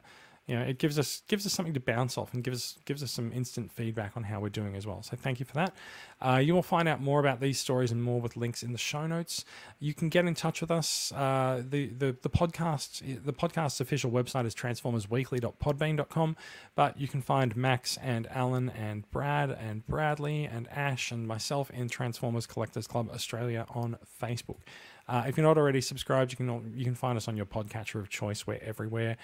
you 0.45 0.55
know, 0.55 0.61
it 0.61 0.77
gives 0.77 0.99
us 0.99 1.21
gives 1.29 1.45
us 1.45 1.53
something 1.53 1.73
to 1.73 1.79
bounce 1.79 2.17
off 2.17 2.33
and 2.33 2.43
gives 2.43 2.57
us 2.57 2.77
gives 2.83 3.01
us 3.01 3.11
some 3.11 3.31
instant 3.31 3.71
feedback 3.71 4.17
on 4.17 4.23
how 4.23 4.41
we're 4.41 4.49
doing 4.49 4.75
as 4.75 4.85
well. 4.85 5.01
So 5.01 5.15
thank 5.15 5.39
you 5.39 5.45
for 5.45 5.53
that. 5.53 5.73
Uh, 6.21 6.37
you 6.37 6.53
will 6.53 6.63
find 6.63 6.87
out 6.89 7.01
more 7.01 7.21
about 7.21 7.39
these 7.39 7.59
stories 7.59 7.91
and 7.91 8.03
more 8.03 8.19
with 8.19 8.35
links 8.35 8.61
in 8.61 8.73
the 8.73 8.77
show 8.77 9.07
notes. 9.07 9.45
You 9.79 9.93
can 9.93 10.09
get 10.09 10.25
in 10.25 10.33
touch 10.33 10.59
with 10.59 10.69
us. 10.69 11.13
Uh, 11.13 11.63
the 11.67 11.87
the 11.87 12.17
the 12.21 12.29
podcast 12.29 13.23
the 13.23 13.31
podcast's 13.31 13.79
official 13.79 14.11
website 14.11 14.45
is 14.45 14.53
transformersweekly.podbean.com, 14.53 16.35
but 16.75 16.99
you 16.99 17.07
can 17.07 17.21
find 17.21 17.55
Max 17.55 17.97
and 18.01 18.27
Alan 18.27 18.69
and 18.69 19.09
Brad 19.11 19.49
and 19.49 19.87
Bradley 19.87 20.43
and 20.43 20.67
Ash 20.69 21.11
and 21.11 21.25
myself 21.25 21.71
in 21.71 21.87
Transformers 21.87 22.47
Collectors 22.47 22.85
Club 22.85 23.09
Australia 23.13 23.65
on 23.69 23.97
Facebook. 24.21 24.59
Uh, 25.07 25.23
if 25.25 25.37
you're 25.37 25.45
not 25.45 25.57
already 25.57 25.81
subscribed, 25.81 26.31
you 26.31 26.37
can 26.37 26.73
you 26.75 26.83
can 26.83 26.95
find 26.95 27.17
us 27.17 27.29
on 27.29 27.37
your 27.37 27.45
podcatcher 27.45 27.99
of 27.99 28.09
choice. 28.09 28.45
We're 28.45 28.59
everywhere. 28.61 29.15